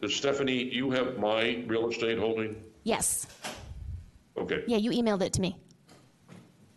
does 0.03 0.15
Stephanie, 0.15 0.65
you 0.75 0.91
have 0.91 1.17
my 1.19 1.63
real 1.69 1.89
estate 1.89 2.19
holding? 2.19 2.57
Yes. 2.87 3.27
Okay, 4.37 4.63
Yeah, 4.69 4.77
you 4.77 4.93
emailed 4.93 5.21
it 5.23 5.33
to 5.33 5.41
me, 5.41 5.59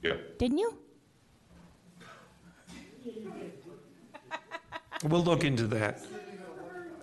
yeah. 0.01 0.13
didn't 0.39 0.57
you? 0.57 0.75
We'll 5.07 5.23
look 5.23 5.43
into 5.45 5.67
that. 5.67 6.01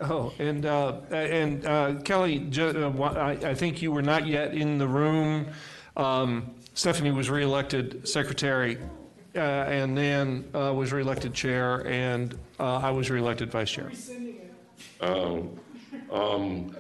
Oh, 0.03 0.33
and, 0.41 0.67
uh, 0.67 0.97
and 1.13 1.65
uh, 1.65 1.95
Kelly, 2.05 2.41
ju- 2.51 2.85
uh, 2.85 2.91
wha- 2.91 3.15
I 3.15 3.31
I 3.51 3.55
think 3.55 3.81
you 3.81 3.91
were 3.93 4.03
not 4.03 4.27
yet 4.27 4.53
in 4.55 4.77
the 4.77 4.87
room. 4.89 5.47
Um, 5.97 6.55
Stephanie 6.75 7.13
was 7.13 7.31
reelected 7.31 8.07
secretary, 8.07 8.77
uh, 9.37 9.39
and 9.41 9.95
Nan 9.95 10.45
uh, 10.55 10.75
was 10.75 10.93
reelected 10.93 11.33
chair, 11.33 11.87
and 11.87 12.37
uh, 12.61 12.77
I 12.79 12.91
was 12.91 13.09
reelected 13.09 13.51
vice 13.51 13.71
chair. 13.71 13.91
Um, 15.01 15.59
um, 16.11 16.77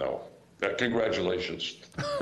no, 0.00 0.22
Uh, 0.62 0.68
congratulations. 0.78 1.76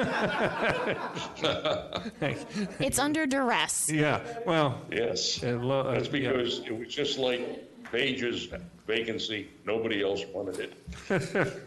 It's 2.80 2.98
under 2.98 3.26
duress. 3.26 3.90
Yeah, 3.90 4.20
well. 4.46 4.80
Yes, 4.90 5.42
lo- 5.42 5.80
uh, 5.80 5.92
that's 5.92 6.06
yeah. 6.06 6.32
because 6.32 6.58
it 6.60 6.76
was 6.76 6.88
just 6.88 7.18
like 7.18 7.66
Page's 7.92 8.48
vacancy, 8.86 9.48
nobody 9.64 10.02
else 10.02 10.22
wanted 10.32 10.58
it. 10.58 10.72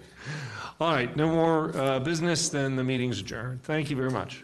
All 0.80 0.92
right, 0.92 1.16
no 1.16 1.28
more 1.28 1.76
uh, 1.78 2.00
business, 2.00 2.50
then 2.50 2.76
the 2.76 2.84
meeting's 2.84 3.20
adjourned. 3.20 3.64
Thank 3.64 3.90
you 3.90 3.96
very 3.96 4.12
much. 4.12 4.44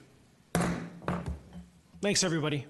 Thanks, 2.01 2.23
everybody. 2.23 2.65